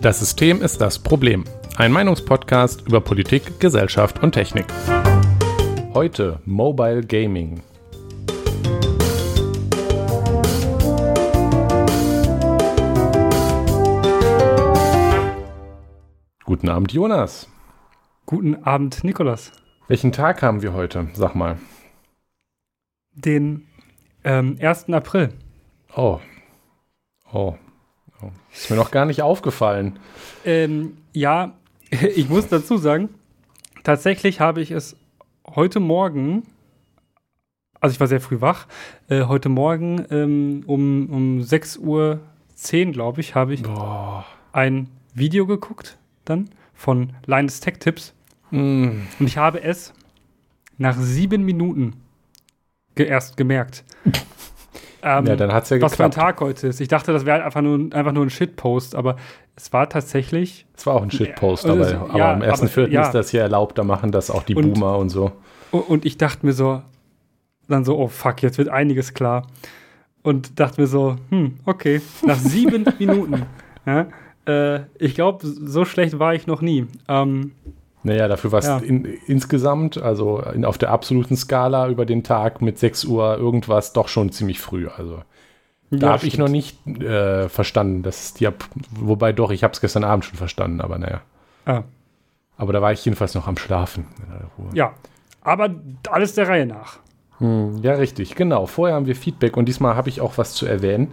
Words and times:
Das 0.00 0.18
System 0.18 0.62
ist 0.62 0.80
das 0.80 0.98
Problem. 0.98 1.44
Ein 1.76 1.92
Meinungspodcast 1.92 2.86
über 2.86 3.02
Politik, 3.02 3.60
Gesellschaft 3.60 4.22
und 4.22 4.32
Technik. 4.32 4.64
Heute 5.92 6.40
Mobile 6.46 7.02
Gaming. 7.02 7.60
Guten 16.46 16.70
Abend, 16.70 16.92
Jonas. 16.92 17.46
Guten 18.24 18.64
Abend, 18.64 19.04
Nikolas. 19.04 19.52
Welchen 19.86 20.12
Tag 20.12 20.40
haben 20.40 20.62
wir 20.62 20.72
heute? 20.72 21.08
Sag 21.12 21.34
mal. 21.34 21.58
Den 23.12 23.66
ähm, 24.24 24.56
1. 24.62 24.88
April. 24.88 25.34
Oh. 25.94 26.20
Oh. 27.30 27.54
Oh. 28.22 28.30
Ist 28.52 28.70
mir 28.70 28.76
noch 28.76 28.90
gar 28.90 29.06
nicht 29.06 29.22
aufgefallen. 29.22 29.98
Ähm, 30.44 30.98
ja, 31.12 31.54
ich 31.90 32.28
muss 32.28 32.48
dazu 32.48 32.76
sagen, 32.76 33.08
tatsächlich 33.82 34.40
habe 34.40 34.60
ich 34.60 34.70
es 34.70 34.96
heute 35.46 35.80
Morgen, 35.80 36.44
also 37.80 37.94
ich 37.94 38.00
war 38.00 38.06
sehr 38.06 38.20
früh 38.20 38.40
wach, 38.40 38.66
äh, 39.08 39.24
heute 39.24 39.48
Morgen 39.48 40.04
ähm, 40.10 40.62
um, 40.66 41.08
um 41.10 41.40
6.10 41.40 41.78
Uhr, 41.80 42.20
glaube 42.92 43.20
ich, 43.20 43.34
habe 43.34 43.54
ich 43.54 43.62
Boah. 43.62 44.24
ein 44.52 44.88
Video 45.14 45.46
geguckt 45.46 45.98
dann 46.24 46.50
von 46.74 47.12
Linus 47.26 47.60
Tech 47.60 47.78
Tips. 47.78 48.14
Mm. 48.50 49.02
Und 49.18 49.26
ich 49.26 49.36
habe 49.36 49.62
es 49.62 49.92
nach 50.78 50.96
sieben 50.98 51.44
Minuten 51.44 51.94
ge 52.94 53.06
erst 53.06 53.36
gemerkt. 53.36 53.84
ähm, 55.02 55.26
Ja, 55.26 55.36
dann 55.36 55.52
hat's 55.52 55.70
ja 55.70 55.80
was 55.80 55.96
für 55.96 56.04
ein. 56.04 56.10
Tag 56.10 56.40
heute 56.40 56.68
ist. 56.68 56.80
Ich 56.80 56.88
dachte, 56.88 57.12
das 57.12 57.24
wäre 57.26 57.42
einfach 57.44 57.62
nur, 57.62 57.92
einfach 57.94 58.12
nur 58.12 58.24
ein 58.24 58.30
Shitpost, 58.30 58.94
aber 58.94 59.16
es 59.56 59.72
war 59.72 59.88
tatsächlich. 59.88 60.66
Es 60.76 60.86
war 60.86 60.94
auch 60.94 61.02
ein 61.02 61.10
Shitpost, 61.10 61.64
Ja, 61.64 61.72
aber, 61.72 61.84
also, 61.84 61.96
aber 61.96 62.18
ja, 62.18 62.32
am 62.32 62.42
1.4. 62.42 62.82
aber- 62.84 62.92
ja. 62.92 63.02
ist 63.02 63.12
das 63.12 63.30
hier 63.30 63.42
erlaubt, 63.42 63.78
da 63.78 63.84
machen 63.84 64.12
das 64.12 64.30
auch 64.30 64.42
die 64.42 64.54
Und- 64.54 64.72
Boomer 64.74 64.96
und 64.98 65.08
so. 65.10 65.32
Und 65.72 66.04
ich 66.04 66.18
dachte 66.18 66.44
mir 66.44 66.52
so, 66.52 66.82
dann 67.68 67.84
so, 67.84 67.96
oh 67.98 68.08
fuck, 68.08 68.42
jetzt 68.42 68.58
wird 68.58 68.68
einiges 68.68 69.14
klar. 69.14 69.46
Und 70.22 70.58
dachte 70.60 70.80
mir 70.80 70.86
so, 70.86 71.16
hm, 71.30 71.58
okay, 71.64 72.00
nach 72.26 72.36
sieben 72.38 72.84
Minuten. 72.98 73.46
Ja, 73.86 74.06
äh, 74.46 74.80
ich 74.98 75.14
glaube, 75.14 75.46
so 75.46 75.84
schlecht 75.84 76.18
war 76.18 76.34
ich 76.34 76.46
noch 76.46 76.60
nie. 76.60 76.86
Ähm, 77.08 77.52
Naja, 78.02 78.28
dafür 78.28 78.52
war 78.52 78.60
es 78.60 78.66
Ja. 78.66 78.78
in, 78.78 79.04
insgesamt, 79.26 79.98
also 80.00 80.40
in, 80.40 80.64
auf 80.64 80.78
der 80.78 80.90
absoluten 80.90 81.36
Skala 81.36 81.88
über 81.88 82.06
den 82.06 82.22
Tag 82.24 82.62
mit 82.62 82.78
6 82.78 83.04
Uhr 83.04 83.36
irgendwas 83.36 83.92
doch 83.92 84.08
schon 84.08 84.32
ziemlich 84.32 84.58
früh. 84.60 84.88
Also 84.88 85.22
da 85.90 86.06
ja, 86.06 86.12
habe 86.14 86.26
ich 86.26 86.38
noch 86.38 86.48
nicht 86.48 86.86
äh, 86.86 87.48
verstanden, 87.48 88.02
dass 88.02 88.32
die, 88.34 88.46
ab- 88.46 88.64
wobei 88.92 89.32
doch, 89.32 89.50
ich 89.50 89.64
habe 89.64 89.72
es 89.74 89.80
gestern 89.80 90.04
Abend 90.04 90.24
schon 90.24 90.38
verstanden, 90.38 90.80
aber 90.80 90.98
naja. 90.98 91.20
Ah, 91.66 91.82
Aber 92.56 92.72
da 92.72 92.80
war 92.80 92.92
ich 92.92 93.04
jedenfalls 93.04 93.34
noch 93.34 93.46
am 93.48 93.56
Schlafen. 93.58 94.06
ja, 94.72 94.92
aber 95.42 95.68
alles 96.10 96.34
der 96.34 96.48
Reihe 96.48 96.64
nach. 96.66 96.98
Hm, 97.38 97.80
ja, 97.82 97.94
richtig, 97.94 98.34
genau. 98.34 98.66
Vorher 98.66 98.96
haben 98.96 99.06
wir 99.06 99.16
Feedback 99.16 99.56
und 99.56 99.66
diesmal 99.66 99.96
habe 99.96 100.08
ich 100.08 100.20
auch 100.20 100.38
was 100.38 100.52
zu 100.54 100.64
erwähnen. 100.66 101.12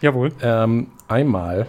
Jawohl. 0.00 0.32
Ähm, 0.42 0.88
einmal 1.08 1.66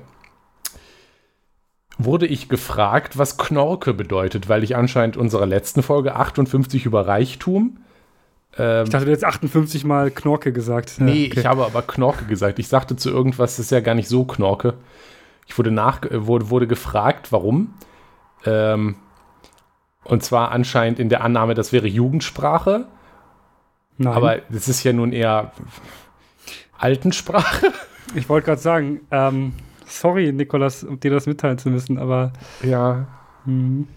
wurde 1.97 2.25
ich 2.25 2.49
gefragt, 2.49 3.17
was 3.17 3.38
Knorke 3.38 3.93
bedeutet, 3.93 4.49
weil 4.49 4.63
ich 4.63 4.75
anscheinend 4.75 5.17
unserer 5.17 5.45
letzten 5.45 5.81
Folge 5.81 6.15
58 6.15 6.85
über 6.85 7.07
Reichtum. 7.07 7.77
Ähm, 8.57 8.83
Ich 8.83 8.89
dachte, 8.89 9.05
du 9.05 9.11
hättest 9.11 9.25
58 9.25 9.85
Mal 9.85 10.11
Knorke 10.11 10.51
gesagt. 10.51 10.95
Nee, 10.99 11.27
okay. 11.31 11.39
ich 11.39 11.45
habe 11.45 11.66
aber 11.66 11.81
Knorke 11.81 12.25
gesagt. 12.25 12.59
Ich 12.59 12.67
sagte 12.67 12.95
zu 12.95 13.09
irgendwas, 13.09 13.55
das 13.55 13.66
ist 13.66 13.71
ja 13.71 13.79
gar 13.79 13.95
nicht 13.95 14.09
so 14.09 14.25
Knorke. 14.25 14.73
Ich 15.47 15.57
wurde, 15.57 15.71
nach, 15.71 16.03
äh, 16.03 16.27
wurde, 16.27 16.49
wurde 16.49 16.67
gefragt, 16.67 17.31
warum. 17.31 17.73
Ähm, 18.45 18.95
und 20.03 20.23
zwar 20.23 20.51
anscheinend 20.51 21.00
in 21.00 21.09
der 21.09 21.23
Annahme, 21.23 21.53
das 21.53 21.72
wäre 21.72 21.88
Jugendsprache. 21.88 22.85
Nein. 23.97 24.13
Aber 24.13 24.38
das 24.50 24.67
ist 24.67 24.83
ja 24.83 24.94
nun 24.94 25.13
eher 25.13 25.51
Altensprache. 26.77 27.72
ich 28.16 28.27
wollte 28.29 28.47
gerade 28.47 28.62
sagen, 28.62 29.01
ähm, 29.12 29.53
sorry, 29.88 30.31
Nikolas, 30.31 30.84
um 30.84 31.00
dir 31.00 31.12
das 31.12 31.25
mitteilen 31.28 31.57
zu 31.57 31.69
müssen, 31.69 31.97
aber 31.97 32.34
Ja, 32.63 33.07
hm, 33.46 33.88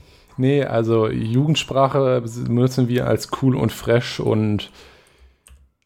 Nee, 0.40 0.62
also 0.64 1.08
Jugendsprache 1.08 2.22
benutzen 2.46 2.86
wir 2.88 3.08
als 3.08 3.28
cool 3.42 3.56
und 3.56 3.72
fresh 3.72 4.20
und 4.20 4.70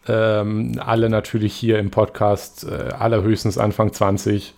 ähm, 0.06 0.78
alle 0.84 1.08
natürlich 1.08 1.54
hier 1.54 1.78
im 1.78 1.90
Podcast, 1.90 2.64
äh, 2.64 2.90
allerhöchstens 2.98 3.56
Anfang 3.56 3.92
20, 3.94 4.54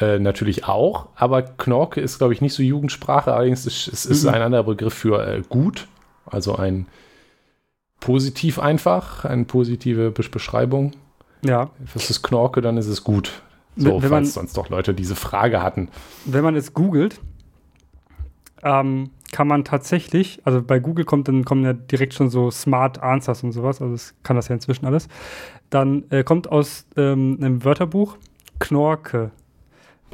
äh, 0.00 0.18
natürlich 0.18 0.64
auch. 0.64 1.08
Aber 1.16 1.42
Knorke 1.42 2.00
ist, 2.00 2.16
glaube 2.18 2.32
ich, 2.32 2.40
nicht 2.40 2.54
so 2.54 2.62
Jugendsprache, 2.62 3.34
allerdings 3.34 3.66
ist 3.66 3.88
es 3.88 4.06
ist 4.06 4.22
Mhm. 4.22 4.28
ein 4.30 4.42
anderer 4.42 4.62
Begriff 4.64 4.94
für 4.94 5.26
äh, 5.26 5.42
gut, 5.48 5.86
also 6.24 6.56
ein 6.56 6.86
positiv 8.00 8.58
einfach, 8.58 9.24
eine 9.24 9.44
positive 9.44 10.10
Besch- 10.16 10.30
Beschreibung. 10.30 10.92
ja, 11.44 11.70
Was 11.94 12.08
ist 12.10 12.22
Knorke, 12.22 12.60
dann 12.62 12.76
ist 12.78 12.86
es 12.88 13.04
gut. 13.04 13.42
So, 13.76 13.86
Wenn- 13.86 14.02
wenn 14.02 14.10
man- 14.10 14.24
falls 14.24 14.34
sonst 14.34 14.56
doch 14.56 14.68
Leute 14.70 14.94
diese 14.94 15.14
Frage 15.16 15.62
hatten. 15.62 15.88
wenn 16.24 16.42
man 16.42 16.56
es 16.56 16.72
googelt, 16.74 17.20
ähm, 18.62 19.10
kann 19.32 19.48
man 19.48 19.64
tatsächlich, 19.64 20.40
also 20.44 20.62
bei 20.62 20.78
Google 20.78 21.04
kommt 21.04 21.28
dann 21.28 21.44
kommen 21.44 21.64
ja 21.64 21.72
direkt 21.72 22.14
schon 22.14 22.30
so 22.30 22.50
Smart 22.50 23.02
Answers 23.02 23.42
und 23.42 23.52
sowas, 23.52 23.80
also 23.82 23.92
das 23.92 24.14
kann 24.22 24.36
das 24.36 24.48
ja 24.48 24.54
inzwischen 24.54 24.86
alles. 24.86 25.08
Dann 25.70 26.04
äh, 26.10 26.22
kommt 26.24 26.50
aus 26.50 26.86
ähm, 26.96 27.36
einem 27.40 27.64
Wörterbuch 27.64 28.16
Knorke. 28.58 29.30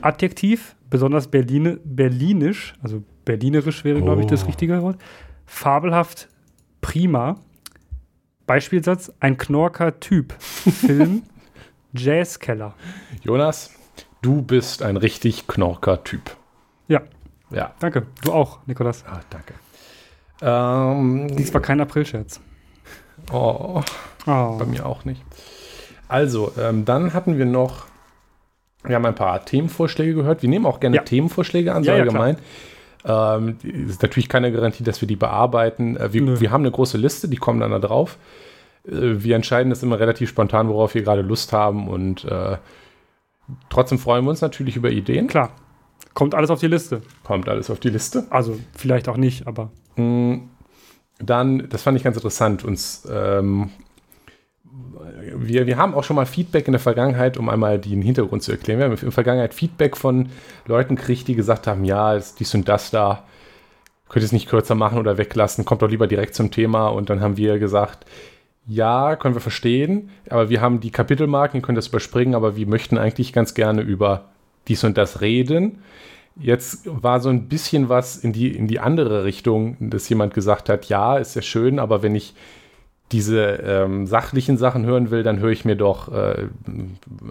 Adjektiv, 0.00 0.74
besonders 0.90 1.28
Berline, 1.28 1.78
berlinisch, 1.84 2.74
also 2.82 3.02
berlinerisch 3.24 3.84
wäre, 3.84 4.00
glaube 4.02 4.22
ich, 4.22 4.26
das 4.26 4.42
Oh. 4.44 4.46
richtige 4.46 4.80
Wort. 4.82 4.98
Fabelhaft, 5.46 6.28
prima. 6.80 7.36
Beispielsatz, 8.46 9.12
ein 9.20 9.36
Knorker 9.36 10.00
Typ. 10.00 10.32
Film, 10.40 11.22
Jazzkeller. 11.94 12.74
Jonas, 13.22 13.70
du 14.22 14.42
bist 14.42 14.82
ein 14.82 14.96
richtig 14.96 15.46
Knorker-Typ. 15.46 16.36
Ja, 16.88 17.02
Ja, 17.50 17.72
danke. 17.80 18.06
Du 18.24 18.32
auch, 18.32 18.58
Nikolas. 18.66 19.04
Ah, 19.06 19.20
danke. 19.30 19.54
Ähm, 20.40 21.36
Dies 21.36 21.52
war 21.54 21.60
kein 21.60 21.80
Aprilscherz. 21.80 22.40
oh, 23.32 23.82
Oh. 24.26 24.56
bei 24.58 24.64
mir 24.66 24.86
auch 24.86 25.04
nicht. 25.04 25.22
Also, 26.08 26.52
ähm, 26.58 26.84
dann 26.84 27.12
hatten 27.14 27.38
wir 27.38 27.44
noch, 27.46 27.86
wir 28.84 28.96
haben 28.96 29.06
ein 29.06 29.14
paar 29.14 29.44
Themenvorschläge 29.44 30.14
gehört. 30.14 30.42
Wir 30.42 30.48
nehmen 30.48 30.66
auch 30.66 30.80
gerne 30.80 30.96
Ja. 30.96 31.02
Themenvorschläge 31.02 31.72
an, 31.74 31.84
so 31.84 31.90
Ja, 31.90 31.96
ja, 31.96 32.02
allgemein. 32.02 32.36
ähm, 33.04 33.58
die- 33.62 33.70
ist 33.70 34.02
natürlich 34.02 34.28
keine 34.28 34.50
Garantie, 34.52 34.84
dass 34.84 35.00
wir 35.00 35.08
die 35.08 35.16
bearbeiten. 35.16 35.96
Äh, 35.96 36.12
wir, 36.12 36.40
wir 36.40 36.50
haben 36.50 36.62
eine 36.62 36.70
große 36.70 36.98
Liste, 36.98 37.28
die 37.28 37.36
kommen 37.36 37.60
dann 37.60 37.70
da 37.70 37.78
drauf. 37.78 38.16
Äh, 38.86 39.22
wir 39.22 39.36
entscheiden 39.36 39.70
das 39.70 39.82
immer 39.82 39.98
relativ 39.98 40.28
spontan, 40.28 40.68
worauf 40.68 40.94
wir 40.94 41.02
gerade 41.02 41.22
Lust 41.22 41.52
haben 41.52 41.88
und 41.88 42.24
äh, 42.24 42.56
trotzdem 43.68 43.98
freuen 43.98 44.24
wir 44.24 44.30
uns 44.30 44.40
natürlich 44.40 44.76
über 44.76 44.90
Ideen. 44.90 45.26
Klar. 45.26 45.50
Kommt 46.14 46.34
alles 46.34 46.50
auf 46.50 46.60
die 46.60 46.66
Liste. 46.66 47.00
Kommt 47.24 47.48
alles 47.48 47.70
auf 47.70 47.80
die 47.80 47.88
Liste. 47.88 48.26
Also, 48.28 48.58
vielleicht 48.76 49.08
auch 49.08 49.16
nicht, 49.16 49.46
aber. 49.46 49.70
Mm, 49.96 50.48
Dann, 51.18 51.68
das 51.70 51.82
fand 51.82 51.96
ich 51.96 52.04
ganz 52.04 52.16
interessant, 52.16 52.64
uns, 52.64 53.08
ähm, 53.10 53.70
wir, 55.36 55.66
wir 55.66 55.76
haben 55.76 55.94
auch 55.94 56.04
schon 56.04 56.16
mal 56.16 56.26
Feedback 56.26 56.66
in 56.66 56.72
der 56.72 56.80
Vergangenheit, 56.80 57.36
um 57.36 57.48
einmal 57.48 57.78
den 57.78 58.02
Hintergrund 58.02 58.42
zu 58.42 58.52
erklären. 58.52 58.78
Wir 58.78 58.86
haben 58.86 58.92
in 58.92 59.00
der 59.00 59.12
Vergangenheit 59.12 59.54
Feedback 59.54 59.96
von 59.96 60.28
Leuten 60.66 60.96
gekriegt, 60.96 61.28
die 61.28 61.34
gesagt 61.34 61.66
haben, 61.66 61.84
ja, 61.84 62.14
ist 62.14 62.40
dies 62.40 62.54
und 62.54 62.68
das 62.68 62.90
da, 62.90 63.24
könnt 64.08 64.22
ihr 64.22 64.26
es 64.26 64.32
nicht 64.32 64.48
kürzer 64.48 64.74
machen 64.74 64.98
oder 64.98 65.18
weglassen, 65.18 65.64
kommt 65.64 65.82
doch 65.82 65.88
lieber 65.88 66.06
direkt 66.06 66.34
zum 66.34 66.50
Thema. 66.50 66.88
Und 66.88 67.08
dann 67.08 67.20
haben 67.20 67.36
wir 67.36 67.58
gesagt, 67.58 68.04
ja, 68.66 69.16
können 69.16 69.34
wir 69.34 69.40
verstehen, 69.40 70.10
aber 70.30 70.48
wir 70.48 70.60
haben 70.60 70.80
die 70.80 70.90
Kapitelmarken, 70.90 71.60
ihr 71.60 71.62
könnt 71.62 71.78
das 71.78 71.88
überspringen, 71.88 72.34
aber 72.34 72.56
wir 72.56 72.66
möchten 72.66 72.96
eigentlich 72.96 73.32
ganz 73.32 73.54
gerne 73.54 73.82
über 73.82 74.26
dies 74.68 74.84
und 74.84 74.96
das 74.96 75.20
reden. 75.20 75.82
Jetzt 76.36 76.82
war 76.86 77.20
so 77.20 77.28
ein 77.28 77.48
bisschen 77.48 77.88
was 77.88 78.16
in 78.16 78.32
die, 78.32 78.56
in 78.56 78.68
die 78.68 78.80
andere 78.80 79.24
Richtung, 79.24 79.76
dass 79.80 80.08
jemand 80.08 80.32
gesagt 80.32 80.68
hat, 80.68 80.86
ja, 80.86 81.18
ist 81.18 81.34
ja 81.34 81.42
schön, 81.42 81.78
aber 81.78 82.02
wenn 82.02 82.14
ich 82.14 82.34
diese 83.10 83.42
ähm, 83.42 84.06
sachlichen 84.06 84.56
Sachen 84.56 84.86
hören 84.86 85.10
will, 85.10 85.22
dann 85.22 85.38
höre 85.38 85.50
ich 85.50 85.64
mir 85.64 85.76
doch 85.76 86.10
äh, 86.10 86.46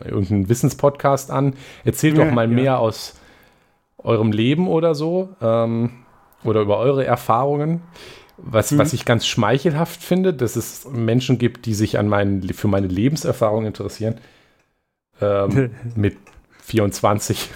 irgendeinen 0.06 0.48
Wissenspodcast 0.48 1.32
an. 1.32 1.54
Erzählt 1.84 2.18
Ja, 2.18 2.26
doch 2.26 2.32
mal 2.32 2.48
ja. 2.48 2.54
mehr 2.54 2.80
aus 2.80 3.20
eurem 3.98 4.32
Leben 4.32 4.68
oder 4.68 4.94
so 4.94 5.30
ähm, 5.42 5.92
oder 6.44 6.62
über 6.62 6.78
eure 6.78 7.06
Erfahrungen. 7.06 7.82
Was, 8.44 8.72
Mhm. 8.72 8.78
was 8.80 8.94
ich 8.94 9.06
ganz 9.06 9.28
schmeichelhaft 9.28 10.02
finde, 10.04 10.34
dass 10.34 10.56
es 10.56 10.86
Menschen 10.86 11.38
gibt, 11.38 11.66
die 11.66 11.74
sich 11.74 12.00
an 12.00 12.08
meinen, 12.08 12.42
für 12.54 12.68
meine 12.68 12.88
Lebenserfahrung 12.88 13.66
interessieren. 13.66 14.16
Ähm, 15.22 15.72
mit 15.96 16.18
24. 16.64 17.50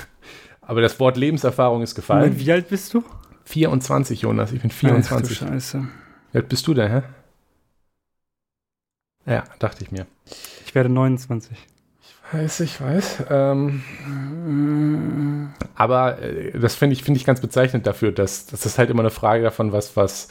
Aber 0.62 0.82
das 0.82 1.00
Wort 1.00 1.18
Lebenserfahrung 1.18 1.82
ist 1.82 1.96
gefallen. 1.96 2.22
Moment, 2.22 2.40
wie 2.40 2.52
alt 2.52 2.70
bist 2.70 2.94
du? 2.94 3.04
24, 3.46 4.22
Jonas. 4.22 4.52
Ich 4.52 4.62
bin 4.62 4.72
Ach 4.72 4.78
24. 4.78 5.40
du 5.40 5.46
Scheiße. 5.46 5.88
Wie 6.32 6.38
alt 6.38 6.50
bist 6.50 6.68
du 6.68 6.74
denn, 6.74 6.92
hä? 6.92 7.02
Ja, 9.26 9.44
dachte 9.60 9.84
ich 9.84 9.92
mir. 9.92 10.06
Ich 10.66 10.76
werde 10.76 10.90
29. 10.90 11.58
weiß, 12.32 12.60
ich 12.62 12.82
weiß. 12.82 13.24
Ähm, 13.30 13.84
aber 15.76 16.22
äh, 16.22 16.60
das 16.60 16.76
finde 16.76 16.94
ich, 16.94 17.04
find 17.04 17.18
ich 17.18 17.26
ganz 17.26 17.42
bezeichnend 17.42 17.88
dafür, 17.88 18.12
dass, 18.12 18.46
das 18.48 18.78
halt 18.78 18.90
immer 18.90 19.02
eine 19.02 19.12
Frage 19.12 19.44
davon, 19.44 19.72
was, 19.72 19.96
was 19.96 20.30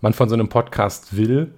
man 0.00 0.12
von 0.12 0.28
so 0.28 0.34
einem 0.34 0.48
Podcast 0.48 1.16
will. 1.16 1.52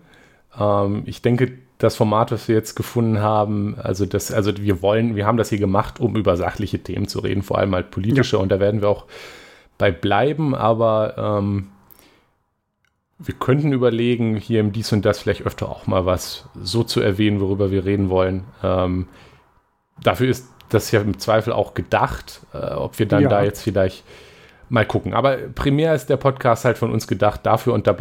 Ähm, 0.59 1.03
ich 1.07 1.23
denke, 1.23 1.59
das 1.79 1.97
Format, 1.97 2.31
was 2.31 2.49
wir 2.49 2.55
jetzt 2.55 2.77
gefunden 2.77 3.21
haben, 3.21 3.77
also 3.83 4.07
das, 4.07 4.31
also 4.31 4.57
wir 4.57 4.83
wollen, 4.83 5.17
wir 5.17 5.27
haben 5.27 5.37
das 5.37 5.49
hier 5.49 5.59
gemacht, 5.59 5.99
um 6.01 6.17
über 6.17 6.37
sachliche 6.37 6.79
Themen 6.79 7.09
zu 7.09 7.19
reden, 7.19 7.43
vor 7.43 7.59
allem 7.59 7.75
halt 7.75 7.91
politische, 7.91 8.37
ja. 8.37 8.43
und 8.43 8.51
da 8.51 8.61
werden 8.61 8.83
wir 8.83 8.89
auch 8.89 9.07
bei 9.79 9.91
bleiben, 9.91 10.55
aber 10.55 11.41
ähm, 11.41 11.69
wir 13.19 13.35
könnten 13.35 13.73
überlegen, 13.73 14.37
hier 14.37 14.61
im 14.61 14.73
Dies 14.73 14.93
und 14.93 15.05
Das 15.05 15.19
vielleicht 15.19 15.43
öfter 15.47 15.69
auch 15.69 15.87
mal 15.87 16.07
was 16.07 16.49
so 16.61 16.85
zu 16.85 17.01
erwähnen, 17.01 17.41
worüber 17.41 17.71
wir 17.71 17.85
reden 17.85 18.11
wollen. 18.11 18.45
Ähm, 18.63 19.09
dafür 20.03 20.29
ist 20.29 20.49
das 20.69 20.91
ja 20.91 21.01
im 21.01 21.19
Zweifel 21.19 21.53
auch 21.53 21.75
gedacht, 21.75 22.41
äh, 22.53 22.75
ob 22.75 22.99
wir 22.99 23.07
dann 23.07 23.25
ja. 23.25 23.29
da 23.29 23.43
jetzt 23.43 23.63
vielleicht 23.63 24.05
mal 24.73 24.87
gucken. 24.87 25.13
Aber 25.13 25.37
primär 25.37 25.95
ist 25.95 26.07
der 26.07 26.17
Podcast 26.17 26.65
halt 26.65 26.79
von 26.79 26.91
uns 26.91 27.07
gedacht 27.07 27.45
dafür 27.45 27.75
und 27.75 27.87
da 27.87 27.95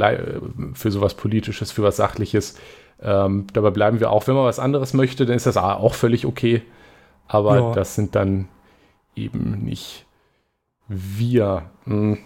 für 0.73 0.89
sowas 0.89 1.13
Politisches, 1.15 1.71
für 1.71 1.83
was 1.83 1.97
Sachliches. 1.97 2.57
Ähm, 3.01 3.47
dabei 3.53 3.71
bleiben 3.71 3.99
wir 3.99 4.09
auch. 4.09 4.25
Wenn 4.27 4.35
man 4.35 4.45
was 4.45 4.59
anderes 4.59 4.93
möchte, 4.93 5.25
dann 5.25 5.35
ist 5.35 5.45
das 5.45 5.57
auch 5.57 5.93
völlig 5.93 6.25
okay. 6.25 6.61
Aber 7.27 7.59
ja. 7.59 7.71
das 7.73 7.95
sind 7.95 8.15
dann 8.15 8.47
eben 9.15 9.63
nicht 9.63 10.05
wir. 10.87 11.69
Hm. 11.83 12.19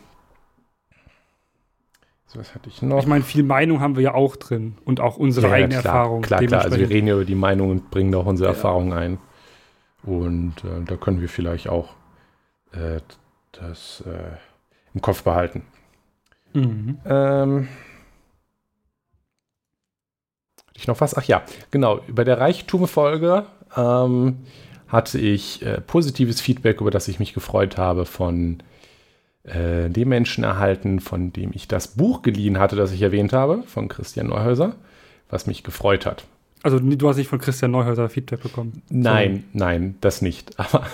So, 2.28 2.40
was 2.40 2.54
hatte 2.54 2.70
ich 2.70 2.82
noch? 2.84 3.00
Ich 3.00 3.08
meine, 3.08 3.24
viel 3.24 3.44
Meinung 3.44 3.80
haben 3.80 3.96
wir 3.96 4.04
ja 4.04 4.14
auch 4.14 4.36
drin 4.36 4.78
und 4.86 5.00
auch 5.00 5.18
unsere 5.18 5.48
ja, 5.48 5.54
eigene 5.54 5.80
klar, 5.80 5.96
Erfahrung. 5.96 6.22
Klar, 6.22 6.44
klar. 6.44 6.62
Also 6.66 6.78
wir 6.78 6.90
reden 6.90 7.08
ja 7.08 7.16
über 7.16 7.26
die 7.26 7.36
Meinung 7.36 7.72
und 7.72 7.90
bringen 7.90 8.14
auch 8.14 8.28
unsere 8.28 8.50
ja. 8.50 8.56
Erfahrung 8.56 8.94
ein. 8.94 9.18
Und 10.04 10.64
äh, 10.64 10.84
da 10.86 10.98
können 10.98 11.20
wir 11.20 11.30
vielleicht 11.30 11.68
auch 11.68 11.90
äh, 12.74 13.00
das 13.60 14.04
äh, 14.06 14.38
im 14.94 15.02
Kopf 15.02 15.24
behalten. 15.24 15.64
Mhm. 16.54 16.98
Ähm, 17.06 17.68
ich 20.74 20.88
noch 20.88 21.02
was? 21.02 21.16
Ach 21.16 21.24
ja, 21.24 21.44
genau. 21.72 22.02
Bei 22.10 22.24
der 22.24 22.40
Reichtum-Folge 22.40 23.46
ähm, 23.76 24.38
hatte 24.88 25.20
ich 25.20 25.62
äh, 25.66 25.82
positives 25.82 26.42
Feedback, 26.42 26.82
über 26.82 26.92
das 26.92 27.08
ich 27.08 27.20
mich 27.20 27.34
gefreut 27.34 27.78
habe, 27.78 28.06
von 28.06 28.62
äh, 29.44 29.90
dem 29.90 30.10
Menschen 30.10 30.44
erhalten, 30.44 31.00
von 31.00 31.32
dem 31.34 31.52
ich 31.54 31.68
das 31.68 31.90
Buch 31.90 32.22
geliehen 32.22 32.60
hatte, 32.60 32.76
das 32.76 32.92
ich 32.92 33.02
erwähnt 33.02 33.34
habe, 33.34 33.64
von 33.64 33.88
Christian 33.88 34.28
Neuhäuser, 34.28 34.76
was 35.30 35.48
mich 35.48 35.64
gefreut 35.64 36.06
hat. 36.06 36.26
Also 36.64 36.80
du 36.80 37.08
hast 37.08 37.18
nicht 37.18 37.28
von 37.28 37.40
Christian 37.40 37.72
Neuhäuser 37.72 38.10
Feedback 38.10 38.42
bekommen? 38.42 38.82
Nein, 38.90 39.44
so. 39.54 39.60
nein, 39.60 39.96
das 40.02 40.22
nicht. 40.22 40.60
Aber 40.60 40.88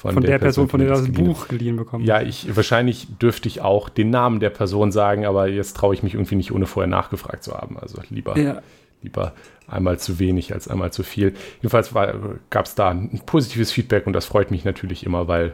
von, 0.00 0.14
von 0.14 0.22
der, 0.22 0.38
der, 0.38 0.38
Person, 0.38 0.66
von 0.66 0.80
der 0.80 0.94
du 0.94 0.94
das 0.94 1.12
Buch 1.12 1.46
geliehen 1.48 1.76
bekommen 1.76 2.06
Ja, 2.06 2.22
ich 2.22 2.56
wahrscheinlich 2.56 3.06
dürfte 3.18 3.48
ich 3.48 3.60
auch 3.60 3.90
den 3.90 4.08
Namen 4.08 4.40
der 4.40 4.48
Person 4.48 4.92
sagen, 4.92 5.26
aber 5.26 5.46
jetzt 5.46 5.76
traue 5.76 5.92
ich 5.92 6.02
mich 6.02 6.14
irgendwie 6.14 6.36
nicht, 6.36 6.52
ohne 6.52 6.64
vorher 6.64 6.88
nachgefragt 6.88 7.44
zu 7.44 7.52
haben. 7.52 7.78
Also 7.78 8.00
lieber, 8.08 8.38
ja. 8.38 8.62
lieber 9.02 9.34
einmal 9.68 9.98
zu 9.98 10.18
wenig 10.18 10.54
als 10.54 10.68
einmal 10.68 10.90
zu 10.90 11.02
viel. 11.02 11.34
Jedenfalls 11.56 11.92
gab 12.48 12.64
es 12.64 12.74
da 12.74 12.88
ein 12.88 13.20
positives 13.26 13.72
Feedback 13.72 14.06
und 14.06 14.14
das 14.14 14.24
freut 14.24 14.50
mich 14.50 14.64
natürlich 14.64 15.04
immer, 15.04 15.28
weil 15.28 15.52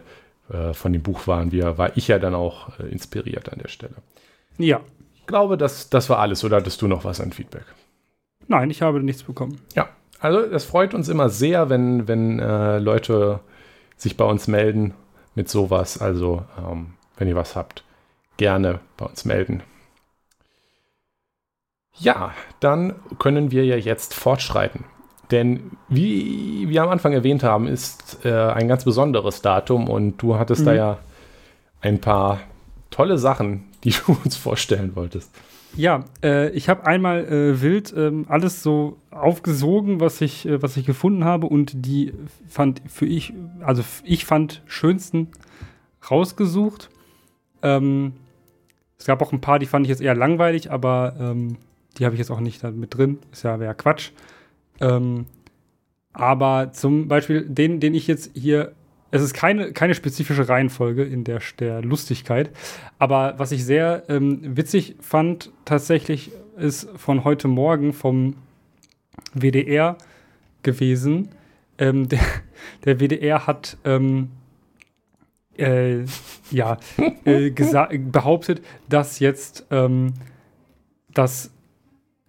äh, 0.49 0.75
von 0.75 0.93
dem 0.93 1.03
Buch 1.03 1.27
waren 1.27 1.51
wir, 1.51 1.77
war 1.77 1.97
ich 1.97 2.07
ja 2.07 2.21
dann 2.21 2.37
auch 2.37 2.79
äh, 2.79 2.85
inspiriert 2.85 3.53
an 3.53 3.59
der 3.59 3.69
Stelle. 3.69 3.95
Ja. 4.59 4.81
Ich 5.17 5.27
glaube, 5.27 5.57
das, 5.57 5.91
das 5.91 6.09
war 6.09 6.21
alles. 6.21 6.45
Oder 6.45 6.59
hattest 6.59 6.81
du 6.83 6.87
noch 6.87 7.05
was 7.05 7.21
an 7.21 7.33
Feedback? 7.33 7.65
Nein, 8.47 8.71
ich 8.71 8.81
habe 8.81 9.01
nichts 9.01 9.25
bekommen. 9.25 9.61
Ja, 9.75 9.89
also 10.21 10.39
es 10.39 10.65
freut 10.65 10.95
uns 10.95 11.09
immer 11.09 11.31
sehr, 11.31 11.69
wenn, 11.69 12.07
wenn 12.07 12.39
äh, 12.39 12.79
Leute 12.79 13.41
sich 13.97 14.17
bei 14.17 14.25
uns 14.25 14.49
melden 14.49 14.95
mit 15.35 15.49
sowas. 15.49 15.99
Also, 15.99 16.45
ähm, 16.59 16.95
wenn 17.17 17.29
ihr 17.29 17.37
was 17.37 17.57
habt, 17.57 17.85
gerne 18.37 18.81
bei 18.97 19.07
uns 19.07 19.25
melden. 19.25 19.63
Ja, 21.99 22.35
dann 22.61 22.95
können 23.19 23.51
wir 23.51 23.65
ja 23.65 23.77
jetzt 23.77 24.15
fortschreiten. 24.15 24.85
Denn 25.31 25.73
wie 25.89 26.69
wir 26.69 26.83
am 26.83 26.91
Anfang 26.91 27.13
erwähnt 27.13 27.43
haben, 27.43 27.67
ist 27.67 28.25
äh, 28.25 28.33
ein 28.33 28.69
ganz 28.69 28.85
besonderes 28.85 29.43
Datum 29.43 29.89
und 29.89 30.19
du 30.19 30.39
hattest 30.39 30.63
mhm. 30.63 30.67
da 30.67 30.75
ja 30.75 30.99
ein 31.81 32.01
paar 32.01 32.41
tolle 32.91 33.19
Sachen, 33.19 33.65
die 33.83 33.91
du 34.07 34.17
uns 34.25 34.37
vorstellen 34.37 34.95
wolltest. 34.95 35.31
Ja, 35.77 36.05
äh, 36.23 36.51
ich 36.51 36.71
habe 36.71 36.87
einmal 36.87 37.27
äh, 37.27 37.61
wild 37.61 37.93
ähm, 37.95 38.25
alles 38.29 38.63
so 38.63 38.97
aufgesogen, 39.11 40.01
was 40.01 40.23
ich, 40.23 40.47
äh, 40.47 40.63
was 40.63 40.77
ich 40.79 40.87
gefunden 40.87 41.25
habe 41.25 41.49
und 41.49 41.85
die 41.85 42.15
fand 42.49 42.81
für 42.87 43.05
ich, 43.05 43.35
also 43.61 43.83
ich 44.03 44.25
fand 44.25 44.63
schönsten 44.65 45.29
rausgesucht. 46.11 46.89
Ähm, 47.63 48.15
es 48.99 49.05
gab 49.05 49.21
auch 49.21 49.33
ein 49.33 49.43
paar, 49.43 49.59
die 49.59 49.67
fand 49.67 49.85
ich 49.85 49.91
jetzt 49.91 50.01
eher 50.01 50.15
langweilig, 50.15 50.71
aber 50.71 51.15
ähm, 51.21 51.59
die 51.99 52.07
habe 52.07 52.15
ich 52.15 52.21
jetzt 52.21 52.31
auch 52.31 52.41
nicht 52.41 52.63
mit 52.63 52.97
drin. 52.97 53.19
Ist 53.31 53.43
ja 53.43 53.61
wäre 53.61 53.75
Quatsch. 53.75 54.13
Ähm, 54.81 55.27
aber 56.15 56.73
zum 56.73 57.07
Beispiel 57.07 57.47
den, 57.47 57.81
den 57.81 57.95
ich 57.95 58.07
jetzt 58.07 58.31
hier 58.35 58.73
es 59.17 59.23
ist 59.23 59.35
keine, 59.35 59.73
keine 59.73 59.95
spezifische 59.95 60.49
Reihenfolge 60.49 61.03
in 61.05 61.25
der, 61.25 61.41
der 61.59 61.83
Lustigkeit. 61.83 62.51
Aber 62.99 63.35
was 63.39 63.53
ich 63.53 63.65
sehr 63.65 64.05
ähm, 64.09 64.57
witzig 64.57 64.97
fand, 65.01 65.51
tatsächlich, 65.65 66.33
ist 66.57 66.89
von 66.97 67.25
heute 67.25 67.49
Morgen 67.49 67.93
vom 67.93 68.35
WDR 69.35 69.97
gewesen. 70.63 71.29
Ähm, 71.79 72.09
der, 72.09 72.21
der, 72.85 73.01
WDR 73.01 73.47
hat 73.47 73.77
ähm, 73.85 74.31
äh, 75.59 76.05
ja, 76.51 76.79
äh, 77.25 77.51
behauptet, 77.51 78.63
dass 78.89 79.19
jetzt 79.19 79.67
ähm, 79.71 80.15
das 81.13 81.51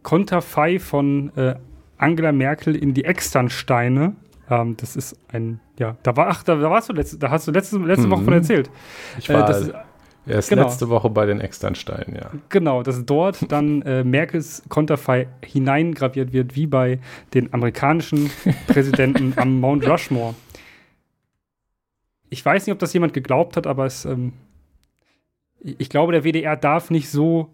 Konterfei 0.03 0.79
von 0.79 1.35
äh, 1.35 1.55
Angela 1.97 2.31
Merkel 2.31 2.75
in 2.75 2.93
die 2.93 3.05
Externsteine 3.05 4.15
ähm, 4.49 4.77
das 4.77 4.95
ist 4.95 5.17
ein, 5.29 5.59
ja, 5.77 5.97
da 6.03 6.15
war, 6.15 6.27
ach, 6.27 6.43
da, 6.43 6.55
da 6.55 6.69
warst 6.69 6.89
du 6.89 6.93
letzte, 6.93 7.17
da 7.17 7.29
hast 7.29 7.47
du 7.47 7.51
letzte, 7.51 7.77
letzte 7.77 8.07
mhm. 8.07 8.11
Woche 8.11 8.23
von 8.23 8.33
erzählt. 8.33 8.69
Ich 9.19 9.29
war 9.29 9.49
äh, 9.49 9.73
erst 10.25 10.49
genau. 10.49 10.63
letzte 10.63 10.89
Woche 10.89 11.09
bei 11.09 11.25
den 11.25 11.41
Externsteinen, 11.41 12.15
ja. 12.15 12.31
Genau, 12.49 12.83
dass 12.83 13.03
dort 13.05 13.51
dann 13.51 13.81
äh, 13.81 14.03
Merkels 14.03 14.63
Konterfei 14.69 15.27
hineingraviert 15.43 16.33
wird, 16.33 16.55
wie 16.55 16.67
bei 16.67 16.99
den 17.33 17.53
amerikanischen 17.53 18.29
Präsidenten 18.67 19.33
am 19.35 19.59
Mount 19.59 19.87
Rushmore. 19.87 20.35
Ich 22.29 22.43
weiß 22.43 22.65
nicht, 22.65 22.73
ob 22.73 22.79
das 22.79 22.93
jemand 22.93 23.13
geglaubt 23.13 23.57
hat, 23.57 23.67
aber 23.67 23.85
es, 23.85 24.05
ähm, 24.05 24.33
ich 25.59 25.89
glaube, 25.89 26.11
der 26.11 26.23
WDR 26.23 26.55
darf 26.55 26.89
nicht 26.89 27.09
so 27.09 27.49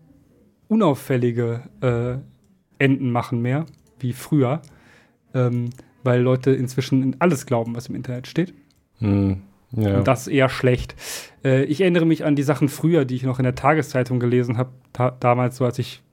unauffällige 0.67 1.63
äh, 1.82 2.84
Enden 2.84 3.12
machen 3.12 3.41
mehr, 3.41 3.65
wie 4.00 4.13
früher. 4.13 4.62
Ähm, 5.34 5.70
weil 6.03 6.22
Leute 6.22 6.51
inzwischen 6.51 7.01
in 7.01 7.15
alles 7.19 7.45
glauben, 7.45 7.75
was 7.75 7.88
im 7.88 7.95
Internet 7.95 8.27
steht. 8.27 8.53
Hm, 9.00 9.41
ja. 9.72 9.98
Und 9.98 10.07
das 10.07 10.27
eher 10.27 10.50
schlecht. 10.50 10.95
Äh, 11.43 11.63
ich 11.63 11.81
erinnere 11.81 12.05
mich 12.05 12.25
an 12.25 12.36
die 12.36 12.43
Sachen 12.43 12.69
früher, 12.69 13.05
die 13.05 13.15
ich 13.15 13.24
noch 13.24 13.39
in 13.39 13.43
der 13.43 13.55
Tageszeitung 13.55 14.19
gelesen 14.19 14.57
habe, 14.57 14.72
damals 15.19 15.57
so, 15.57 15.65
als 15.65 15.79
ich 15.79 16.03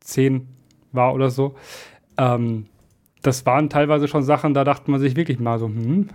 zehn 0.00 0.48
war 0.92 1.14
oder 1.14 1.30
so. 1.30 1.54
Ähm, 2.16 2.66
das 3.22 3.46
waren 3.46 3.68
teilweise 3.68 4.08
schon 4.08 4.22
Sachen, 4.22 4.54
da 4.54 4.64
dachte 4.64 4.90
man 4.90 5.00
sich 5.00 5.16
wirklich 5.16 5.38
mal 5.38 5.58
so, 5.58 5.66
hm. 5.66 6.08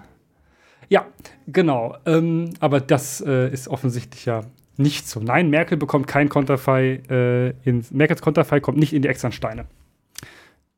Ja, 0.90 1.08
genau. 1.48 1.98
Ähm, 2.06 2.52
aber 2.60 2.80
das 2.80 3.22
äh, 3.22 3.52
ist 3.52 3.68
offensichtlich 3.68 4.26
ja 4.26 4.42
nicht 4.78 5.08
so. 5.08 5.20
Nein, 5.20 5.50
Merkel 5.50 5.78
bekommt 5.78 6.08
kein 6.08 6.30
Konterfei. 6.30 7.02
Äh, 7.10 7.72
Merkels 7.92 8.22
Konterfei 8.22 8.60
kommt 8.60 8.78
nicht 8.78 8.94
in 8.94 9.02
die 9.02 9.08
Externsteine. 9.08 9.66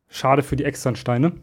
Schade 0.10 0.44
für 0.44 0.56
die 0.56 0.64
Externsteine. 0.64 1.34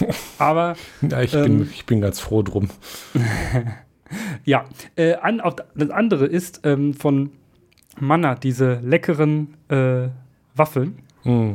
Aber. 0.38 0.76
Ja, 1.02 1.22
ich, 1.22 1.34
ähm, 1.34 1.42
bin, 1.42 1.70
ich 1.72 1.86
bin 1.86 2.00
ganz 2.00 2.20
froh 2.20 2.42
drum. 2.42 2.68
ja, 4.44 4.64
äh, 4.96 5.14
an, 5.14 5.40
auf, 5.40 5.56
das 5.74 5.90
andere 5.90 6.26
ist 6.26 6.60
ähm, 6.64 6.94
von 6.94 7.30
Manna, 8.00 8.34
diese 8.34 8.80
leckeren 8.82 9.54
äh, 9.68 10.08
Waffeln. 10.54 10.98
Mm, 11.24 11.54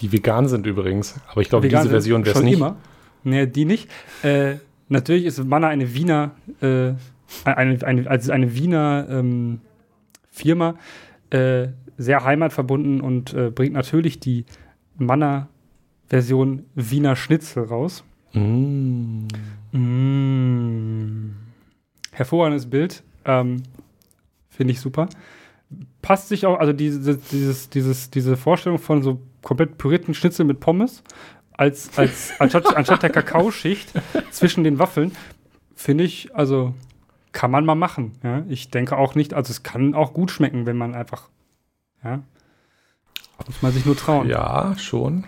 die 0.00 0.12
vegan 0.12 0.48
sind 0.48 0.66
übrigens, 0.66 1.20
aber 1.28 1.42
ich 1.42 1.48
glaube, 1.48 1.68
diese 1.68 1.88
Version 1.88 2.24
wäre 2.24 2.38
es 2.38 2.44
nicht. 2.44 2.54
Immer. 2.54 2.76
Nee, 3.24 3.46
die 3.46 3.64
nicht. 3.64 3.88
Äh, 4.22 4.56
natürlich 4.88 5.24
ist 5.24 5.44
Manna 5.44 5.68
eine 5.68 5.94
Wiener, 5.94 6.32
äh, 6.60 6.92
eine, 7.44 7.78
eine, 7.84 8.10
also 8.10 8.32
eine 8.32 8.54
Wiener 8.54 9.06
ähm, 9.08 9.60
Firma, 10.30 10.76
äh, 11.30 11.68
sehr 11.98 12.24
heimatverbunden 12.24 13.00
und 13.00 13.32
äh, 13.34 13.50
bringt 13.50 13.74
natürlich 13.74 14.18
die 14.18 14.44
Manna 14.96 15.48
Version 16.12 16.66
Wiener 16.74 17.16
Schnitzel 17.16 17.64
raus. 17.64 18.04
Mm. 18.34 19.28
Mm. 19.72 21.30
Hervorragendes 22.10 22.68
Bild. 22.68 23.02
Ähm, 23.24 23.62
Finde 24.50 24.72
ich 24.72 24.80
super. 24.80 25.08
Passt 26.02 26.28
sich 26.28 26.44
auch, 26.44 26.58
also 26.58 26.74
diese, 26.74 27.16
dieses, 27.16 27.70
dieses, 27.70 28.10
diese 28.10 28.36
Vorstellung 28.36 28.78
von 28.78 29.02
so 29.02 29.22
komplett 29.40 29.78
pürierten 29.78 30.12
Schnitzel 30.12 30.44
mit 30.44 30.60
Pommes 30.60 31.02
als, 31.52 31.96
als 31.98 32.38
anstatt, 32.38 32.76
anstatt 32.76 33.02
der 33.02 33.08
Kakaoschicht 33.08 33.90
zwischen 34.30 34.64
den 34.64 34.78
Waffeln, 34.78 35.12
finde 35.74 36.04
ich, 36.04 36.34
also 36.34 36.74
kann 37.32 37.50
man 37.50 37.64
mal 37.64 37.74
machen. 37.74 38.12
Ja? 38.22 38.42
Ich 38.50 38.70
denke 38.70 38.98
auch 38.98 39.14
nicht, 39.14 39.32
also 39.32 39.50
es 39.50 39.62
kann 39.62 39.94
auch 39.94 40.12
gut 40.12 40.30
schmecken, 40.30 40.66
wenn 40.66 40.76
man 40.76 40.94
einfach, 40.94 41.30
ja, 42.04 42.20
muss 43.46 43.62
man 43.62 43.72
sich 43.72 43.86
nur 43.86 43.96
trauen. 43.96 44.28
Ja, 44.28 44.76
schon. 44.76 45.24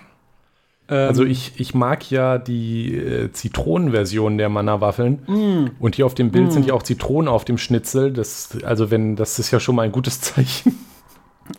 Ähm, 0.89 1.09
also 1.09 1.25
ich, 1.25 1.59
ich 1.59 1.75
mag 1.75 2.11
ja 2.11 2.39
die 2.39 2.95
äh, 2.95 3.33
Zitronenversion 3.33 4.39
der 4.39 4.49
Manna-Waffeln. 4.49 5.23
Mm, 5.27 5.71
und 5.79 5.95
hier 5.95 6.07
auf 6.07 6.15
dem 6.15 6.31
Bild 6.31 6.49
mm. 6.49 6.51
sind 6.51 6.67
ja 6.67 6.75
auch 6.75 6.83
Zitronen 6.83 7.29
auf 7.29 7.45
dem 7.45 7.59
Schnitzel. 7.59 8.13
Das, 8.13 8.59
also 8.65 8.91
wenn, 8.91 9.17
das 9.17 9.39
ist 9.39 9.51
ja 9.51 9.61
schon 9.61 9.77
mal 9.77 9.83
ein 9.83 9.93
gutes 9.93 10.21
Zeichen. 10.21 10.79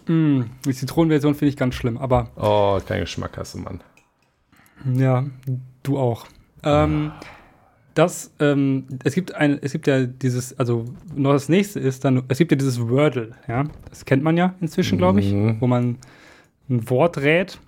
Mm, 0.08 0.41
die 0.65 0.74
Zitronenversion 0.74 1.34
finde 1.36 1.50
ich 1.50 1.58
ganz 1.58 1.75
schlimm, 1.75 1.98
aber. 1.98 2.29
Oh, 2.36 2.79
kein 2.86 3.01
Geschmack 3.01 3.38
hast 3.38 3.55
du, 3.55 3.60
Mann. 3.60 3.82
Ja, 4.94 5.25
du 5.84 5.98
auch. 5.98 6.25
Ähm, 6.63 7.12
das, 7.96 8.32
ähm, 8.39 8.86
es 9.03 9.15
gibt 9.15 9.34
ein, 9.34 9.58
es 9.62 9.72
gibt 9.72 9.88
ja 9.88 10.05
dieses, 10.05 10.60
also 10.60 10.86
noch 11.15 11.32
das 11.32 11.50
nächste 11.50 11.79
ist 11.79 12.03
dann, 12.03 12.24
es 12.27 12.38
gibt 12.38 12.51
ja 12.51 12.58
dieses 12.58 12.89
Wordle, 12.89 13.32
ja. 13.48 13.63
Das 13.89 14.05
kennt 14.05 14.22
man 14.22 14.38
ja 14.38 14.53
inzwischen, 14.60 14.98
glaube 14.98 15.22
ich, 15.22 15.32
mhm. 15.32 15.58
wo 15.62 15.67
man 15.67 15.98
ein 16.70 16.89
Wort 16.89 17.20
rät 17.20 17.60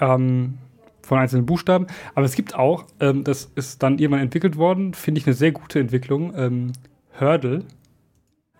ähm, 0.00 0.58
von 1.02 1.18
einzelnen 1.18 1.46
Buchstaben. 1.46 1.86
Aber 2.14 2.26
es 2.26 2.34
gibt 2.34 2.54
auch, 2.54 2.84
ähm, 3.00 3.24
das 3.24 3.50
ist 3.54 3.82
dann 3.82 3.98
irgendwann 3.98 4.22
entwickelt 4.22 4.56
worden, 4.56 4.94
finde 4.94 5.20
ich 5.20 5.26
eine 5.26 5.34
sehr 5.34 5.52
gute 5.52 5.80
Entwicklung, 5.80 6.32
ähm, 6.36 6.72
Hurdle, 7.18 7.64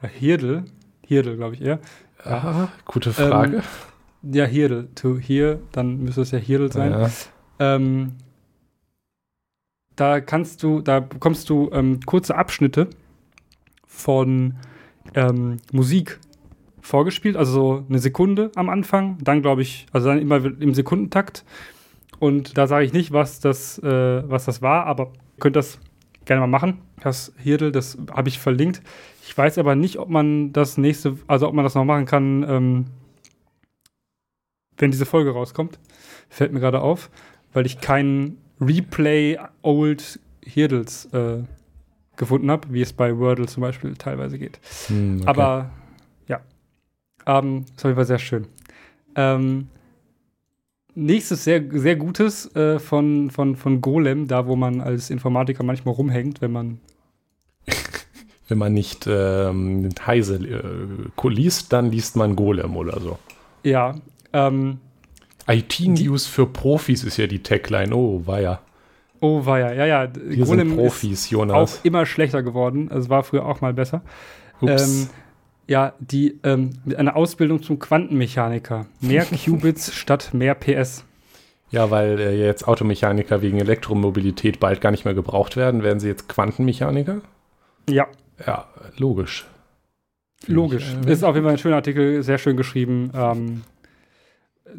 äh, 0.03 0.09
Hirdle, 0.09 0.65
Hirdle, 1.07 1.37
glaube 1.37 1.55
ich 1.55 1.63
eher. 1.63 1.79
Ah, 2.25 2.69
gute 2.85 3.13
Frage. 3.13 3.63
Ähm, 4.23 4.35
ja, 4.35 4.45
Hirdle, 4.45 4.89
to 4.95 5.19
hear, 5.19 5.61
dann 5.73 6.03
müsste 6.03 6.23
es 6.23 6.31
ja 6.31 6.39
Hirdle 6.39 6.73
sein. 6.73 6.91
Ja. 6.93 7.11
Ähm, 7.61 8.13
da 9.95 10.21
kannst 10.21 10.63
du, 10.63 10.81
da 10.81 11.01
bekommst 11.01 11.51
du 11.51 11.71
ähm, 11.73 12.01
kurze 12.07 12.37
Abschnitte 12.37 12.89
von 13.87 14.55
ähm, 15.15 15.59
Musik 15.73 16.21
vorgespielt, 16.89 17.37
also 17.37 17.53
so 17.53 17.85
eine 17.89 17.99
Sekunde 17.99 18.51
am 18.55 18.71
Anfang, 18.71 19.19
dann 19.21 19.43
glaube 19.43 19.61
ich, 19.61 19.87
also 19.93 20.09
dann 20.09 20.19
immer 20.19 20.43
im 20.45 20.73
Sekundentakt. 20.73 21.45
Und 22.19 22.57
da 22.57 22.67
sage 22.67 22.87
ich 22.87 22.95
nicht, 22.95 23.13
was 23.13 23.41
das, 23.41 23.79
äh, 23.81 24.29
was 24.29 24.47
das 24.47 24.63
war, 24.63 24.87
aber 24.87 25.13
könnt 25.39 25.55
das 25.55 25.79
gerne 26.25 26.41
mal 26.41 26.47
machen. 26.47 26.79
Das 27.01 27.35
Hirdel, 27.37 27.73
das 27.73 27.99
habe 28.11 28.31
ich 28.31 28.39
verlinkt. 28.39 28.81
Ich 29.23 29.37
weiß 29.37 29.59
aber 29.59 29.75
nicht, 29.77 29.99
ob 29.99 30.09
man 30.09 30.53
das 30.55 30.79
nächste, 30.79 31.19
also 31.27 31.47
ob 31.47 31.55
man 31.55 31.63
das 31.63 31.75
noch 31.75 31.85
machen 31.85 32.07
kann, 32.07 32.43
ähm, 32.49 32.85
wenn 34.79 34.91
diese 34.91 35.05
Folge 35.07 35.33
rauskommt. 35.33 35.79
Fällt 36.31 36.53
mir 36.53 36.61
gerade 36.61 36.81
auf, 36.81 37.11
weil 37.53 37.67
ich 37.67 37.81
keinen 37.81 38.39
Replay 38.61 39.39
Old 39.61 40.21
Hirdels 40.43 41.05
äh, 41.13 41.43
gefunden 42.17 42.51
habe, 42.51 42.73
wie 42.73 42.81
es 42.81 42.95
bei 42.95 43.19
Wordle 43.19 43.47
zum 43.47 43.61
Beispiel 43.61 43.95
teilweise 43.95 44.39
geht. 44.39 44.59
Hm, 44.89 45.19
okay. 45.21 45.29
Aber 45.29 45.71
ähm, 47.29 47.65
das 47.77 47.97
war 47.97 48.05
sehr 48.05 48.19
schön. 48.19 48.49
Ähm, 49.15 49.69
nächstes 50.95 51.45
sehr, 51.45 51.63
sehr 51.71 51.97
Gutes 51.97 52.55
äh, 52.57 52.79
von, 52.79 53.31
von, 53.31 53.55
von 53.55 53.81
Golem, 53.81 54.27
da 54.27 54.47
wo 54.47 54.57
man 54.57 54.81
als 54.81 55.11
Informatiker 55.11 55.63
manchmal 55.63 55.95
rumhängt, 55.95 56.41
wenn 56.41 56.53
man 56.53 56.81
wenn 58.49 58.59
man 58.59 58.73
nicht 58.73 59.07
ähm, 59.07 59.91
Heise 60.07 60.37
äh, 60.37 61.29
liest, 61.29 61.73
dann 61.73 61.91
liest 61.91 62.17
man 62.17 62.35
Golem 62.35 62.77
oder 62.77 63.01
so. 63.01 63.19
Ja. 63.63 63.95
Ähm, 64.33 64.79
IT-News 65.47 66.27
für 66.27 66.47
Profis 66.47 67.05
ist 67.05 67.17
ja 67.19 67.27
die 67.27 67.43
Tagline. 67.43 67.95
Oh, 67.95 68.23
ja. 68.41 68.61
Oh, 69.21 69.45
war 69.45 69.59
ja. 69.59 69.73
Ja, 69.73 69.87
ja. 69.87 70.09
Wir 70.15 70.45
Golem 70.45 70.69
sind 70.71 70.79
Profis, 70.79 71.25
ist 71.25 71.31
Jonas. 71.31 71.81
auch 71.81 71.85
immer 71.85 72.07
schlechter 72.07 72.43
geworden. 72.43 72.91
Es 72.93 73.09
war 73.09 73.23
früher 73.23 73.45
auch 73.45 73.61
mal 73.61 73.75
besser. 73.75 74.03
Ups. 74.61 74.83
Ähm, 74.83 75.09
ja, 75.69 75.93
die 76.01 76.41
ähm, 76.43 76.71
eine 76.97 77.15
Ausbildung 77.15 77.63
zum 77.63 77.79
Quantenmechaniker. 77.79 78.87
Mehr 79.01 79.25
Qubits 79.45 79.95
statt 79.95 80.31
mehr 80.33 80.55
PS. 80.55 81.05
Ja, 81.71 81.91
weil 81.91 82.19
äh, 82.19 82.47
jetzt 82.47 82.67
Automechaniker 82.67 83.43
wegen 83.43 83.59
Elektromobilität 83.59 84.59
bald 84.59 84.81
gar 84.81 84.91
nicht 84.91 85.05
mehr 85.05 85.13
gebraucht 85.13 85.57
werden, 85.57 85.83
werden 85.83 86.01
sie 86.01 86.09
jetzt 86.09 86.29
Quantenmechaniker? 86.29 87.21
Ja. 87.89 88.07
Ja, 88.47 88.67
logisch. 88.97 89.47
Logisch. 90.47 90.95
Ich, 91.03 91.09
äh, 91.09 91.13
ist 91.13 91.23
auf 91.23 91.35
jeden 91.35 91.45
Fall 91.45 91.55
ein 91.55 91.59
schöner 91.59 91.77
Artikel, 91.77 92.23
sehr 92.23 92.39
schön 92.39 92.57
geschrieben. 92.57 93.11
Ähm, 93.15 93.63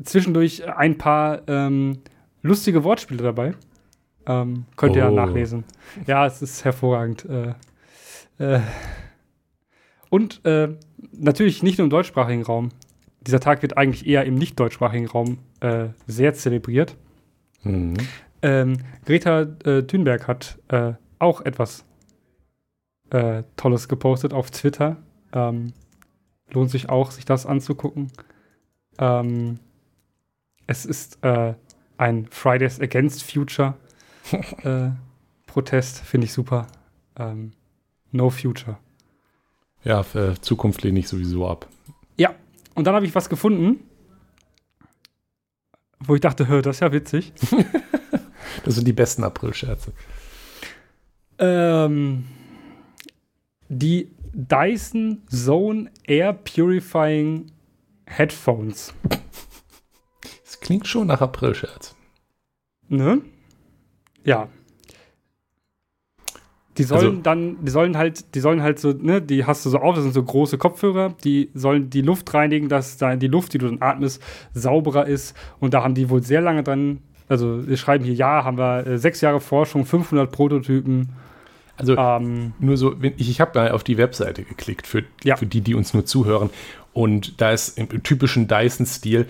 zwischendurch 0.03 0.67
ein 0.67 0.98
paar 0.98 1.41
ähm, 1.48 2.00
lustige 2.41 2.84
Wortspiele 2.84 3.22
dabei. 3.22 3.53
Ähm, 4.25 4.65
könnt 4.75 4.96
ihr 4.96 5.03
oh. 5.03 5.10
ja 5.10 5.25
nachlesen. 5.25 5.65
Ja, 6.08 6.25
es 6.25 6.41
ist 6.41 6.65
hervorragend. 6.65 7.25
Äh, 7.25 7.53
äh, 8.43 8.62
und 10.09 10.43
äh, 10.45 10.69
natürlich 11.11 11.63
nicht 11.63 11.77
nur 11.77 11.85
im 11.85 11.89
deutschsprachigen 11.89 12.43
Raum. 12.43 12.69
Dieser 13.21 13.39
Tag 13.39 13.61
wird 13.61 13.77
eigentlich 13.77 14.07
eher 14.07 14.25
im 14.25 14.35
nicht 14.35 14.59
deutschsprachigen 14.59 15.07
Raum 15.07 15.39
äh, 15.59 15.89
sehr 16.07 16.33
zelebriert. 16.33 16.95
Mhm. 17.63 17.95
Ähm, 18.41 18.77
Greta 19.05 19.41
äh, 19.65 19.83
Thunberg 19.83 20.27
hat 20.27 20.57
äh, 20.69 20.93
auch 21.19 21.41
etwas 21.41 21.85
äh, 23.09 23.43
Tolles 23.57 23.87
gepostet 23.87 24.33
auf 24.33 24.51
Twitter. 24.51 24.97
Ähm, 25.33 25.73
lohnt 26.49 26.71
sich 26.71 26.89
auch, 26.89 27.11
sich 27.11 27.25
das 27.25 27.45
anzugucken. 27.45 28.11
Ähm, 28.97 29.59
es 30.67 30.85
ist 30.85 31.23
äh, 31.23 31.53
ein 31.97 32.27
Fridays 32.27 32.79
Against 32.79 33.29
Future 33.29 33.75
Protest, 35.47 35.99
finde 35.99 36.25
ich 36.25 36.33
super. 36.33 36.67
Ähm, 37.17 37.51
no 38.11 38.29
Future. 38.29 38.77
Ja, 39.83 40.03
für 40.03 40.39
Zukunft 40.41 40.83
lehne 40.83 41.00
ich 41.00 41.07
sowieso 41.07 41.48
ab. 41.48 41.67
Ja, 42.17 42.36
und 42.75 42.86
dann 42.86 42.95
habe 42.95 43.05
ich 43.05 43.15
was 43.15 43.29
gefunden, 43.29 43.79
wo 46.00 46.15
ich 46.15 46.21
dachte, 46.21 46.48
hör, 46.48 46.62
das 46.62 46.77
ist 46.77 46.79
ja 46.81 46.91
witzig. 46.91 47.33
das 48.65 48.75
sind 48.75 48.88
die 48.88 48.93
besten 48.93 49.24
April-Scherze. 49.24 49.93
Ähm, 51.38 52.25
die 53.69 54.09
Dyson 54.33 55.24
Zone 55.29 55.91
Air 56.05 56.33
Purifying 56.33 57.51
Headphones. 58.05 58.93
Das 60.43 60.59
klingt 60.59 60.88
schon 60.88 61.07
nach 61.07 61.21
April-Scherz. 61.21 61.95
Ne? 62.89 63.21
Ja. 64.24 64.50
Die 66.79 66.83
sollen 66.83 67.05
also, 67.05 67.21
dann, 67.21 67.57
die 67.63 67.71
sollen 67.71 67.98
halt, 67.98 68.33
die 68.36 68.39
sollen 68.39 68.63
halt 68.63 68.79
so, 68.79 68.93
ne, 68.93 69.21
die 69.21 69.45
hast 69.45 69.65
du 69.65 69.69
so 69.69 69.79
auf, 69.79 69.95
das 69.95 70.03
sind 70.03 70.13
so 70.13 70.24
große 70.24 70.57
Kopfhörer, 70.57 71.13
die 71.25 71.50
sollen 71.53 71.89
die 71.89 72.01
Luft 72.01 72.33
reinigen, 72.33 72.69
dass 72.69 72.95
da 72.95 73.15
die 73.17 73.27
Luft, 73.27 73.53
die 73.53 73.57
du 73.57 73.67
dann 73.67 73.81
atmest, 73.81 74.24
sauberer 74.53 75.05
ist. 75.05 75.36
Und 75.59 75.74
da 75.74 75.83
haben 75.83 75.93
die 75.93 76.09
wohl 76.09 76.24
sehr 76.24 76.39
lange 76.39 76.63
dran, 76.63 77.00
also 77.27 77.67
wir 77.67 77.75
schreiben 77.75 78.05
hier, 78.05 78.13
ja, 78.13 78.45
haben 78.45 78.57
wir 78.57 78.88
äh, 78.88 78.98
sechs 78.98 79.19
Jahre 79.19 79.41
Forschung, 79.41 79.86
500 79.86 80.31
Prototypen. 80.31 81.09
Also 81.75 81.98
ähm, 81.98 82.53
nur 82.59 82.77
so, 82.77 82.95
ich, 83.01 83.29
ich 83.29 83.41
habe 83.41 83.59
mal 83.59 83.71
auf 83.71 83.83
die 83.83 83.98
Webseite 83.98 84.43
geklickt 84.43 84.88
für, 84.88 85.03
ja. 85.24 85.36
für 85.36 85.45
die, 85.45 85.59
die 85.59 85.75
uns 85.75 85.93
nur 85.93 86.05
zuhören. 86.05 86.50
Und 86.93 87.41
da 87.41 87.51
ist 87.51 87.77
im 87.77 87.88
typischen 88.03 88.48
Dyson-Stil 88.48 89.27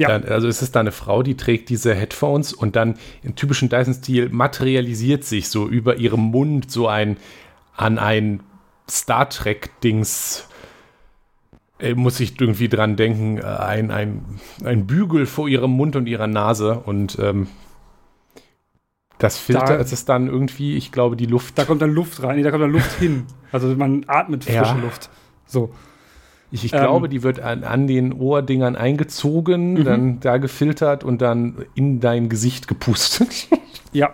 ja. 0.00 0.08
Dann, 0.08 0.24
also 0.24 0.48
es 0.48 0.62
ist 0.62 0.74
da 0.74 0.80
eine 0.80 0.92
Frau, 0.92 1.22
die 1.22 1.36
trägt 1.36 1.68
diese 1.68 1.94
Headphones 1.94 2.52
und 2.52 2.76
dann 2.76 2.96
im 3.22 3.36
typischen 3.36 3.68
Dyson-Stil 3.68 4.30
materialisiert 4.30 5.24
sich 5.24 5.48
so 5.48 5.68
über 5.68 5.96
ihrem 5.96 6.20
Mund 6.20 6.70
so 6.70 6.88
ein 6.88 7.16
an 7.76 7.98
ein 7.98 8.40
Star 8.88 9.28
Trek-Dings 9.28 10.48
äh, 11.78 11.94
muss 11.94 12.20
ich 12.20 12.40
irgendwie 12.40 12.68
dran 12.68 12.96
denken, 12.96 13.38
äh, 13.38 13.42
ein, 13.42 13.90
ein, 13.90 14.24
ein 14.64 14.86
Bügel 14.86 15.26
vor 15.26 15.48
ihrem 15.48 15.70
Mund 15.70 15.96
und 15.96 16.06
ihrer 16.06 16.26
Nase 16.26 16.78
und 16.78 17.18
ähm, 17.18 17.46
das 19.18 19.38
Filter 19.38 19.64
da, 19.66 19.74
ist 19.76 19.92
es 19.92 20.06
dann 20.06 20.28
irgendwie, 20.28 20.76
ich 20.76 20.92
glaube, 20.92 21.14
die 21.14 21.26
Luft. 21.26 21.58
Da 21.58 21.64
kommt 21.64 21.82
dann 21.82 21.92
Luft 21.92 22.22
rein, 22.22 22.42
da 22.42 22.50
kommt 22.50 22.62
dann 22.62 22.72
Luft 22.72 22.98
hin. 22.98 23.26
Also 23.52 23.68
man 23.76 24.04
atmet 24.06 24.44
frische 24.44 24.56
ja. 24.56 24.72
Luft. 24.74 25.10
So. 25.44 25.74
Ich, 26.52 26.64
ich 26.64 26.72
ähm, 26.72 26.80
glaube, 26.80 27.08
die 27.08 27.22
wird 27.22 27.40
an, 27.40 27.64
an, 27.64 27.86
den 27.86 28.12
Ohrdingern 28.12 28.76
eingezogen, 28.76 29.74
mhm. 29.74 29.84
dann 29.84 30.20
da 30.20 30.38
gefiltert 30.38 31.04
und 31.04 31.22
dann 31.22 31.64
in 31.74 32.00
dein 32.00 32.28
Gesicht 32.28 32.68
gepustet. 32.68 33.48
Ja. 33.92 34.10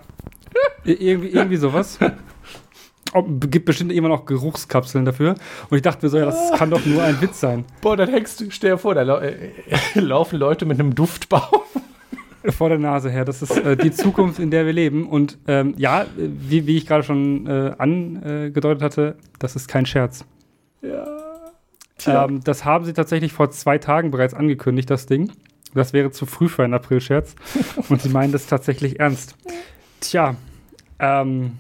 irgendwie, 0.85 1.29
irgendwie 1.29 1.59
sowas. 1.59 1.99
Gibt 3.51 3.67
bestimmt 3.67 3.93
immer 3.93 4.09
noch 4.09 4.25
Geruchskapseln 4.25 5.05
dafür. 5.05 5.35
Und 5.69 5.77
ich 5.77 5.83
dachte 5.83 6.07
mir 6.07 6.09
so, 6.09 6.17
ja, 6.17 6.25
das 6.25 6.53
kann 6.55 6.71
doch 6.71 6.87
nur 6.87 7.03
ein 7.03 7.21
Witz 7.21 7.41
sein. 7.41 7.67
Boah, 7.83 7.95
dann 7.95 8.09
hängst 8.09 8.41
du, 8.41 8.51
stell 8.51 8.71
dir 8.71 8.79
vor, 8.79 8.95
da 8.95 9.03
lau 9.03 9.19
äh, 9.19 9.51
laufen 9.95 10.39
Leute 10.39 10.65
mit 10.65 10.81
einem 10.81 10.95
Duftbaum. 10.95 11.61
Vor 12.49 12.71
der 12.71 12.79
Nase 12.79 13.11
her. 13.11 13.27
Das 13.27 13.43
ist 13.43 13.55
äh, 13.55 13.77
die 13.77 13.91
Zukunft, 13.91 14.39
in 14.39 14.51
der 14.51 14.65
wir 14.65 14.73
leben. 14.73 15.07
Und 15.07 15.37
ähm, 15.47 15.75
ja, 15.77 16.07
wie, 16.17 16.67
wie 16.67 16.79
ich 16.79 16.87
gerade 16.87 17.03
schon 17.03 17.47
äh, 17.47 17.75
angedeutet 17.77 18.83
hatte, 18.83 19.17
das 19.39 19.57
ist 19.57 19.69
kein 19.69 19.85
Scherz. 19.85 20.25
Ja. 20.81 21.26
Ähm, 22.05 22.43
das 22.45 22.65
haben 22.65 22.85
sie 22.85 22.93
tatsächlich 22.93 23.33
vor 23.33 23.51
zwei 23.51 23.79
Tagen 23.79 24.11
bereits 24.11 24.35
angekündigt, 24.35 24.91
das 24.91 25.07
Ding. 25.07 25.33
Das 25.75 25.93
wäre 25.93 26.11
zu 26.11 26.27
früh 26.27 26.49
für 26.49 26.65
einen 26.65 26.75
Aprilscherz. 26.75 27.35
Und 27.89 28.03
sie 28.03 28.09
meinen 28.09 28.33
das 28.33 28.47
tatsächlich 28.47 29.01
ernst. 29.01 29.37
Tja, 30.01 30.37
ähm, 30.99 31.59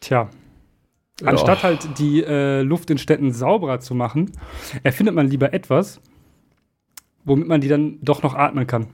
tja. 0.00 0.30
Anstatt 1.24 1.64
halt 1.64 1.98
die 1.98 2.22
äh, 2.22 2.62
Luft 2.62 2.90
in 2.90 2.98
Städten 2.98 3.32
sauberer 3.32 3.80
zu 3.80 3.94
machen, 3.94 4.30
erfindet 4.84 5.16
man 5.16 5.26
lieber 5.26 5.52
etwas, 5.52 6.00
womit 7.24 7.48
man 7.48 7.60
die 7.60 7.68
dann 7.68 7.98
doch 8.02 8.22
noch 8.22 8.34
atmen 8.34 8.68
kann. 8.68 8.86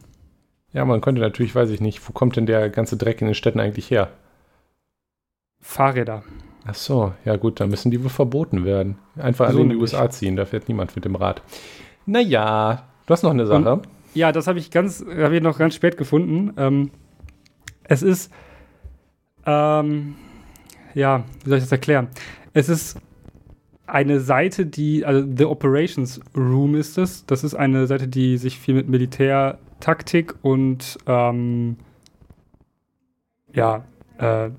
Ja, 0.73 0.85
man 0.85 1.03
könnte 1.03 1.21
natürlich, 1.21 1.55
weiß 1.55 1.71
ich 1.71 1.81
nicht, 1.81 2.07
wo 2.09 2.13
kommt 2.13 2.37
denn 2.37 2.47
der 2.47 2.71
ganze 2.71 2.97
Dreck 2.97 3.21
in 3.21 3.27
den 3.27 3.35
Städten 3.35 3.61
eigentlich 3.61 3.91
her? 3.91 4.11
Fahrräder. 5.61 6.25
Ach 6.67 6.75
so, 6.75 7.13
ja 7.25 7.37
gut, 7.37 7.61
dann 7.61 7.71
müssen 7.71 7.91
die 7.91 8.03
wohl 8.03 8.11
verboten 8.11 8.65
werden. 8.65 8.97
Einfach 9.17 9.51
So 9.51 9.57
alle 9.57 9.63
in 9.63 9.71
die. 9.71 9.77
USA 9.77 10.09
ziehen, 10.11 10.37
da 10.37 10.45
fährt 10.47 10.69
niemand 10.69 10.95
mit 10.97 11.05
dem 11.05 11.15
Rad. 11.15 11.43
Naja, 12.07 12.85
du 13.07 13.13
hast 13.13 13.23
noch 13.23 13.31
eine 13.31 13.47
Sache. 13.47 13.83
Ja, 14.15 14.33
das 14.33 14.47
habe 14.47 14.59
ich 14.59 14.71
ganz, 14.71 15.05
habe 15.07 15.37
ich 15.37 15.43
noch 15.43 15.59
ganz 15.59 15.75
spät 15.75 15.97
gefunden. 15.97 16.53
Ähm, 16.57 16.91
es 17.83 18.03
ist, 18.03 18.33
ähm, 19.45 20.15
ja, 20.95 21.25
wie 21.43 21.49
soll 21.51 21.59
ich 21.59 21.65
das 21.65 21.73
erklären? 21.73 22.09
Es 22.55 22.69
ist 22.69 22.99
eine 23.87 24.21
Seite, 24.21 24.65
die, 24.65 25.05
also 25.05 25.27
The 25.37 25.45
Operations 25.45 26.21
Room 26.35 26.75
ist 26.75 26.97
es. 26.97 27.27
Das 27.27 27.45
ist 27.45 27.55
eine 27.55 27.87
Seite, 27.87 28.09
die 28.09 28.39
sich 28.39 28.59
viel 28.59 28.75
mit 28.75 28.89
Militärtaktik 28.89 30.35
und 30.43 30.99
ähm, 31.07 31.77
ja, 33.53 33.85
äh, 34.19 34.51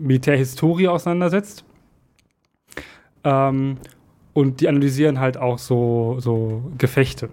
Militärhistorie 0.00 0.88
auseinandersetzt. 0.88 1.64
Ähm, 3.24 3.78
und 4.32 4.60
die 4.60 4.68
analysieren 4.68 5.20
halt 5.20 5.36
auch 5.36 5.58
so, 5.58 6.16
so 6.20 6.62
Gefechte 6.78 7.28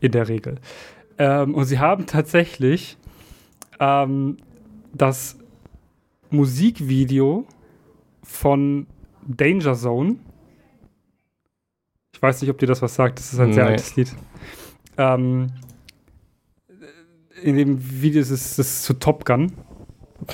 in 0.00 0.12
der 0.12 0.28
Regel. 0.28 0.56
Ähm, 1.18 1.54
und 1.54 1.64
sie 1.64 1.78
haben 1.78 2.06
tatsächlich 2.06 2.96
ähm, 3.78 4.36
das 4.92 5.38
Musikvideo 6.30 7.46
von 8.22 8.86
Danger 9.26 9.74
Zone. 9.74 10.16
Ich 12.12 12.20
weiß 12.22 12.40
nicht, 12.42 12.50
ob 12.50 12.58
dir 12.58 12.66
das 12.66 12.82
was 12.82 12.94
sagt. 12.94 13.18
Das 13.18 13.32
ist 13.32 13.38
ein 13.38 13.52
sehr 13.52 13.64
Nee. 13.64 13.70
altes 13.70 13.96
Lied. 13.96 14.14
Ähm, 14.98 15.48
in 17.42 17.56
dem 17.56 17.78
Video 18.02 18.20
ist 18.20 18.30
es, 18.30 18.82
zu 18.82 18.94
Top 18.94 19.24
Gun, 19.24 19.52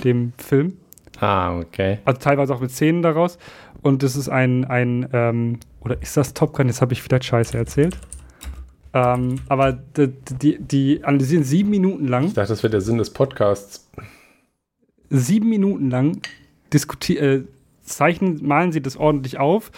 dem 0.02 0.32
Film. 0.38 0.78
Ah, 1.20 1.58
okay. 1.58 1.98
Also 2.04 2.20
teilweise 2.20 2.54
auch 2.54 2.60
mit 2.60 2.70
Szenen 2.70 3.02
daraus. 3.02 3.38
Und 3.82 4.02
das 4.02 4.16
ist 4.16 4.28
ein, 4.28 4.64
ein 4.64 5.08
ähm, 5.12 5.60
oder 5.80 6.00
ist 6.02 6.16
das 6.16 6.34
Top 6.34 6.52
Gun? 6.54 6.66
Jetzt 6.66 6.80
habe 6.80 6.92
ich 6.92 7.02
vielleicht 7.02 7.24
Scheiße 7.24 7.56
erzählt. 7.56 7.96
Ähm, 8.92 9.36
aber 9.48 9.72
die, 9.72 10.08
die, 10.08 10.58
die 10.58 11.04
analysieren 11.04 11.44
sieben 11.44 11.70
Minuten 11.70 12.08
lang, 12.08 12.24
Ich 12.24 12.34
dachte, 12.34 12.48
das 12.48 12.62
wäre 12.62 12.70
der 12.70 12.80
Sinn 12.80 12.98
des 12.98 13.10
Podcasts. 13.10 13.88
sieben 15.10 15.48
Minuten 15.48 15.90
lang 15.90 16.22
diskutieren, 16.72 17.44
äh, 17.44 17.44
zeichnen, 17.82 18.44
malen 18.44 18.72
sie 18.72 18.80
das 18.82 18.96
ordentlich 18.96 19.38
auf, 19.38 19.70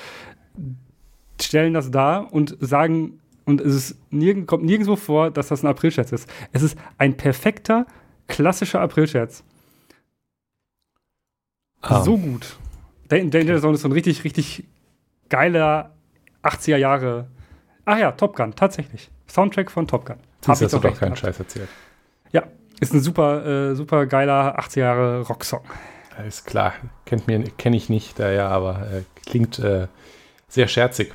stellen 1.40 1.74
das 1.74 1.90
dar 1.90 2.32
und 2.32 2.56
sagen, 2.60 3.20
und 3.44 3.60
es 3.60 3.74
ist 3.74 3.96
nirgend, 4.10 4.46
kommt 4.46 4.64
nirgendwo 4.64 4.96
vor, 4.96 5.30
dass 5.30 5.48
das 5.48 5.62
ein 5.62 5.66
Aprilscherz 5.68 6.12
ist. 6.12 6.28
Es 6.52 6.62
ist 6.62 6.78
ein 6.98 7.16
perfekter, 7.16 7.86
klassischer 8.26 8.80
Aprilscherz. 8.80 9.42
Ah. 11.80 12.02
So 12.02 12.16
gut. 12.18 12.56
Dan- 13.08 13.30
Danger 13.30 13.60
Zone 13.60 13.74
ist 13.74 13.82
so 13.82 13.88
ein 13.88 13.92
richtig, 13.92 14.24
richtig 14.24 14.64
geiler 15.28 15.92
80er 16.42 16.76
Jahre. 16.76 17.28
Ach 17.84 17.98
ja, 17.98 18.12
Top 18.12 18.36
Gun, 18.36 18.54
tatsächlich. 18.54 19.10
Soundtrack 19.28 19.70
von 19.70 19.86
Top 19.86 20.04
Gun. 20.06 20.16
Hab 20.42 20.48
hast 20.60 20.60
du 20.72 20.78
doch 20.78 20.98
keinen. 20.98 21.16
Scheiß 21.16 21.38
erzählt. 21.38 21.68
Ja, 22.32 22.44
ist 22.80 22.92
ein 22.94 23.00
super, 23.00 23.70
äh, 23.70 23.74
super 23.74 24.06
geiler 24.06 24.58
80er 24.58 24.80
Jahre 24.80 25.20
Rocksong. 25.22 25.62
Alles 26.16 26.44
klar. 26.44 26.74
Kennt 27.04 27.26
mir, 27.26 27.42
kenne 27.58 27.76
ich 27.76 27.88
nicht, 27.88 28.18
äh, 28.20 28.36
ja, 28.36 28.48
aber 28.48 28.90
äh, 28.92 29.02
klingt 29.26 29.58
äh, 29.60 29.86
sehr 30.48 30.68
scherzig. 30.68 31.12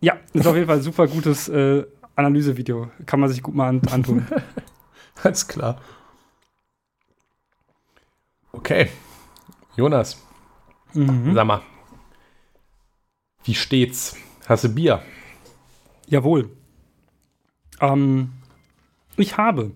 Ja, 0.00 0.16
ist 0.32 0.46
auf 0.46 0.54
jeden 0.56 0.66
Fall 0.66 0.76
ein 0.78 0.82
super 0.82 1.06
gutes 1.06 1.48
äh, 1.48 1.84
Analysevideo. 2.16 2.90
Kann 3.06 3.20
man 3.20 3.28
sich 3.28 3.42
gut 3.42 3.54
mal 3.54 3.68
an, 3.68 3.82
antun. 3.90 4.26
Alles 5.22 5.46
klar. 5.46 5.80
Okay. 8.52 8.88
Jonas, 9.76 10.22
mhm. 10.92 11.34
sag 11.34 11.46
mal. 11.46 11.62
Wie 13.44 13.54
steht's? 13.54 14.16
Hast 14.46 14.64
du 14.64 14.74
Bier? 14.74 15.02
Jawohl. 16.06 16.50
Ähm, 17.80 18.32
ich 19.16 19.36
habe 19.36 19.72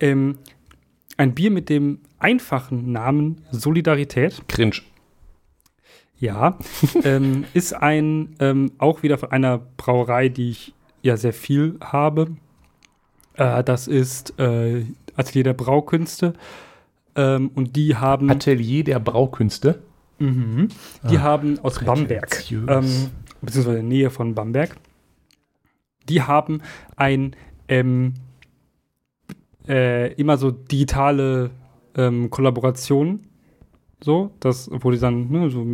ähm, 0.00 0.38
ein 1.16 1.34
Bier 1.34 1.50
mit 1.50 1.68
dem 1.68 2.00
einfachen 2.18 2.90
Namen 2.90 3.40
Solidarität. 3.52 4.42
Cringe. 4.48 4.82
Ja, 6.18 6.58
ähm, 7.04 7.44
ist 7.54 7.72
ein 7.72 8.34
ähm, 8.40 8.72
auch 8.78 9.02
wieder 9.02 9.18
von 9.18 9.30
einer 9.30 9.58
Brauerei, 9.58 10.28
die 10.28 10.50
ich 10.50 10.74
ja 11.02 11.16
sehr 11.16 11.32
viel 11.32 11.78
habe. 11.80 12.36
Äh, 13.34 13.62
das 13.62 13.86
ist 13.86 14.38
äh, 14.38 14.84
Atelier 15.16 15.44
der 15.44 15.54
Braukünste. 15.54 16.34
Ähm, 17.16 17.50
und 17.54 17.76
die 17.76 17.96
haben, 17.96 18.30
Atelier 18.30 18.84
der 18.84 18.98
Braukünste. 18.98 19.82
mhm, 20.18 20.68
die 21.10 21.18
Ah, 21.18 21.22
haben 21.22 21.58
aus 21.60 21.78
Bamberg, 21.84 22.44
ähm, 22.50 23.10
beziehungsweise 23.40 23.78
in 23.78 23.88
der 23.88 23.96
Nähe 23.98 24.10
von 24.10 24.34
Bamberg, 24.34 24.76
die 26.08 26.22
haben 26.22 26.60
ein 26.96 27.34
ähm, 27.68 28.14
äh, 29.68 30.12
immer 30.14 30.36
so 30.36 30.50
digitale 30.50 31.50
ähm, 31.96 32.30
Kollaboration, 32.30 33.20
so, 34.02 34.30
das, 34.40 34.68
wo 34.70 34.90
die 34.90 34.98
dann 34.98 35.30
ne, 35.30 35.48
so 35.50 35.64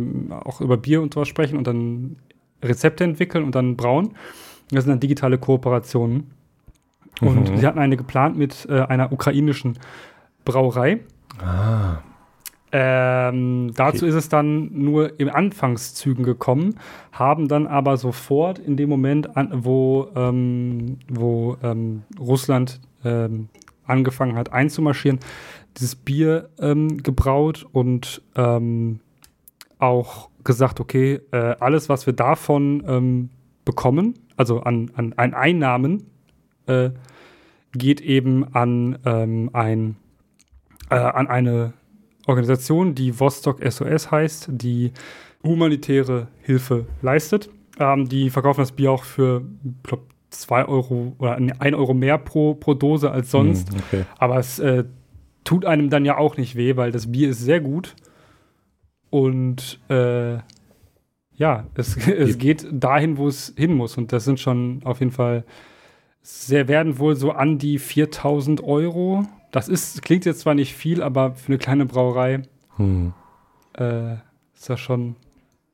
auch 0.45 0.61
über 0.61 0.77
Bier 0.77 1.01
und 1.01 1.13
sowas 1.13 1.27
sprechen 1.27 1.57
und 1.57 1.67
dann 1.67 2.15
Rezepte 2.63 3.03
entwickeln 3.03 3.43
und 3.43 3.55
dann 3.55 3.75
brauen. 3.75 4.13
Das 4.69 4.85
sind 4.85 4.91
dann 4.91 4.99
digitale 5.01 5.37
Kooperationen. 5.37 6.31
Und 7.19 7.49
Mhm. 7.51 7.57
sie 7.57 7.67
hatten 7.67 7.79
eine 7.79 7.97
geplant 7.97 8.37
mit 8.37 8.65
äh, 8.69 8.79
einer 8.81 9.11
ukrainischen 9.11 9.77
Brauerei. 10.45 11.01
Ah. 11.43 12.01
Ähm, 12.73 13.71
dazu 13.75 14.05
Okay. 14.05 14.09
ist 14.09 14.15
es 14.15 14.29
dann 14.29 14.69
nur 14.71 15.19
in 15.19 15.29
Anfangszügen 15.29 16.23
gekommen, 16.23 16.75
haben 17.11 17.49
dann 17.49 17.67
aber 17.67 17.97
sofort 17.97 18.59
in 18.59 18.77
dem 18.77 18.89
Moment, 18.89 19.35
an, 19.35 19.49
wo, 19.65 20.07
ähm, 20.15 20.97
wo 21.09 21.57
ähm, 21.63 22.03
Russland 22.17 22.79
ähm, 23.03 23.49
angefangen 23.85 24.35
hat 24.37 24.53
einzumarschieren, 24.53 25.19
dieses 25.77 25.95
Bier 25.95 26.49
ähm, 26.59 27.03
gebraut 27.03 27.65
und 27.73 28.21
ähm, 28.35 29.01
auch 29.77 30.29
gesagt, 30.45 30.79
okay, 30.79 31.19
äh, 31.31 31.55
alles, 31.59 31.89
was 31.89 32.05
wir 32.05 32.13
davon 32.13 33.29
bekommen, 33.65 34.13
also 34.37 34.61
an, 34.61 34.91
an, 34.95 35.13
an 35.17 35.33
Einnahmen, 35.33 36.07
äh, 36.67 36.91
geht 37.73 38.01
eben 38.01 38.53
an, 38.53 38.97
ein, 39.53 39.95
äh, 40.91 40.95
an 40.95 41.27
eine 41.27 41.73
Organisation, 42.27 42.95
die 42.95 43.19
Vostok 43.19 43.59
SOS 43.63 44.11
heißt, 44.11 44.49
die 44.51 44.91
humanitäre 45.43 46.27
Hilfe 46.41 46.85
leistet. 47.01 47.49
Ähm, 47.79 48.07
die 48.07 48.29
verkaufen 48.29 48.61
das 48.61 48.71
Bier 48.73 48.91
auch 48.91 49.03
für, 49.03 49.43
ich 49.63 49.83
glaube, 49.83 50.03
2 50.29 50.65
Euro 50.65 51.15
oder 51.17 51.35
1 51.35 51.75
Euro 51.75 51.93
mehr 51.93 52.17
pro, 52.17 52.53
pro 52.53 52.73
Dose 52.73 53.11
als 53.11 53.31
sonst. 53.31 53.69
Hm, 53.71 53.79
okay. 53.79 54.05
Aber 54.17 54.37
es 54.37 54.59
äh, 54.59 54.85
tut 55.43 55.65
einem 55.65 55.89
dann 55.89 56.05
ja 56.05 56.17
auch 56.17 56.37
nicht 56.37 56.55
weh, 56.55 56.75
weil 56.77 56.91
das 56.91 57.11
Bier 57.11 57.29
ist 57.29 57.41
sehr 57.41 57.59
gut. 57.59 57.95
Und 59.09 59.79
äh, 59.89 60.37
ja, 61.33 61.65
es, 61.75 61.97
es 62.07 62.37
geht 62.37 62.65
dahin, 62.71 63.17
wo 63.17 63.27
es 63.27 63.53
hin 63.57 63.73
muss. 63.73 63.97
Und 63.97 64.13
das 64.13 64.23
sind 64.23 64.39
schon 64.39 64.81
auf 64.83 64.99
jeden 64.99 65.11
Fall, 65.11 65.43
sehr 66.21 66.67
werden 66.67 66.99
wohl 66.99 67.15
so 67.15 67.31
an 67.31 67.57
die 67.57 67.79
4000 67.79 68.63
Euro. 68.63 69.25
Das 69.51 69.67
ist, 69.67 70.01
klingt 70.01 70.25
jetzt 70.25 70.41
zwar 70.41 70.53
nicht 70.53 70.73
viel, 70.75 71.03
aber 71.03 71.35
für 71.35 71.47
eine 71.47 71.57
kleine 71.57 71.85
Brauerei 71.85 72.43
Hm. 72.77 73.13
äh, 73.73 74.13
ist 74.53 74.69
das 74.69 74.79
schon, 74.79 75.15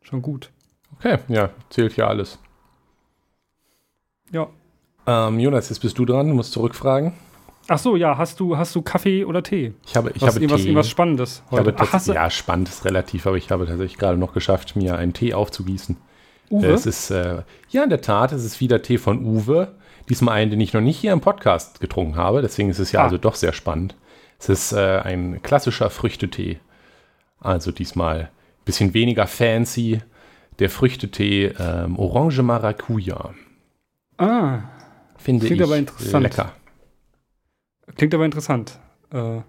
schon 0.02 0.22
gut. 0.22 0.52
Okay, 0.98 1.20
ja, 1.28 1.52
zählt 1.70 1.96
ja 1.96 2.08
alles. 2.08 2.40
Ja. 4.32 4.48
Ähm, 5.06 5.40
Jonas, 5.40 5.70
jetzt 5.70 5.80
bist 5.80 5.98
du 5.98 6.06
dran, 6.06 6.28
du 6.28 6.34
musst 6.34 6.52
zurückfragen. 6.54 7.14
Ach 7.70 7.78
so, 7.78 7.96
ja, 7.96 8.18
hast 8.18 8.40
du, 8.40 8.58
hast 8.58 8.74
du 8.76 8.82
Kaffee 8.82 9.26
oder 9.26 9.44
Tee? 9.44 9.74
Ich 9.86 9.96
habe, 9.96 10.12
ich 10.12 10.22
was, 10.22 10.30
habe 10.30 10.40
irgendwas, 10.40 10.62
Tee. 10.62 10.68
irgendwas 10.68 10.90
Spannendes 10.90 11.44
ich 11.46 11.58
habe 11.58 11.72
heute. 11.72 11.76
Ach, 11.80 11.94
hast 11.94 12.08
du, 12.08 12.14
ja, 12.14 12.30
spannend 12.30 12.70
ist 12.70 12.86
relativ, 12.86 13.28
aber 13.28 13.36
ich 13.38 13.52
habe 13.52 13.66
tatsächlich 13.66 13.98
gerade 13.98 14.18
noch 14.18 14.34
geschafft, 14.34 14.76
mir 14.76 14.98
einen 14.98 15.14
Tee 15.14 15.34
aufzugießen. 15.34 15.98
Uwe? 16.50 16.68
Es 16.68 16.86
ist, 16.86 17.12
äh, 17.12 17.44
ja, 17.70 17.84
in 17.84 17.90
der 17.90 18.02
Tat, 18.02 18.32
es 18.32 18.46
ist 18.46 18.62
wieder 18.62 18.82
Tee 18.82 18.98
von 18.98 19.24
Uwe. 19.26 19.76
Diesmal 20.10 20.36
einen, 20.36 20.52
den 20.52 20.62
ich 20.62 20.74
noch 20.74 20.82
nicht 20.82 20.98
hier 20.98 21.12
im 21.14 21.22
Podcast 21.22 21.80
getrunken 21.82 22.16
habe. 22.16 22.42
Deswegen 22.42 22.70
ist 22.70 22.80
es 22.80 22.92
ja 22.92 23.02
Ah. 23.02 23.04
also 23.06 23.18
doch 23.18 23.36
sehr 23.36 23.54
spannend. 23.54 23.96
Es 24.40 24.50
ist 24.50 24.72
äh, 24.72 25.00
ein 25.00 25.42
klassischer 25.42 25.90
Früchtetee. 25.90 26.60
Also 27.40 27.72
diesmal 27.72 28.20
ein 28.22 28.30
bisschen 28.66 28.94
weniger 28.94 29.28
fancy. 29.28 30.00
Der 30.60 30.70
Früchtetee 30.70 31.54
ähm, 31.60 32.00
Orange 32.00 32.42
Maracuja. 32.42 33.34
ah, 34.18 34.60
Finde 35.18 35.46
Klingt 35.46 35.62
ich 35.62 35.68
aber 35.68 35.78
interessant. 35.78 36.24
lecker. 36.24 36.52
Klingt 37.96 38.14
aber 38.14 38.26
interessant. 38.26 38.80
Äh, 39.12 39.42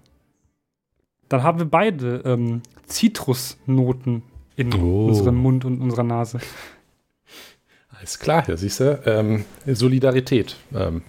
dann 1.29 1.43
haben 1.43 1.59
wir 1.59 1.65
beide 1.69 2.21
ähm, 2.25 2.61
Zitrusnoten 2.85 4.23
in 4.55 4.73
Oh. 4.73 5.07
unserem 5.07 5.35
Mund 5.35 5.63
und 5.65 5.81
unserer 5.81 6.03
Nase. 6.03 6.39
Alles 7.99 8.17
klar, 8.17 8.45
hier 8.45 8.55
siehst 8.55 8.79
du. 8.79 9.01
Ähm, 9.05 9.43
Solidarität 9.65 10.55
ähm, 10.73 11.03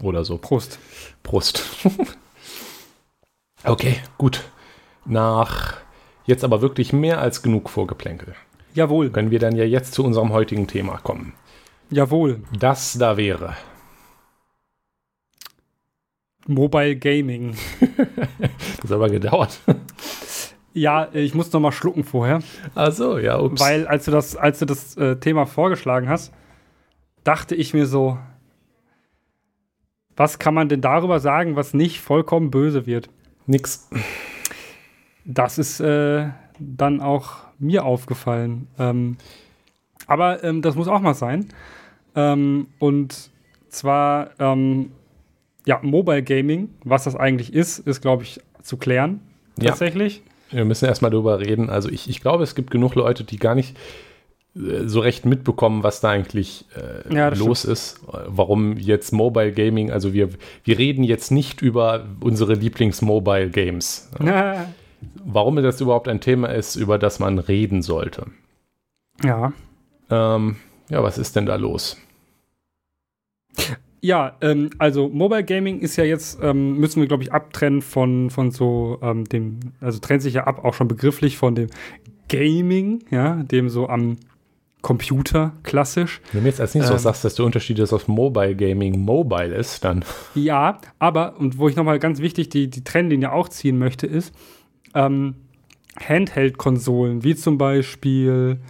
oder 0.00 0.24
so. 0.24 0.38
Prost. 0.38 0.78
Prost. 1.22 1.62
okay, 3.64 3.98
gut. 4.16 4.42
Nach 5.04 5.76
jetzt 6.24 6.42
aber 6.42 6.62
wirklich 6.62 6.94
mehr 6.94 7.20
als 7.20 7.42
genug 7.42 7.68
Vorgeplänkel 7.68 8.34
Jawohl, 8.74 9.10
können 9.10 9.30
wir 9.30 9.38
dann 9.38 9.56
ja 9.56 9.64
jetzt 9.64 9.92
zu 9.92 10.04
unserem 10.04 10.32
heutigen 10.32 10.66
Thema 10.66 10.98
kommen. 10.98 11.34
jawohl. 11.90 12.42
Das 12.58 12.94
da 12.98 13.16
wäre. 13.16 13.56
Mobile 16.46 16.96
Gaming. 16.96 17.56
Das 18.80 18.90
hat 18.90 18.92
aber 18.92 19.10
gedauert. 19.10 19.58
Ja, 20.76 21.08
ich 21.14 21.34
muss 21.34 21.50
noch 21.54 21.60
mal 21.60 21.72
schlucken 21.72 22.04
vorher, 22.04 22.40
Ach 22.74 22.92
so, 22.92 23.16
ja, 23.16 23.40
ups. 23.40 23.62
weil 23.62 23.86
als 23.86 24.04
du 24.04 24.10
das, 24.10 24.36
als 24.36 24.58
du 24.58 24.66
das 24.66 24.94
äh, 24.98 25.16
Thema 25.16 25.46
vorgeschlagen 25.46 26.06
hast, 26.06 26.34
dachte 27.24 27.54
ich 27.54 27.72
mir 27.72 27.86
so, 27.86 28.18
was 30.16 30.38
kann 30.38 30.52
man 30.52 30.68
denn 30.68 30.82
darüber 30.82 31.18
sagen, 31.18 31.56
was 31.56 31.72
nicht 31.72 32.02
vollkommen 32.02 32.50
böse 32.50 32.84
wird? 32.84 33.08
Nix. 33.46 33.88
Das 35.24 35.56
ist 35.56 35.80
äh, 35.80 36.28
dann 36.58 37.00
auch 37.00 37.38
mir 37.58 37.86
aufgefallen. 37.86 38.68
Ähm, 38.78 39.16
aber 40.06 40.44
ähm, 40.44 40.60
das 40.60 40.74
muss 40.74 40.88
auch 40.88 41.00
mal 41.00 41.14
sein. 41.14 41.48
Ähm, 42.14 42.66
und 42.78 43.30
zwar, 43.70 44.30
ähm, 44.38 44.92
ja, 45.64 45.80
Mobile 45.82 46.22
Gaming, 46.22 46.68
was 46.84 47.04
das 47.04 47.16
eigentlich 47.16 47.54
ist, 47.54 47.78
ist, 47.78 48.02
glaube 48.02 48.24
ich, 48.24 48.40
zu 48.60 48.76
klären. 48.76 49.20
Ja. 49.58 49.72
Wir 50.50 50.64
müssen 50.64 50.86
erstmal 50.86 51.10
drüber 51.10 51.40
reden. 51.40 51.70
Also 51.70 51.88
ich, 51.88 52.08
ich 52.08 52.20
glaube, 52.20 52.44
es 52.44 52.54
gibt 52.54 52.70
genug 52.70 52.94
Leute, 52.94 53.24
die 53.24 53.38
gar 53.38 53.54
nicht 53.54 53.76
äh, 54.54 54.86
so 54.86 55.00
recht 55.00 55.26
mitbekommen, 55.26 55.82
was 55.82 56.00
da 56.00 56.10
eigentlich 56.10 56.64
äh, 56.76 57.14
Ja, 57.14 57.28
los 57.28 57.64
ist. 57.64 57.98
Äh, 58.12 58.18
Warum 58.26 58.76
jetzt 58.76 59.12
Mobile 59.12 59.52
Gaming, 59.52 59.90
also 59.90 60.12
wir, 60.12 60.30
wir 60.64 60.78
reden 60.78 61.04
jetzt 61.04 61.30
nicht 61.30 61.62
über 61.62 62.06
unsere 62.20 62.54
Lieblings-Mobile 62.54 63.50
Games. 63.50 64.10
Ja. 64.24 64.68
Warum 65.24 65.56
das 65.56 65.80
überhaupt 65.80 66.08
ein 66.08 66.20
Thema 66.20 66.48
ist, 66.48 66.76
über 66.76 66.98
das 66.98 67.18
man 67.18 67.38
reden 67.38 67.82
sollte. 67.82 68.26
ja. 69.22 69.52
Ähm, 70.08 70.56
ja, 70.88 71.02
was 71.02 71.18
ist 71.18 71.34
denn 71.34 71.46
da 71.46 71.56
los? 71.56 71.96
Ja, 74.06 74.36
ähm, 74.40 74.70
also 74.78 75.08
Mobile 75.08 75.42
Gaming 75.42 75.80
ist 75.80 75.96
ja 75.96 76.04
jetzt, 76.04 76.38
ähm, 76.40 76.78
müssen 76.78 77.00
wir, 77.00 77.08
glaube 77.08 77.24
ich, 77.24 77.32
abtrennen 77.32 77.82
von, 77.82 78.30
von 78.30 78.52
so 78.52 79.00
ähm, 79.02 79.24
dem, 79.24 79.58
also 79.80 79.98
trennt 79.98 80.22
sich 80.22 80.34
ja 80.34 80.44
ab, 80.44 80.64
auch 80.64 80.74
schon 80.74 80.86
begrifflich 80.86 81.36
von 81.36 81.56
dem 81.56 81.66
Gaming, 82.28 83.02
ja, 83.10 83.42
dem 83.42 83.68
so 83.68 83.88
am 83.88 84.18
Computer 84.80 85.54
klassisch. 85.64 86.20
Wenn 86.32 86.44
du 86.44 86.48
jetzt 86.48 86.60
als 86.60 86.76
nächstes 86.76 86.92
Ähm. 86.92 86.96
auch 86.98 87.02
sagst, 87.02 87.24
dass 87.24 87.34
der 87.34 87.46
Unterschied 87.46 87.80
ist, 87.80 87.90
dass 87.90 88.06
Mobile 88.06 88.54
Gaming 88.54 89.00
mobile 89.00 89.52
ist, 89.52 89.84
dann 89.84 90.04
Ja, 90.36 90.78
aber, 91.00 91.40
und 91.40 91.58
wo 91.58 91.68
ich 91.68 91.74
nochmal 91.74 91.98
ganz 91.98 92.20
wichtig 92.20 92.48
die, 92.48 92.70
die 92.70 92.84
Trennlinie 92.84 93.32
auch 93.32 93.48
ziehen 93.48 93.76
möchte, 93.76 94.06
ist 94.06 94.32
ähm, 94.94 95.34
Handheld-Konsolen, 95.98 97.24
wie 97.24 97.34
zum 97.34 97.58
Beispiel 97.58 98.60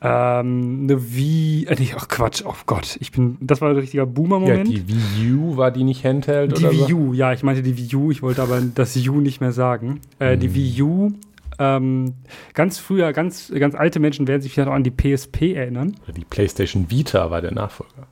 ähm, 0.00 0.80
eine 0.84 1.14
Wii, 1.14 1.66
äh, 1.66 1.74
nee, 1.78 1.88
ach 1.96 2.08
Quatsch, 2.08 2.42
oh 2.44 2.54
Gott, 2.66 2.96
ich 3.00 3.10
bin, 3.12 3.36
das 3.40 3.60
war 3.60 3.70
ein 3.70 3.76
richtiger 3.76 4.02
ja, 4.02 4.08
Boomer-Moment. 4.08 4.68
die 4.68 4.86
Wii 4.88 5.32
U 5.34 5.56
war 5.56 5.70
die 5.70 5.84
nicht 5.84 6.04
Handheld 6.04 6.52
Die 6.56 6.64
oder 6.64 6.72
Wii 6.72 6.86
so? 6.88 6.94
U, 6.96 7.12
ja, 7.12 7.32
ich 7.32 7.42
meinte 7.42 7.62
die 7.62 7.76
Wii 7.76 7.96
U, 7.96 8.10
ich 8.10 8.22
wollte 8.22 8.42
aber 8.42 8.60
das 8.74 8.96
U 9.08 9.20
nicht 9.20 9.40
mehr 9.40 9.52
sagen. 9.52 10.00
Äh, 10.18 10.32
Hm. 10.34 10.40
Die 10.40 10.54
Wii 10.54 10.82
U, 10.82 11.12
ähm, 11.58 12.14
ganz 12.54 12.78
früher, 12.78 13.12
ganz, 13.12 13.52
ganz 13.58 13.74
alte 13.74 13.98
Menschen 13.98 14.28
werden 14.28 14.40
sich 14.42 14.52
vielleicht 14.52 14.68
auch 14.68 14.74
an 14.74 14.84
die 14.84 14.92
PSP 14.92 15.54
erinnern. 15.54 15.96
Oder 16.04 16.12
Die 16.12 16.24
PlayStation 16.24 16.90
Vita 16.90 17.30
war 17.32 17.40
der 17.40 17.52
Nachfolger. 17.52 18.06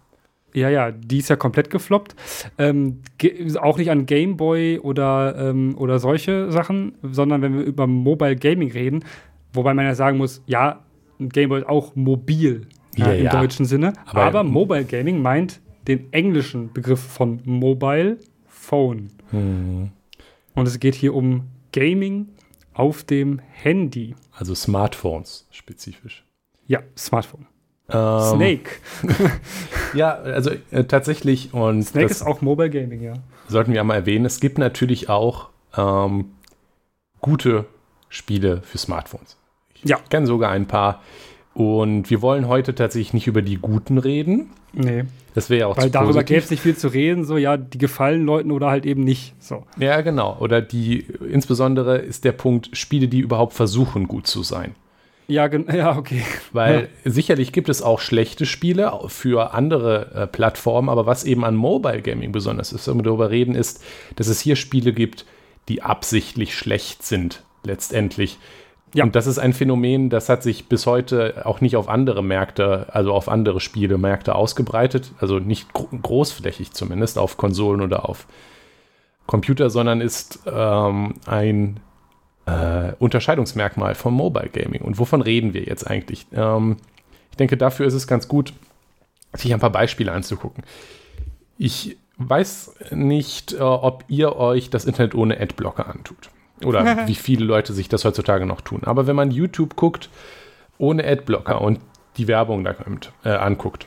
Ja, 0.54 0.70
ja, 0.70 0.90
die 0.90 1.18
ist 1.18 1.28
ja 1.28 1.36
komplett 1.36 1.68
gefloppt. 1.70 2.16
Ähm, 2.58 3.00
ge- 3.18 3.56
auch 3.58 3.76
nicht 3.78 3.90
an 3.90 4.06
Game 4.06 4.36
Boy 4.38 4.78
oder, 4.80 5.36
ähm, 5.38 5.74
oder 5.78 5.98
solche 6.00 6.50
Sachen, 6.50 6.94
sondern 7.02 7.42
wenn 7.42 7.54
wir 7.58 7.62
über 7.64 7.86
Mobile 7.86 8.36
Gaming 8.36 8.72
reden, 8.72 9.04
wobei 9.52 9.74
man 9.74 9.84
ja 9.84 9.94
sagen 9.94 10.16
muss, 10.18 10.42
ja, 10.46 10.80
ein 11.20 11.28
Game 11.28 11.48
Boy 11.50 11.60
ist 11.60 11.68
auch 11.68 11.94
mobil 11.96 12.66
Ja, 12.96 13.10
äh, 13.10 13.18
im 13.18 13.24
ja. 13.26 13.30
deutschen 13.40 13.66
Sinne, 13.66 13.92
Aber- 14.06 14.22
aber, 14.24 14.42
Mobile 14.44 14.84
Gaming 14.84 15.20
meint 15.22 15.60
den 15.88 16.12
englischen 16.12 16.72
Begriff 16.72 17.00
von 17.00 17.40
Mobile 17.44 18.18
Phone. 18.46 19.10
Hm. 19.30 19.90
Und 20.54 20.66
es 20.68 20.80
geht 20.80 20.94
hier 20.94 21.14
um 21.14 21.44
Gaming 21.72 22.28
auf 22.74 23.04
dem 23.04 23.38
Handy. 23.38 24.14
Also 24.32 24.54
Smartphones 24.54 25.46
spezifisch. 25.50 26.24
Ja, 26.66 26.80
Smartphone. 26.96 27.46
Ähm, 27.88 28.20
Snake. 28.34 28.70
Ja, 29.94 30.14
also 30.14 30.50
äh, 30.72 30.84
tatsächlich, 30.84 31.54
und 31.54 31.82
Snake 31.84 32.06
ist 32.10 32.22
auch 32.22 32.42
Mobile 32.42 32.68
Gaming, 32.70 33.00
ja. 33.02 33.14
sollten 33.48 33.72
wir 33.72 33.82
mal 33.84 33.94
erwähnen, 33.94 34.24
es 34.26 34.40
gibt 34.40 34.58
natürlich 34.58 35.08
auch 35.08 35.48
ähm, 35.76 36.32
gute 37.20 37.66
Spiele 38.08 38.60
für 38.62 38.78
Smartphones. 38.78 39.38
Ich 39.86 39.90
Ja. 39.90 39.98
kenne 40.10 40.26
sogar 40.26 40.50
ein 40.50 40.66
paar. 40.66 41.02
Und 41.54 42.10
wir 42.10 42.20
wollen 42.20 42.48
heute 42.48 42.74
tatsächlich 42.74 43.14
nicht 43.14 43.26
über 43.26 43.40
die 43.40 43.56
guten 43.56 43.96
reden. 43.98 44.50
Nee. 44.74 45.04
Das 45.34 45.48
wäre 45.48 45.60
ja 45.60 45.66
auch 45.68 45.76
Weil 45.76 45.84
zu 45.84 45.90
darüber 45.90 46.22
gäbe 46.22 46.40
es 46.40 46.50
nicht 46.50 46.60
viel 46.60 46.76
zu 46.76 46.88
reden, 46.88 47.24
so 47.24 47.36
ja, 47.38 47.56
die 47.56 47.78
gefallen 47.78 48.24
Leuten 48.24 48.50
oder 48.50 48.68
halt 48.68 48.84
eben 48.84 49.04
nicht. 49.04 49.34
So. 49.38 49.64
Ja, 49.78 50.00
genau. 50.02 50.36
Oder 50.40 50.60
die, 50.60 51.06
insbesondere 51.30 51.98
ist 51.98 52.24
der 52.24 52.32
Punkt, 52.32 52.70
Spiele, 52.76 53.08
die 53.08 53.20
überhaupt 53.20 53.54
versuchen, 53.54 54.06
gut 54.08 54.26
zu 54.26 54.42
sein. 54.42 54.74
Ja, 55.28 55.48
ja, 55.72 55.96
okay. 55.96 56.22
Weil 56.52 56.88
sicherlich 57.04 57.52
gibt 57.52 57.68
es 57.68 57.80
auch 57.80 58.00
schlechte 58.00 58.44
Spiele 58.44 58.92
für 59.08 59.54
andere 59.54 60.12
äh, 60.14 60.26
Plattformen, 60.26 60.88
aber 60.88 61.06
was 61.06 61.24
eben 61.24 61.44
an 61.44 61.56
Mobile 61.56 62.02
Gaming 62.02 62.32
besonders 62.32 62.72
ist, 62.72 62.86
wenn 62.88 62.96
wir 62.98 63.02
darüber 63.02 63.30
reden, 63.30 63.54
ist, 63.54 63.82
dass 64.16 64.28
es 64.28 64.40
hier 64.40 64.56
Spiele 64.56 64.92
gibt, 64.92 65.24
die 65.68 65.82
absichtlich 65.82 66.54
schlecht 66.54 67.02
sind, 67.02 67.42
letztendlich. 67.64 68.38
Ja. 68.94 69.04
Und 69.04 69.14
das 69.14 69.26
ist 69.26 69.38
ein 69.38 69.52
Phänomen, 69.52 70.10
das 70.10 70.28
hat 70.28 70.42
sich 70.42 70.68
bis 70.68 70.86
heute 70.86 71.44
auch 71.44 71.60
nicht 71.60 71.76
auf 71.76 71.88
andere 71.88 72.22
Märkte, 72.22 72.86
also 72.92 73.12
auf 73.12 73.28
andere 73.28 73.60
Spielemärkte 73.60 74.34
ausgebreitet, 74.34 75.12
also 75.18 75.38
nicht 75.38 75.72
gro 75.72 75.88
großflächig 76.00 76.72
zumindest, 76.72 77.18
auf 77.18 77.36
Konsolen 77.36 77.82
oder 77.82 78.08
auf 78.08 78.26
Computer, 79.26 79.70
sondern 79.70 80.00
ist 80.00 80.40
ähm, 80.46 81.14
ein 81.26 81.80
äh, 82.46 82.92
Unterscheidungsmerkmal 82.98 83.94
vom 83.94 84.14
Mobile 84.14 84.48
Gaming. 84.48 84.82
Und 84.82 84.98
wovon 84.98 85.20
reden 85.20 85.52
wir 85.52 85.64
jetzt 85.64 85.86
eigentlich? 85.86 86.26
Ähm, 86.32 86.76
ich 87.30 87.36
denke, 87.36 87.56
dafür 87.56 87.86
ist 87.86 87.94
es 87.94 88.06
ganz 88.06 88.28
gut, 88.28 88.52
sich 89.32 89.52
ein 89.52 89.60
paar 89.60 89.70
Beispiele 89.70 90.12
anzugucken. 90.12 90.64
Ich 91.58 91.98
weiß 92.18 92.76
nicht, 92.92 93.52
äh, 93.52 93.60
ob 93.60 94.04
ihr 94.08 94.36
euch 94.36 94.70
das 94.70 94.84
Internet 94.84 95.14
ohne 95.14 95.38
Adblocker 95.40 95.88
antut. 95.88 96.30
Oder 96.64 96.84
wie 97.06 97.14
viele 97.14 97.44
Leute 97.44 97.72
sich 97.72 97.88
das 97.88 98.04
heutzutage 98.04 98.46
noch 98.46 98.60
tun. 98.60 98.82
Aber 98.84 99.06
wenn 99.06 99.16
man 99.16 99.30
YouTube 99.30 99.76
guckt, 99.76 100.10
ohne 100.78 101.06
Adblocker 101.06 101.60
und 101.60 101.80
die 102.16 102.28
Werbung 102.28 102.64
da 102.64 102.72
kommt, 102.72 103.12
äh, 103.24 103.30
anguckt, 103.30 103.86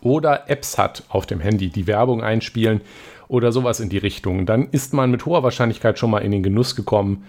oder 0.00 0.50
Apps 0.50 0.76
hat 0.76 1.04
auf 1.08 1.26
dem 1.26 1.40
Handy, 1.40 1.70
die 1.70 1.86
Werbung 1.86 2.22
einspielen 2.22 2.82
oder 3.26 3.52
sowas 3.52 3.80
in 3.80 3.88
die 3.88 3.98
Richtung, 3.98 4.44
dann 4.44 4.68
ist 4.70 4.92
man 4.92 5.10
mit 5.10 5.24
hoher 5.24 5.42
Wahrscheinlichkeit 5.42 5.98
schon 5.98 6.10
mal 6.10 6.18
in 6.18 6.30
den 6.30 6.42
Genuss 6.42 6.76
gekommen, 6.76 7.24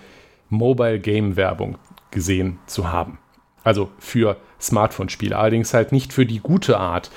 Mobile 0.50 1.00
Game 1.00 1.38
Werbung 1.38 1.78
gesehen 2.12 2.60
zu 2.66 2.92
haben. 2.92 3.18
Also 3.64 3.90
für 3.98 4.38
Smartphone-Spiele, 4.62 5.38
allerdings 5.38 5.74
halt 5.74 5.92
nicht 5.92 6.14
für 6.14 6.26
die 6.26 6.40
gute 6.40 6.78
Art. 6.78 7.10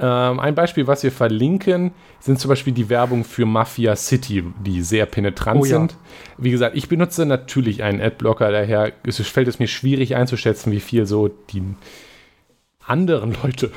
Ähm, 0.00 0.38
ein 0.40 0.54
Beispiel, 0.54 0.86
was 0.86 1.02
wir 1.02 1.10
verlinken, 1.10 1.92
sind 2.20 2.38
zum 2.38 2.48
Beispiel 2.50 2.72
die 2.72 2.88
Werbung 2.88 3.24
für 3.24 3.46
Mafia 3.46 3.96
City, 3.96 4.44
die 4.64 4.82
sehr 4.82 5.06
penetrant 5.06 5.60
Oh 5.60 5.64
ja. 5.64 5.78
sind. 5.78 5.96
Wie 6.36 6.50
gesagt, 6.52 6.76
ich 6.76 6.88
benutze 6.88 7.26
natürlich 7.26 7.82
einen 7.82 8.00
Adblocker, 8.00 8.50
daher 8.52 8.92
es- 9.04 9.18
fällt 9.26 9.48
es 9.48 9.58
mir 9.58 9.66
schwierig 9.66 10.14
einzuschätzen, 10.14 10.70
wie 10.72 10.80
viel 10.80 11.04
so 11.06 11.28
die 11.28 11.62
anderen 12.86 13.34
Leute 13.42 13.70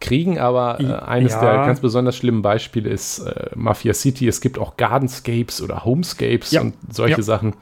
kriegen, 0.00 0.38
aber 0.38 0.78
äh, 0.80 0.92
eines 0.92 1.32
ja. 1.32 1.40
der 1.40 1.52
ganz 1.66 1.80
besonders 1.80 2.16
schlimmen 2.16 2.42
Beispiele 2.42 2.88
ist 2.88 3.18
äh, 3.20 3.50
Mafia 3.56 3.94
City. 3.94 4.28
Es 4.28 4.40
gibt 4.40 4.58
auch 4.58 4.76
Gardenscapes 4.76 5.60
oder 5.60 5.84
Homescapes 5.84 6.52
Ja. 6.52 6.60
und 6.60 6.74
solche. 6.90 7.22
Sachen. 7.22 7.54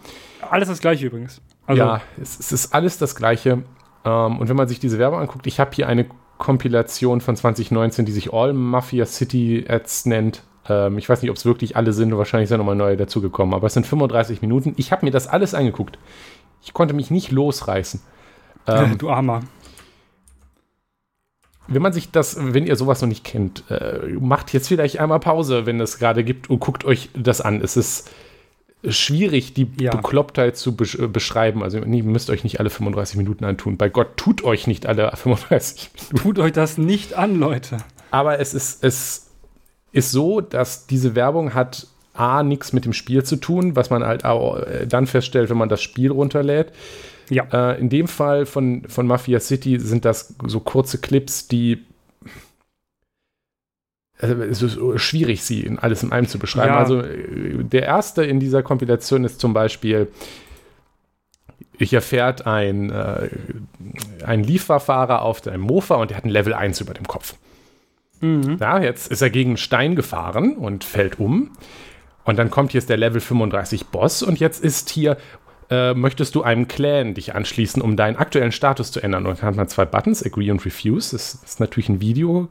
Alles 0.51 0.69
das 0.69 0.81
gleiche 0.81 1.07
übrigens. 1.07 1.41
Also, 1.67 1.83
ja, 1.83 2.01
es, 2.21 2.39
es 2.39 2.53
ist 2.53 2.75
alles 2.75 2.99
das 2.99 3.17
Gleiche. 3.17 3.63
Ähm, 4.05 4.39
und 4.39 4.49
wenn 4.49 4.57
man 4.57 4.69
sich 4.69 4.79
diese 4.79 4.99
Werbung 4.99 5.19
anguckt, 5.21 5.47
ich 5.47 5.59
habe 5.59 5.71
hier 5.75 5.89
eine 5.89 6.07
Kompilation 6.39 7.21
von 7.21 7.37
2019, 7.37 8.05
die 8.05 8.13
sich 8.13 8.33
All 8.33 8.53
Mafia 8.53 9.07
City 9.07 9.65
Ads 9.69 10.07
nennt. 10.07 10.43
Ähm, 10.69 10.99
ich 10.99 11.09
weiß 11.09 11.23
nicht, 11.23 11.31
ob 11.31 11.37
es 11.37 11.45
wirklich 11.45 11.77
alle 11.77 11.93
sind, 11.93 12.17
wahrscheinlich 12.17 12.49
sind 12.49 12.59
nochmal 12.59 12.77
neue 12.77 12.97
dazugekommen, 12.97 13.55
aber 13.55 13.67
es 13.67 13.75
sind 13.75 13.87
35 13.87 14.43
Minuten. 14.43 14.75
Ich 14.77 14.93
habe 14.93 15.05
mir 15.05 15.13
das 15.13 15.27
alles 15.27 15.55
angeguckt. 15.55 15.99
Ich 16.63 16.75
konnte 16.75 16.95
mich 16.95 17.11
nicht 17.11 17.31
losreißen. 17.31 18.01
Ähm, 18.67 18.99
du 18.99 19.11
Armer. 19.11 19.41
wenn 21.69 21.83
man 21.83 21.93
sich 21.93 22.11
das, 22.11 22.37
wenn 22.39 22.67
ihr 22.67 22.77
sowas 22.77 23.01
noch 23.01 23.09
nicht 23.09 23.25
kennt, 23.25 23.65
äh, 23.71 24.01
macht 24.21 24.53
jetzt 24.53 24.69
vielleicht 24.69 25.01
einmal 25.01 25.21
Pause, 25.21 25.67
wenn 25.67 25.81
es 25.81 25.99
gerade 25.99 26.25
gibt 26.25 26.51
und 26.51 26.61
guckt 26.61 26.85
euch 26.85 27.11
das 27.15 27.41
an. 27.41 27.61
Es 27.61 27.77
ist 27.77 28.11
schwierig, 28.89 29.55
die 29.55 29.69
ja. 29.81 29.91
Beklopptheit 29.91 30.57
zu 30.57 30.77
besch 30.77 30.97
äh, 30.97 31.07
beschreiben. 31.07 31.63
Also 31.63 31.79
ihr 31.79 32.05
müsst 32.05 32.31
euch 32.31 32.45
nicht 32.45 32.61
alle 32.61 32.71
35 32.71 33.17
Minuten 33.17 33.45
antun. 33.45 33.77
Bei 33.77 33.89
Gott, 33.89 34.17
tut 34.17 34.45
euch 34.45 34.67
nicht 34.67 34.87
alle 34.87 35.11
35 35.15 35.91
Minuten. 35.97 36.17
Tut 36.17 36.39
euch 36.39 36.53
das 36.53 36.79
nicht 36.79 37.15
an, 37.15 37.39
Leute. 37.39 37.79
Aber 38.11 38.39
es 38.39 38.55
ist, 38.55 38.85
es 38.85 39.31
ist 39.93 40.11
so, 40.11 40.41
dass 40.41 40.87
diese 40.87 41.15
Werbung 41.15 41.55
hat 41.55 41.87
A, 42.15 42.43
nichts 42.43 42.73
mit 42.73 42.85
dem 42.85 42.93
Spiel 42.93 43.25
zu 43.25 43.37
tun, 43.37 43.77
was 43.77 43.91
man 43.91 44.05
halt 44.05 44.25
auch 44.25 44.59
äh, 44.59 44.87
dann 44.87 45.07
feststellt, 45.07 45.51
wenn 45.51 45.59
man 45.59 45.69
das 45.69 45.83
Spiel 45.83 46.11
runterlädt. 46.11 46.73
Ja. 47.29 47.45
Äh, 47.53 47.81
in 47.81 47.89
dem 47.89 48.09
Fall 48.09 48.47
von, 48.47 48.85
von 48.89 49.07
Mafia 49.07 49.41
City 49.41 49.79
sind 49.79 50.05
das 50.05 50.35
so 50.47 50.61
kurze 50.61 50.99
Clips, 50.99 51.49
die 51.49 51.85
es 54.19 54.63
ist 54.63 54.79
schwierig, 54.97 55.43
sie 55.43 55.61
in 55.61 55.79
alles 55.79 56.03
in 56.03 56.13
einem 56.13 56.27
zu 56.27 56.39
beschreiben. 56.39 56.73
Ja. 56.73 56.79
Also 56.79 57.03
äh, 57.03 57.63
der 57.63 57.83
erste 57.83 58.25
in 58.25 58.41
dieser 58.41 58.63
Kompilation 58.63 59.25
ist 59.25 59.41
zum 59.41 59.53
Beispiel, 59.53 60.09
ich 61.79 61.93
erfährt 61.93 62.47
ein, 62.47 62.91
äh, 62.91 63.29
ein 64.25 64.43
Lieferfahrer 64.43 65.23
auf 65.23 65.47
einem 65.47 65.63
Mofa 65.63 65.97
und 65.97 66.11
der 66.11 66.17
hat 66.17 66.25
ein 66.25 66.31
Level 66.31 66.55
1 66.55 66.81
über 66.81 66.95
dem 66.95 67.07
Kopf. 67.07 67.35
Mhm. 68.21 68.57
Ja, 68.61 68.79
jetzt 68.81 69.11
ist 69.11 69.21
er 69.21 69.31
gegen 69.31 69.51
einen 69.51 69.57
Stein 69.59 69.97
gefahren 69.97 70.57
und 70.57 70.85
fällt 70.85 71.21
um. 71.21 71.51
Und 72.25 72.39
dann 72.39 72.51
kommt 72.51 72.73
jetzt 72.73 72.89
der 72.89 72.97
Level 72.97 73.21
35 73.21 73.87
Boss 73.87 74.23
und 74.23 74.41
jetzt 74.41 74.65
ist 74.65 74.89
hier, 74.89 75.17
äh, 75.69 75.95
möchtest 75.95 76.35
du 76.35 76.43
einem 76.43 76.69
Clan 76.69 77.15
dich 77.15 77.35
anschließen, 77.35 77.83
um 77.83 77.97
deinen 77.97 78.17
aktuellen 78.17 78.53
Status 78.53 78.91
zu 78.91 79.01
ändern? 79.01 79.27
Und 79.27 79.39
dann 79.39 79.47
hat 79.47 79.57
man 79.57 79.69
zwei 79.69 79.85
Buttons, 79.85 80.25
Agree 80.25 80.51
und 80.51 80.65
Refuse. 80.65 81.15
Das 81.15 81.35
ist 81.35 81.61
natürlich 81.61 81.89
ein 81.89 82.01
Video. 82.01 82.49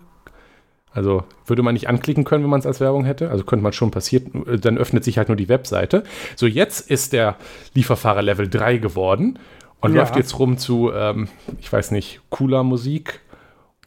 Also 0.96 1.24
würde 1.46 1.62
man 1.62 1.74
nicht 1.74 1.90
anklicken 1.90 2.24
können, 2.24 2.44
wenn 2.44 2.50
man 2.50 2.60
es 2.60 2.66
als 2.66 2.80
Werbung 2.80 3.06
hätte. 3.06 3.30
Also 3.30 3.44
könnte 3.44 3.64
man 3.64 3.74
schon 3.74 3.92
passieren. 3.92 4.46
Dann 4.62 4.78
öffnet 4.78 5.04
sich 5.04 5.18
halt 5.18 5.28
nur 5.28 5.38
die 5.38 5.50
Webseite. 5.50 6.04
So, 6.36 6.48
jetzt 6.48 6.90
ist 6.90 7.14
der 7.14 7.36
Lieferfahrer 7.74 8.22
Level 8.22 8.50
3 8.50 8.78
geworden 8.78 9.38
und 9.82 9.94
ja. 9.94 10.00
läuft 10.00 10.16
jetzt 10.16 10.40
rum 10.40 10.58
zu, 10.58 10.92
ähm, 10.94 11.28
ich 11.60 11.72
weiß 11.72 11.92
nicht, 11.92 12.22
cooler 12.30 12.64
Musik. 12.64 13.20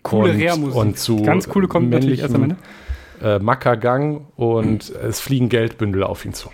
Coole 0.03 0.33
Rare-Musik. 0.33 0.77
Und 0.77 0.99
zu 0.99 1.23
Ganz 1.23 1.49
coole 1.49 1.67
kommt 1.67 1.91
natürlich 1.91 2.21
erst 2.21 2.35
am 2.35 2.45
Ende 2.45 2.57
äh, 3.23 3.39
Mackergang 3.39 4.27
und 4.37 4.91
es 4.91 5.21
fliegen 5.21 5.49
Geldbündel 5.49 6.03
auf 6.05 6.25
ihn 6.25 6.35
zu. 6.35 6.51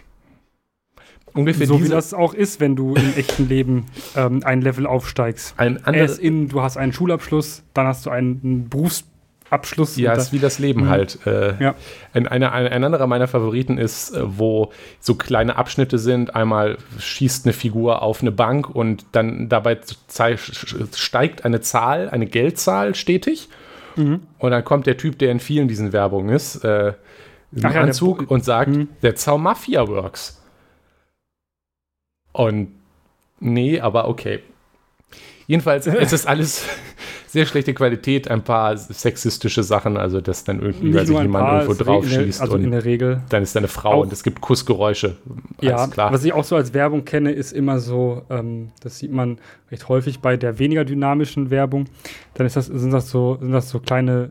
Ungefähr 1.33 1.67
so 1.67 1.83
wie 1.83 1.89
das 1.89 2.15
auch 2.15 2.33
ist, 2.33 2.61
wenn 2.61 2.77
du 2.77 2.95
im 2.95 3.17
echten 3.17 3.49
Leben 3.49 3.87
ähm, 4.15 4.43
ein 4.45 4.63
Level 4.63 4.87
aufsteigst. 4.87 5.55
Ein 5.57 5.85
anderes 5.85 6.19
in, 6.19 6.49
du 6.49 6.63
hast 6.63 6.77
einen 6.77 6.93
Schulabschluss, 6.93 7.65
dann 7.75 7.89
hast 7.89 8.07
du 8.07 8.11
einen 8.11 8.69
Berufsabschluss. 9.55 9.97
Ja, 9.97 10.13
ist 10.15 10.33
wie 10.33 10.39
das 10.39 10.59
Leben 10.59 10.85
mhm. 10.85 10.89
halt. 10.89 11.27
Äh, 11.27 11.63
ja. 11.63 11.75
ein, 12.13 12.27
eine, 12.27 12.53
ein, 12.53 12.85
anderer 12.85 13.07
meiner 13.07 13.29
Favoriten 13.29 13.79
ist, 13.79 14.15
äh, 14.15 14.21
wo 14.25 14.73
so 15.01 15.15
kleine 15.15 15.57
Abschnitte 15.57 15.99
sind. 15.99 16.35
Einmal 16.35 16.79
schießt 16.99 17.47
eine 17.47 17.53
Figur 17.53 18.03
auf 18.03 18.23
eine 18.23 18.33
Bank 18.33 18.69
und 18.69 19.05
dann 19.13 19.49
dabei 19.49 19.79
steigt 20.93 21.45
eine 21.45 21.61
Zahl, 21.61 22.11
eine 22.11 22.27
Geldzahl 22.27 22.95
stetig. 22.95 23.49
Mhm. 23.97 24.23
Und 24.39 24.51
dann 24.51 24.65
kommt 24.65 24.87
der 24.87 24.97
Typ, 24.97 25.19
der 25.19 25.31
in 25.31 25.41
vielen 25.41 25.69
diesen 25.69 25.93
Werbungen 25.93 26.35
ist, 26.35 26.65
äh, 26.65 26.95
im 27.53 27.65
Ach 27.65 27.75
Anzug 27.75 28.23
ja, 28.23 28.29
und 28.29 28.45
sagt, 28.45 28.71
mhm. 28.71 28.89
that's 29.01 29.27
how 29.27 29.39
Mafia 29.39 29.87
works. 29.87 30.43
Und 32.33 32.73
nee, 33.39 33.79
aber 33.79 34.09
okay. 34.09 34.41
Jedenfalls, 35.47 35.87
es 35.87 36.13
ist 36.13 36.27
alles 36.27 36.67
sehr 37.27 37.47
schlechte 37.47 37.75
Qualität, 37.75 38.31
ein 38.31 38.43
paar 38.43 38.77
sexistische 38.77 39.63
Sachen, 39.63 39.97
also 39.97 40.21
dass 40.21 40.45
dann 40.45 40.61
irgendwie, 40.61 40.95
weil 40.95 41.07
sich 41.07 41.19
jemand 41.19 41.63
irgendwo 41.63 41.85
drauf 41.85 42.09
schießt 42.09 42.41
also 42.41 42.57
in 42.57 42.71
der 42.71 42.85
Regel. 42.85 43.23
dann 43.29 43.43
ist 43.43 43.55
da 43.55 43.61
eine 43.61 43.69
Frau 43.69 44.03
und 44.03 44.13
es 44.13 44.23
gibt 44.23 44.41
Kussgeräusche. 44.41 45.17
Ja, 45.61 45.87
klar. 45.89 46.13
was 46.13 46.25
ich 46.25 46.33
auch 46.33 46.45
so 46.45 46.57
als 46.57 46.73
Werbung 46.73 47.05
kenne, 47.05 47.33
ist 47.33 47.53
immer 47.53 47.81
so, 47.81 48.23
ähm, 48.31 48.71
das 48.81 48.99
sieht 48.99 49.13
man 49.13 49.39
recht 49.71 49.89
häufig 49.89 50.21
bei 50.21 50.37
der 50.37 50.59
weniger 50.59 50.85
dynamischen 50.85 51.51
Werbung, 51.51 51.87
dann 52.35 52.47
ist 52.47 52.57
das, 52.57 52.67
sind, 52.67 52.93
das 52.93 53.11
so, 53.11 53.37
sind 53.41 53.53
das 53.53 53.69
so 53.69 53.81
kleine 53.81 54.31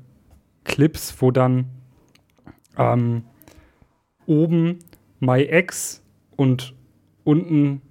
Clips, 0.63 1.13
wo 1.19 1.31
dann 1.31 1.65
ähm, 2.77 3.23
oben 4.25 4.79
My 5.19 5.43
Ex 5.43 6.01
und 6.37 6.73
unten 7.23 7.81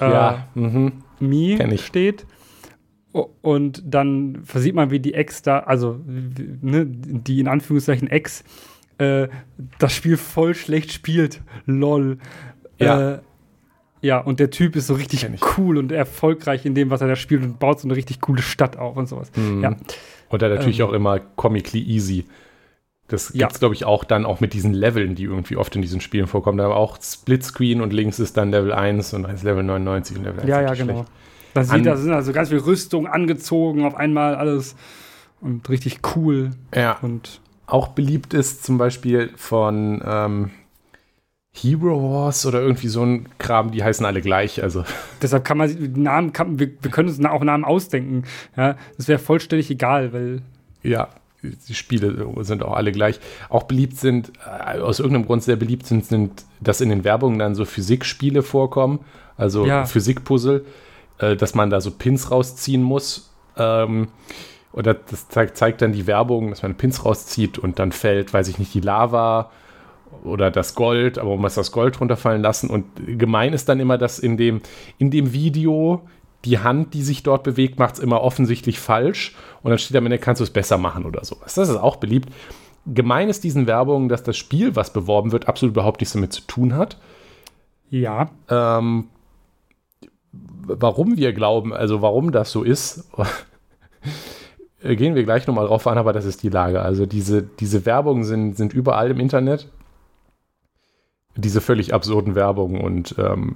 äh, 0.00 0.10
ja, 0.10 0.48
mhm. 0.54 0.92
Me 1.20 1.78
steht. 1.78 2.26
Und 3.22 3.82
dann 3.84 4.40
versieht 4.44 4.74
man, 4.74 4.90
wie 4.90 5.00
die 5.00 5.14
Ex 5.14 5.42
da, 5.42 5.60
also 5.60 6.00
ne, 6.06 6.86
die 6.86 7.40
in 7.40 7.48
Anführungszeichen 7.48 8.08
Ex, 8.08 8.44
äh, 8.98 9.28
das 9.78 9.92
Spiel 9.92 10.16
voll 10.16 10.54
schlecht 10.54 10.92
spielt. 10.92 11.40
Lol. 11.66 12.18
Ja. 12.78 13.14
Äh, 13.14 13.18
ja, 14.00 14.18
und 14.18 14.38
der 14.38 14.50
Typ 14.50 14.76
ist 14.76 14.86
so 14.86 14.94
richtig 14.94 15.26
cool 15.56 15.76
und 15.76 15.90
erfolgreich 15.90 16.64
in 16.64 16.74
dem, 16.74 16.90
was 16.90 17.00
er 17.00 17.08
da 17.08 17.16
spielt 17.16 17.42
und 17.42 17.58
baut 17.58 17.80
so 17.80 17.88
eine 17.88 17.96
richtig 17.96 18.20
coole 18.20 18.42
Stadt 18.42 18.76
auf 18.76 18.96
und 18.96 19.08
sowas. 19.08 19.30
Mhm. 19.34 19.62
Ja. 19.62 19.76
Und 20.28 20.42
dann 20.42 20.54
natürlich 20.54 20.80
ähm, 20.80 20.86
auch 20.86 20.92
immer 20.92 21.18
comically 21.18 21.82
easy. 21.82 22.24
Das 23.08 23.32
gibt 23.32 23.42
es, 23.42 23.54
ja. 23.54 23.58
glaube 23.58 23.74
ich, 23.74 23.86
auch 23.86 24.04
dann 24.04 24.26
auch 24.26 24.40
mit 24.40 24.52
diesen 24.52 24.74
Leveln, 24.74 25.14
die 25.14 25.24
irgendwie 25.24 25.56
oft 25.56 25.74
in 25.74 25.82
diesen 25.82 26.00
Spielen 26.00 26.26
vorkommen. 26.26 26.58
Da 26.58 26.66
aber 26.66 26.76
auch 26.76 26.98
Splitscreen 27.02 27.80
und 27.80 27.92
links 27.92 28.18
ist 28.18 28.36
dann 28.36 28.50
Level 28.50 28.72
1 28.72 29.14
und 29.14 29.22
dann 29.22 29.34
ist 29.34 29.42
Level 29.42 29.62
99 29.62 30.18
und 30.18 30.24
Level 30.24 30.40
1. 30.40 30.48
Ja, 30.48 30.60
ja, 30.60 30.74
genau. 30.74 31.06
Da, 31.54 31.64
sieht, 31.64 31.86
da 31.86 31.96
sind 31.96 32.12
also 32.12 32.32
ganz 32.32 32.50
viel 32.50 32.58
Rüstung 32.58 33.06
angezogen, 33.06 33.84
auf 33.84 33.94
einmal 33.94 34.34
alles 34.34 34.76
und 35.40 35.68
richtig 35.68 36.00
cool. 36.16 36.50
Ja. 36.74 36.98
Und 37.02 37.40
auch 37.66 37.88
beliebt 37.88 38.34
ist 38.34 38.64
zum 38.64 38.78
Beispiel 38.78 39.30
von 39.36 40.02
ähm, 40.04 40.50
Hero 41.52 42.02
Wars 42.02 42.46
oder 42.46 42.60
irgendwie 42.60 42.88
so 42.88 43.02
ein 43.02 43.28
Kram, 43.38 43.70
die 43.70 43.82
heißen 43.82 44.04
alle 44.06 44.20
gleich. 44.20 44.62
Also. 44.62 44.84
Deshalb 45.22 45.44
kann 45.44 45.58
man 45.58 45.92
Namen, 45.94 46.32
kann, 46.32 46.58
wir, 46.58 46.70
wir 46.80 46.90
können 46.90 47.08
uns 47.08 47.24
auch 47.24 47.42
Namen 47.42 47.64
ausdenken. 47.64 48.24
Ja, 48.56 48.76
das 48.96 49.08
wäre 49.08 49.18
vollständig 49.18 49.70
egal, 49.70 50.12
weil. 50.12 50.42
Ja, 50.82 51.08
die 51.42 51.74
Spiele 51.74 52.26
sind 52.40 52.62
auch 52.62 52.74
alle 52.74 52.92
gleich. 52.92 53.20
Auch 53.48 53.64
beliebt 53.64 53.96
sind, 53.96 54.32
äh, 54.46 54.78
aus 54.78 54.98
irgendeinem 54.98 55.26
Grund 55.26 55.42
sehr 55.42 55.56
beliebt 55.56 55.86
sind, 55.86 56.04
sind, 56.04 56.44
dass 56.60 56.80
in 56.80 56.88
den 56.88 57.04
Werbungen 57.04 57.38
dann 57.38 57.54
so 57.54 57.64
Physikspiele 57.64 58.42
vorkommen, 58.42 59.00
also 59.36 59.66
ja. 59.66 59.84
Physikpuzzle, 59.84 60.64
äh, 61.18 61.36
dass 61.36 61.54
man 61.54 61.70
da 61.70 61.80
so 61.80 61.90
Pins 61.90 62.30
rausziehen 62.30 62.82
muss. 62.82 63.34
Ähm, 63.56 64.08
oder 64.72 64.94
das 64.94 65.28
zeigt, 65.28 65.56
zeigt, 65.56 65.82
dann 65.82 65.92
die 65.92 66.06
Werbung, 66.06 66.50
dass 66.50 66.62
man 66.62 66.76
Pins 66.76 67.04
rauszieht 67.04 67.58
und 67.58 67.78
dann 67.78 67.92
fällt, 67.92 68.32
weiß 68.32 68.48
ich 68.48 68.58
nicht, 68.58 68.74
die 68.74 68.80
Lava 68.80 69.50
oder 70.24 70.50
das 70.50 70.74
Gold, 70.74 71.18
aber 71.18 71.30
man 71.30 71.40
muss 71.40 71.54
das 71.54 71.72
Gold 71.72 72.00
runterfallen 72.00 72.42
lassen. 72.42 72.70
Und 72.70 72.84
gemein 73.18 73.52
ist 73.52 73.68
dann 73.68 73.80
immer, 73.80 73.98
dass 73.98 74.18
in 74.18 74.36
dem, 74.36 74.60
in 74.98 75.10
dem 75.10 75.32
Video 75.32 76.02
die 76.44 76.58
Hand, 76.58 76.94
die 76.94 77.02
sich 77.02 77.22
dort 77.22 77.42
bewegt, 77.42 77.78
macht 77.78 77.94
es 77.94 78.00
immer 78.00 78.22
offensichtlich 78.22 78.78
falsch 78.78 79.34
und 79.62 79.70
dann 79.70 79.78
steht 79.78 79.96
am 79.96 80.06
Ende, 80.06 80.18
kannst 80.18 80.40
du 80.40 80.44
es 80.44 80.50
besser 80.50 80.78
machen 80.78 81.04
oder 81.04 81.24
sowas. 81.24 81.54
Das 81.54 81.68
ist 81.68 81.76
auch 81.76 81.96
beliebt. 81.96 82.28
Gemein 82.86 83.28
ist 83.28 83.44
diesen 83.44 83.66
Werbungen, 83.66 84.08
dass 84.08 84.22
das 84.22 84.36
Spiel, 84.36 84.76
was 84.76 84.92
beworben 84.92 85.32
wird, 85.32 85.48
absolut 85.48 85.74
überhaupt 85.74 86.00
nichts 86.00 86.14
damit 86.14 86.32
zu 86.32 86.42
tun 86.42 86.74
hat. 86.74 86.98
Ja. 87.90 88.30
Ähm, 88.48 89.08
warum 90.68 91.16
wir 91.16 91.32
glauben, 91.32 91.72
also 91.72 92.02
warum 92.02 92.32
das 92.32 92.50
so 92.50 92.62
ist, 92.62 93.10
gehen 94.82 95.14
wir 95.14 95.24
gleich 95.24 95.46
nochmal 95.46 95.66
drauf 95.66 95.86
an, 95.86 95.98
aber 95.98 96.12
das 96.12 96.24
ist 96.24 96.42
die 96.42 96.48
Lage. 96.48 96.82
Also 96.82 97.06
diese, 97.06 97.42
diese 97.42 97.84
Werbungen 97.86 98.24
sind, 98.24 98.56
sind 98.56 98.72
überall 98.72 99.10
im 99.10 99.20
Internet. 99.20 99.68
Diese 101.36 101.60
völlig 101.60 101.94
absurden 101.94 102.34
Werbungen 102.34 102.80
und 102.80 103.14
ähm, 103.18 103.54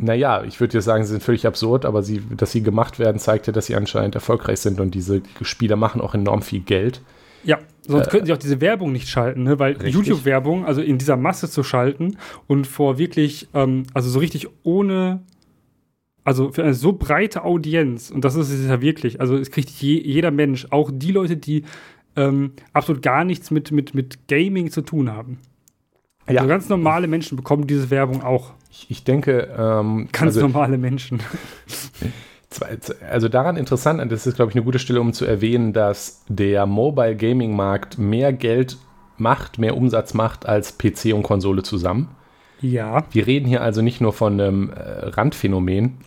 naja, 0.00 0.42
ich 0.44 0.60
würde 0.60 0.74
jetzt 0.74 0.84
sagen, 0.84 1.04
sie 1.04 1.10
sind 1.10 1.22
völlig 1.22 1.46
absurd, 1.46 1.84
aber 1.84 2.02
sie, 2.02 2.22
dass 2.36 2.52
sie 2.52 2.62
gemacht 2.62 2.98
werden, 2.98 3.18
zeigt 3.18 3.46
ja, 3.46 3.52
dass 3.52 3.66
sie 3.66 3.76
anscheinend 3.76 4.14
erfolgreich 4.14 4.60
sind 4.60 4.80
und 4.80 4.94
diese 4.94 5.22
Spieler 5.42 5.76
machen 5.76 6.00
auch 6.00 6.14
enorm 6.14 6.42
viel 6.42 6.60
Geld. 6.60 7.00
Ja, 7.44 7.58
sonst 7.86 8.06
äh, 8.06 8.10
könnten 8.10 8.26
sie 8.26 8.32
auch 8.32 8.38
diese 8.38 8.60
Werbung 8.60 8.92
nicht 8.92 9.08
schalten, 9.08 9.42
ne? 9.42 9.58
weil 9.58 9.76
YouTube-Werbung, 9.86 10.64
also 10.64 10.80
in 10.80 10.98
dieser 10.98 11.16
Masse 11.16 11.50
zu 11.50 11.62
schalten 11.62 12.16
und 12.46 12.66
vor 12.66 12.98
wirklich, 12.98 13.48
ähm, 13.54 13.84
also 13.92 14.08
so 14.08 14.18
richtig 14.18 14.48
ohne, 14.62 15.22
also 16.24 16.50
für 16.50 16.62
eine 16.62 16.74
so 16.74 16.94
breite 16.94 17.44
Audienz, 17.44 18.10
und 18.10 18.24
das 18.24 18.34
ist 18.34 18.50
es 18.50 18.66
ja 18.66 18.80
wirklich, 18.80 19.20
also 19.20 19.36
es 19.36 19.50
kriegt 19.50 19.70
je, 19.70 20.00
jeder 20.00 20.30
Mensch, 20.30 20.66
auch 20.70 20.90
die 20.92 21.12
Leute, 21.12 21.36
die 21.36 21.64
ähm, 22.16 22.52
absolut 22.72 23.02
gar 23.02 23.24
nichts 23.24 23.50
mit, 23.50 23.72
mit, 23.72 23.94
mit 23.94 24.28
Gaming 24.28 24.70
zu 24.70 24.82
tun 24.82 25.12
haben. 25.12 25.38
Ja. 26.28 26.40
Also 26.40 26.48
ganz 26.48 26.68
normale 26.68 27.06
Menschen 27.06 27.36
bekommen 27.36 27.66
diese 27.66 27.90
Werbung 27.90 28.22
auch. 28.22 28.54
Ich, 28.70 28.86
ich 28.88 29.04
denke. 29.04 29.54
Ähm, 29.56 30.08
ganz 30.12 30.36
also, 30.36 30.40
normale 30.42 30.78
Menschen. 30.78 31.20
Also 33.10 33.28
daran 33.28 33.56
interessant, 33.56 34.00
und 34.00 34.12
das 34.12 34.28
ist, 34.28 34.36
glaube 34.36 34.52
ich, 34.52 34.56
eine 34.56 34.64
gute 34.64 34.78
Stelle, 34.78 35.00
um 35.00 35.12
zu 35.12 35.24
erwähnen, 35.24 35.72
dass 35.72 36.24
der 36.28 36.66
Mobile 36.66 37.16
Gaming 37.16 37.56
Markt 37.56 37.98
mehr 37.98 38.32
Geld 38.32 38.76
macht, 39.16 39.58
mehr 39.58 39.76
Umsatz 39.76 40.14
macht 40.14 40.46
als 40.46 40.78
PC 40.78 41.14
und 41.14 41.24
Konsole 41.24 41.64
zusammen. 41.64 42.14
Ja. 42.60 43.04
Wir 43.10 43.26
reden 43.26 43.46
hier 43.46 43.60
also 43.60 43.82
nicht 43.82 44.00
nur 44.00 44.12
von 44.12 44.40
einem 44.40 44.70
äh, 44.70 44.80
Randphänomen, 44.80 45.98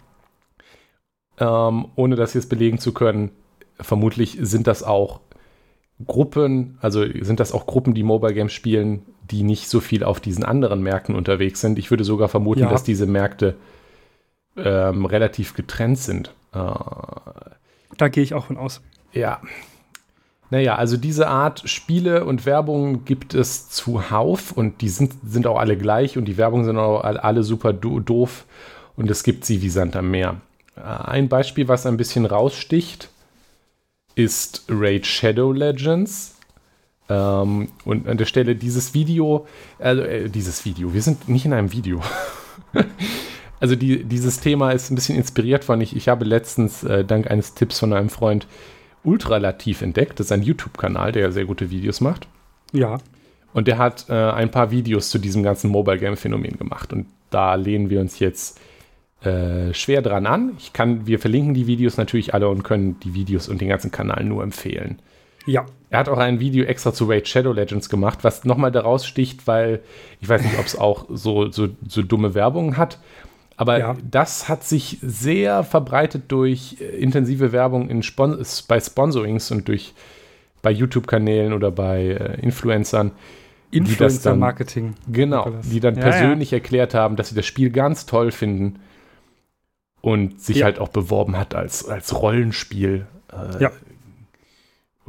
ähm, 1.40 1.88
ohne 1.96 2.16
das 2.16 2.34
jetzt 2.34 2.50
belegen 2.50 2.80
zu 2.80 2.94
können. 2.94 3.32
vermutlich 3.80 4.38
sind 4.42 4.68
das 4.68 4.84
auch 4.84 5.20
Gruppen, 6.06 6.78
also 6.82 7.04
sind 7.22 7.40
das 7.40 7.52
auch 7.52 7.66
Gruppen, 7.66 7.94
die 7.94 8.04
Mobile 8.04 8.34
Games 8.34 8.54
spielen, 8.54 9.04
die 9.30 9.44
nicht 9.44 9.68
so 9.68 9.80
viel 9.80 10.04
auf 10.04 10.20
diesen 10.20 10.44
anderen 10.44 10.82
Märkten 10.82 11.16
unterwegs 11.16 11.62
sind. 11.62 11.80
Ich 11.80 11.90
würde 11.90 12.04
sogar 12.04 12.30
vermuten, 12.30 12.62
ja. 12.62 12.70
dass 12.70 12.84
diese 12.84 13.08
Märkte 13.08 13.56
ähm, 14.56 15.06
relativ 15.06 15.54
getrennt 15.54 16.00
sind. 16.00 16.34
Äh, 16.54 16.58
da 17.98 18.08
gehe 18.10 18.24
ich 18.24 18.34
auch 18.34 18.46
von 18.46 18.58
aus. 18.58 18.82
Ja. 19.12 19.42
Naja, 20.50 20.76
also 20.76 20.96
diese 20.96 21.28
Art 21.28 21.68
Spiele 21.68 22.24
und 22.24 22.46
Werbung 22.46 23.04
gibt 23.04 23.34
es 23.34 23.70
zuhauf 23.70 24.52
und 24.54 24.82
die 24.82 24.90
sind, 24.90 25.14
sind 25.26 25.46
auch 25.46 25.60
alle 25.60 25.78
gleich 25.78 26.18
und 26.18 26.26
die 26.26 26.38
Werbung 26.38 26.64
sind 26.64 26.78
auch 26.78 27.04
alle 27.04 27.44
super 27.44 27.74
do 27.74 28.00
doof 28.00 28.46
und 28.96 29.12
es 29.12 29.24
gibt 29.24 29.44
sie 29.44 29.62
wie 29.62 29.70
Sand 29.70 29.96
am 29.98 30.10
Meer. 30.10 30.40
Ein 30.84 31.30
Beispiel, 31.30 31.68
was 31.68 31.86
ein 31.86 31.98
bisschen 31.98 32.26
raussticht, 32.26 33.10
ist 34.16 34.66
Raid 34.70 35.06
Shadow 35.06 35.52
Legends. 35.52 36.36
Ähm, 37.10 37.70
und 37.86 38.08
an 38.08 38.18
der 38.18 38.26
Stelle 38.26 38.56
dieses 38.56 38.94
Video, 38.94 39.48
also 39.80 40.02
äh, 40.02 40.30
dieses 40.30 40.66
Video, 40.66 40.94
wir 40.94 41.02
sind 41.02 41.30
nicht 41.30 41.46
in 41.46 41.54
einem 41.54 41.72
Video. 41.72 42.02
also 43.60 43.76
die, 43.76 44.04
dieses 44.04 44.40
Thema 44.40 44.72
ist 44.72 44.90
ein 44.90 44.96
bisschen 44.96 45.16
inspiriert 45.16 45.64
von 45.64 45.80
ich. 45.80 45.96
Ich 45.96 46.10
habe 46.10 46.26
letztens 46.26 46.84
äh, 46.84 47.06
dank 47.06 47.30
eines 47.30 47.54
Tipps 47.54 47.80
von 47.80 47.94
einem 47.94 48.10
Freund 48.10 48.48
Ultralativ 49.04 49.82
entdeckt. 49.82 50.20
Das 50.20 50.28
ist 50.28 50.32
ein 50.32 50.44
YouTube-Kanal, 50.44 51.14
der 51.14 51.32
sehr 51.32 51.46
gute 51.46 51.70
Videos 51.70 52.02
macht. 52.02 52.28
Ja. 52.74 52.98
Und 53.54 53.68
der 53.68 53.78
hat 53.78 54.08
äh, 54.10 54.14
ein 54.14 54.52
paar 54.52 54.72
Videos 54.72 55.10
zu 55.10 55.18
diesem 55.18 55.44
ganzen 55.44 55.72
Mobile 55.72 55.98
Game 55.98 56.18
Phänomen 56.18 56.58
gemacht. 56.58 56.92
Und 56.92 57.08
da 57.30 57.56
lehnen 57.56 57.90
wir 57.90 58.02
uns 58.02 58.20
jetzt 58.20 58.60
äh, 59.24 59.74
schwer 59.74 60.02
dran 60.02 60.28
an. 60.28 60.54
Ich 60.60 60.74
kann, 60.74 61.08
wir 61.08 61.20
verlinken 61.20 61.54
die 61.54 61.66
Videos 61.68 61.98
natürlich 61.98 62.34
alle 62.34 62.50
und 62.50 62.64
können 62.64 63.00
die 63.00 63.14
Videos 63.14 63.50
und 63.50 63.62
den 63.62 63.70
ganzen 63.70 63.92
Kanal 63.92 64.24
nur 64.24 64.44
empfehlen. 64.44 65.00
Ja. 65.48 65.66
Er 65.90 66.00
hat 66.00 66.10
auch 66.10 66.18
ein 66.18 66.40
Video 66.40 66.66
extra 66.66 66.94
zu 66.94 67.06
Raid 67.06 67.28
Shadow 67.28 67.54
Legends 67.54 67.90
gemacht, 67.90 68.20
was 68.24 68.44
nochmal 68.44 68.72
daraus 68.72 69.08
sticht, 69.08 69.48
weil 69.48 69.80
ich 70.20 70.28
weiß 70.28 70.44
nicht, 70.44 70.60
ob 70.60 70.66
es 70.66 70.78
auch 70.78 71.06
so, 71.10 71.50
so, 71.50 71.70
so 71.88 72.04
dumme 72.04 72.36
Werbung 72.36 72.78
hat. 72.78 73.00
Aber 73.56 73.80
ja. 73.80 73.96
das 74.04 74.50
hat 74.50 74.64
sich 74.64 75.00
sehr 75.02 75.64
verbreitet 75.64 76.26
durch 76.28 76.78
äh, 76.80 76.84
intensive 76.98 77.52
Werbung 77.54 77.90
in 77.90 78.04
Spon 78.04 78.38
bei 78.68 78.80
Sponsorings 78.80 79.50
und 79.50 79.68
durch 79.68 79.94
bei 80.62 80.70
YouTube-Kanälen 80.70 81.54
oder 81.54 81.72
bei 81.72 82.04
äh, 82.04 82.42
Influencern. 82.42 83.12
Influencer-Marketing. 83.72 84.94
Genau, 85.12 85.52
die 85.64 85.80
dann 85.80 85.96
ja, 85.96 86.02
persönlich 86.02 86.52
ja. 86.52 86.58
erklärt 86.58 86.94
haben, 86.94 87.16
dass 87.16 87.30
sie 87.30 87.36
das 87.36 87.46
Spiel 87.46 87.72
ganz 87.72 88.06
toll 88.06 88.32
finden 88.32 88.80
und 90.08 90.40
sich 90.40 90.58
ja. 90.58 90.66
halt 90.66 90.80
auch 90.80 90.88
beworben 90.88 91.36
hat 91.36 91.54
als, 91.54 91.86
als 91.86 92.22
Rollenspiel. 92.22 93.08
Äh, 93.30 93.62
ja. 93.62 93.72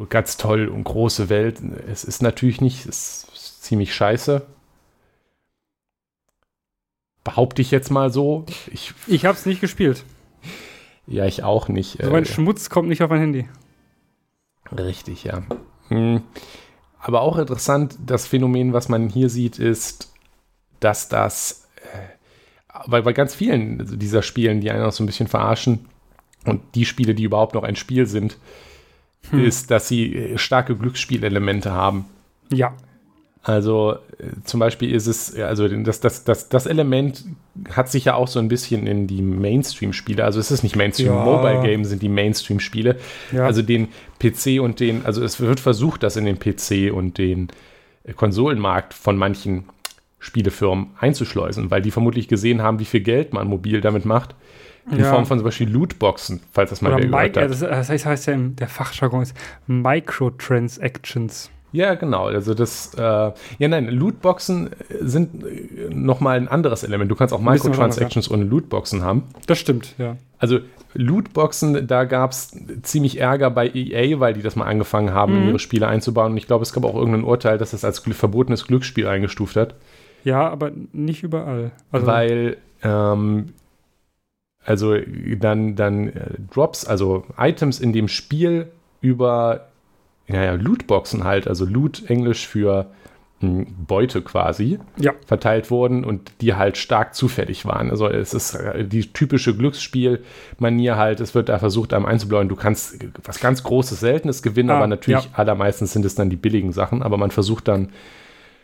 Ganz 0.09 0.37
toll 0.37 0.67
und 0.67 0.83
große 0.83 1.29
Welt. 1.29 1.61
Es 1.89 2.03
ist 2.03 2.21
natürlich 2.21 2.61
nicht, 2.61 2.85
es 2.85 3.29
ist 3.33 3.63
ziemlich 3.63 3.95
scheiße. 3.95 4.45
Behaupte 7.23 7.63
ich 7.63 7.71
jetzt 7.71 7.93
mal 7.93 8.11
so. 8.11 8.45
Ich, 8.73 8.93
ich 9.07 9.25
habe 9.25 9.39
es 9.39 9.47
nicht 9.47 9.61
gespielt. 9.61 10.03
Ja, 11.07 11.27
ich 11.27 11.45
auch 11.45 11.69
nicht. 11.69 12.03
So 12.03 12.13
ein 12.13 12.25
äh, 12.25 12.27
Schmutz 12.27 12.69
kommt 12.69 12.89
nicht 12.89 13.01
auf 13.01 13.11
mein 13.11 13.21
Handy. 13.21 13.49
Richtig, 14.77 15.23
ja. 15.23 15.45
Hm. 15.91 16.23
Aber 16.99 17.21
auch 17.21 17.39
interessant, 17.39 17.97
das 18.05 18.27
Phänomen, 18.27 18.73
was 18.73 18.89
man 18.89 19.09
hier 19.09 19.31
sieht, 19.31 19.61
ist, 19.61 20.13
dass 20.81 21.09
das 21.09 21.67
bei, 22.87 23.03
bei 23.03 23.12
ganz 23.12 23.35
vielen 23.35 23.99
dieser 23.99 24.23
Spielen, 24.23 24.61
die 24.61 24.71
einen 24.71 24.85
auch 24.85 24.93
so 24.93 25.03
ein 25.03 25.07
bisschen 25.07 25.29
verarschen 25.29 25.87
und 26.45 26.61
die 26.75 26.85
Spiele, 26.85 27.14
die 27.14 27.25
überhaupt 27.25 27.55
noch 27.55 27.64
ein 27.64 27.77
Spiel 27.77 28.07
sind, 28.07 28.37
hm. 29.31 29.45
ist, 29.45 29.71
dass 29.71 29.88
sie 29.88 30.14
äh, 30.14 30.38
starke 30.38 30.77
Glücksspielelemente 30.77 31.73
haben. 31.73 32.07
Ja. 32.53 32.75
Also 33.43 33.97
äh, 34.19 34.25
zum 34.45 34.61
Beispiel 34.61 34.95
ist 34.95 35.07
es, 35.07 35.35
also 35.35 35.69
das, 35.69 36.01
das, 36.01 36.25
das, 36.25 36.49
das 36.49 36.67
Element 36.67 37.25
hat 37.71 37.91
sich 37.91 38.05
ja 38.05 38.14
auch 38.14 38.29
so 38.29 38.38
ein 38.38 38.49
bisschen 38.49 38.87
in 38.87 39.07
die 39.07 39.23
Mainstream-Spiele, 39.23 40.25
also 40.25 40.38
es 40.38 40.51
ist 40.51 40.62
nicht 40.62 40.77
Mainstream-Mobile-Game, 40.77 41.85
sind 41.85 42.03
die 42.03 42.09
Mainstream-Spiele. 42.09 42.97
Ja. 43.33 43.47
Also 43.47 43.62
den 43.62 43.88
PC 44.21 44.61
und 44.61 44.81
den, 44.81 45.07
also 45.07 45.23
es 45.25 45.41
wird 45.41 45.61
versucht, 45.61 46.03
das 46.03 46.17
in 46.17 46.25
den 46.25 46.38
PC 46.38 46.93
und 46.93 47.19
den 47.19 47.49
Konsolenmarkt 48.17 48.95
von 48.95 49.17
manchen 49.17 49.64
Spielefirmen 50.18 50.88
einzuschleusen, 50.98 51.70
weil 51.70 51.83
die 51.83 51.90
vermutlich 51.90 52.28
gesehen 52.28 52.62
haben, 52.62 52.78
wie 52.78 52.85
viel 52.85 53.00
Geld 53.00 53.33
man 53.33 53.46
mobil 53.46 53.81
damit 53.81 54.04
macht. 54.04 54.35
In 54.90 55.00
ja. 55.00 55.11
Form 55.11 55.26
von 55.26 55.38
zum 55.38 55.44
Beispiel 55.44 55.68
Lootboxen, 55.68 56.40
falls 56.50 56.70
das 56.70 56.81
mal 56.81 56.88
Oder 56.88 57.02
wer 57.02 57.11
gehört 57.11 57.37
hat. 57.37 57.50
Das, 57.50 57.61
das 57.61 57.90
heißt, 57.90 58.07
heißt 58.07 58.26
ja 58.26 58.33
im, 58.33 58.57
der 58.57 58.68
Fachjargon 58.68 59.22
ist 59.22 59.35
Microtransactions. 59.66 61.50
Ja, 61.72 61.94
genau. 61.94 62.26
Also 62.26 62.54
das, 62.54 62.94
äh, 62.94 63.00
ja 63.02 63.35
nein, 63.68 63.88
Lootboxen 63.88 64.70
sind 65.00 65.44
äh, 65.44 65.90
nochmal 65.90 66.38
ein 66.38 66.48
anderes 66.48 66.83
Element. 66.83 67.11
Du 67.11 67.14
kannst 67.14 67.35
auch 67.35 67.40
Microtransactions 67.40 68.31
ohne 68.31 68.44
Lootboxen 68.44 69.02
haben. 69.02 69.24
Das 69.46 69.59
stimmt, 69.59 69.94
ja. 69.98 70.16
Also 70.38 70.61
Lootboxen, 70.94 71.87
da 71.87 72.04
gab 72.04 72.31
es 72.31 72.57
ziemlich 72.83 73.20
Ärger 73.20 73.50
bei 73.50 73.68
EA, 73.68 74.20
weil 74.20 74.33
die 74.33 74.42
das 74.42 74.57
mal 74.57 74.64
angefangen 74.64 75.12
haben, 75.12 75.35
mhm. 75.35 75.42
in 75.42 75.48
ihre 75.48 75.59
Spiele 75.59 75.87
einzubauen. 75.87 76.33
Und 76.33 76.38
ich 76.38 76.46
glaube, 76.46 76.62
es 76.62 76.72
gab 76.72 76.85
auch 76.85 76.94
irgendein 76.94 77.24
Urteil, 77.24 77.59
das 77.59 77.72
das 77.72 77.85
als 77.85 77.98
verbotenes 77.98 78.66
Glücksspiel 78.66 79.07
eingestuft 79.07 79.57
hat. 79.57 79.74
Ja, 80.24 80.48
aber 80.48 80.72
nicht 80.92 81.22
überall. 81.22 81.72
Also 81.90 82.07
Weil, 82.07 82.57
ähm, 82.83 83.54
also 84.64 84.96
dann, 85.38 85.76
dann 85.76 86.09
äh, 86.09 86.31
Drops, 86.52 86.85
also 86.85 87.24
Items 87.38 87.81
in 87.81 87.92
dem 87.92 88.09
Spiel 88.09 88.68
über, 89.00 89.68
naja, 90.26 90.54
Lootboxen 90.54 91.24
halt, 91.24 91.48
also 91.48 91.64
Loot 91.64 92.09
Englisch 92.11 92.46
für 92.46 92.90
hm, 93.40 93.66
Beute 93.87 94.20
quasi, 94.20 94.81
ja. 94.96 95.12
verteilt 95.24 95.70
wurden 95.70 96.04
und 96.04 96.33
die 96.40 96.54
halt 96.54 96.76
stark 96.76 97.14
zufällig 97.14 97.64
waren. 97.64 97.88
Also 97.90 98.09
es 98.09 98.35
ist 98.35 98.54
äh, 98.57 98.85
die 98.85 99.12
typische 99.12 99.57
Glücksspielmanier 99.57 100.96
halt, 100.96 101.20
es 101.20 101.37
wird 101.37 101.48
da 101.48 101.61
versucht, 101.61 101.94
einem 101.94 102.04
einzubläuen, 102.04 102.48
du 102.48 102.57
kannst 102.57 102.98
was 103.22 103.38
ganz 103.38 103.62
Großes, 103.62 104.00
Seltenes 104.00 104.42
gewinnen, 104.42 104.70
ah, 104.70 104.76
aber 104.76 104.88
natürlich 104.88 105.26
ja. 105.26 105.31
allermeistens 105.35 105.92
sind 105.92 106.04
es 106.04 106.16
dann 106.16 106.31
die 106.31 106.37
billigen 106.37 106.72
Sachen, 106.72 107.02
aber 107.02 107.16
man 107.16 107.31
versucht 107.31 107.68
dann 107.68 107.90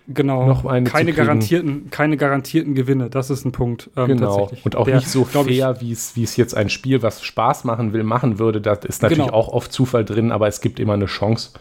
Genau. 0.07 0.47
Noch 0.47 0.67
eine 0.67 0.89
keine, 0.89 1.15
garantierten, 1.15 1.89
keine 1.91 2.19
garantierten 2.19 2.75
Gewinne, 2.75 3.09
das 3.09 3.31
ist 3.31 3.47
ein 3.47 3.53
Punkt. 3.53 3.91
Ähm, 3.97 4.09
genau. 4.09 4.51
Und 4.63 4.77
auch 4.77 4.85
Der, 4.85 4.97
nicht 4.97 5.09
so 5.09 5.25
fair, 5.25 5.81
wie 5.81 5.93
es 5.93 6.37
jetzt 6.37 6.55
ein 6.55 6.69
Spiel, 6.69 7.03
was 7.03 7.23
Spaß 7.23 7.65
machen 7.65 7.93
will, 7.95 8.03
machen 8.03 8.39
würde. 8.39 8.61
Da 8.61 8.75
ist 8.75 9.03
natürlich 9.03 9.25
genau. 9.25 9.37
auch 9.37 9.49
oft 9.49 9.73
Zufall 9.73 10.05
drin, 10.05 10.31
aber 10.31 10.47
es 10.47 10.61
gibt 10.61 10.79
immer 10.79 10.93
eine 10.93 11.07
Chance. 11.07 11.53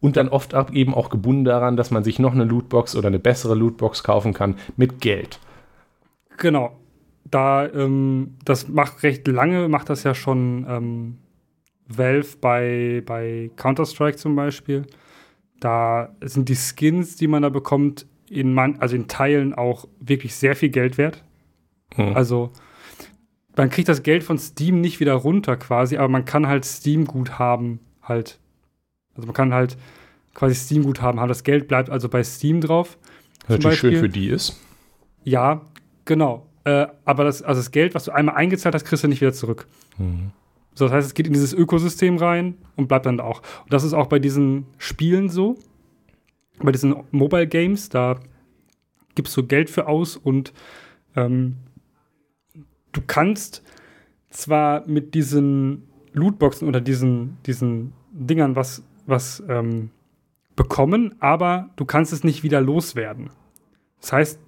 Und 0.00 0.16
dann 0.16 0.28
oft 0.28 0.54
eben 0.72 0.94
auch 0.94 1.08
gebunden 1.08 1.44
daran, 1.44 1.76
dass 1.76 1.90
man 1.90 2.04
sich 2.04 2.18
noch 2.18 2.32
eine 2.32 2.44
Lootbox 2.44 2.96
oder 2.96 3.08
eine 3.08 3.18
bessere 3.18 3.54
Lootbox 3.54 4.02
kaufen 4.02 4.34
kann 4.34 4.56
mit 4.76 5.00
Geld. 5.00 5.38
Genau. 6.36 6.76
Da, 7.30 7.66
ähm, 7.66 8.36
das 8.44 8.68
macht 8.68 9.02
recht 9.02 9.26
lange, 9.28 9.68
macht 9.68 9.88
das 9.88 10.02
ja 10.02 10.14
schon 10.14 10.66
ähm, 10.68 11.18
Valve 11.86 12.36
bei, 12.40 13.02
bei 13.04 13.50
Counter-Strike 13.56 14.16
zum 14.16 14.36
Beispiel. 14.36 14.86
Da 15.60 16.16
sind 16.22 16.48
die 16.48 16.56
Skins, 16.56 17.16
die 17.16 17.26
man 17.26 17.42
da 17.42 17.48
bekommt, 17.48 18.06
in 18.28 18.54
man, 18.54 18.76
also 18.78 18.96
in 18.96 19.08
Teilen 19.08 19.54
auch 19.54 19.86
wirklich 20.00 20.34
sehr 20.34 20.56
viel 20.56 20.70
Geld 20.70 20.98
wert. 20.98 21.22
Hm. 21.94 22.16
Also 22.16 22.52
man 23.56 23.70
kriegt 23.70 23.88
das 23.88 24.02
Geld 24.02 24.24
von 24.24 24.38
Steam 24.38 24.80
nicht 24.80 25.00
wieder 25.00 25.14
runter 25.14 25.56
quasi, 25.56 25.96
aber 25.96 26.08
man 26.08 26.24
kann 26.24 26.46
halt 26.46 26.64
Steam-Guthaben 26.64 27.80
halt. 28.02 28.38
Also 29.14 29.26
man 29.26 29.34
kann 29.34 29.52
halt 29.52 29.76
quasi 30.34 30.54
Steam-Guthaben 30.54 31.20
haben. 31.20 31.28
Das 31.28 31.44
Geld 31.44 31.68
bleibt 31.68 31.90
also 31.90 32.08
bei 32.08 32.22
Steam 32.22 32.60
drauf. 32.60 32.96
Natürlich 33.48 33.78
schön 33.78 33.96
für 33.96 34.08
die 34.08 34.28
ist. 34.28 34.58
Ja, 35.24 35.62
genau. 36.04 36.46
Äh, 36.64 36.86
aber 37.04 37.24
das, 37.24 37.42
also 37.42 37.60
das 37.60 37.70
Geld, 37.70 37.94
was 37.94 38.04
du 38.04 38.12
einmal 38.12 38.36
eingezahlt 38.36 38.74
hast, 38.74 38.84
kriegst 38.84 39.02
du 39.02 39.08
nicht 39.08 39.20
wieder 39.20 39.32
zurück. 39.32 39.66
Mhm. 39.98 40.30
So, 40.74 40.84
das 40.86 40.94
heißt, 40.94 41.06
es 41.08 41.14
geht 41.14 41.26
in 41.26 41.32
dieses 41.32 41.52
Ökosystem 41.52 42.16
rein 42.16 42.56
und 42.76 42.88
bleibt 42.88 43.06
dann 43.06 43.20
auch. 43.20 43.42
Und 43.64 43.72
das 43.72 43.84
ist 43.84 43.92
auch 43.92 44.06
bei 44.06 44.18
diesen 44.18 44.66
Spielen 44.78 45.28
so, 45.28 45.56
bei 46.58 46.72
diesen 46.72 46.94
Mobile 47.10 47.46
Games, 47.46 47.88
da 47.88 48.20
gibst 49.14 49.36
du 49.36 49.46
Geld 49.46 49.70
für 49.70 49.88
aus 49.88 50.16
und 50.16 50.52
ähm, 51.16 51.56
du 52.92 53.00
kannst 53.06 53.62
zwar 54.30 54.86
mit 54.86 55.14
diesen 55.14 55.88
Lootboxen 56.12 56.68
oder 56.68 56.80
diesen, 56.80 57.38
diesen 57.46 57.92
Dingern 58.12 58.56
was, 58.56 58.82
was 59.06 59.42
ähm, 59.48 59.90
bekommen, 60.56 61.14
aber 61.20 61.70
du 61.76 61.84
kannst 61.84 62.12
es 62.12 62.24
nicht 62.24 62.42
wieder 62.42 62.60
loswerden. 62.60 63.30
Das 64.00 64.12
heißt, 64.12 64.40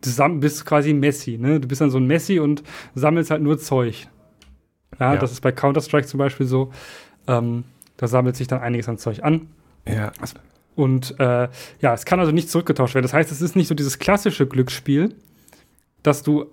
du 0.00 0.40
bist 0.40 0.66
quasi 0.66 0.92
Messi, 0.92 1.38
ne? 1.38 1.60
Du 1.60 1.68
bist 1.68 1.80
dann 1.80 1.90
so 1.90 1.98
ein 1.98 2.06
Messi 2.06 2.38
und 2.38 2.62
sammelst 2.94 3.30
halt 3.30 3.42
nur 3.42 3.58
Zeug. 3.58 4.08
Ja, 4.98 5.14
ja. 5.14 5.20
das 5.20 5.32
ist 5.32 5.40
bei 5.40 5.52
Counter-Strike 5.52 6.06
zum 6.06 6.18
Beispiel 6.18 6.46
so. 6.46 6.72
Ähm, 7.26 7.64
da 7.96 8.08
sammelt 8.08 8.36
sich 8.36 8.46
dann 8.46 8.60
einiges 8.60 8.88
an 8.88 8.98
Zeug 8.98 9.22
an. 9.22 9.48
Ja. 9.86 10.12
Und 10.74 11.18
äh, 11.20 11.48
ja, 11.80 11.94
es 11.94 12.04
kann 12.04 12.20
also 12.20 12.32
nicht 12.32 12.50
zurückgetauscht 12.50 12.94
werden. 12.94 13.04
Das 13.04 13.14
heißt, 13.14 13.30
es 13.30 13.40
ist 13.40 13.54
nicht 13.56 13.68
so 13.68 13.74
dieses 13.74 13.98
klassische 13.98 14.46
Glücksspiel, 14.46 15.14
dass 16.02 16.22
du 16.22 16.46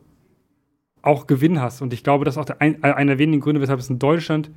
auch 1.01 1.27
Gewinn 1.27 1.59
hast. 1.59 1.81
Und 1.81 1.93
ich 1.93 2.03
glaube, 2.03 2.25
das 2.25 2.35
ist 2.35 2.37
auch 2.37 2.45
der, 2.45 2.61
ein, 2.61 2.83
einer 2.83 3.13
der 3.13 3.19
wenigen 3.19 3.41
Gründe, 3.41 3.61
weshalb 3.61 3.79
es 3.79 3.89
in 3.89 3.99
Deutschland 3.99 4.51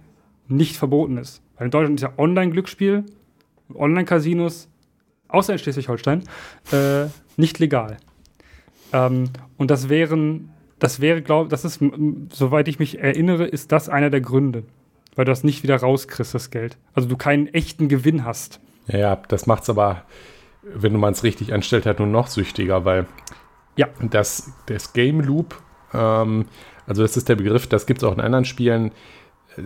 nicht 0.48 0.76
verboten 0.76 1.16
ist. 1.16 1.42
Weil 1.56 1.66
in 1.66 1.70
Deutschland 1.70 2.00
ist 2.00 2.02
ja 2.02 2.12
Online-Glücksspiel, 2.18 3.04
Online-Casinos, 3.74 4.68
außer 5.28 5.54
in 5.54 5.58
Schleswig-Holstein, 5.58 6.24
äh, 6.72 7.06
nicht 7.36 7.58
legal. 7.58 7.96
Ähm, 8.92 9.30
und 9.56 9.70
das 9.70 9.88
wären, 9.88 10.50
das 10.84 11.00
wäre, 11.00 11.22
glaube 11.22 11.48
das 11.48 11.64
ist, 11.64 11.80
soweit 12.30 12.68
ich 12.68 12.78
mich 12.78 12.98
erinnere, 12.98 13.46
ist 13.46 13.72
das 13.72 13.88
einer 13.88 14.10
der 14.10 14.20
Gründe. 14.20 14.64
Weil 15.16 15.24
du 15.24 15.32
das 15.32 15.42
nicht 15.42 15.62
wieder 15.62 15.76
rauskriegst, 15.76 16.34
das 16.34 16.50
Geld. 16.50 16.76
Also 16.92 17.08
du 17.08 17.16
keinen 17.16 17.46
echten 17.46 17.88
Gewinn 17.88 18.26
hast. 18.26 18.60
Ja, 18.88 18.98
ja 18.98 19.22
das 19.28 19.46
macht 19.46 19.62
es 19.62 19.70
aber, 19.70 20.02
wenn 20.62 20.94
man 20.94 21.14
es 21.14 21.24
richtig 21.24 21.54
anstellt, 21.54 21.86
halt 21.86 22.00
nur 22.00 22.08
noch 22.08 22.26
süchtiger, 22.26 22.84
weil 22.84 23.06
ja. 23.76 23.88
das, 24.10 24.52
das 24.66 24.92
Game 24.92 25.22
Loop, 25.22 25.58
ähm, 25.94 26.44
also 26.86 27.00
das 27.00 27.16
ist 27.16 27.30
der 27.30 27.36
Begriff, 27.36 27.66
das 27.66 27.86
gibt 27.86 28.02
es 28.02 28.04
auch 28.04 28.12
in 28.12 28.20
anderen 28.20 28.44
Spielen. 28.44 28.92
Äh, 29.56 29.62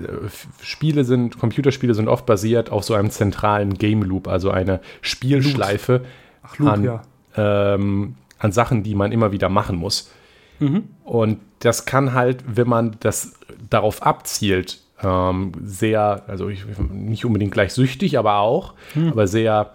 Spiele 0.62 1.02
sind, 1.02 1.40
Computerspiele 1.40 1.94
sind 1.94 2.06
oft 2.06 2.26
basiert 2.26 2.70
auf 2.70 2.84
so 2.84 2.94
einem 2.94 3.10
zentralen 3.10 3.74
Game 3.74 4.04
Loop, 4.04 4.28
also 4.28 4.52
eine 4.52 4.78
Spielschleife 5.00 6.04
Ach, 6.44 6.58
Loop, 6.58 6.68
an, 6.68 6.84
ja. 6.84 7.02
ähm, 7.34 8.14
an 8.38 8.52
Sachen, 8.52 8.84
die 8.84 8.94
man 8.94 9.10
immer 9.10 9.32
wieder 9.32 9.48
machen 9.48 9.74
muss. 9.74 10.12
Mhm. 10.58 10.84
Und 11.04 11.40
das 11.60 11.86
kann 11.86 12.14
halt, 12.14 12.44
wenn 12.46 12.68
man 12.68 12.96
das 13.00 13.34
darauf 13.70 14.02
abzielt, 14.02 14.80
ähm, 15.02 15.52
sehr, 15.62 16.24
also 16.26 16.48
ich, 16.48 16.64
nicht 16.90 17.24
unbedingt 17.24 17.52
gleich 17.52 17.72
süchtig, 17.72 18.18
aber 18.18 18.38
auch, 18.38 18.74
mhm. 18.94 19.08
aber 19.10 19.26
sehr 19.26 19.74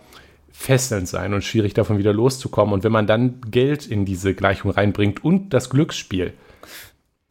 fesselnd 0.52 1.08
sein 1.08 1.34
und 1.34 1.44
schwierig 1.44 1.74
davon 1.74 1.98
wieder 1.98 2.14
loszukommen. 2.14 2.74
Und 2.74 2.84
wenn 2.84 2.92
man 2.92 3.08
dann 3.08 3.42
Geld 3.50 3.88
in 3.88 4.06
diese 4.06 4.34
Gleichung 4.34 4.72
reinbringt 4.72 5.24
und 5.24 5.50
das 5.50 5.70
Glücksspiel, 5.70 6.34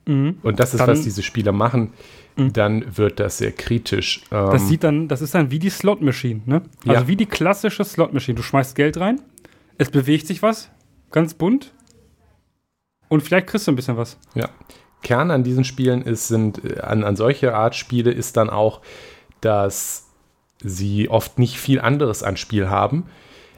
mhm. 0.07 0.39
und 0.43 0.59
das 0.59 0.75
ist, 0.75 0.81
dann, 0.81 0.89
was 0.89 1.03
diese 1.03 1.23
Spieler 1.23 1.53
machen, 1.53 1.93
mhm. 2.37 2.53
dann 2.53 2.97
wird 2.97 3.21
das 3.21 3.39
sehr 3.39 3.53
kritisch. 3.53 4.23
Ähm, 4.31 4.51
das 4.51 4.69
sieht 4.69 4.85
dann, 4.85 5.09
das 5.09 5.23
ist 5.23 5.35
dann 5.35 5.51
wie 5.51 5.59
die 5.59 5.71
Slot 5.71 6.03
Machine, 6.03 6.41
ne? 6.47 6.63
Also 6.87 7.03
ja. 7.03 7.09
wie 7.09 7.17
die 7.17 7.27
klassische 7.27 7.85
Slot 7.85 8.13
Machine. 8.13 8.35
Du 8.35 8.43
schmeißt 8.43 8.75
Geld 8.75 8.99
rein, 8.99 9.21
es 9.79 9.91
bewegt 9.91 10.27
sich 10.27 10.43
was, 10.43 10.71
ganz 11.11 11.35
bunt, 11.35 11.73
und 13.13 13.21
vielleicht 13.23 13.47
kriegst 13.47 13.67
du 13.67 13.73
ein 13.73 13.77
bisschen 13.77 13.99
was. 13.99 14.17
Ja. 14.35 14.49
Kern 15.03 15.31
an 15.31 15.45
diesen 15.45 15.65
Spielen 15.65 16.01
ist, 16.01 16.29
sind, 16.29 16.65
äh, 16.65 16.81
an, 16.81 17.05
an 17.05 17.15
solche 17.15 17.55
Art 17.55 17.75
Spiele 17.75 18.11
ist 18.11 18.39
dann 18.39 18.49
auch, 18.49 18.81
dass 19.43 20.09
sie 20.65 21.11
oft 21.11 21.39
nicht 21.39 21.59
viel 21.59 21.79
anderes 21.79 22.23
an 22.23 22.39
Spiel 22.39 22.71
haben. 22.71 23.05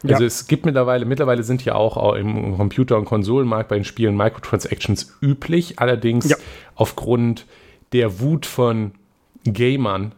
Also 0.02 0.22
ja. 0.22 0.26
es 0.26 0.48
gibt 0.48 0.66
mittlerweile, 0.66 1.04
mittlerweile 1.04 1.44
sind 1.44 1.64
ja 1.64 1.76
auch 1.76 2.14
im 2.16 2.56
Computer- 2.56 2.96
und 2.96 3.04
Konsolenmarkt 3.04 3.68
bei 3.68 3.76
den 3.76 3.84
Spielen 3.84 4.16
Microtransactions 4.16 5.16
üblich, 5.22 5.78
allerdings 5.78 6.30
ja. 6.30 6.36
aufgrund 6.74 7.46
der 7.92 8.18
Wut 8.18 8.46
von 8.46 8.92
Gamern 9.44 10.16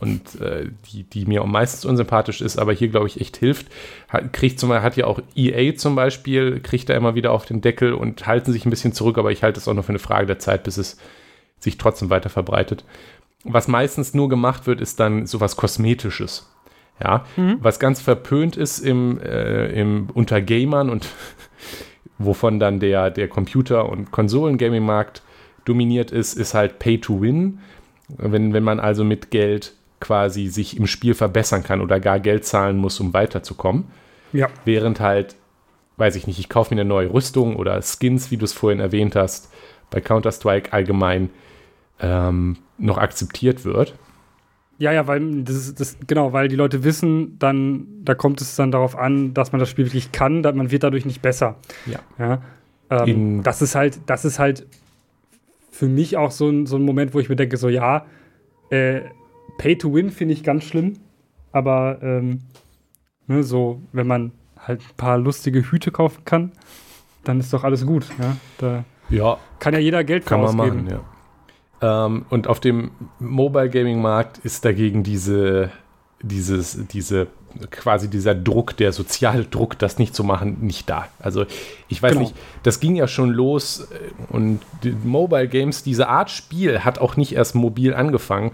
und 0.00 0.40
äh, 0.40 0.70
die, 0.90 1.02
die 1.04 1.26
mir 1.26 1.42
am 1.42 1.52
meisten 1.52 1.86
unsympathisch 1.88 2.40
ist, 2.40 2.58
aber 2.58 2.72
hier 2.72 2.88
glaube 2.88 3.06
ich 3.06 3.20
echt 3.20 3.36
hilft. 3.36 3.66
Hat, 4.08 4.32
kriegt 4.32 4.58
zum 4.58 4.72
hat 4.72 4.96
ja 4.96 5.06
auch 5.06 5.20
EA 5.34 5.74
zum 5.76 5.94
Beispiel, 5.94 6.60
kriegt 6.60 6.88
da 6.88 6.94
immer 6.94 7.14
wieder 7.14 7.32
auf 7.32 7.44
den 7.44 7.60
Deckel 7.60 7.92
und 7.92 8.26
halten 8.26 8.52
sich 8.52 8.64
ein 8.64 8.70
bisschen 8.70 8.92
zurück, 8.92 9.18
aber 9.18 9.32
ich 9.32 9.42
halte 9.42 9.60
es 9.60 9.68
auch 9.68 9.74
noch 9.74 9.84
für 9.84 9.90
eine 9.90 9.98
Frage 9.98 10.26
der 10.26 10.38
Zeit, 10.38 10.64
bis 10.64 10.78
es 10.78 10.96
sich 11.58 11.78
trotzdem 11.78 12.10
weiter 12.10 12.30
verbreitet. 12.30 12.84
Was 13.44 13.68
meistens 13.68 14.14
nur 14.14 14.28
gemacht 14.28 14.66
wird, 14.66 14.80
ist 14.80 14.98
dann 14.98 15.26
sowas 15.26 15.56
Kosmetisches. 15.56 16.50
Ja, 17.02 17.26
mhm. 17.36 17.58
was 17.60 17.78
ganz 17.78 18.00
verpönt 18.00 18.56
ist 18.56 18.78
im, 18.78 19.20
äh, 19.20 19.66
im 19.78 20.08
unter 20.14 20.40
Gamern 20.40 20.88
und 20.88 21.06
wovon 22.18 22.58
dann 22.58 22.80
der, 22.80 23.10
der 23.10 23.28
Computer- 23.28 23.90
und 23.90 24.10
Konsolen-Gaming-Markt 24.10 25.22
dominiert 25.66 26.10
ist, 26.10 26.34
ist 26.34 26.54
halt 26.54 26.78
Pay 26.78 26.98
to 27.00 27.20
Win. 27.20 27.58
Wenn, 28.08 28.52
wenn 28.52 28.62
man 28.62 28.80
also 28.80 29.04
mit 29.04 29.30
Geld 29.30 29.72
quasi 30.00 30.48
sich 30.48 30.76
im 30.76 30.86
Spiel 30.86 31.14
verbessern 31.14 31.62
kann 31.62 31.80
oder 31.80 32.00
gar 32.00 32.20
Geld 32.20 32.44
zahlen 32.44 32.76
muss, 32.76 33.00
um 33.00 33.14
weiterzukommen. 33.14 33.84
Ja. 34.32 34.48
Während 34.64 35.00
halt, 35.00 35.36
weiß 35.96 36.16
ich 36.16 36.26
nicht, 36.26 36.38
ich 36.38 36.48
kaufe 36.48 36.74
mir 36.74 36.80
eine 36.80 36.88
neue 36.88 37.12
Rüstung 37.12 37.56
oder 37.56 37.80
Skins, 37.82 38.30
wie 38.30 38.36
du 38.36 38.44
es 38.44 38.52
vorhin 38.52 38.80
erwähnt 38.80 39.16
hast, 39.16 39.50
bei 39.90 40.00
Counter-Strike 40.00 40.72
allgemein 40.72 41.30
ähm, 42.00 42.58
noch 42.78 42.98
akzeptiert 42.98 43.64
wird. 43.64 43.94
Ja, 44.78 44.92
ja, 44.92 45.06
weil 45.06 45.42
das, 45.42 45.74
das, 45.74 45.96
genau, 46.06 46.34
weil 46.34 46.48
die 46.48 46.56
Leute 46.56 46.84
wissen, 46.84 47.38
dann, 47.38 47.86
da 48.04 48.14
kommt 48.14 48.42
es 48.42 48.56
dann 48.56 48.70
darauf 48.70 48.96
an, 48.96 49.32
dass 49.32 49.52
man 49.52 49.58
das 49.58 49.70
Spiel 49.70 49.86
wirklich 49.86 50.12
kann, 50.12 50.42
dass 50.42 50.54
man 50.54 50.70
wird 50.70 50.82
dadurch 50.82 51.06
nicht 51.06 51.22
besser. 51.22 51.56
Ja. 51.86 52.00
ja 52.18 52.42
ähm, 52.90 53.42
das 53.42 53.62
ist 53.62 53.74
halt, 53.74 54.00
das 54.06 54.26
ist 54.26 54.38
halt 54.38 54.66
für 55.76 55.88
mich 55.88 56.16
auch 56.16 56.30
so 56.30 56.48
ein, 56.48 56.64
so 56.64 56.76
ein 56.76 56.82
Moment, 56.82 57.12
wo 57.12 57.20
ich 57.20 57.28
mir 57.28 57.36
denke, 57.36 57.58
so 57.58 57.68
ja, 57.68 58.06
äh, 58.70 59.02
Pay 59.58 59.76
to 59.76 59.92
Win 59.92 60.10
finde 60.10 60.32
ich 60.32 60.42
ganz 60.42 60.64
schlimm, 60.64 60.94
aber 61.52 61.98
ähm, 62.02 62.40
ne, 63.26 63.42
so, 63.42 63.82
wenn 63.92 64.06
man 64.06 64.32
halt 64.58 64.80
ein 64.80 64.96
paar 64.96 65.18
lustige 65.18 65.70
Hüte 65.70 65.90
kaufen 65.90 66.24
kann, 66.24 66.52
dann 67.24 67.40
ist 67.40 67.52
doch 67.52 67.62
alles 67.62 67.84
gut. 67.84 68.06
Ja, 68.18 68.36
da 68.58 68.84
ja 69.10 69.38
kann 69.58 69.74
ja 69.74 69.80
jeder 69.80 70.02
Geld 70.02 70.24
kann 70.24 70.40
man 70.40 70.56
machen, 70.56 70.88
ja. 70.88 72.06
Ähm, 72.06 72.24
und 72.30 72.48
auf 72.48 72.58
dem 72.58 72.92
Mobile 73.18 73.68
Gaming 73.68 74.00
Markt 74.00 74.38
ist 74.38 74.64
dagegen 74.64 75.02
diese, 75.02 75.70
dieses, 76.22 76.86
diese, 76.88 77.26
quasi 77.70 78.08
dieser 78.08 78.34
Druck, 78.34 78.76
der 78.76 78.92
Sozialdruck, 78.92 79.78
das 79.78 79.98
nicht 79.98 80.14
zu 80.14 80.24
machen, 80.24 80.58
nicht 80.60 80.88
da. 80.88 81.08
Also 81.18 81.46
ich 81.88 82.02
weiß 82.02 82.12
genau. 82.12 82.22
nicht, 82.22 82.34
das 82.62 82.80
ging 82.80 82.96
ja 82.96 83.08
schon 83.08 83.30
los 83.30 83.88
äh, 83.90 84.32
und 84.32 84.60
die 84.82 84.92
Mobile 85.04 85.48
Games, 85.48 85.82
diese 85.82 86.08
Art 86.08 86.30
Spiel 86.30 86.80
hat 86.80 86.98
auch 86.98 87.16
nicht 87.16 87.32
erst 87.32 87.54
mobil 87.54 87.94
angefangen. 87.94 88.52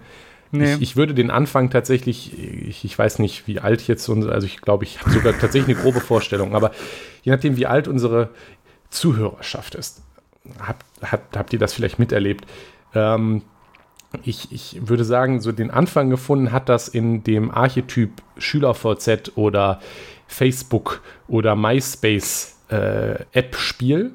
Nee. 0.51 0.75
Ich, 0.75 0.83
ich, 0.83 0.97
würde 0.97 1.15
den 1.15 1.31
Anfang 1.31 1.71
tatsächlich, 1.71 2.39
ich, 2.39 2.85
ich, 2.85 2.99
weiß 2.99 3.21
nicht, 3.21 3.47
wie 3.47 3.61
alt 3.61 3.87
jetzt, 3.89 4.07
unsere, 4.09 4.35
also 4.35 4.47
ich 4.47 4.61
glaube, 4.61 4.85
ich 4.85 5.01
habe 5.01 5.11
sogar 5.11 5.33
tatsächlich 5.39 5.77
eine 5.77 5.83
grobe 5.83 6.01
Vorstellung, 6.01 6.55
aber 6.55 6.73
je 7.23 7.33
nachdem, 7.33 7.57
wie 7.57 7.67
alt 7.67 7.89
unsere 7.89 8.29
Zuhörerschaft 8.91 9.75
ist, 9.75 10.03
habt, 10.61 10.85
habt, 11.01 11.37
habt 11.39 11.53
ihr 11.55 11.59
das 11.59 11.73
vielleicht 11.73 11.99
miterlebt? 11.99 12.45
Ähm, 12.95 13.41
ich, 14.25 14.53
ich 14.53 14.89
würde 14.89 15.05
sagen, 15.05 15.41
so 15.41 15.53
den 15.53 15.71
Anfang 15.71 16.11
gefunden 16.11 16.53
hat 16.53 16.69
das 16.69 16.89
in 16.89 17.25
dem 17.25 17.51
Archetyp 17.51 18.23
SchülerVZ 18.39 19.33
oder 19.37 19.81
Facebook 20.27 21.03
oder 21.29 21.57
MySpace 21.57 22.57
äh, 22.69 23.25
App-Spiel. 23.33 24.13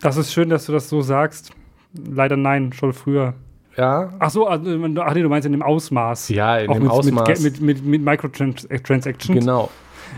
Das 0.00 0.16
ist 0.16 0.32
schön, 0.32 0.48
dass 0.48 0.66
du 0.66 0.72
das 0.72 0.88
so 0.88 1.00
sagst. 1.00 1.50
Leider 1.92 2.36
nein, 2.36 2.72
schon 2.72 2.92
früher. 2.92 3.34
Ja. 3.76 4.12
Ach 4.18 4.30
so, 4.30 4.46
also, 4.46 4.70
ach 5.00 5.14
nee, 5.14 5.22
du 5.22 5.28
meinst 5.28 5.46
in 5.46 5.52
dem 5.52 5.62
Ausmaß. 5.62 6.30
Ja, 6.30 6.58
in 6.58 6.70
Auch 6.70 6.74
dem 6.74 6.82
mit, 6.84 6.92
Ausmaß. 6.92 7.40
Mit, 7.40 7.60
mit, 7.60 7.60
mit, 7.60 7.84
mit 7.84 8.02
Microtransactions. 8.02 9.38
Genau. 9.38 9.70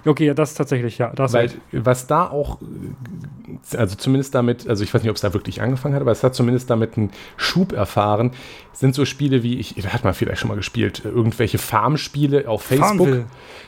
Okay, 0.05 0.33
das 0.35 0.55
tatsächlich, 0.55 0.99
ja. 0.99 1.11
Das 1.15 1.33
Weil 1.33 1.51
was 1.73 2.07
da 2.07 2.29
auch, 2.29 2.59
also 3.77 3.97
zumindest 3.97 4.35
damit, 4.35 4.69
also 4.69 4.85
ich 4.85 4.93
weiß 4.93 5.03
nicht, 5.03 5.11
ob 5.11 5.17
es 5.17 5.23
da 5.23 5.35
wirklich 5.35 5.61
angefangen 5.63 5.95
hat, 5.95 6.03
aber 6.03 6.13
es 6.13 6.23
hat 6.23 6.35
zumindest 6.35 6.71
damit 6.71 6.97
einen 6.97 7.11
Schub 7.37 7.73
erfahren, 7.73 8.33
sind 8.73 8.95
so 8.95 9.05
Spiele 9.05 9.43
wie, 9.43 9.59
ich, 9.59 9.75
da 9.75 9.91
hat 9.91 10.05
man 10.05 10.15
vielleicht 10.15 10.41
schon 10.41 10.49
mal 10.49 10.57
gespielt, 10.57 11.03
irgendwelche 11.05 11.59
Farmspiele 11.59 12.49
auf 12.49 12.63
Facebook. 12.63 13.09
Farmville. 13.09 13.27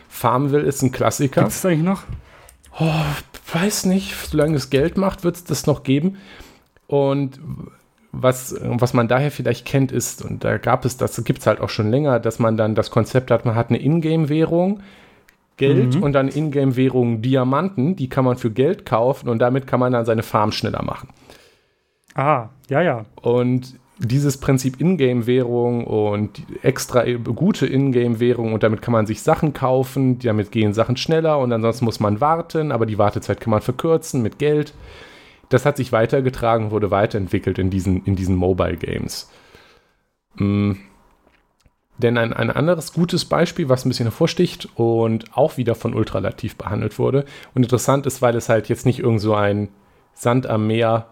Farmville 0.08 0.62
ist 0.62 0.82
ein 0.82 0.92
Klassiker. 0.92 1.42
Gibt 1.42 1.52
es 1.52 1.64
eigentlich 1.64 1.82
noch? 1.82 2.02
Oh, 2.78 2.90
weiß 3.52 3.86
nicht, 3.86 4.14
solange 4.30 4.56
es 4.56 4.70
Geld 4.70 4.96
macht, 4.96 5.24
wird 5.24 5.36
es 5.36 5.44
das 5.44 5.66
noch 5.66 5.82
geben. 5.82 6.18
Und 6.86 7.40
was, 8.12 8.56
was 8.60 8.92
man 8.92 9.08
daher 9.08 9.30
vielleicht 9.30 9.64
kennt, 9.64 9.92
ist, 9.92 10.24
und 10.24 10.42
da 10.42 10.58
gab 10.58 10.84
es, 10.84 10.96
das 10.96 11.22
gibt 11.24 11.40
es 11.40 11.46
halt 11.46 11.60
auch 11.60 11.68
schon 11.68 11.90
länger, 11.90 12.18
dass 12.18 12.38
man 12.38 12.56
dann 12.56 12.74
das 12.74 12.90
Konzept 12.90 13.30
hat, 13.30 13.44
man 13.44 13.54
hat 13.54 13.68
eine 13.68 13.80
Ingame-Währung, 13.80 14.80
Geld 15.60 15.94
mhm. 15.94 16.02
und 16.02 16.12
dann 16.14 16.28
Ingame-Währungen 16.28 17.20
Diamanten, 17.22 17.94
die 17.94 18.08
kann 18.08 18.24
man 18.24 18.36
für 18.36 18.50
Geld 18.50 18.86
kaufen 18.86 19.28
und 19.28 19.38
damit 19.38 19.66
kann 19.66 19.78
man 19.78 19.92
dann 19.92 20.06
seine 20.06 20.22
Farm 20.22 20.50
schneller 20.50 20.82
machen. 20.82 21.10
Ah, 22.14 22.48
ja, 22.68 22.80
ja. 22.80 23.04
Und 23.20 23.78
dieses 23.98 24.38
Prinzip 24.38 24.80
Ingame-Währung 24.80 25.84
und 25.84 26.42
extra 26.62 27.04
gute 27.12 27.66
Ingame-Währung 27.66 28.54
und 28.54 28.62
damit 28.62 28.80
kann 28.80 28.92
man 28.92 29.06
sich 29.06 29.20
Sachen 29.20 29.52
kaufen, 29.52 30.18
damit 30.18 30.50
gehen 30.50 30.72
Sachen 30.72 30.96
schneller 30.96 31.38
und 31.38 31.52
ansonsten 31.52 31.84
muss 31.84 32.00
man 32.00 32.20
warten, 32.20 32.72
aber 32.72 32.86
die 32.86 32.96
Wartezeit 32.96 33.40
kann 33.40 33.50
man 33.50 33.60
verkürzen 33.60 34.22
mit 34.22 34.38
Geld. 34.38 34.72
Das 35.50 35.66
hat 35.66 35.76
sich 35.76 35.92
weitergetragen, 35.92 36.70
wurde 36.70 36.90
weiterentwickelt 36.90 37.58
in 37.58 37.68
diesen, 37.68 38.04
in 38.06 38.16
diesen 38.16 38.36
Mobile 38.36 38.78
Games. 38.78 39.30
Mhm. 40.36 40.78
Denn 42.00 42.16
ein, 42.16 42.32
ein 42.32 42.50
anderes 42.50 42.92
gutes 42.92 43.24
Beispiel, 43.24 43.68
was 43.68 43.84
ein 43.84 43.90
bisschen 43.90 44.06
hervorsticht 44.06 44.68
und 44.74 45.36
auch 45.36 45.56
wieder 45.56 45.74
von 45.74 45.94
Ultralativ 45.94 46.56
behandelt 46.56 46.98
wurde 46.98 47.24
und 47.54 47.62
interessant 47.62 48.06
ist, 48.06 48.22
weil 48.22 48.34
es 48.36 48.48
halt 48.48 48.68
jetzt 48.68 48.86
nicht 48.86 49.00
irgend 49.00 49.20
so 49.20 49.34
ein 49.34 49.68
Sand 50.14 50.46
am 50.46 50.66
Meer, 50.66 51.08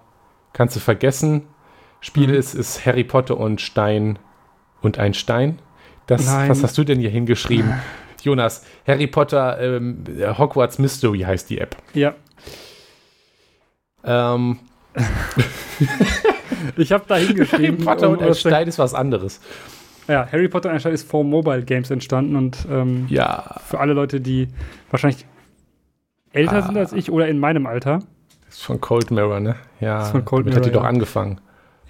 kannst 0.53 0.77
du 0.77 0.81
vergessen, 0.81 1.43
Spiel 2.01 2.29
mhm. 2.29 2.35
ist, 2.35 2.55
ist 2.55 2.87
Harry 2.87 3.05
Potter 3.05 3.37
und 3.37 3.61
Stein 3.61 4.19
und 4.81 4.99
ein 4.99 5.15
Stein. 5.15 5.59
Das, 6.07 6.27
was 6.27 6.63
hast 6.63 6.79
du 6.79 6.85
denn 6.85 7.01
hier 7.01 7.11
hingeschrieben? 7.11 7.75
Jonas, 8.23 8.65
Harry 8.87 9.07
Potter 9.07 9.61
ähm, 9.61 10.05
Hogwarts 10.39 10.79
Mystery 10.79 11.21
heißt 11.21 11.51
die 11.51 11.59
App. 11.59 11.77
Ja. 11.95 12.15
Ähm. 14.05 14.59
ich 16.77 16.93
habe 16.93 17.05
da 17.07 17.17
hingeschrieben. 17.17 17.77
Harry 17.79 17.85
Potter 17.85 18.11
und 18.11 18.23
ein 18.23 18.35
Stein 18.35 18.69
ist 18.69 18.79
was 18.79 18.95
anderes. 18.95 19.41
Ja, 20.09 20.27
Harry 20.33 20.49
Potter 20.49 20.71
anscheinend 20.71 20.95
ist 20.99 21.09
vor 21.09 21.23
Mobile 21.23 21.63
Games 21.63 21.91
entstanden 21.91 22.35
und 22.37 22.67
ähm, 22.71 23.07
Ja, 23.09 23.57
für 23.67 23.79
alle 23.79 23.93
Leute, 23.93 24.21
die 24.21 24.49
wahrscheinlich 24.91 25.27
älter 26.33 26.57
Ah. 26.57 26.63
sind 26.63 26.77
als 26.77 26.93
ich 26.93 27.11
oder 27.13 27.29
in 27.29 27.39
meinem 27.39 27.67
Alter. 27.67 28.01
das 28.47 28.57
ist 28.57 28.63
von 28.65 28.81
Cold 28.81 29.11
Mirror, 29.11 29.41
ne? 29.41 29.55
Ja, 29.81 29.99
Das 29.99 30.07
ist 30.07 30.13
von 30.13 30.25
Cold 30.25 30.47
damit 30.47 30.57
hat 30.57 30.65
die 30.65 30.69
Mirror, 30.71 30.81
doch 30.83 30.85
ja. 30.85 30.89
angefangen. 30.91 31.41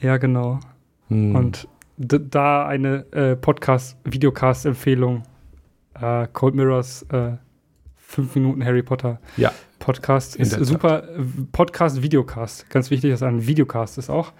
Ja, 0.01 0.17
genau. 0.19 0.61
Hm. 1.09 1.35
Und 1.35 1.69
da 1.97 2.67
eine 2.67 3.07
äh, 3.13 3.35
Podcast-Videocast-Empfehlung. 3.37 5.23
Äh, 6.01 6.27
Cold 6.33 6.55
Mirrors 6.55 7.03
äh, 7.13 7.33
5 7.97 8.35
Minuten 8.37 8.65
Harry 8.65 8.83
Potter 8.83 9.19
Ja. 9.37 9.53
Podcast 9.81 10.37
ist 10.37 10.53
super. 10.65 11.05
äh, 11.09 11.23
Podcast, 11.53 12.03
Videocast. 12.03 12.69
Ganz 12.71 12.91
wichtig, 12.91 13.11
dass 13.11 13.23
ein 13.23 13.47
Videocast 13.47 13.99
ist 13.99 14.11
auch. 14.11 14.33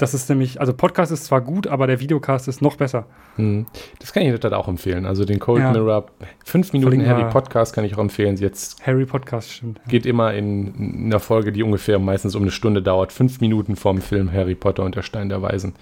Das 0.00 0.14
ist 0.14 0.30
nämlich, 0.30 0.58
also 0.58 0.72
Podcast 0.72 1.12
ist 1.12 1.26
zwar 1.26 1.42
gut, 1.42 1.66
aber 1.66 1.86
der 1.86 2.00
Videocast 2.00 2.48
ist 2.48 2.62
noch 2.62 2.76
besser. 2.76 3.04
Hm. 3.36 3.66
Das 3.98 4.14
kann 4.14 4.22
ich 4.22 4.40
Tat 4.40 4.54
auch 4.54 4.66
empfehlen. 4.66 5.04
Also 5.04 5.26
den 5.26 5.38
Cold 5.38 5.60
Ja. 5.60 5.72
Mirror 5.72 6.06
5 6.46 6.72
Minuten 6.72 7.06
Harry. 7.06 7.30
Podcast 7.30 7.74
kann 7.74 7.84
ich 7.84 7.94
auch 7.94 7.98
empfehlen. 7.98 8.34
Jetzt 8.38 8.86
Harry 8.86 9.04
Podcast 9.04 9.52
stimmt. 9.52 9.78
Ja. 9.84 9.90
geht 9.90 10.06
immer 10.06 10.32
in, 10.32 10.74
in 10.74 11.04
einer 11.04 11.20
Folge, 11.20 11.52
die 11.52 11.62
ungefähr 11.62 11.98
meistens 11.98 12.34
um 12.34 12.40
eine 12.40 12.50
Stunde 12.50 12.80
dauert, 12.80 13.12
fünf 13.12 13.42
Minuten 13.42 13.76
vorm 13.76 14.00
Film 14.00 14.32
Harry 14.32 14.54
Potter 14.54 14.84
und 14.84 14.96
der 14.96 15.02
Stein 15.02 15.28
der 15.28 15.42
Weisen. 15.42 15.74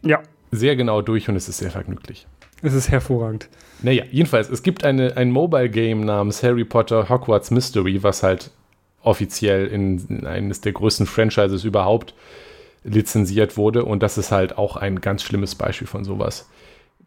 ja, 0.00 0.22
Sehr 0.50 0.74
genau 0.74 1.02
durch 1.02 1.28
und 1.28 1.36
es 1.36 1.46
ist 1.46 1.58
sehr 1.58 1.70
vergnüglich. 1.70 2.26
es 2.62 2.72
ist 2.72 2.90
hervorragend. 2.90 3.50
Naja, 3.82 4.04
jedenfalls, 4.10 4.48
es 4.48 4.62
gibt 4.62 4.84
eine, 4.84 5.18
ein 5.18 5.30
Mobile 5.30 5.68
Game 5.68 6.00
namens 6.06 6.42
Harry 6.42 6.64
Potter 6.64 7.10
Hogwarts 7.10 7.50
Mystery, 7.50 8.02
was 8.02 8.22
halt 8.22 8.52
offiziell 9.02 9.66
in, 9.66 9.98
in 10.08 10.26
eines 10.26 10.62
der 10.62 10.72
größten 10.72 11.04
Franchises 11.04 11.64
überhaupt 11.64 12.14
lizenziert 12.84 13.56
wurde. 13.56 13.84
Und 13.84 14.02
das 14.02 14.18
ist 14.18 14.30
halt 14.30 14.56
auch 14.58 14.76
ein 14.76 15.00
ganz 15.00 15.22
schlimmes 15.22 15.54
Beispiel 15.54 15.86
von 15.88 16.04
sowas. 16.04 16.48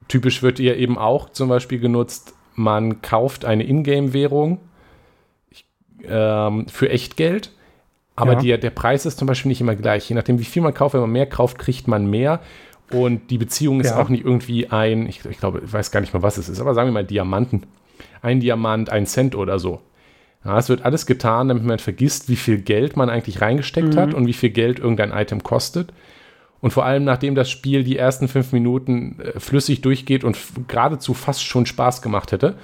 Typisch 0.08 0.42
wird 0.44 0.60
ihr 0.60 0.78
eben 0.78 0.98
auch 0.98 1.30
zum 1.30 1.50
Beispiel 1.50 1.80
genutzt, 1.80 2.34
man 2.56 3.02
kauft 3.02 3.46
eine 3.46 3.64
Ingame-Währung 3.64 4.60
ähm, 6.04 6.68
für 6.68 6.90
Echtgeld, 6.90 7.52
aber 8.16 8.34
Ja. 8.34 8.40
der, 8.40 8.58
der 8.58 8.70
Preis 8.72 9.06
ist 9.06 9.20
zum 9.20 9.28
Beispiel 9.28 9.50
nicht 9.50 9.62
immer 9.62 9.76
gleich. 9.76 10.10
Je 10.10 10.16
nachdem, 10.16 10.40
wie 10.40 10.44
viel 10.46 10.62
man 10.62 10.74
kauft, 10.74 10.94
wenn 10.94 11.02
man 11.02 11.12
mehr 11.12 11.28
kauft, 11.28 11.60
kriegt 11.60 11.88
man 11.88 12.10
mehr. 12.10 12.40
Und 12.92 13.30
die 13.32 13.38
Beziehung 13.38 13.82
ist 13.82 13.92
Ja. 13.92 14.02
auch 14.02 14.10
nicht 14.10 14.24
irgendwie 14.26 14.70
ein, 14.70 15.08
ich, 15.08 15.24
ich 15.26 15.38
glaube, 15.38 15.62
ich 15.66 15.72
weiß 15.74 15.92
gar 15.92 16.00
nicht 16.00 16.14
mal, 16.14 16.24
was 16.24 16.38
es 16.38 16.50
ist, 16.50 16.60
aber 16.60 16.74
sagen 16.74 16.88
wir 16.90 16.94
mal 16.94 17.04
Diamanten. 17.06 17.64
Ein 18.22 18.40
Diamant, 18.40 18.90
ein 18.90 19.06
Cent 19.06 19.36
oder 19.36 19.60
so. 19.60 19.82
Ja, 20.48 20.58
es 20.58 20.70
wird 20.70 20.86
alles 20.86 21.06
getan, 21.06 21.50
damit 21.50 21.66
man 21.66 21.78
vergisst, 21.78 22.30
wie 22.30 22.38
viel 22.38 22.58
Geld 22.62 22.96
man 22.96 23.10
eigentlich 23.10 23.42
reingesteckt 23.42 23.96
Mhm. 23.96 24.00
hat 24.00 24.14
und 24.14 24.28
wie 24.28 24.34
viel 24.34 24.50
Geld 24.50 24.80
irgendein 24.80 25.12
Item 25.12 25.44
kostet. 25.44 25.92
Und 26.62 26.72
vor 26.72 26.86
allem, 26.86 27.04
nachdem 27.04 27.36
das 27.36 27.50
Spiel 27.50 27.84
die 27.84 27.98
ersten 27.98 28.30
fünf 28.30 28.54
Minuten 28.54 29.20
äh, 29.20 29.40
flüssig 29.42 29.82
durchgeht 29.82 30.24
und 30.24 30.38
geradezu 30.70 31.14
fast 31.14 31.44
schon 31.44 31.66
Spaß 31.66 32.02
gemacht 32.02 32.32
hätte, 32.32 32.56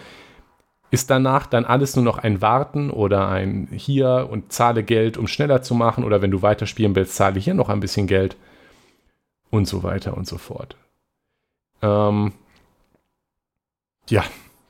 ist 0.92 1.10
danach 1.10 1.46
dann 1.46 1.66
alles 1.66 1.98
nur 1.98 2.06
noch 2.06 2.20
ein 2.20 2.42
Warten 2.42 2.90
oder 2.90 3.28
ein 3.28 3.68
hier 3.74 4.30
und 4.32 4.54
zahle 4.54 4.84
Geld, 4.84 5.18
um 5.18 5.28
schneller 5.28 5.62
zu 5.62 5.76
machen. 5.76 6.06
Oder 6.06 6.22
wenn 6.22 6.32
du 6.32 6.42
weiterspielen 6.42 6.96
willst, 6.96 7.16
zahle 7.16 7.38
hier 7.42 7.54
noch 7.54 7.68
ein 7.68 7.82
bisschen 7.82 8.08
Geld. 8.08 8.38
Und 9.50 9.68
so 9.68 9.84
weiter 9.84 10.16
und 10.16 10.26
so 10.26 10.38
fort. 10.38 10.78
Ähm, 11.82 12.32
ja, 14.10 14.24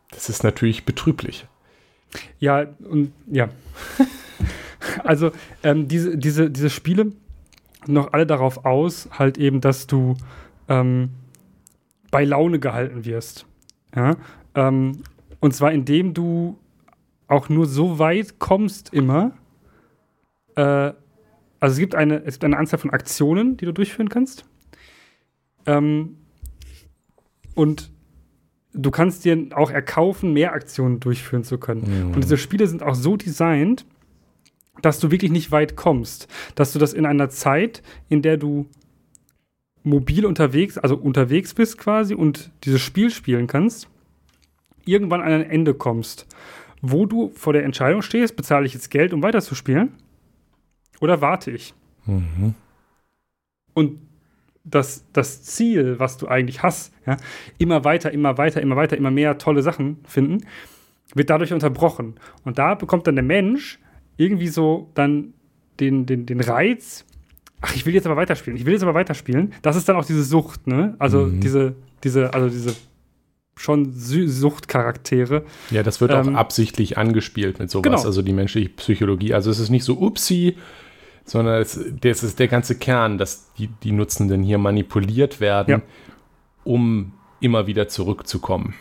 das 0.09 0.29
ist 0.29 0.43
natürlich 0.43 0.83
betrüblich. 0.83 1.45
Ja, 2.39 2.65
und 2.89 3.13
ja. 3.27 3.49
also, 5.03 5.31
ähm, 5.63 5.87
diese, 5.87 6.17
diese, 6.17 6.49
diese 6.49 6.69
Spiele 6.69 7.11
noch 7.87 8.13
alle 8.13 8.25
darauf 8.25 8.65
aus, 8.65 9.09
halt 9.11 9.37
eben, 9.37 9.61
dass 9.61 9.87
du 9.87 10.15
ähm, 10.67 11.09
bei 12.11 12.23
Laune 12.25 12.59
gehalten 12.59 13.05
wirst. 13.05 13.45
Ja? 13.95 14.15
Ähm, 14.55 15.03
und 15.39 15.53
zwar 15.53 15.71
indem 15.71 16.13
du 16.13 16.57
auch 17.27 17.49
nur 17.49 17.65
so 17.65 17.99
weit 17.99 18.39
kommst 18.39 18.93
immer. 18.93 19.31
Äh, 20.55 20.93
also 21.59 21.73
es 21.73 21.77
gibt, 21.77 21.95
eine, 21.95 22.23
es 22.25 22.35
gibt 22.35 22.45
eine 22.45 22.57
Anzahl 22.57 22.79
von 22.79 22.91
Aktionen, 22.91 23.57
die 23.57 23.65
du 23.65 23.71
durchführen 23.71 24.09
kannst. 24.09 24.45
Ähm, 25.65 26.17
und 27.55 27.92
du 28.73 28.91
kannst 28.91 29.25
dir 29.25 29.47
auch 29.55 29.71
erkaufen, 29.71 30.33
mehr 30.33 30.53
Aktionen 30.53 30.99
durchführen 30.99 31.43
zu 31.43 31.57
können. 31.57 32.13
Und 32.13 32.23
diese 32.23 32.37
Spiele 32.37 32.67
sind 32.67 32.83
auch 32.83 32.95
so 32.95 33.15
designt, 33.15 33.85
dass 34.81 34.99
du 34.99 35.11
wirklich 35.11 35.31
nicht 35.31 35.51
weit 35.51 35.75
kommst. 35.75 36.27
Dass 36.55 36.73
du 36.73 36.79
das 36.79 36.93
in 36.93 37.05
einer 37.05 37.29
Zeit, 37.29 37.81
in 38.09 38.21
der 38.21 38.37
du 38.37 38.67
mobil 39.83 40.25
unterwegs, 40.25 40.77
also 40.77 40.95
unterwegs 40.95 41.53
bist 41.53 41.77
quasi 41.77 42.15
und 42.15 42.51
dieses 42.63 42.81
Spiel 42.81 43.09
spielen 43.09 43.47
kannst, 43.47 43.89
irgendwann 44.85 45.21
an 45.21 45.31
ein 45.31 45.49
Ende 45.49 45.73
kommst, 45.73 46.25
wo 46.81 47.05
du 47.05 47.31
vor 47.35 47.53
der 47.53 47.63
Entscheidung 47.63 48.01
stehst, 48.01 48.35
bezahle 48.35 48.65
ich 48.65 48.73
jetzt 48.73 48.89
Geld, 48.89 49.13
um 49.13 49.23
weiterzuspielen? 49.23 49.93
Oder 50.99 51.21
warte 51.21 51.51
ich? 51.51 51.73
Mhm. 52.05 52.55
Und 53.73 53.99
das, 54.63 55.05
das 55.13 55.43
Ziel, 55.43 55.99
was 55.99 56.17
du 56.17 56.27
eigentlich 56.27 56.63
hast, 56.63 56.93
ja, 57.05 57.17
immer 57.57 57.83
weiter, 57.83 58.11
immer 58.11 58.37
weiter, 58.37 58.61
immer 58.61 58.75
weiter, 58.75 58.95
immer 58.97 59.11
mehr 59.11 59.37
tolle 59.37 59.61
Sachen 59.61 59.97
finden, 60.07 60.45
wird 61.15 61.29
dadurch 61.29 61.51
unterbrochen. 61.53 62.15
Und 62.45 62.57
da 62.57 62.75
bekommt 62.75 63.05
dann 63.07 63.15
der 63.15 63.23
Mensch 63.23 63.79
irgendwie 64.17 64.47
so 64.47 64.89
dann 64.93 65.33
den, 65.79 66.05
den, 66.05 66.25
den 66.25 66.39
Reiz, 66.39 67.05
ach, 67.61 67.75
ich 67.75 67.85
will 67.85 67.93
jetzt 67.93 68.05
aber 68.05 68.15
weiterspielen, 68.15 68.57
ich 68.57 68.65
will 68.65 68.73
jetzt 68.73 68.83
aber 68.83 68.93
weiterspielen. 68.93 69.53
Das 69.61 69.75
ist 69.75 69.89
dann 69.89 69.95
auch 69.95 70.05
diese 70.05 70.23
Sucht, 70.23 70.65
ne? 70.67 70.95
Also 70.99 71.25
Mhm. 71.25 71.39
diese, 71.41 71.75
diese, 72.03 72.33
also 72.33 72.47
diese 72.49 72.75
schon 73.55 73.91
Suchtcharaktere. 73.93 75.43
Ja, 75.71 75.83
das 75.83 76.01
wird 76.01 76.11
Ähm, 76.11 76.35
auch 76.35 76.39
absichtlich 76.39 76.97
angespielt 76.97 77.59
mit 77.59 77.69
sowas, 77.69 77.83
genau. 77.83 78.01
also 78.03 78.21
die 78.21 78.33
menschliche 78.33 78.69
Psychologie. 78.69 79.33
Also 79.33 79.51
es 79.51 79.59
ist 79.59 79.69
nicht 79.69 79.83
so 79.83 79.99
upsi, 79.99 80.57
sondern 81.25 81.61
es, 81.61 81.79
das 82.01 82.23
ist 82.23 82.39
der 82.39 82.47
ganze 82.47 82.75
Kern, 82.77 83.17
dass 83.17 83.53
die, 83.53 83.67
die 83.67 83.91
Nutzenden 83.91 84.43
hier 84.43 84.57
manipuliert 84.57 85.39
werden, 85.39 85.71
Ja. 85.71 85.81
um 86.63 87.13
immer 87.39 87.67
wieder 87.67 87.87
zurückzukommen. 87.87 88.73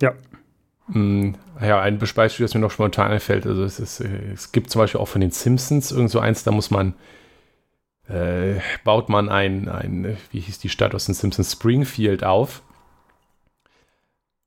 Ja. 0.00 0.14
Mm, 0.88 1.32
Ja, 1.60 1.80
ein 1.80 1.98
Beispiel, 1.98 2.44
das 2.44 2.54
mir 2.54 2.60
noch 2.60 2.72
spontan 2.72 3.12
einfällt, 3.12 3.46
also 3.46 3.62
es, 3.62 3.78
ist, 3.78 4.00
äh, 4.00 4.32
es 4.32 4.50
gibt 4.52 4.70
zum 4.70 4.80
Beispiel 4.80 5.00
auch 5.00 5.06
von 5.08 5.20
den 5.20 5.30
Simpsons 5.30 5.92
irgend 5.92 6.10
so 6.10 6.18
eins, 6.18 6.42
da 6.42 6.50
muss 6.50 6.70
man, 6.72 6.94
äh, 8.08 8.54
baut 8.82 9.08
man 9.08 9.28
ein, 9.28 9.68
ein, 9.68 10.16
wie 10.32 10.40
hieß 10.40 10.58
die 10.58 10.68
Stadt 10.68 10.94
aus 10.94 11.06
den 11.06 11.14
Simpsons, 11.14 11.52
Springfield 11.52 12.24
auf. 12.24 12.62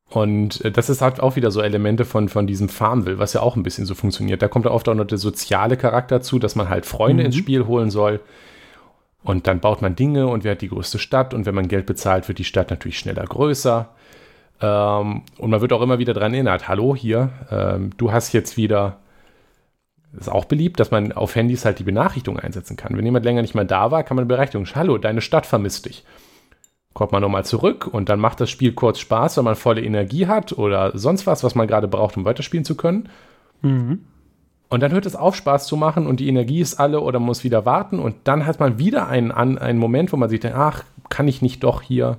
Und 0.09 0.63
äh, 0.63 0.71
das 0.71 0.89
ist 0.89 1.01
halt 1.01 1.19
auch 1.19 1.35
wieder 1.35 1.51
so 1.51 1.61
Elemente 1.61 2.05
von, 2.05 2.29
von 2.29 2.47
diesem 2.47 2.69
Farmville, 2.69 3.17
was 3.19 3.33
ja 3.33 3.41
auch 3.41 3.55
ein 3.55 3.63
bisschen 3.63 3.85
so 3.85 3.95
funktioniert. 3.95 4.41
Da 4.41 4.47
kommt 4.47 4.67
oft 4.67 4.87
auch 4.87 4.93
noch 4.93 5.05
der 5.05 5.17
soziale 5.17 5.77
Charakter 5.77 6.21
zu, 6.21 6.39
dass 6.39 6.55
man 6.55 6.69
halt 6.69 6.85
Freunde 6.85 7.23
Mhm. 7.23 7.27
ins 7.27 7.35
Spiel 7.35 7.65
holen 7.65 7.89
soll. 7.89 8.19
Und 9.23 9.47
dann 9.47 9.59
baut 9.59 9.81
man 9.81 9.95
Dinge 9.95 10.27
und 10.27 10.43
wer 10.43 10.51
hat 10.51 10.61
die 10.61 10.69
größte 10.69 10.99
Stadt. 10.99 11.33
Und 11.33 11.45
wenn 11.47 11.55
man 11.55 11.67
Geld 11.67 11.87
bezahlt, 11.87 12.27
wird 12.27 12.37
die 12.37 12.43
Stadt 12.43 12.69
natürlich 12.69 12.99
schneller 12.99 13.25
größer. 13.25 13.89
Ähm, 14.61 15.23
und 15.39 15.49
man 15.49 15.61
wird 15.61 15.73
auch 15.73 15.81
immer 15.81 15.97
wieder 15.99 16.13
daran 16.13 16.33
erinnert, 16.33 16.67
hallo 16.67 16.95
hier, 16.95 17.29
ähm, 17.51 17.89
du 17.97 18.11
hast 18.11 18.31
jetzt 18.33 18.55
wieder, 18.55 18.99
ist 20.17 20.29
auch 20.31 20.45
beliebt, 20.45 20.79
dass 20.79 20.91
man 20.91 21.11
auf 21.11 21.35
Handys 21.35 21.65
halt 21.65 21.79
die 21.79 21.83
Benachrichtigung 21.83 22.39
einsetzen 22.39 22.77
kann. 22.77 22.95
Wenn 22.95 23.03
jemand 23.03 23.25
länger 23.25 23.41
nicht 23.41 23.55
mehr 23.55 23.65
da 23.65 23.89
war, 23.91 24.03
kann 24.03 24.15
man 24.15 24.21
eine 24.21 24.27
Benachrichtigung, 24.27 24.67
hallo, 24.75 24.97
deine 24.99 25.21
Stadt 25.21 25.45
vermisst 25.47 25.87
dich. 25.87 26.05
Kommt 26.95 27.11
man 27.11 27.21
nochmal 27.21 27.43
zurück 27.43 27.87
und 27.91 28.07
dann 28.07 28.21
macht 28.21 28.39
das 28.39 28.49
Spiel 28.49 28.71
kurz 28.71 28.99
Spaß, 28.99 29.35
wenn 29.35 29.43
man 29.43 29.57
volle 29.57 29.83
Energie 29.83 30.27
hat 30.27 30.53
oder 30.53 30.97
sonst 30.97 31.27
was, 31.27 31.43
was 31.43 31.53
man 31.53 31.67
gerade 31.67 31.89
braucht, 31.89 32.15
um 32.15 32.23
weiterspielen 32.23 32.63
zu 32.63 32.75
können. 32.75 33.09
Mhm. 33.61 33.99
Und 34.69 34.79
dann 34.79 34.93
hört 34.93 35.05
es 35.05 35.15
auf, 35.17 35.35
Spaß 35.35 35.67
zu 35.67 35.75
machen 35.75 36.07
und 36.07 36.21
die 36.21 36.29
Energie 36.29 36.61
ist 36.61 36.79
alle 36.79 37.01
oder 37.01 37.19
man 37.19 37.27
muss 37.27 37.43
wieder 37.43 37.65
warten 37.65 37.99
und 37.99 38.15
dann 38.23 38.45
hat 38.45 38.61
man 38.61 38.79
wieder 38.79 39.09
einen, 39.09 39.31
einen 39.31 39.77
Moment, 39.77 40.13
wo 40.13 40.17
man 40.17 40.29
sich 40.29 40.39
denkt, 40.39 40.57
ach, 40.57 40.85
kann 41.09 41.27
ich 41.27 41.41
nicht 41.41 41.65
doch 41.65 41.81
hier. 41.81 42.17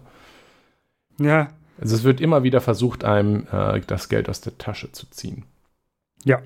Ja, 1.19 1.49
Also 1.81 1.97
es 1.97 2.05
wird 2.05 2.21
immer 2.21 2.43
wieder 2.43 2.61
versucht, 2.61 3.03
einem 3.03 3.47
äh, 3.51 3.81
das 3.87 4.11
Geld 4.11 4.29
aus 4.29 4.43
der 4.43 4.59
Tasche 4.59 4.93
zu 4.93 5.09
ziehen. 5.11 5.45
ja. 6.25 6.41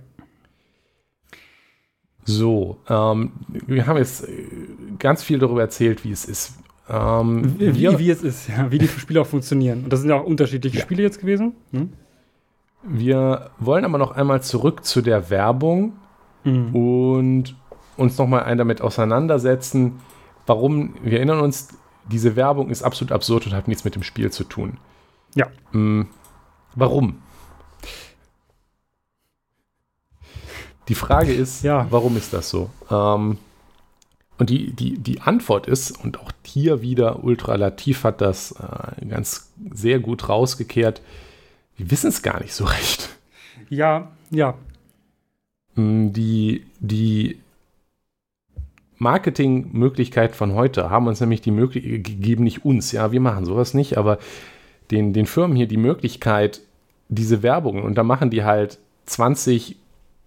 So, 2.24 2.78
ähm, 2.89 3.33
wir 3.49 3.87
haben 3.89 3.97
jetzt 3.97 4.28
äh, 4.28 4.47
ganz 4.99 5.24
viel 5.24 5.39
darüber 5.41 5.62
erzählt, 5.62 6.05
wie 6.05 6.12
es 6.12 6.24
ist. 6.24 6.60
Ähm, 6.91 7.55
Wie, 7.59 7.74
wir, 7.76 7.99
wie 7.99 8.11
es 8.11 8.22
ist, 8.22 8.49
ja, 8.49 8.70
wie 8.72 8.78
die 8.78 8.88
Spiele 8.88 9.20
auch 9.22 9.26
funktionieren. 9.26 9.84
Und 9.84 9.93
das 9.93 10.01
sind 10.01 10.11
ja 10.11 10.16
auch 10.16 10.24
unterschiedliche 10.24 10.76
Ja. 10.78 10.82
Spiele 10.82 11.03
jetzt 11.03 11.20
gewesen. 11.20 11.53
Hm? 11.72 11.93
wir 12.82 13.51
wollen 13.59 13.84
aber 13.84 13.99
noch 13.99 14.12
einmal 14.12 14.43
zurück 14.43 14.84
zu 14.86 15.03
der 15.03 15.28
Werbung 15.28 15.93
Mhm. 16.45 16.74
und 16.74 17.55
uns 17.99 18.16
nochmal 18.16 18.45
ein 18.45 18.57
damit 18.57 18.80
auseinandersetzen, 18.80 20.01
warum, 20.47 20.95
wir 21.03 21.18
erinnern 21.18 21.41
uns, 21.41 21.68
diese 22.11 22.36
Werbung 22.36 22.70
ist 22.70 22.82
absolut 22.82 23.12
absurd 23.12 23.47
und 23.47 23.53
hat 23.53 23.68
nichts 23.68 23.84
mit 23.84 23.95
dem 23.95 24.03
Spiel 24.03 24.30
zu 24.32 24.45
tun. 24.45 24.78
Ja. 25.34 25.49
Mm, 25.72 26.05
warum? 26.74 27.18
Die 30.88 30.95
Frage 30.95 31.32
ist, 31.34 31.62
Ja. 31.62 31.86
warum 31.91 32.16
ist 32.16 32.32
das 32.32 32.49
so? 32.49 32.70
Ähm, 32.91 33.36
Und 34.41 34.49
die, 34.49 34.72
die, 34.72 34.99
die 34.99 35.20
Antwort 35.20 35.66
ist, 35.66 36.03
und 36.03 36.18
auch 36.18 36.32
hier 36.47 36.80
wieder 36.80 37.22
Ultralativ 37.22 38.05
hat 38.05 38.22
das 38.22 38.53
äh, 38.53 39.05
ganz 39.05 39.53
sehr 39.70 39.99
gut 39.99 40.30
rausgekehrt, 40.30 41.03
wir 41.76 41.91
wissen 41.91 42.09
es 42.09 42.22
gar 42.22 42.41
nicht 42.41 42.55
so 42.55 42.64
recht. 42.64 43.11
Ja, 43.68 44.11
ja. 44.30 44.55
Mm, 45.74 46.14
die, 46.14 46.64
die 46.78 47.38
Marketingmöglichkeiten 48.97 50.34
von 50.34 50.55
heute 50.55 50.88
haben 50.88 51.07
uns 51.07 51.20
nämlich 51.20 51.43
die 51.43 51.51
Möglichkeit 51.51 52.05
gegeben, 52.05 52.45
nicht 52.45 52.64
uns, 52.64 52.93
ja, 52.93 53.12
wir 53.12 53.20
machen 53.20 53.45
sowas 53.45 53.74
nicht, 53.74 53.99
aber 53.99 54.18
den, 54.91 55.12
den 55.12 55.26
Firmen 55.26 55.55
hier 55.55 55.68
die 55.68 55.76
Möglichkeit, 55.76 56.62
diese 57.11 57.43
Werbung, 57.43 57.82
und 57.82 57.97
da 57.97 58.05
machen 58.05 58.30
die 58.30 58.43
halt 58.43 58.78
20 59.05 59.76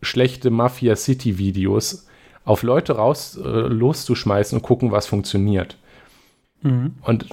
schlechte 0.04 0.52
Mafia 0.52 0.96
City 0.96 1.40
Videos 1.40 2.06
auf 2.46 2.64
Leute 2.64 2.94
raus 2.94 3.38
äh, 3.38 3.48
loszuschmeißen 3.48 4.58
und 4.58 4.64
gucken, 4.64 4.92
was 4.92 5.08
funktioniert. 5.08 5.78
Mhm. 6.62 6.96
Und 7.02 7.28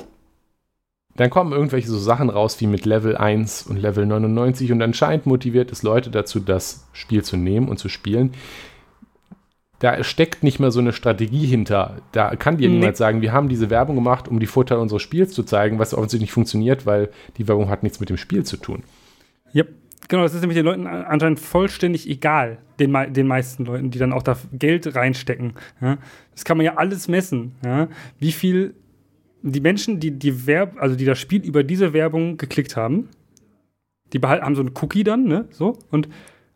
dann 1.17 1.31
kommen 1.31 1.53
irgendwelche 1.53 1.89
so 1.89 1.99
Sachen 1.99 2.31
raus 2.31 2.61
wie 2.61 2.67
mit 2.67 2.87
Level 2.87 3.17
1 3.17 3.65
und 3.65 3.77
Level 3.77 4.07
99 4.07 4.73
und 4.73 4.81
anscheinend 4.81 5.27
motiviert 5.27 5.73
es 5.73 5.83
Leute 5.83 6.11
dazu, 6.11 6.41
das 6.41 6.89
Spiel 6.93 7.25
zu 7.25 7.37
nehmen 7.37 7.69
und 7.69 7.79
zu 7.79 7.89
spielen. 7.89 8.33
Da 9.81 10.05
steckt 10.05 10.43
nicht 10.43 10.61
mehr 10.61 10.71
so 10.71 10.81
eine 10.81 10.93
Strategie 10.93 11.47
hinter. 11.47 11.97
Da 12.13 12.37
kann 12.37 12.59
dir 12.59 12.69
nee. 12.69 12.77
niemand 12.77 12.97
sagen, 12.97 13.23
wir 13.23 13.33
haben 13.33 13.49
diese 13.49 13.71
Werbung 13.71 13.97
gemacht, 13.97 14.29
um 14.29 14.39
die 14.39 14.47
Vorteile 14.47 14.81
unseres 14.81 15.03
Spiels 15.03 15.33
zu 15.33 15.43
zeigen, 15.43 15.79
was 15.79 15.95
offensichtlich 15.95 16.29
nicht 16.29 16.33
funktioniert, 16.33 16.87
weil 16.87 17.09
die 17.39 17.49
Werbung 17.49 17.71
hat 17.71 17.83
nichts 17.83 17.99
mit 17.99 18.11
dem 18.11 18.19
Spiel 18.19 18.45
zu 18.45 18.59
tun. 18.59 18.83
Yep. 19.55 19.80
Genau, 20.09 20.23
das 20.23 20.35
ist 20.35 20.41
nämlich 20.41 20.57
den 20.57 20.65
Leuten 20.65 20.87
anscheinend 20.87 21.39
vollständig 21.39 22.09
egal, 22.09 22.59
den, 22.79 22.97
den 23.13 23.27
meisten 23.27 23.65
Leuten, 23.65 23.91
die 23.91 23.99
dann 23.99 24.13
auch 24.13 24.23
da 24.23 24.37
Geld 24.53 24.95
reinstecken. 24.97 25.53
Ja? 25.81 25.99
Das 26.33 26.45
kann 26.45 26.57
man 26.57 26.67
ja 26.67 26.77
alles 26.77 27.07
messen. 27.07 27.53
Ja? 27.65 27.89
Wie 28.19 28.33
viel 28.33 28.75
die 29.43 29.61
Menschen, 29.61 30.01
die, 30.01 30.11
die 30.11 30.47
Werb, 30.47 30.77
also 30.79 30.97
die 30.97 31.05
das 31.05 31.19
Spiel 31.19 31.43
über 31.45 31.65
diese 31.65 31.93
Werbung 31.93 32.37
geklickt 32.37 32.77
haben, 32.77 33.09
die 34.13 34.19
haben 34.19 34.55
so 34.55 34.61
einen 34.61 34.75
Cookie 34.81 35.05
dann, 35.05 35.25
ne? 35.25 35.47
So, 35.51 35.79
und 35.91 36.09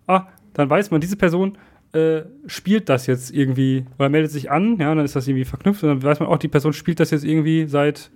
ah, 0.07 0.27
dann 0.55 0.69
weiß 0.69 0.91
man, 0.91 1.01
diese 1.01 1.17
Person 1.17 1.57
äh, 1.93 2.23
spielt 2.47 2.89
das 2.89 3.07
jetzt 3.07 3.33
irgendwie 3.33 3.85
oder 3.99 4.09
meldet 4.09 4.33
sich 4.33 4.51
an, 4.51 4.79
ja, 4.79 4.95
dann 4.95 5.05
ist 5.05 5.17
das 5.17 5.29
irgendwie 5.29 5.45
verknüpft 5.45 5.83
und 5.83 5.89
dann 5.89 6.03
weiß 6.03 6.21
man 6.21 6.29
auch, 6.29 6.39
die 6.39 6.49
Person 6.49 6.73
spielt 6.73 7.01
das 7.01 7.11
jetzt 7.11 7.25
irgendwie 7.25 7.67
seit 7.67 8.11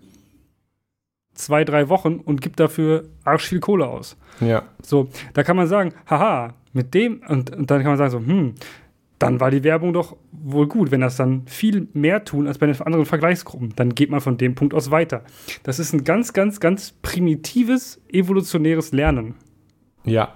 zwei, 1.38 1.64
drei 1.64 1.88
Wochen 1.88 2.16
und 2.16 2.42
gibt 2.42 2.60
dafür 2.60 3.04
arsch 3.24 3.46
viel 3.48 3.60
Kohle 3.60 3.86
aus. 3.86 4.16
Ja. 4.40 4.64
So, 4.82 5.08
da 5.34 5.42
kann 5.42 5.56
man 5.56 5.66
sagen, 5.66 5.94
haha, 6.06 6.54
mit 6.72 6.94
dem, 6.94 7.22
und, 7.28 7.54
und 7.54 7.70
dann 7.70 7.82
kann 7.82 7.92
man 7.92 7.98
sagen 7.98 8.10
so, 8.10 8.18
hm, 8.18 8.54
dann 9.18 9.40
war 9.40 9.50
die 9.50 9.64
Werbung 9.64 9.92
doch 9.92 10.16
wohl 10.30 10.68
gut. 10.68 10.90
Wenn 10.90 11.00
das 11.00 11.16
dann 11.16 11.46
viel 11.46 11.88
mehr 11.92 12.24
tun 12.24 12.46
als 12.46 12.58
bei 12.58 12.66
den 12.66 12.80
anderen 12.80 13.04
Vergleichsgruppen, 13.04 13.72
dann 13.74 13.94
geht 13.94 14.10
man 14.10 14.20
von 14.20 14.36
dem 14.36 14.54
Punkt 14.54 14.74
aus 14.74 14.90
weiter. 14.90 15.22
Das 15.62 15.78
ist 15.78 15.92
ein 15.92 16.04
ganz, 16.04 16.32
ganz, 16.32 16.60
ganz 16.60 16.92
primitives, 17.02 18.00
evolutionäres 18.12 18.92
Lernen. 18.92 19.34
Ja, 20.04 20.34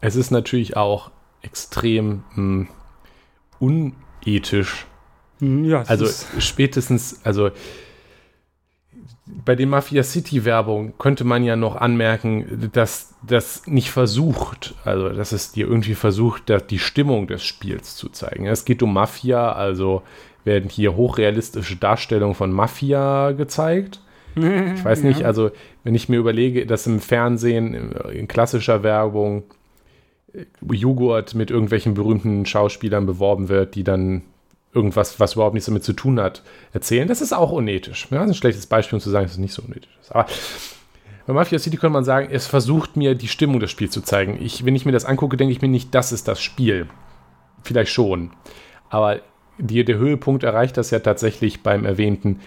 es 0.00 0.16
ist 0.16 0.30
natürlich 0.30 0.76
auch 0.76 1.10
extrem 1.42 2.24
mh, 2.34 2.66
hm, 3.58 3.92
unethisch. 4.24 4.86
Hm, 5.40 5.64
ja, 5.64 5.82
also 5.82 6.06
spätestens, 6.38 7.20
also 7.24 7.50
bei 9.44 9.54
den 9.54 9.68
Mafia 9.68 10.02
City 10.02 10.44
Werbung 10.44 10.94
könnte 10.98 11.24
man 11.24 11.44
ja 11.44 11.56
noch 11.56 11.76
anmerken, 11.76 12.70
dass 12.72 13.14
das 13.26 13.66
nicht 13.66 13.90
versucht, 13.90 14.74
also 14.84 15.08
dass 15.08 15.32
es 15.32 15.52
dir 15.52 15.66
irgendwie 15.66 15.94
versucht, 15.94 16.52
die 16.70 16.78
Stimmung 16.78 17.26
des 17.26 17.42
Spiels 17.42 17.96
zu 17.96 18.08
zeigen. 18.08 18.46
Es 18.46 18.64
geht 18.64 18.82
um 18.82 18.92
Mafia, 18.92 19.52
also 19.52 20.02
werden 20.44 20.68
hier 20.68 20.96
hochrealistische 20.96 21.76
Darstellungen 21.76 22.34
von 22.34 22.52
Mafia 22.52 23.32
gezeigt. 23.32 24.00
Ich 24.34 24.82
weiß 24.82 25.02
nicht, 25.02 25.26
also 25.26 25.50
wenn 25.84 25.94
ich 25.94 26.08
mir 26.08 26.16
überlege, 26.16 26.64
dass 26.64 26.86
im 26.86 27.00
Fernsehen 27.00 27.92
in 28.14 28.28
klassischer 28.28 28.82
Werbung 28.82 29.42
Joghurt 30.70 31.34
mit 31.34 31.50
irgendwelchen 31.50 31.92
berühmten 31.92 32.46
Schauspielern 32.46 33.04
beworben 33.04 33.50
wird, 33.50 33.74
die 33.74 33.84
dann 33.84 34.22
irgendwas, 34.74 35.20
was 35.20 35.34
überhaupt 35.34 35.54
nichts 35.54 35.66
damit 35.66 35.84
zu 35.84 35.92
tun 35.92 36.20
hat, 36.20 36.42
erzählen. 36.72 37.08
Das 37.08 37.20
ist 37.20 37.32
auch 37.32 37.52
unethisch. 37.52 38.08
Ja, 38.10 38.18
das 38.18 38.26
ist 38.26 38.30
ein 38.32 38.34
schlechtes 38.34 38.66
Beispiel, 38.66 38.96
um 38.96 39.00
zu 39.00 39.10
sagen, 39.10 39.24
dass 39.24 39.32
es 39.32 39.38
nicht 39.38 39.54
so 39.54 39.62
unethisch 39.62 39.96
ist. 40.00 40.12
Aber 40.12 40.26
bei 41.26 41.32
Mafia 41.32 41.58
City 41.58 41.76
könnte 41.76 41.92
man 41.92 42.04
sagen, 42.04 42.28
es 42.30 42.46
versucht 42.46 42.96
mir 42.96 43.14
die 43.14 43.28
Stimmung 43.28 43.60
des 43.60 43.70
Spiels 43.70 43.92
zu 43.92 44.00
zeigen. 44.00 44.38
Ich, 44.40 44.64
wenn 44.64 44.74
ich 44.74 44.86
mir 44.86 44.92
das 44.92 45.04
angucke, 45.04 45.36
denke 45.36 45.52
ich 45.52 45.62
mir 45.62 45.68
nicht, 45.68 45.94
das 45.94 46.12
ist 46.12 46.26
das 46.26 46.40
Spiel. 46.40 46.86
Vielleicht 47.62 47.92
schon. 47.92 48.32
Aber 48.90 49.20
die, 49.58 49.84
der 49.84 49.98
Höhepunkt 49.98 50.42
erreicht 50.42 50.76
das 50.76 50.90
ja 50.90 50.98
tatsächlich 50.98 51.62
beim 51.62 51.84
erwähnten, 51.84 52.40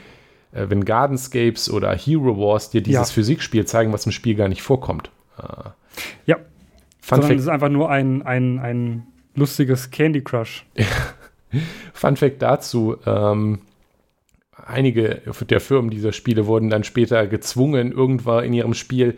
äh, 0.51 0.65
wenn 0.69 0.84
Gardenscapes 0.84 1.69
oder 1.69 1.95
Hero 1.95 2.38
Wars 2.38 2.69
dir 2.69 2.82
dieses 2.82 3.09
ja. 3.09 3.13
Physikspiel 3.13 3.65
zeigen, 3.65 3.93
was 3.93 4.05
im 4.05 4.11
Spiel 4.11 4.36
gar 4.36 4.49
nicht 4.49 4.61
vorkommt. 4.61 5.11
Äh, 5.38 5.69
ja. 6.26 6.38
Fun 6.99 7.21
Sondern 7.21 7.38
es 7.38 7.43
ist 7.43 7.49
einfach 7.49 7.69
nur 7.69 7.89
ein, 7.91 8.23
ein, 8.23 8.59
ein 8.59 9.07
lustiges 9.36 9.91
Candy 9.91 10.21
Crush. 10.21 10.65
Fun 11.93 12.16
Fact 12.16 12.41
dazu: 12.41 12.97
ähm, 13.06 13.60
Einige 14.66 15.22
der 15.49 15.60
Firmen 15.60 15.91
dieser 15.91 16.14
Spiele 16.14 16.47
wurden 16.47 16.70
dann 16.70 16.84
später 16.84 17.28
gezwungen, 17.28 17.91
irgendwann 17.91 18.45
in 18.45 18.53
ihrem 18.53 18.74
Spiel 18.74 19.16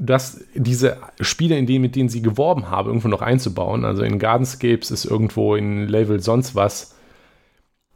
dass 0.00 0.46
diese 0.54 0.96
Spiele, 1.20 1.58
in 1.58 1.66
denen, 1.66 1.82
mit 1.82 1.94
denen 1.94 2.08
sie 2.08 2.22
geworben 2.22 2.70
haben, 2.70 2.88
irgendwo 2.88 3.08
noch 3.08 3.20
einzubauen. 3.20 3.84
Also 3.84 4.02
in 4.02 4.18
Gardenscapes 4.18 4.90
ist 4.90 5.04
irgendwo 5.04 5.54
in 5.54 5.86
Level 5.86 6.20
sonst 6.20 6.54
was 6.54 6.96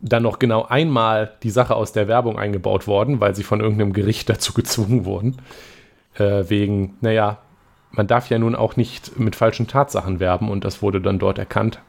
dann 0.01 0.23
noch 0.23 0.39
genau 0.39 0.67
einmal 0.67 1.33
die 1.43 1.51
Sache 1.51 1.75
aus 1.75 1.93
der 1.93 2.07
Werbung 2.07 2.39
eingebaut 2.39 2.87
worden, 2.87 3.21
weil 3.21 3.35
sie 3.35 3.43
von 3.43 3.61
irgendeinem 3.61 3.95
Gericht 3.95 4.29
dazu 4.29 4.53
gezwungen 4.53 5.07
wurden. 5.07 5.37
Äh, 6.15 6.45
wegen, 6.49 6.99
naja, 7.01 7.39
man 7.91 8.07
darf 8.07 8.29
ja 8.29 8.39
nun 8.39 8.55
auch 8.55 8.77
nicht 8.77 9.19
mit 9.19 9.35
falschen 9.35 9.67
Tatsachen 9.67 10.21
werben 10.21 10.51
und 10.51 10.65
das 10.65 10.83
wurde 10.83 11.01
dann 11.01 11.19
dort 11.19 11.39
erkannt. 11.39 11.81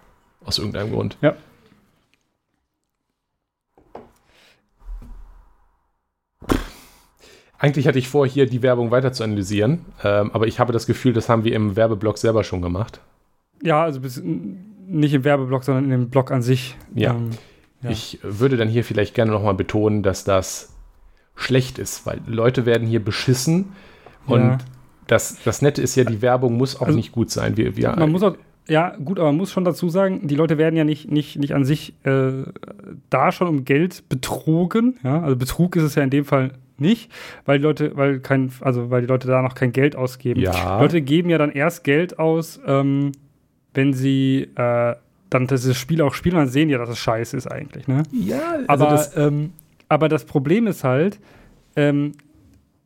Aus 0.46 0.60
irgendeinem 0.60 0.94
Grund. 0.94 1.18
Ja. 1.22 1.36
Eigentlich 7.66 7.88
hatte 7.88 7.98
ich 7.98 8.08
vor, 8.08 8.28
hier 8.28 8.46
die 8.46 8.62
Werbung 8.62 8.92
weiter 8.92 9.12
zu 9.12 9.24
analysieren, 9.24 9.80
ähm, 10.04 10.30
aber 10.34 10.46
ich 10.46 10.60
habe 10.60 10.72
das 10.72 10.86
Gefühl, 10.86 11.14
das 11.14 11.30
haben 11.30 11.44
wir 11.46 11.56
im 11.56 11.76
Werbeblock 11.76 12.20
selber 12.20 12.44
schon 12.44 12.62
gemacht. 12.62 13.02
Ja, 13.64 13.82
also 13.82 14.00
nicht 14.86 15.16
im 15.16 15.24
Werbeblock, 15.24 15.64
sondern 15.64 15.86
in 15.86 15.90
dem 15.90 16.10
Blog 16.10 16.30
an 16.30 16.44
sich. 16.44 16.76
Ja. 16.94 17.16
Ähm, 17.16 17.32
ja. 17.82 17.90
Ich 17.90 18.20
würde 18.22 18.56
dann 18.58 18.70
hier 18.70 18.84
vielleicht 18.84 19.16
gerne 19.16 19.32
nochmal 19.32 19.56
betonen, 19.56 20.04
dass 20.04 20.24
das 20.24 20.76
schlecht 21.36 21.80
ist, 21.80 22.06
weil 22.06 22.22
Leute 22.28 22.68
werden 22.68 22.88
hier 22.88 23.04
beschissen 23.04 23.70
und 24.28 24.42
ja. 24.42 24.58
das, 25.08 25.40
das 25.44 25.64
Nette 25.64 25.82
ist 25.82 25.96
ja, 25.96 26.04
die 26.04 26.22
Werbung 26.22 26.58
muss 26.58 26.76
auch 26.76 26.86
also, 26.86 26.96
nicht 26.96 27.14
gut 27.14 27.32
sein. 27.32 27.58
Wir, 27.58 27.76
wir, 27.76 27.96
man 27.96 28.12
muss 28.12 28.22
auch, 28.22 28.36
ja, 28.68 28.96
gut, 28.96 29.18
aber 29.18 29.30
man 29.30 29.38
muss 29.38 29.52
schon 29.52 29.66
dazu 29.66 29.90
sagen, 29.90 30.28
die 30.28 30.36
Leute 30.36 30.60
werden 30.60 30.76
ja 30.76 30.84
nicht, 30.84 31.10
nicht, 31.10 31.40
nicht 31.40 31.56
an 31.56 31.66
sich 31.66 31.96
äh, 32.04 32.44
da 33.10 33.32
schon 33.32 33.48
um 33.48 33.66
Geld 33.66 34.08
betrogen. 34.08 35.00
Ja? 35.04 35.24
Also 35.24 35.36
Betrug 35.36 35.76
ist 35.76 35.84
es 35.84 35.96
ja 35.96 36.04
in 36.04 36.12
dem 36.12 36.26
Fall 36.26 36.52
nicht, 36.80 37.12
weil 37.46 37.60
die 37.60 37.64
Leute, 37.64 37.96
weil 37.96 38.20
kein, 38.20 38.52
also 38.62 38.90
weil 38.90 39.02
die 39.02 39.08
Leute 39.08 39.28
da 39.28 39.42
noch 39.42 39.56
kein 39.56 39.72
Geld 39.72 39.96
ausgeben. 39.96 40.42
Ja. 40.42 40.80
Leute 40.80 41.02
geben 41.02 41.30
ja 41.30 41.38
dann 41.38 41.52
erst 41.52 41.84
Geld 41.84 42.20
aus, 42.20 42.60
ähm, 42.66 43.12
wenn 43.74 43.94
sie 43.94 44.50
äh, 44.56 44.96
dann 45.30 45.48
dieses 45.48 45.78
Spiel 45.78 46.02
auch 46.02 46.14
spielen, 46.14 46.36
dann 46.36 46.48
sehen 46.48 46.70
ja, 46.70 46.78
dass 46.78 46.90
es 46.90 47.00
scheiße 47.00 47.36
ist 47.36 47.48
eigentlich. 47.48 47.88
Ne? 47.88 48.04
Ja, 48.12 48.60
also 48.68 48.86
aber 48.86 48.92
das, 48.92 49.18
ähm, 49.18 49.54
aber 49.90 50.10
das 50.10 50.26
Problem 50.26 50.68
ist 50.68 50.84
halt, 50.84 51.20
ähm, 51.76 52.14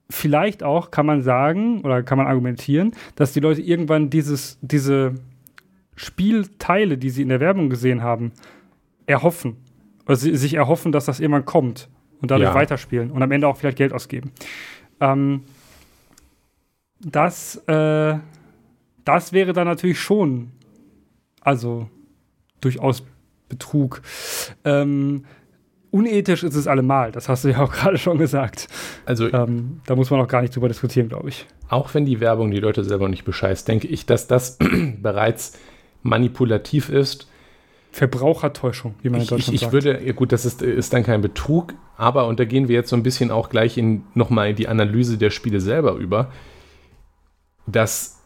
vielleicht 0.10 0.64
auch 0.64 0.90
kann 0.90 1.06
man 1.06 1.22
sagen 1.22 1.82
oder 1.82 2.02
kann 2.02 2.18
man 2.18 2.28
argumentieren, 2.28 2.94
dass 3.16 3.34
die 3.34 3.40
Leute 3.40 3.62
irgendwann 3.62 4.10
dieses, 4.10 4.58
diese 4.62 5.16
Spielteile, 5.96 6.98
die 6.98 7.10
sie 7.10 7.22
in 7.22 7.30
der 7.30 7.40
Werbung 7.40 7.70
gesehen 7.70 8.02
haben, 8.02 8.32
erhoffen. 9.06 9.58
Oder 10.06 10.16
sie, 10.16 10.36
sich 10.36 10.56
erhoffen, 10.56 10.92
dass 10.92 11.06
das 11.06 11.20
irgendwann 11.20 11.46
kommt 11.46 11.90
und 12.22 12.32
dadurch 12.32 12.50
ja. 12.50 12.56
weiterspielen 12.56 13.12
und 13.12 13.22
am 13.22 13.32
Ende 13.32 13.48
auch 13.48 13.58
vielleicht 13.58 13.78
Geld 13.78 13.94
ausgeben. 13.94 14.32
Ähm, 15.00 15.44
das, 17.00 17.56
äh, 17.68 18.18
das 19.06 19.34
wäre 19.34 19.54
dann 19.54 19.68
natürlich 19.68 20.00
schon, 20.00 20.52
also 21.42 21.90
durchaus 22.62 23.04
Betrug. 23.48 24.02
Ähm, 24.64 25.26
unethisch 25.92 26.44
ist 26.44 26.56
es 26.56 26.68
allemal, 26.68 27.12
das 27.12 27.30
hast 27.30 27.44
du 27.44 27.50
ja 27.50 27.62
auch 27.62 27.72
gerade 27.74 27.98
schon 27.98 28.18
gesagt. 28.18 28.68
Also, 29.06 29.32
ähm, 29.32 29.82
da 29.86 29.96
muss 29.96 30.12
man 30.12 30.20
auch 30.22 30.28
gar 30.28 30.42
nicht 30.42 30.56
drüber 30.56 30.68
diskutieren, 30.68 31.10
glaube 31.10 31.30
ich. 31.30 31.48
Auch 31.70 31.94
wenn 31.94 32.06
die 32.06 32.20
Werbung 32.20 32.52
die 32.52 32.60
Leute 32.60 32.84
selber 32.84 33.10
nicht 33.10 33.26
bescheißt, 33.26 33.68
denke 33.68 33.88
ich, 33.88 34.06
dass 34.06 34.28
das 34.28 34.58
bereits 35.02 35.58
manipulativ 36.04 36.90
ist 36.90 37.29
Verbrauchertäuschung, 37.92 38.96
wie 39.02 39.10
man 39.10 39.22
in 39.22 39.28
Deutschland 39.28 39.50
ich, 39.50 39.54
ich, 39.56 39.60
sagt. 39.62 39.74
Ich 39.74 39.86
würde, 39.86 40.06
ja 40.06 40.14
gut, 40.14 40.32
das 40.32 40.46
ist, 40.46 40.62
ist 40.62 40.94
dann 40.94 41.04
kein 41.04 41.22
Betrug, 41.22 41.74
aber, 41.98 42.28
und 42.28 42.40
da 42.40 42.46
gehen 42.46 42.68
wir 42.68 42.76
jetzt 42.76 42.90
so 42.90 42.96
ein 42.96 43.04
bisschen 43.04 43.32
auch 43.32 43.50
gleich 43.50 43.78
in 43.78 44.04
nochmal 44.14 44.52
in 44.52 44.56
die 44.56 44.68
Analyse 44.68 45.18
der 45.18 45.32
Spiele 45.32 45.60
selber 45.60 45.94
über, 45.94 46.32
dass 47.66 48.20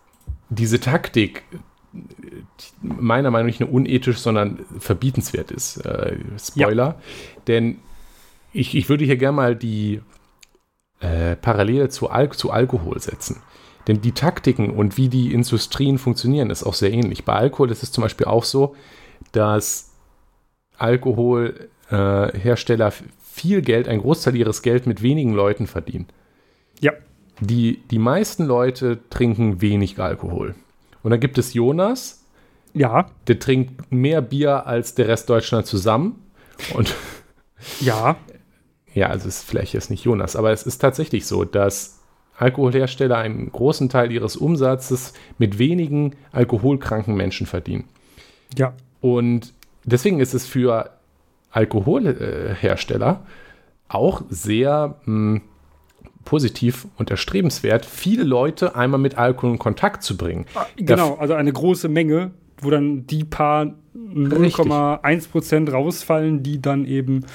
diese 0.49 0.79
Taktik, 0.79 1.43
meiner 2.81 3.31
Meinung 3.31 3.47
nach 3.47 3.51
nicht 3.51 3.59
nur 3.59 3.71
unethisch, 3.71 4.17
sondern 4.17 4.65
verbietenswert 4.79 5.51
ist. 5.51 5.77
Äh, 5.77 6.17
Spoiler. 6.39 6.83
Ja. 6.83 6.95
Denn 7.47 7.77
ich, 8.51 8.75
ich 8.75 8.89
würde 8.89 9.05
hier 9.05 9.17
gerne 9.17 9.35
mal 9.35 9.55
die 9.55 10.01
äh, 10.99 11.35
Parallele 11.35 11.89
zu, 11.89 12.09
Al 12.09 12.31
zu 12.31 12.51
Alkohol 12.51 12.99
setzen. 12.99 13.41
Denn 13.87 14.01
die 14.01 14.13
Taktiken 14.13 14.69
und 14.69 14.97
wie 14.97 15.09
die 15.09 15.33
Industrien 15.33 15.97
funktionieren, 15.97 16.49
ist 16.49 16.63
auch 16.63 16.73
sehr 16.73 16.91
ähnlich. 16.91 17.25
Bei 17.25 17.33
Alkohol 17.33 17.69
ist 17.69 17.83
es 17.83 17.91
zum 17.91 18.01
Beispiel 18.01 18.27
auch 18.27 18.43
so, 18.43 18.75
dass 19.31 19.91
Alkoholhersteller 20.77 22.87
äh, 22.87 22.91
viel 23.21 23.61
Geld, 23.61 23.87
ein 23.87 23.99
Großteil 23.99 24.35
ihres 24.35 24.61
Geld 24.61 24.85
mit 24.85 25.01
wenigen 25.01 25.33
Leuten 25.33 25.67
verdienen. 25.67 26.07
Ja. 26.79 26.93
Die, 27.39 27.81
die 27.89 27.99
meisten 27.99 28.45
Leute 28.45 28.99
trinken 29.09 29.61
wenig 29.61 29.99
Alkohol. 29.99 30.55
Und 31.01 31.11
dann 31.11 31.19
gibt 31.19 31.37
es 31.37 31.53
Jonas. 31.53 32.23
Ja. 32.73 33.07
Der 33.27 33.39
trinkt 33.39 33.91
mehr 33.91 34.21
Bier 34.21 34.67
als 34.67 34.95
der 34.95 35.07
Rest 35.07 35.29
Deutschland 35.29 35.65
zusammen. 35.65 36.21
Und 36.75 36.93
ja. 37.79 38.17
Ja, 38.93 39.07
also 39.07 39.27
es 39.27 39.37
ist 39.37 39.49
vielleicht 39.49 39.73
jetzt 39.73 39.89
nicht 39.89 40.03
Jonas, 40.03 40.35
aber 40.35 40.51
es 40.51 40.63
ist 40.63 40.77
tatsächlich 40.77 41.25
so, 41.25 41.45
dass 41.45 41.99
Alkoholhersteller 42.37 43.17
einen 43.17 43.51
großen 43.51 43.89
Teil 43.89 44.11
ihres 44.11 44.35
Umsatzes 44.35 45.13
mit 45.37 45.57
wenigen 45.57 46.15
alkoholkranken 46.31 47.15
Menschen 47.15 47.47
verdienen. 47.47 47.85
Ja. 48.55 48.73
Und 49.03 49.53
deswegen 49.83 50.21
ist 50.21 50.33
es 50.33 50.47
für 50.47 50.91
Alkoholhersteller 51.51 53.25
auch 53.89 54.23
sehr 54.29 54.95
mh, 55.03 55.05
hm, 55.05 55.41
positiv 56.23 56.87
und 56.95 57.11
erstrebenswert, 57.11 57.85
viele 57.85 58.23
Leute 58.23 58.77
einmal 58.77 59.01
mit 59.01 59.17
Alkohol 59.17 59.51
in 59.51 59.59
Kontakt 59.59 60.03
zu 60.03 60.15
bringen. 60.15 60.45
Ah, 60.55 60.67
genau, 60.77 61.15
also 61.15 61.33
eine 61.33 61.51
große 61.51 61.89
Menge, 61.89 62.31
wo 62.59 62.69
dann 62.69 63.05
die 63.05 63.25
paar 63.25 63.73
0,1% 63.93 65.69
rausfallen, 65.69 66.41
die 66.41 66.61
dann 66.61 66.85
eben, 66.85 67.25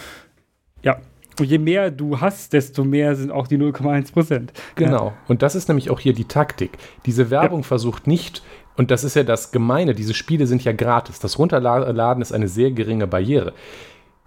ja, 0.83 0.97
und 1.39 1.45
je 1.45 1.59
mehr 1.59 1.91
du 1.91 2.19
hast, 2.19 2.55
desto 2.55 2.83
mehr 2.83 3.15
sind 3.15 3.31
auch 3.31 3.47
die 3.47 3.59
0,1 3.59 4.13
Prozent. 4.13 4.55
Genau. 4.75 5.09
Ja. 5.09 5.15
Und 5.29 5.43
das 5.43 5.55
ist 5.55 5.69
nämlich 5.69 5.91
auch 5.91 6.01
hier 6.01 6.15
die 6.15 6.25
Taktik. 6.25 6.79
Diese 7.05 7.29
Werbung 7.29 7.61
ja. 7.61 7.67
versucht 7.67 8.07
nicht, 8.07 8.43
und 8.79 8.93
das 8.93 9.03
ist 9.03 9.17
ja 9.17 9.25
das 9.25 9.51
Gemeine, 9.51 9.93
diese 9.93 10.15
Spiele 10.15 10.47
sind 10.47 10.63
ja 10.63 10.71
gratis. 10.71 11.19
Das 11.19 11.37
Runterladen 11.37 12.23
ist 12.23 12.33
eine 12.33 12.47
sehr 12.47 12.71
geringe 12.71 13.09
Barriere. 13.09 13.53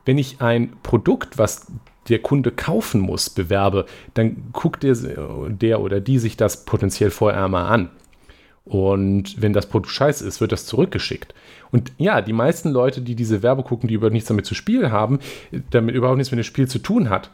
Wenn 0.03 0.17
ich 0.17 0.41
ein 0.41 0.73
Produkt, 0.83 1.37
was 1.37 1.67
der 2.09 2.19
Kunde 2.19 2.51
kaufen 2.51 2.99
muss, 2.99 3.29
bewerbe, 3.29 3.85
dann 4.13 4.49
guckt 4.51 4.83
der, 4.83 4.95
der 5.47 5.79
oder 5.79 6.01
die 6.01 6.19
sich 6.19 6.35
das 6.35 6.65
potenziell 6.65 7.11
vorher 7.11 7.47
mal 7.47 7.69
an. 7.69 7.91
Und 8.65 9.41
wenn 9.41 9.53
das 9.53 9.67
Produkt 9.67 9.93
scheiße 9.93 10.27
ist, 10.27 10.41
wird 10.41 10.51
das 10.51 10.65
zurückgeschickt. 10.65 11.33
Und 11.71 11.93
ja, 11.97 12.21
die 12.21 12.33
meisten 12.33 12.71
Leute, 12.71 13.01
die 13.01 13.15
diese 13.15 13.43
Werbe 13.43 13.63
gucken, 13.63 13.87
die 13.87 13.95
überhaupt 13.95 14.13
nichts 14.13 14.27
damit 14.27 14.45
zu 14.45 14.53
spielen 14.53 14.91
haben, 14.91 15.19
damit 15.69 15.95
überhaupt 15.95 16.17
nichts 16.17 16.31
mit 16.31 16.39
dem 16.39 16.43
Spiel 16.43 16.67
zu 16.67 16.79
tun 16.79 17.09
hat, 17.09 17.31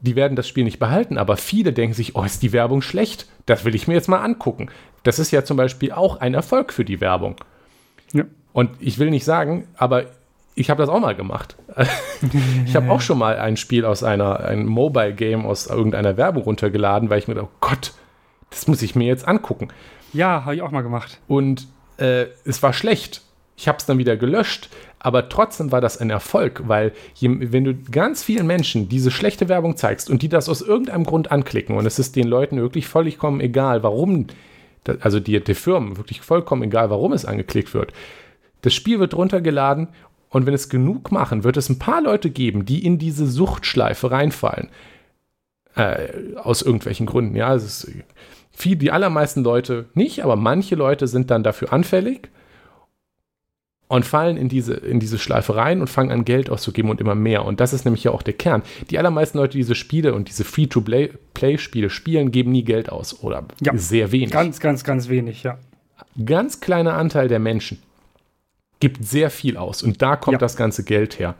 die 0.00 0.16
werden 0.16 0.36
das 0.36 0.48
Spiel 0.48 0.64
nicht 0.64 0.80
behalten. 0.80 1.16
Aber 1.16 1.36
viele 1.36 1.72
denken 1.72 1.94
sich, 1.94 2.16
oh, 2.16 2.24
ist 2.24 2.42
die 2.42 2.52
Werbung 2.52 2.82
schlecht? 2.82 3.28
Das 3.46 3.64
will 3.64 3.76
ich 3.76 3.86
mir 3.86 3.94
jetzt 3.94 4.08
mal 4.08 4.18
angucken. 4.18 4.68
Das 5.06 5.20
ist 5.20 5.30
ja 5.30 5.44
zum 5.44 5.56
Beispiel 5.56 5.92
auch 5.92 6.20
ein 6.20 6.34
Erfolg 6.34 6.72
für 6.72 6.84
die 6.84 7.00
Werbung. 7.00 7.36
Ja. 8.12 8.24
Und 8.52 8.70
ich 8.80 8.98
will 8.98 9.10
nicht 9.10 9.24
sagen, 9.24 9.68
aber 9.76 10.06
ich 10.56 10.68
habe 10.68 10.82
das 10.82 10.90
auch 10.90 10.98
mal 10.98 11.14
gemacht. 11.14 11.54
ich 12.64 12.74
habe 12.74 12.90
auch 12.90 13.00
schon 13.00 13.18
mal 13.18 13.38
ein 13.38 13.56
Spiel 13.56 13.84
aus 13.84 14.02
einer, 14.02 14.40
ein 14.40 14.66
Mobile 14.66 15.14
Game 15.14 15.46
aus 15.46 15.68
irgendeiner 15.68 16.16
Werbung 16.16 16.42
runtergeladen, 16.42 17.08
weil 17.08 17.20
ich 17.20 17.28
mir 17.28 17.34
dachte, 17.34 17.48
oh 17.52 17.56
Gott, 17.60 17.92
das 18.50 18.66
muss 18.66 18.82
ich 18.82 18.96
mir 18.96 19.06
jetzt 19.06 19.28
angucken. 19.28 19.68
Ja, 20.12 20.44
habe 20.44 20.56
ich 20.56 20.62
auch 20.62 20.72
mal 20.72 20.82
gemacht. 20.82 21.20
Und 21.28 21.68
äh, 21.98 22.26
es 22.44 22.62
war 22.64 22.72
schlecht. 22.72 23.22
Ich 23.56 23.68
habe 23.68 23.78
es 23.78 23.86
dann 23.86 23.98
wieder 23.98 24.16
gelöscht, 24.16 24.70
aber 24.98 25.28
trotzdem 25.28 25.70
war 25.70 25.80
das 25.80 25.98
ein 25.98 26.10
Erfolg, 26.10 26.62
weil 26.66 26.92
je, 27.14 27.30
wenn 27.52 27.64
du 27.64 27.74
ganz 27.74 28.24
vielen 28.24 28.46
Menschen 28.46 28.88
diese 28.88 29.10
schlechte 29.10 29.48
Werbung 29.48 29.76
zeigst 29.76 30.10
und 30.10 30.22
die 30.22 30.28
das 30.28 30.48
aus 30.48 30.62
irgendeinem 30.62 31.04
Grund 31.04 31.30
anklicken 31.30 31.76
und 31.76 31.86
es 31.86 31.98
ist 31.98 32.16
den 32.16 32.26
Leuten 32.26 32.56
wirklich 32.56 32.88
vollkommen 32.88 33.40
egal, 33.40 33.82
warum, 33.82 34.26
also 35.00 35.20
die, 35.20 35.38
die 35.42 35.54
Firmen 35.54 35.96
wirklich 35.96 36.20
vollkommen 36.20 36.62
egal, 36.64 36.90
warum 36.90 37.12
es 37.12 37.24
angeklickt 37.24 37.74
wird. 37.74 37.92
Das 38.62 38.74
Spiel 38.74 38.98
wird 38.98 39.14
runtergeladen 39.14 39.88
und 40.30 40.46
wenn 40.46 40.54
es 40.54 40.68
genug 40.68 41.12
machen, 41.12 41.44
wird 41.44 41.56
es 41.56 41.68
ein 41.68 41.78
paar 41.78 42.02
Leute 42.02 42.30
geben, 42.30 42.64
die 42.64 42.84
in 42.84 42.98
diese 42.98 43.26
Suchtschleife 43.26 44.10
reinfallen. 44.10 44.68
Äh, 45.74 46.36
aus 46.36 46.62
irgendwelchen 46.62 47.04
Gründen. 47.04 47.36
Ja, 47.36 47.54
es 47.54 47.64
ist 47.84 47.92
viel, 48.50 48.76
die 48.76 48.90
allermeisten 48.90 49.44
Leute 49.44 49.90
nicht, 49.92 50.24
aber 50.24 50.34
manche 50.34 50.74
Leute 50.74 51.06
sind 51.06 51.30
dann 51.30 51.42
dafür 51.42 51.72
anfällig 51.72 52.30
und 53.88 54.04
fallen 54.04 54.36
in 54.36 54.48
diese, 54.48 54.74
in 54.74 54.98
diese 54.98 55.18
Schleife 55.18 55.54
rein 55.56 55.80
und 55.80 55.88
fangen 55.88 56.10
an, 56.10 56.24
Geld 56.24 56.50
auszugeben 56.50 56.90
und 56.90 57.00
immer 57.00 57.14
mehr. 57.14 57.44
Und 57.44 57.60
das 57.60 57.72
ist 57.72 57.84
nämlich 57.84 58.04
ja 58.04 58.10
auch 58.10 58.22
der 58.22 58.34
Kern. 58.34 58.62
Die 58.90 58.98
allermeisten 58.98 59.38
Leute, 59.38 59.52
die 59.52 59.58
diese 59.58 59.74
Spiele 59.74 60.14
und 60.14 60.28
diese 60.28 60.44
Free-to-Play-Spiele 60.44 61.90
spielen, 61.90 62.32
geben 62.32 62.50
nie 62.52 62.64
Geld 62.64 62.90
aus 62.90 63.22
oder 63.22 63.44
ja, 63.60 63.76
sehr 63.76 64.12
wenig. 64.12 64.30
Ganz, 64.30 64.60
ganz, 64.60 64.82
ganz 64.82 65.08
wenig, 65.08 65.42
ja. 65.44 65.58
Ganz 66.24 66.60
kleiner 66.60 66.94
Anteil 66.94 67.28
der 67.28 67.38
Menschen 67.38 67.78
gibt 68.80 69.04
sehr 69.04 69.30
viel 69.30 69.56
aus 69.56 69.82
und 69.82 70.02
da 70.02 70.16
kommt 70.16 70.34
ja. 70.34 70.38
das 70.38 70.56
ganze 70.56 70.84
Geld 70.84 71.18
her. 71.18 71.34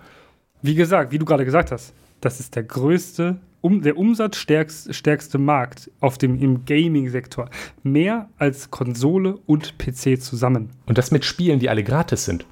Wie 0.63 0.75
gesagt, 0.75 1.13
wie 1.13 1.19
du 1.19 1.25
gerade 1.25 1.45
gesagt 1.45 1.71
hast, 1.71 1.93
das 2.21 2.41
ist 2.41 2.57
der 2.57 2.63
größte 2.63 3.39
um, 3.67 3.83
der 3.83 3.99
umsatzstärkste 3.99 5.39
Markt 5.39 5.91
auf 5.99 6.19
dem, 6.19 6.41
im 6.41 6.65
Gaming-Sektor. 6.65 7.51
Mehr 7.83 8.29
als 8.39 8.71
Konsole 8.71 9.39
und 9.47 9.77
PC 9.77 10.23
zusammen. 10.23 10.71
Und 10.87 10.99
das 10.99 11.11
mit 11.11 11.25
Spielen, 11.25 11.59
die 11.59 11.69
alle 11.69 11.83
gratis 11.83 12.25
sind. 12.25 12.47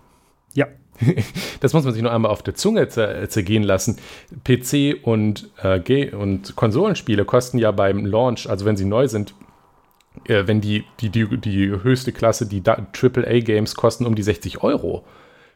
Ja. 0.54 0.66
Das 1.60 1.72
muss 1.72 1.84
man 1.84 1.94
sich 1.94 2.02
noch 2.02 2.10
einmal 2.10 2.30
auf 2.30 2.42
der 2.42 2.56
Zunge 2.56 2.88
zer 2.88 3.28
zergehen 3.28 3.62
lassen. 3.62 3.96
PC 4.44 4.96
und, 5.02 5.50
äh, 5.62 6.10
und 6.14 6.56
Konsolenspiele 6.56 7.24
kosten 7.24 7.58
ja 7.58 7.70
beim 7.70 8.04
Launch, 8.04 8.50
also 8.50 8.66
wenn 8.66 8.76
sie 8.76 8.84
neu 8.84 9.06
sind, 9.08 9.34
äh, 10.26 10.46
wenn 10.46 10.60
die, 10.60 10.84
die, 11.00 11.10
die, 11.10 11.38
die 11.38 11.68
höchste 11.70 12.12
Klasse, 12.12 12.46
die 12.46 12.62
AAA-Games 12.66 13.76
kosten 13.76 14.04
um 14.04 14.14
die 14.16 14.22
60 14.22 14.62
Euro. 14.62 15.04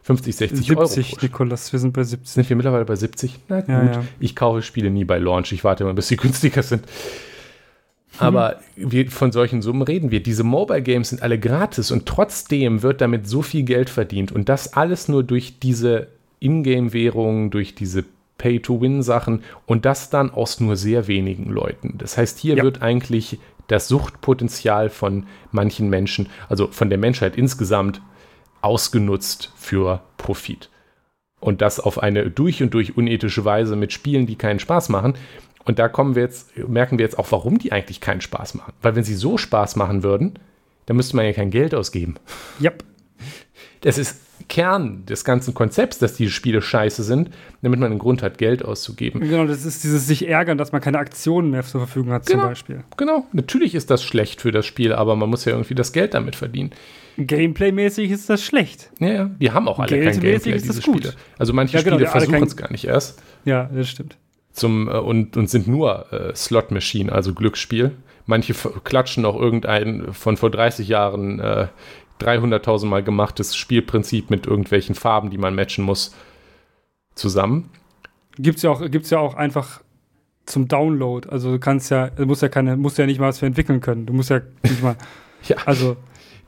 50, 0.03 0.37
60 0.37 0.59
70, 0.59 0.77
Euro. 0.77 0.87
70, 0.87 1.23
Nikolas, 1.23 1.73
wir 1.73 1.79
sind 1.81 1.93
bei 1.93 2.03
70. 2.03 2.29
Sind 2.29 2.49
wir 2.49 2.57
mittlerweile 2.57 2.85
bei 2.85 2.97
70? 2.97 3.41
Na 3.49 3.61
gut, 3.61 3.69
ja, 3.69 3.85
ja. 3.85 4.05
ich 4.21 4.35
kaufe 4.35 4.63
Spiele 4.63 4.91
nie 4.91 5.05
bei 5.05 5.19
Launch. 5.19 5.53
Ich 5.53 5.65
warte 5.65 5.85
immer, 5.85 5.95
bis 5.95 6.09
sie 6.09 6.17
günstiger 6.19 6.63
sind. 6.63 6.85
Aber 8.19 8.61
mhm. 8.77 8.93
wir, 8.93 9.11
von 9.11 9.33
solchen 9.33 9.63
Summen 9.63 9.83
reden 9.83 10.11
wir. 10.11 10.23
Diese 10.23 10.45
Mobile 10.45 10.83
Games 10.83 11.11
sind 11.11 11.23
alle 11.23 11.39
gratis 11.39 11.91
und 11.91 12.07
trotzdem 12.07 12.83
wird 12.83 13.01
damit 13.01 13.29
so 13.29 13.43
viel 13.43 13.65
Geld 13.65 13.91
verdient. 13.91 14.33
Und 14.33 14.49
das 14.49 14.73
alles 14.75 15.09
nur 15.09 15.23
durch 15.23 15.59
diese 15.61 16.09
Ingame-Währungen, 16.41 17.51
durch 17.51 17.75
diese 17.75 18.05
Pay-to-Win-Sachen 18.39 19.43
und 19.67 19.85
das 19.85 20.11
dann 20.11 20.31
aus 20.31 20.61
nur 20.61 20.77
sehr 20.77 21.09
wenigen 21.09 21.51
Leuten. 21.51 21.95
Das 21.99 22.17
heißt, 22.17 22.39
hier 22.39 22.57
ja. 22.57 22.63
wird 22.63 22.83
eigentlich 22.83 23.39
das 23.67 23.89
Suchtpotenzial 23.89 24.89
von 24.89 25.27
manchen 25.51 25.91
Menschen, 25.91 26.29
also 26.49 26.69
von 26.69 26.89
der 26.89 26.99
Menschheit 26.99 27.37
insgesamt, 27.37 28.01
ausgenutzt 28.61 29.53
für 29.57 30.01
Profit. 30.17 30.71
Und 31.41 31.61
das 31.61 31.79
auf 31.79 32.03
eine 32.03 32.31
durch 32.31 32.63
und 32.63 32.75
durch 32.75 32.97
unethische 32.97 33.45
Weise 33.45 33.77
mit 33.77 33.93
Spielen, 33.93 34.27
die 34.27 34.37
keinen 34.37 34.59
Spaß 34.59 34.89
machen. 34.89 35.15
Und 35.65 35.79
da 35.79 35.89
kommen 35.89 36.15
wir 36.15 36.23
jetzt, 36.23 36.57
merken 36.57 36.99
wir 36.99 37.05
jetzt 37.05 37.19
auch, 37.19 37.31
warum 37.31 37.59
die 37.59 37.73
eigentlich 37.73 38.01
keinen 38.01 38.21
Spaß 38.21 38.55
machen. 38.55 38.73
Weil 38.83 38.97
wenn 38.97 39.05
sie 39.05 39.15
so 39.15 39.39
Spaß 39.39 39.77
machen 39.77 40.03
würden, 40.03 40.39
dann 40.87 40.97
müsste 40.97 41.15
man 41.17 41.27
ja 41.27 41.33
kein 41.33 41.51
Geld 41.51 41.75
ausgeben. 41.75 42.17
Yep. 42.61 42.83
Das 43.81 43.99
ist 43.99 44.21
Kern 44.49 45.05
des 45.07 45.25
ganzen 45.25 45.55
Konzepts, 45.55 45.99
dass 45.99 46.15
diese 46.15 46.31
Spiele 46.31 46.63
scheiße 46.63 47.03
sind, 47.03 47.31
damit 47.63 47.81
man 47.81 47.91
einen 47.91 47.99
Grund 47.99 48.23
hat, 48.23 48.39
Geld 48.39 48.65
auszugeben. 48.65 49.21
Genau, 49.21 49.47
das 49.47 49.65
ist 49.65 49.85
dieses 49.85 50.07
sich 50.07 50.29
ärgern, 50.29 50.59
dass 50.59 50.73
man 50.73 50.81
keine 50.81 50.99
Aktionen 50.99 51.51
mehr 51.51 51.65
zur 51.65 51.81
Verfügung 51.81 52.13
hat, 52.13 52.27
genau, 52.27 52.41
zum 52.41 52.49
Beispiel. 52.51 52.85
Genau, 52.97 53.27
natürlich 53.33 53.75
ist 53.75 53.91
das 53.91 54.03
schlecht 54.03 54.41
für 54.41 54.53
das 54.53 54.65
Spiel, 54.65 54.93
aber 54.93 55.17
man 55.17 55.29
muss 55.29 55.45
ja 55.45 55.53
irgendwie 55.53 55.75
das 55.75 55.93
Geld 55.93 56.15
damit 56.15 56.37
verdienen. 56.37 56.71
Gameplay-mäßig 57.19 58.11
ist 58.11 58.31
das 58.31 58.45
schlecht. 58.45 58.91
Ja, 59.01 59.09
ja, 59.09 59.25
die 59.41 59.51
haben 59.51 59.69
auch 59.69 59.81
alle 59.81 59.89
kein 59.89 60.21
Gameplay, 60.21 60.53
ist 60.53 60.69
das 60.69 60.83
gut. 60.83 60.99
Spiele. 60.99 61.15
Also 61.37 61.53
manche 61.53 61.77
ja, 61.77 61.83
genau, 61.83 61.97
Spiele 61.97 62.11
versuchen 62.11 62.43
es 62.45 62.57
gar 62.57 62.71
nicht 62.71 62.85
erst. 62.85 63.21
Ja, 63.45 63.69
das 63.73 63.89
stimmt. 63.89 64.17
Zum, 64.53 64.89
äh, 64.89 64.93
und, 64.93 65.37
und 65.37 65.51
sind 65.51 65.67
nur 65.67 66.13
äh, 66.13 66.35
Slot-Machine, 66.35 67.11
also 67.11 67.35
Glücksspiel. 67.35 67.93
Manche 68.27 68.55
klatschen 68.85 69.25
auch 69.25 69.41
irgendein 69.41 70.13
von 70.13 70.37
vor 70.37 70.51
30 70.51 70.87
Jahren 70.87 71.41
äh, 71.41 71.69
300.000 72.21 72.87
Mal 72.87 73.03
gemachtes 73.03 73.57
Spielprinzip 73.57 74.31
mit 74.31 74.47
irgendwelchen 74.47 74.95
Farben, 74.95 75.31
die 75.31 75.39
man 75.39 75.55
matchen 75.55 75.85
muss, 75.85 76.15
zusammen. 77.15 77.71
Gibt 78.39 78.59
es 78.59 78.63
ja, 78.63 78.71
auch, 78.71 78.89
gibt's 78.91 79.11
ja 79.11 79.19
auch 79.19 79.35
einfach 79.35 79.83
zum 80.47 80.69
Download. 80.69 81.29
Also 81.29 81.53
du 81.53 81.59
kannst 81.59 81.91
ja, 81.91 82.09
du 82.09 82.27
musst 82.27 82.43
ja 82.43 82.49
keine, 82.49 82.77
musst 82.77 82.99
ja 82.99 83.07
nicht 83.07 83.21
mal 83.21 83.29
was 83.29 83.39
für 83.39 83.47
entwickeln 83.47 83.81
können. 83.81 84.07
Du 84.07 84.13
musst 84.13 84.31
ja 84.31 84.41
nicht 84.63 84.83
mal. 84.83 84.97
ja. 85.45 85.57
Also. 85.67 85.97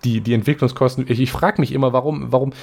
Die, 0.02 0.22
die 0.22 0.32
Entwicklungskosten, 0.32 1.04
ich, 1.08 1.20
ich 1.20 1.30
frage 1.30 1.60
mich 1.60 1.72
immer, 1.72 1.92
warum, 1.92 2.32
warum, 2.32 2.54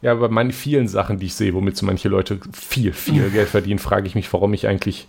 ja, 0.00 0.14
bei 0.14 0.28
meinen 0.28 0.52
vielen 0.52 0.86
Sachen, 0.86 1.18
die 1.18 1.26
ich 1.26 1.34
sehe, 1.34 1.54
womit 1.54 1.76
so 1.76 1.84
manche 1.84 2.08
Leute 2.08 2.38
viel, 2.52 2.92
viel 2.92 3.30
Geld 3.32 3.48
verdienen, 3.48 3.80
frage 3.80 4.06
ich 4.06 4.14
mich, 4.14 4.32
warum 4.32 4.54
ich 4.54 4.68
eigentlich 4.68 5.08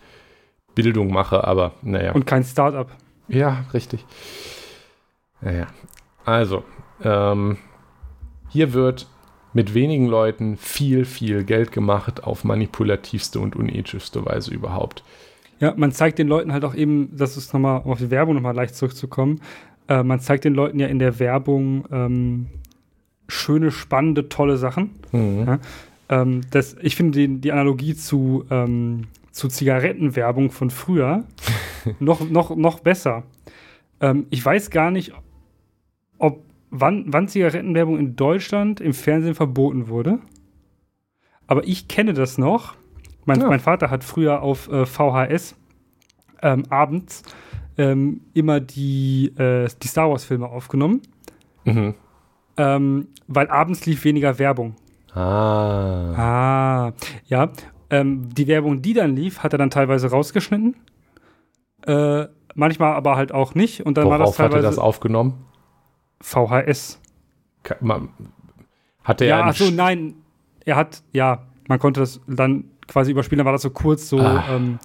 Bildung 0.73 1.11
mache, 1.11 1.43
aber 1.43 1.73
naja. 1.83 2.13
Und 2.13 2.25
kein 2.25 2.43
Startup. 2.43 2.89
Ja, 3.27 3.65
richtig. 3.73 4.05
Naja. 5.41 5.67
Also, 6.25 6.63
ähm, 7.03 7.57
Hier 8.49 8.73
wird 8.73 9.07
mit 9.53 9.73
wenigen 9.73 10.07
Leuten 10.07 10.57
viel, 10.57 11.05
viel 11.05 11.43
Geld 11.43 11.71
gemacht 11.71 12.23
auf 12.23 12.43
manipulativste 12.43 13.39
und 13.39 13.55
unethischste 13.55 14.25
Weise 14.25 14.53
überhaupt. 14.53 15.03
Ja, 15.59 15.73
man 15.75 15.91
zeigt 15.91 16.19
den 16.19 16.27
Leuten 16.27 16.53
halt 16.53 16.63
auch 16.63 16.75
eben, 16.75 17.09
das 17.15 17.37
ist 17.37 17.53
nochmal, 17.53 17.81
um 17.83 17.91
auf 17.91 17.97
die 17.97 18.11
Werbung 18.11 18.35
nochmal 18.35 18.55
leicht 18.55 18.75
zurückzukommen, 18.75 19.41
äh, 19.87 20.03
man 20.03 20.19
zeigt 20.19 20.43
den 20.43 20.53
Leuten 20.53 20.79
ja 20.79 20.87
in 20.87 20.99
der 20.99 21.19
Werbung 21.19 21.85
ähm, 21.91 22.47
schöne, 23.27 23.71
spannende, 23.71 24.29
tolle 24.29 24.57
Sachen. 24.57 24.91
Mhm. 25.11 25.45
Ja, 25.47 25.59
ähm, 26.09 26.41
das, 26.51 26.75
ich 26.81 26.95
finde 26.95 27.19
die, 27.19 27.41
die 27.41 27.51
Analogie 27.51 27.95
zu, 27.95 28.45
ähm, 28.49 29.07
zu 29.31 29.47
Zigarettenwerbung 29.47 30.51
von 30.51 30.69
früher 30.69 31.23
noch, 31.99 32.29
noch, 32.29 32.55
noch 32.55 32.79
besser. 32.79 33.23
Ähm, 33.99 34.27
ich 34.29 34.43
weiß 34.45 34.69
gar 34.69 34.91
nicht, 34.91 35.13
ob 35.13 35.23
wann, 36.69 37.05
wann 37.07 37.27
Zigarettenwerbung 37.27 37.97
in 37.97 38.15
Deutschland 38.15 38.79
im 38.79 38.93
Fernsehen 38.93 39.35
verboten 39.35 39.87
wurde. 39.87 40.19
Aber 41.47 41.65
ich 41.65 41.87
kenne 41.87 42.13
das 42.13 42.37
noch. 42.37 42.75
Mein, 43.25 43.41
ja. 43.41 43.47
mein 43.47 43.59
Vater 43.59 43.89
hat 43.89 44.03
früher 44.03 44.41
auf 44.41 44.69
äh, 44.69 44.85
VHS 44.85 45.55
ähm, 46.41 46.63
abends 46.69 47.23
ähm, 47.77 48.21
immer 48.33 48.59
die, 48.59 49.33
äh, 49.37 49.67
die 49.81 49.87
Star 49.87 50.09
Wars-Filme 50.09 50.47
aufgenommen. 50.47 51.01
Mhm. 51.65 51.93
Ähm, 52.57 53.07
weil 53.27 53.49
abends 53.49 53.85
lief 53.85 54.03
weniger 54.03 54.39
Werbung. 54.39 54.75
Ah. 55.13 56.13
Ah, 56.15 56.93
ja. 57.25 57.49
Ähm, 57.89 58.29
die 58.33 58.47
Werbung, 58.47 58.81
die 58.81 58.93
dann 58.93 59.15
lief, 59.15 59.39
hat 59.39 59.53
er 59.53 59.57
dann 59.57 59.69
teilweise 59.69 60.09
rausgeschnitten. 60.09 60.75
Äh, 61.85 62.25
manchmal 62.55 62.93
aber 62.93 63.15
halt 63.15 63.31
auch 63.31 63.55
nicht. 63.55 63.85
Und 63.85 63.97
dann 63.97 64.05
Worauf 64.05 64.19
war 64.19 64.25
das 64.25 64.35
teilweise. 64.35 64.57
Hat 64.57 64.63
er 64.63 64.69
das 64.69 64.79
aufgenommen? 64.79 65.45
VHS. 66.21 66.99
Hat 69.03 69.21
er 69.21 69.27
ja, 69.27 69.43
achso, 69.43 69.71
nein. 69.71 70.15
Er 70.65 70.75
hat, 70.75 71.01
ja, 71.13 71.43
man 71.67 71.79
konnte 71.79 72.01
das 72.01 72.19
dann 72.27 72.65
quasi 72.87 73.11
überspielen, 73.11 73.39
dann 73.39 73.45
war 73.45 73.53
das 73.53 73.61
so 73.61 73.69
kurz, 73.69 74.09
so 74.09 74.19
ah. 74.19 74.43
ähm, 74.49 74.79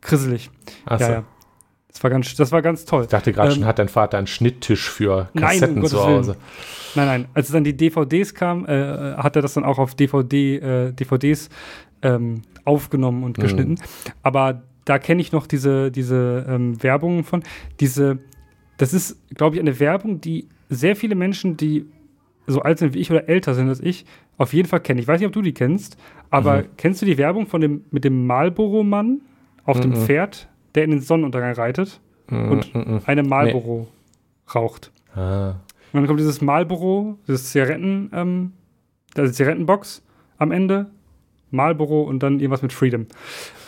krisselig. 0.00 0.50
Ach 0.86 1.00
ja, 1.00 1.06
so. 1.06 1.12
ja. 1.12 1.24
Das 1.88 2.02
war 2.04 2.10
ganz, 2.10 2.34
das 2.36 2.52
war 2.52 2.62
ganz 2.62 2.84
toll. 2.84 3.02
Ich 3.02 3.08
dachte 3.08 3.32
gerade 3.32 3.48
ähm, 3.48 3.54
schon, 3.56 3.64
hat 3.64 3.78
dein 3.78 3.88
Vater 3.88 4.18
einen 4.18 4.26
Schnitttisch 4.26 4.88
für 4.88 5.30
Kassetten 5.36 5.74
nein, 5.74 5.82
um 5.82 5.88
zu 5.88 6.04
Hause. 6.04 6.36
Nein, 6.94 7.06
nein. 7.06 7.28
Als 7.34 7.50
dann 7.50 7.64
die 7.64 7.76
DVDs 7.76 8.34
kamen, 8.34 8.66
äh, 8.66 9.14
hat 9.16 9.36
er 9.36 9.42
das 9.42 9.54
dann 9.54 9.64
auch 9.64 9.78
auf 9.78 9.94
DVD, 9.94 10.56
äh, 10.56 10.92
DVDs 10.92 11.48
ähm, 12.02 12.42
aufgenommen 12.64 13.24
und 13.24 13.38
mhm. 13.38 13.42
geschnitten. 13.42 13.74
Aber 14.22 14.62
da 14.84 14.98
kenne 14.98 15.20
ich 15.20 15.32
noch 15.32 15.46
diese, 15.46 15.90
diese 15.90 16.46
ähm, 16.48 16.82
Werbungen 16.82 17.24
von. 17.24 17.42
Diese, 17.80 18.18
das 18.78 18.94
ist, 18.94 19.18
glaube 19.34 19.56
ich, 19.56 19.60
eine 19.60 19.78
Werbung, 19.78 20.20
die 20.20 20.48
sehr 20.70 20.96
viele 20.96 21.14
Menschen, 21.14 21.56
die 21.56 21.86
so 22.46 22.62
alt 22.62 22.78
sind 22.78 22.94
wie 22.94 22.98
ich 22.98 23.10
oder 23.10 23.28
älter 23.28 23.54
sind 23.54 23.68
als 23.68 23.80
ich, 23.80 24.06
auf 24.38 24.52
jeden 24.52 24.68
Fall 24.68 24.80
kennen. 24.80 25.00
Ich 25.00 25.08
weiß 25.08 25.20
nicht, 25.20 25.26
ob 25.26 25.32
du 25.32 25.42
die 25.42 25.52
kennst, 25.52 25.98
aber 26.30 26.58
mhm. 26.58 26.66
kennst 26.76 27.02
du 27.02 27.06
die 27.06 27.18
Werbung 27.18 27.46
von 27.46 27.60
dem, 27.60 27.84
mit 27.90 28.04
dem 28.04 28.26
Marlboro-Mann 28.26 29.20
auf 29.64 29.78
mhm. 29.78 29.82
dem 29.82 29.96
Pferd, 29.96 30.48
der 30.74 30.84
in 30.84 30.90
den 30.90 31.00
Sonnenuntergang 31.00 31.52
reitet 31.52 32.00
mhm. 32.30 32.50
und 32.50 32.74
mhm. 32.74 33.00
eine 33.04 33.22
Marlboro 33.22 33.88
nee. 33.90 34.52
raucht? 34.54 34.92
Ah. 35.14 35.56
Und 35.92 36.00
dann 36.00 36.06
kommt 36.06 36.20
dieses 36.20 36.40
Marlboro, 36.40 37.18
dieses 37.26 37.50
Zigaretten, 37.50 38.10
ähm, 38.14 38.52
also 39.16 39.32
Zigarettenbox 39.32 40.02
am 40.38 40.52
Ende, 40.52 40.90
Marlboro 41.50 42.02
und 42.02 42.22
dann 42.22 42.40
irgendwas 42.40 42.62
mit 42.62 42.72
Freedom. 42.72 43.06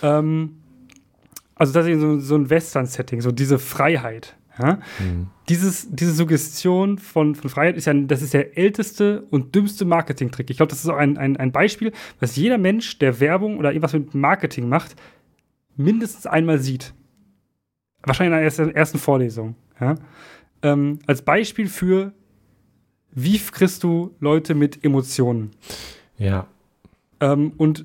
Ähm, 0.02 0.56
also 1.54 1.72
das 1.72 1.86
ist 1.86 2.00
so, 2.00 2.18
so 2.18 2.34
ein 2.36 2.48
Western-Setting, 2.48 3.20
so 3.20 3.32
diese 3.32 3.58
Freiheit. 3.58 4.36
Ja? 4.60 4.80
Mhm. 4.98 5.28
Dieses, 5.48 5.88
diese 5.90 6.12
Suggestion 6.12 6.98
von, 6.98 7.34
von 7.34 7.50
Freiheit 7.50 7.76
ist 7.76 7.86
ja, 7.86 7.94
das 7.94 8.22
ist 8.22 8.34
der 8.34 8.56
älteste 8.56 9.22
und 9.30 9.54
dümmste 9.54 9.84
Marketing-Trick. 9.84 10.50
Ich 10.50 10.56
glaube, 10.56 10.70
das 10.70 10.80
ist 10.80 10.88
auch 10.88 10.96
ein, 10.96 11.16
ein, 11.18 11.36
ein 11.36 11.52
Beispiel, 11.52 11.92
was 12.20 12.36
jeder 12.36 12.58
Mensch, 12.58 12.98
der 12.98 13.20
Werbung 13.20 13.58
oder 13.58 13.70
irgendwas 13.70 13.92
mit 13.92 14.14
Marketing 14.14 14.68
macht, 14.68 14.96
mindestens 15.76 16.26
einmal 16.26 16.58
sieht. 16.58 16.94
Wahrscheinlich 18.02 18.58
in 18.58 18.66
der 18.66 18.76
ersten, 18.76 18.98
Vorlesung. 18.98 19.56
Ja? 19.80 19.96
Ähm, 20.62 21.00
als 21.06 21.22
Beispiel 21.22 21.68
für, 21.68 22.12
wie 23.12 23.38
kriegst 23.38 23.82
du 23.82 24.14
Leute 24.20 24.54
mit 24.54 24.84
Emotionen? 24.84 25.50
Ja. 26.16 26.46
Ähm, 27.20 27.52
und 27.56 27.84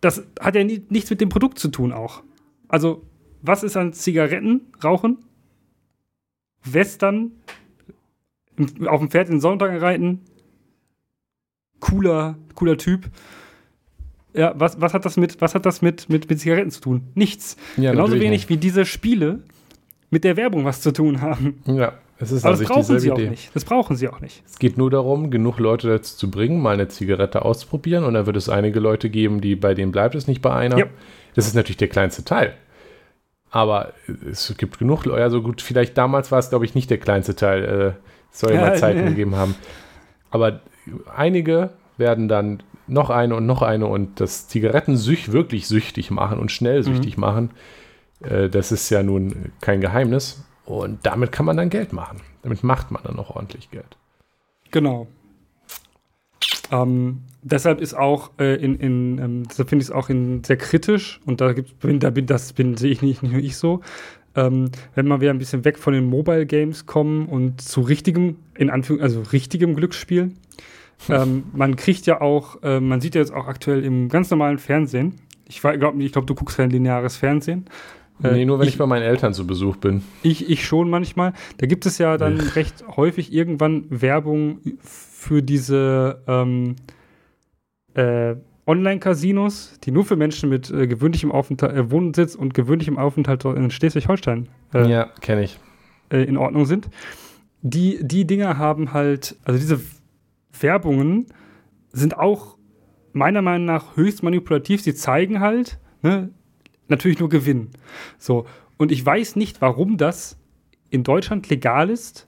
das 0.00 0.22
hat 0.40 0.54
ja 0.54 0.64
nie, 0.64 0.84
nichts 0.88 1.10
mit 1.10 1.20
dem 1.20 1.28
Produkt 1.28 1.58
zu 1.58 1.68
tun 1.68 1.92
auch. 1.92 2.22
Also, 2.68 3.02
was 3.42 3.62
ist 3.62 3.76
an 3.76 3.92
Zigaretten, 3.92 4.62
Rauchen? 4.82 5.18
Western, 6.64 7.32
auf 8.86 9.00
dem 9.00 9.10
Pferd 9.10 9.28
in 9.28 9.36
den 9.36 9.40
Sonntag 9.40 9.80
reiten? 9.80 10.20
Cooler, 11.80 12.36
cooler 12.54 12.76
Typ. 12.76 13.08
Ja, 14.34 14.52
was, 14.56 14.80
was 14.80 14.94
hat 14.94 15.04
das 15.04 15.16
mit, 15.16 15.40
was 15.40 15.54
hat 15.54 15.64
das 15.64 15.80
mit, 15.82 16.08
mit, 16.08 16.28
mit 16.28 16.40
Zigaretten 16.40 16.70
zu 16.70 16.80
tun? 16.80 17.02
Nichts. 17.14 17.56
Ja, 17.76 17.92
Genauso 17.92 18.14
wenig 18.14 18.30
nicht. 18.30 18.48
wie 18.48 18.56
diese 18.56 18.84
Spiele 18.84 19.40
mit 20.10 20.24
der 20.24 20.36
Werbung 20.36 20.64
was 20.64 20.80
zu 20.80 20.92
tun 20.92 21.20
haben. 21.20 21.62
Ja, 21.66 21.94
es 22.18 22.32
ist 22.32 22.44
Aber 22.44 22.56
das 22.56 22.66
brauchen 22.66 22.98
sie 22.98 23.10
auch 23.12 23.18
Idee. 23.18 23.30
nicht. 23.30 23.54
Das 23.54 23.64
brauchen 23.64 23.96
sie 23.96 24.08
auch 24.08 24.20
nicht. 24.20 24.42
Es 24.46 24.58
geht 24.58 24.76
nur 24.76 24.90
darum, 24.90 25.30
genug 25.30 25.58
Leute 25.58 25.88
dazu 25.88 26.16
zu 26.16 26.30
bringen, 26.30 26.60
mal 26.60 26.74
eine 26.74 26.88
Zigarette 26.88 27.44
auszuprobieren 27.44 28.04
und 28.04 28.14
dann 28.14 28.26
wird 28.26 28.36
es 28.36 28.48
einige 28.48 28.80
Leute 28.80 29.08
geben, 29.08 29.40
die 29.40 29.54
bei 29.56 29.74
denen 29.74 29.92
bleibt 29.92 30.14
es 30.14 30.26
nicht 30.26 30.42
bei 30.42 30.52
einer. 30.52 30.78
Ja. 30.78 30.86
Das 31.34 31.46
ist 31.46 31.54
natürlich 31.54 31.76
der 31.76 31.88
kleinste 31.88 32.24
Teil. 32.24 32.54
Aber 33.50 33.94
es 34.30 34.54
gibt 34.58 34.78
genug 34.78 35.04
Leute, 35.04 35.22
also 35.22 35.42
gut, 35.42 35.62
vielleicht 35.62 35.96
damals 35.96 36.30
war 36.30 36.38
es, 36.38 36.50
glaube 36.50 36.64
ich, 36.64 36.74
nicht 36.74 36.90
der 36.90 36.98
kleinste 36.98 37.34
Teil. 37.34 37.64
Äh, 37.64 38.08
es 38.32 38.40
soll 38.40 38.52
ja 38.52 38.60
mal 38.60 38.76
Zeiten 38.76 39.04
nee. 39.04 39.10
gegeben 39.10 39.36
haben. 39.36 39.54
Aber 40.30 40.60
einige 41.14 41.70
werden 41.96 42.28
dann 42.28 42.62
noch 42.86 43.10
eine 43.10 43.36
und 43.36 43.46
noch 43.46 43.62
eine 43.62 43.86
und 43.86 44.20
das 44.20 44.48
Zigarettensüch 44.48 45.32
wirklich 45.32 45.66
süchtig 45.66 46.10
machen 46.10 46.38
und 46.38 46.52
schnell 46.52 46.82
süchtig 46.82 47.16
mhm. 47.16 47.20
machen. 47.20 47.50
Äh, 48.20 48.48
das 48.48 48.72
ist 48.72 48.90
ja 48.90 49.02
nun 49.02 49.52
kein 49.60 49.80
Geheimnis. 49.80 50.44
Und 50.64 51.06
damit 51.06 51.32
kann 51.32 51.46
man 51.46 51.56
dann 51.56 51.70
Geld 51.70 51.92
machen. 51.92 52.20
Damit 52.42 52.62
macht 52.62 52.90
man 52.90 53.02
dann 53.02 53.18
auch 53.18 53.34
ordentlich 53.34 53.70
Geld. 53.70 53.96
Genau. 54.70 55.06
Ähm, 56.70 57.22
deshalb 57.42 57.80
ist 57.80 57.94
auch 57.94 58.30
äh, 58.38 58.56
in, 58.56 58.76
in 58.76 59.18
ähm, 59.18 59.42
deshalb 59.48 59.68
finde 59.68 59.82
ich 59.82 59.88
es 59.88 59.92
auch 59.92 60.08
in, 60.08 60.42
sehr 60.44 60.56
kritisch 60.56 61.20
und 61.24 61.40
da 61.40 61.52
gibt 61.52 61.74
da 62.02 62.10
bin, 62.10 62.26
das 62.26 62.52
bin, 62.52 62.76
sehe 62.76 62.90
ich 62.90 63.02
nicht, 63.02 63.22
nicht 63.22 63.32
nur 63.32 63.42
ich 63.42 63.56
so. 63.56 63.80
Ähm, 64.34 64.70
wenn 64.94 65.08
wir 65.08 65.20
wieder 65.20 65.30
ein 65.30 65.38
bisschen 65.38 65.64
weg 65.64 65.78
von 65.78 65.92
den 65.92 66.04
Mobile 66.04 66.46
Games 66.46 66.86
kommen 66.86 67.26
und 67.26 67.60
zu 67.60 67.80
richtigem, 67.80 68.36
in 68.56 68.70
Anführung, 68.70 69.02
also 69.02 69.22
richtigem 69.32 69.74
Glücksspiel. 69.74 70.32
ähm, 71.08 71.44
man 71.54 71.76
kriegt 71.76 72.06
ja 72.06 72.20
auch, 72.20 72.62
äh, 72.62 72.80
man 72.80 73.00
sieht 73.00 73.14
ja 73.14 73.20
jetzt 73.20 73.32
auch 73.32 73.46
aktuell 73.46 73.84
im 73.84 74.08
ganz 74.08 74.30
normalen 74.30 74.58
Fernsehen. 74.58 75.14
Ich 75.46 75.60
glaube, 75.60 76.02
ich 76.02 76.12
glaub, 76.12 76.26
du 76.26 76.34
guckst 76.34 76.56
kein 76.56 76.70
lineares 76.70 77.16
Fernsehen. 77.16 77.66
Äh, 78.22 78.32
nee, 78.32 78.44
nur 78.44 78.58
wenn 78.58 78.66
ich, 78.66 78.74
ich, 78.74 78.78
bei 78.78 78.86
meinen 78.86 79.02
Eltern 79.02 79.32
zu 79.32 79.46
Besuch 79.46 79.76
bin. 79.76 80.02
Ich, 80.22 80.50
ich 80.50 80.64
schon 80.64 80.90
manchmal. 80.90 81.32
Da 81.58 81.66
gibt 81.66 81.86
es 81.86 81.98
ja 81.98 82.16
dann 82.16 82.40
recht 82.40 82.84
häufig 82.96 83.32
irgendwann 83.32 83.84
Werbung 83.88 84.58
für 84.82 85.42
diese 85.42 86.22
ähm, 86.26 86.76
äh, 87.98 88.36
Online-Casinos, 88.66 89.80
die 89.82 89.90
nur 89.90 90.04
für 90.04 90.16
Menschen 90.16 90.48
mit 90.50 90.70
äh, 90.70 90.86
gewöhnlichem 90.86 91.32
Aufenthalt, 91.32 91.74
äh, 91.74 91.90
Wohnsitz 91.90 92.34
und 92.34 92.54
gewöhnlichem 92.54 92.98
Aufenthalt 92.98 93.44
in 93.44 93.70
Schleswig-Holstein 93.70 94.48
äh, 94.74 94.88
ja, 94.88 95.04
kenne 95.20 95.42
ich. 95.42 95.58
Äh, 96.10 96.24
in 96.24 96.36
Ordnung 96.36 96.66
sind. 96.66 96.88
Die, 97.62 97.98
die 98.02 98.26
Dinger 98.26 98.58
haben 98.58 98.92
halt, 98.92 99.36
also 99.44 99.58
diese 99.58 99.80
Werbungen 100.60 101.26
sind 101.92 102.16
auch 102.16 102.56
meiner 103.12 103.42
Meinung 103.42 103.64
nach 103.66 103.96
höchst 103.96 104.22
manipulativ. 104.22 104.82
Sie 104.82 104.94
zeigen 104.94 105.40
halt, 105.40 105.78
ne, 106.02 106.30
natürlich 106.86 107.18
nur 107.18 107.30
Gewinn. 107.30 107.70
So. 108.18 108.46
Und 108.76 108.92
ich 108.92 109.04
weiß 109.04 109.34
nicht, 109.34 109.60
warum 109.60 109.96
das 109.96 110.38
in 110.90 111.02
Deutschland 111.02 111.48
legal 111.48 111.90
ist, 111.90 112.27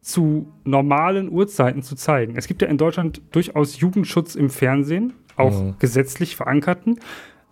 zu 0.00 0.52
normalen 0.64 1.30
Uhrzeiten 1.30 1.82
zu 1.82 1.94
zeigen. 1.94 2.36
Es 2.36 2.46
gibt 2.46 2.62
ja 2.62 2.68
in 2.68 2.78
Deutschland 2.78 3.20
durchaus 3.32 3.80
Jugendschutz 3.80 4.34
im 4.34 4.48
Fernsehen, 4.50 5.12
auch 5.36 5.62
mhm. 5.62 5.74
gesetzlich 5.78 6.36
verankerten. 6.36 7.00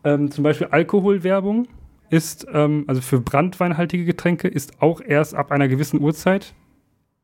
Ähm, 0.04 0.30
zum 0.30 0.44
Beispiel 0.44 0.68
Alkoholwerbung 0.68 1.68
ist, 2.10 2.46
ähm, 2.52 2.84
also 2.86 3.00
für 3.02 3.20
brandweinhaltige 3.20 4.04
Getränke, 4.04 4.48
ist 4.48 4.80
auch 4.80 5.00
erst 5.00 5.34
ab 5.34 5.52
einer 5.52 5.68
gewissen 5.68 6.00
Uhrzeit 6.00 6.54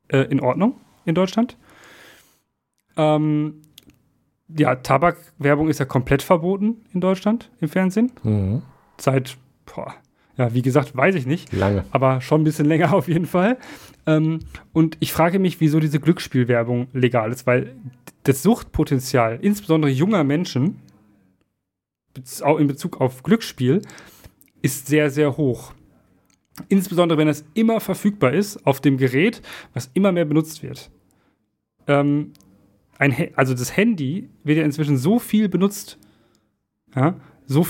äh, 0.08 0.18
in 0.18 0.40
Ordnung 0.40 0.76
in 1.06 1.14
Deutschland. 1.14 1.56
Ähm, 2.96 3.62
ja, 4.48 4.74
Tabakwerbung 4.76 5.68
ist 5.68 5.80
ja 5.80 5.86
komplett 5.86 6.22
verboten 6.22 6.84
in 6.92 7.00
Deutschland 7.00 7.50
im 7.60 7.68
Fernsehen. 7.68 8.12
Mhm. 8.22 8.62
Seit, 8.98 9.36
boah, 9.64 9.94
ja, 10.36 10.52
wie 10.52 10.62
gesagt, 10.62 10.96
weiß 10.96 11.14
ich 11.14 11.26
nicht. 11.26 11.52
Lange. 11.52 11.84
Aber 11.90 12.20
schon 12.20 12.40
ein 12.40 12.44
bisschen 12.44 12.66
länger 12.66 12.92
auf 12.94 13.08
jeden 13.08 13.26
Fall. 13.26 13.58
Ähm, 14.06 14.40
und 14.72 14.96
ich 15.00 15.12
frage 15.12 15.38
mich, 15.38 15.60
wieso 15.60 15.80
diese 15.80 16.00
Glücksspielwerbung 16.00 16.88
legal 16.92 17.32
ist, 17.32 17.46
weil 17.46 17.74
das 18.24 18.42
Suchtpotenzial, 18.42 19.38
insbesondere 19.40 19.90
junger 19.90 20.24
Menschen, 20.24 20.80
auch 22.42 22.58
in 22.58 22.66
Bezug 22.66 23.00
auf 23.00 23.22
Glücksspiel, 23.22 23.82
ist 24.62 24.86
sehr, 24.86 25.10
sehr 25.10 25.36
hoch. 25.36 25.72
Insbesondere, 26.68 27.18
wenn 27.18 27.28
es 27.28 27.44
immer 27.54 27.80
verfügbar 27.80 28.32
ist 28.32 28.64
auf 28.66 28.80
dem 28.80 28.96
Gerät, 28.96 29.42
was 29.72 29.90
immer 29.94 30.12
mehr 30.12 30.24
benutzt 30.24 30.62
wird. 30.62 30.90
ähm, 31.86 32.32
also 33.34 33.54
das 33.54 33.76
Handy 33.76 34.30
wird 34.44 34.58
ja 34.58 34.64
inzwischen 34.64 34.96
so 34.96 35.18
viel 35.18 35.48
benutzt, 35.48 35.98
ja, 36.94 37.16
so 37.46 37.66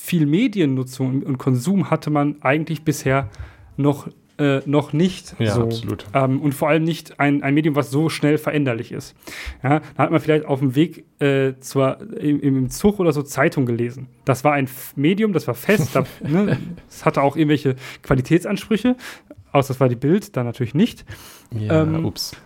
viel 0.00 0.26
Mediennutzung 0.26 1.22
und 1.22 1.38
Konsum 1.38 1.90
hatte 1.90 2.10
man 2.10 2.36
eigentlich 2.42 2.82
bisher 2.82 3.28
noch, 3.76 4.08
äh, 4.38 4.60
noch 4.66 4.92
nicht. 4.92 5.34
Ja, 5.38 5.54
so. 5.54 5.62
absolut. 5.62 6.06
Ähm, 6.14 6.40
und 6.40 6.54
vor 6.54 6.68
allem 6.68 6.84
nicht 6.84 7.18
ein, 7.20 7.42
ein 7.42 7.54
Medium, 7.54 7.74
was 7.76 7.90
so 7.90 8.08
schnell 8.08 8.38
veränderlich 8.38 8.92
ist. 8.92 9.14
Ja, 9.62 9.80
da 9.96 10.04
hat 10.04 10.10
man 10.10 10.20
vielleicht 10.20 10.44
auf 10.44 10.60
dem 10.60 10.74
Weg 10.74 11.04
äh, 11.20 11.54
zur, 11.60 11.98
im, 12.18 12.40
im 12.40 12.70
Zug 12.70 13.00
oder 13.00 13.12
so 13.12 13.22
Zeitung 13.22 13.66
gelesen. 13.66 14.08
Das 14.24 14.44
war 14.44 14.52
ein 14.52 14.68
Medium, 14.96 15.32
das 15.32 15.46
war 15.46 15.54
fest, 15.54 15.94
das, 15.94 16.06
ne, 16.20 16.58
das 16.86 17.04
hatte 17.04 17.22
auch 17.22 17.36
irgendwelche 17.36 17.76
Qualitätsansprüche, 18.02 18.96
außer 19.52 19.74
das 19.74 19.80
war 19.80 19.88
die 19.88 19.96
Bild, 19.96 20.36
dann 20.36 20.46
natürlich 20.46 20.74
nicht. 20.74 21.04
Ja, 21.50 21.82
Ähm, 21.82 22.04
ups. 22.04 22.36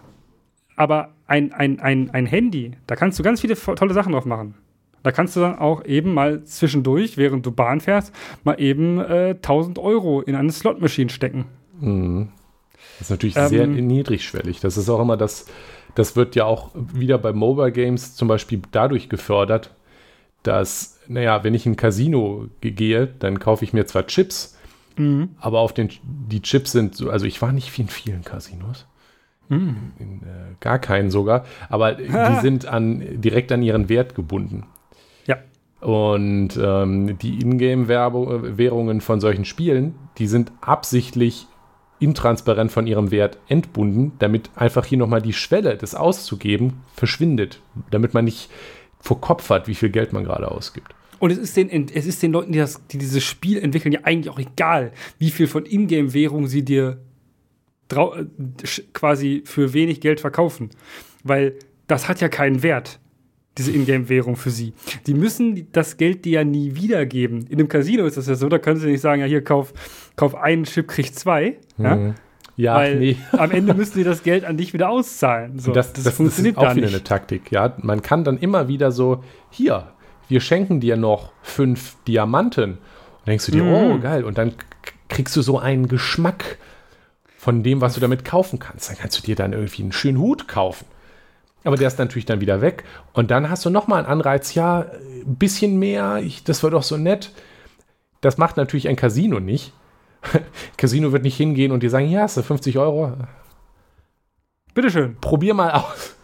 Aber 0.76 1.10
ein, 1.26 1.52
ein, 1.52 1.80
ein, 1.80 2.10
ein 2.10 2.26
Handy, 2.26 2.72
da 2.86 2.96
kannst 2.96 3.18
du 3.18 3.22
ganz 3.22 3.40
viele 3.42 3.56
tolle 3.56 3.94
Sachen 3.94 4.12
drauf 4.12 4.24
machen. 4.24 4.54
Da 5.02 5.12
kannst 5.12 5.34
du 5.36 5.40
dann 5.40 5.58
auch 5.58 5.84
eben 5.84 6.14
mal 6.14 6.44
zwischendurch, 6.44 7.16
während 7.16 7.44
du 7.46 7.50
Bahn 7.52 7.80
fährst, 7.80 8.14
mal 8.44 8.60
eben 8.60 8.98
äh, 9.00 9.30
1000 9.30 9.78
Euro 9.78 10.20
in 10.20 10.34
eine 10.36 10.52
Slot-Machine 10.52 11.10
stecken. 11.10 11.46
Mhm. 11.80 12.28
Das 12.98 13.08
ist 13.08 13.10
natürlich 13.10 13.36
Ähm, 13.36 13.48
sehr 13.48 13.66
niedrigschwellig. 13.66 14.60
Das 14.60 14.76
ist 14.76 14.88
auch 14.88 15.00
immer 15.00 15.16
das, 15.16 15.46
das 15.94 16.14
wird 16.14 16.36
ja 16.36 16.44
auch 16.44 16.70
wieder 16.74 17.18
bei 17.18 17.32
Mobile 17.32 17.72
Games 17.72 18.14
zum 18.14 18.28
Beispiel 18.28 18.62
dadurch 18.70 19.08
gefördert, 19.08 19.74
dass, 20.42 20.98
naja, 21.08 21.44
wenn 21.44 21.54
ich 21.54 21.66
in 21.66 21.72
ein 21.72 21.76
Casino 21.76 22.46
ge- 22.60 22.72
gehe, 22.72 23.06
dann 23.18 23.38
kaufe 23.38 23.64
ich 23.64 23.72
mir 23.72 23.86
zwar 23.86 24.06
Chips, 24.06 24.56
aber 25.40 25.60
auf 25.60 25.72
den, 25.72 25.88
die 26.04 26.42
Chips 26.42 26.72
sind 26.72 26.94
so, 26.94 27.08
also 27.10 27.24
ich 27.26 27.40
war 27.40 27.50
nicht 27.52 27.76
in 27.78 27.88
vielen 27.88 28.22
Casinos. 28.22 28.86
In, 29.48 30.22
äh, 30.22 30.54
gar 30.60 30.78
keinen 30.78 31.10
sogar, 31.10 31.44
aber 31.68 31.94
die 31.94 32.06
sind 32.40 32.66
an, 32.66 33.20
direkt 33.20 33.52
an 33.52 33.62
ihren 33.62 33.88
Wert 33.88 34.14
gebunden. 34.14 34.64
Und 35.82 36.50
ähm, 36.62 37.18
die 37.18 37.40
Ingame-Währungen 37.40 39.00
von 39.00 39.20
solchen 39.20 39.44
Spielen, 39.44 39.96
die 40.16 40.28
sind 40.28 40.52
absichtlich 40.60 41.48
intransparent 41.98 42.70
von 42.70 42.86
ihrem 42.86 43.10
Wert 43.10 43.38
entbunden, 43.48 44.12
damit 44.20 44.50
einfach 44.54 44.84
hier 44.84 44.98
nochmal 44.98 45.22
die 45.22 45.32
Schwelle, 45.32 45.76
das 45.76 45.96
auszugeben, 45.96 46.82
verschwindet. 46.94 47.60
Damit 47.90 48.14
man 48.14 48.24
nicht 48.24 48.48
vor 49.00 49.20
Kopf 49.20 49.50
hat, 49.50 49.66
wie 49.66 49.74
viel 49.74 49.90
Geld 49.90 50.12
man 50.12 50.22
gerade 50.22 50.48
ausgibt. 50.50 50.94
Und 51.18 51.32
es 51.32 51.38
ist 51.38 51.56
den, 51.56 51.88
es 51.92 52.06
ist 52.06 52.22
den 52.22 52.32
Leuten, 52.32 52.52
die, 52.52 52.58
das, 52.58 52.86
die 52.86 52.98
dieses 52.98 53.24
Spiel 53.24 53.58
entwickeln, 53.58 53.92
ja 53.92 54.00
eigentlich 54.04 54.30
auch 54.30 54.38
egal, 54.38 54.92
wie 55.18 55.30
viel 55.30 55.48
von 55.48 55.66
Ingame-Währung 55.66 56.46
sie 56.46 56.64
dir 56.64 56.98
äh, 57.90 58.24
quasi 58.92 59.42
für 59.44 59.72
wenig 59.72 60.00
Geld 60.00 60.20
verkaufen. 60.20 60.70
Weil 61.24 61.56
das 61.88 62.08
hat 62.08 62.20
ja 62.20 62.28
keinen 62.28 62.62
Wert, 62.62 63.00
diese 63.58 63.70
Ingame-Währung 63.72 64.36
für 64.36 64.50
sie. 64.50 64.72
Die 65.06 65.14
müssen 65.14 65.68
das 65.72 65.96
Geld 65.98 66.24
dir 66.24 66.32
ja 66.40 66.44
nie 66.44 66.74
wiedergeben. 66.74 67.46
In 67.48 67.58
einem 67.58 67.68
Casino 67.68 68.04
ist 68.06 68.16
das 68.16 68.26
ja 68.26 68.34
so, 68.34 68.48
da 68.48 68.58
können 68.58 68.80
sie 68.80 68.86
nicht 68.90 69.00
sagen, 69.02 69.20
ja, 69.20 69.26
hier, 69.26 69.44
kauf, 69.44 69.72
kauf 70.16 70.34
einen 70.34 70.64
Chip, 70.64 70.88
krieg 70.88 71.14
zwei. 71.14 71.56
Ja? 71.78 71.96
Mhm. 71.96 72.14
Ja, 72.56 72.74
Weil 72.76 72.98
nee. 72.98 73.16
am 73.32 73.50
Ende 73.50 73.72
müssen 73.74 73.94
sie 73.94 74.04
das 74.04 74.22
Geld 74.22 74.44
an 74.44 74.56
dich 74.58 74.72
wieder 74.74 74.90
auszahlen. 74.90 75.58
So, 75.58 75.70
Und 75.70 75.76
das, 75.76 75.92
das, 75.94 76.08
funktioniert 76.14 76.56
ist 76.56 76.62
auch 76.62 76.74
wieder 76.74 76.86
nicht. 76.86 76.94
eine 76.94 77.04
Taktik. 77.04 77.50
Ja, 77.50 77.74
man 77.80 78.02
kann 78.02 78.24
dann 78.24 78.38
immer 78.38 78.68
wieder 78.68 78.92
so, 78.92 79.24
hier, 79.50 79.88
wir 80.28 80.40
schenken 80.40 80.78
dir 80.80 80.96
noch 80.96 81.32
fünf 81.42 81.96
Diamanten. 82.06 82.72
Und 82.72 83.26
denkst 83.26 83.46
du 83.46 83.52
dir, 83.52 83.62
Mhm. 83.64 83.72
oh, 83.72 83.98
geil. 83.98 84.24
Und 84.24 84.36
dann 84.38 84.52
kriegst 85.08 85.34
du 85.36 85.42
so 85.42 85.58
einen 85.58 85.88
Geschmack 85.88 86.58
von 87.38 87.62
dem, 87.62 87.80
was 87.80 87.94
du 87.94 88.00
damit 88.00 88.24
kaufen 88.24 88.58
kannst. 88.58 88.88
Dann 88.90 88.96
kannst 88.98 89.18
du 89.18 89.22
dir 89.22 89.34
dann 89.34 89.52
irgendwie 89.52 89.82
einen 89.82 89.92
schönen 89.92 90.18
Hut 90.18 90.46
kaufen. 90.48 90.86
Aber 91.64 91.76
der 91.76 91.88
ist 91.88 91.98
natürlich 91.98 92.26
dann 92.26 92.40
wieder 92.40 92.60
weg. 92.60 92.84
Und 93.12 93.30
dann 93.30 93.48
hast 93.48 93.64
du 93.64 93.70
nochmal 93.70 94.00
einen 94.00 94.08
Anreiz, 94.08 94.54
ja, 94.54 94.80
ein 94.80 95.36
bisschen 95.36 95.78
mehr, 95.78 96.18
ich, 96.22 96.44
das 96.44 96.62
war 96.62 96.70
doch 96.70 96.82
so 96.82 96.96
nett. 96.96 97.32
Das 98.20 98.38
macht 98.38 98.56
natürlich 98.56 98.88
ein 98.88 98.96
Casino 98.96 99.40
nicht. 99.40 99.72
Casino 100.76 101.12
wird 101.12 101.22
nicht 101.22 101.36
hingehen 101.36 101.72
und 101.72 101.82
dir 101.82 101.90
sagen, 101.90 102.08
ja, 102.08 102.22
hast 102.22 102.36
du 102.36 102.42
50 102.42 102.78
Euro, 102.78 103.16
Bitteschön, 104.74 105.16
probier 105.20 105.52
mal 105.52 105.70
aus. 105.72 106.16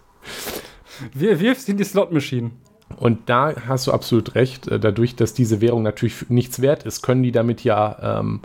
wir 1.12 1.38
wirfst 1.40 1.68
in 1.68 1.76
die 1.76 1.84
Slot-Machine. 1.84 2.50
Und 2.96 3.28
da 3.28 3.54
hast 3.66 3.86
du 3.86 3.92
absolut 3.92 4.34
recht. 4.34 4.68
äh, 4.68 4.80
Dadurch, 4.80 5.14
dass 5.16 5.34
diese 5.34 5.60
Währung 5.60 5.82
natürlich 5.82 6.30
nichts 6.30 6.60
wert 6.60 6.84
ist, 6.84 7.02
können 7.02 7.22
die 7.22 7.32
damit 7.32 7.62
ja 7.62 8.20
ähm, 8.20 8.40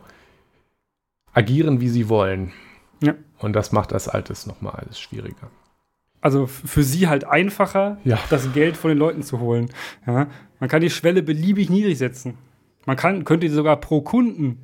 agieren, 1.33 1.79
wie 1.79 1.87
sie 1.87 2.09
wollen. 2.09 2.51
Ja. 3.01 3.15
Und 3.39 3.53
das 3.53 3.71
macht 3.71 3.93
das 3.93 4.09
Altes 4.09 4.45
nochmal 4.45 4.73
alles 4.75 4.99
schwieriger. 4.99 5.49
Also 6.23 6.47
für 6.47 6.83
sie 6.83 7.07
halt 7.07 7.25
einfacher, 7.25 7.97
Ja. 8.03 8.17
das 8.29 8.51
Geld 8.53 8.77
von 8.77 8.89
den 8.89 8.97
Leuten 8.97 9.21
zu 9.23 9.39
holen. 9.39 9.69
Ja? 10.07 10.27
Man 10.59 10.69
kann 10.69 10.81
die 10.81 10.89
Schwelle 10.89 11.21
beliebig 11.21 11.69
niedrig 11.69 11.97
setzen. 11.97 12.37
Man 12.85 12.95
kann, 12.97 13.23
könnte 13.25 13.47
die 13.47 13.53
sogar 13.53 13.77
pro 13.77 14.01
Kunden 14.01 14.57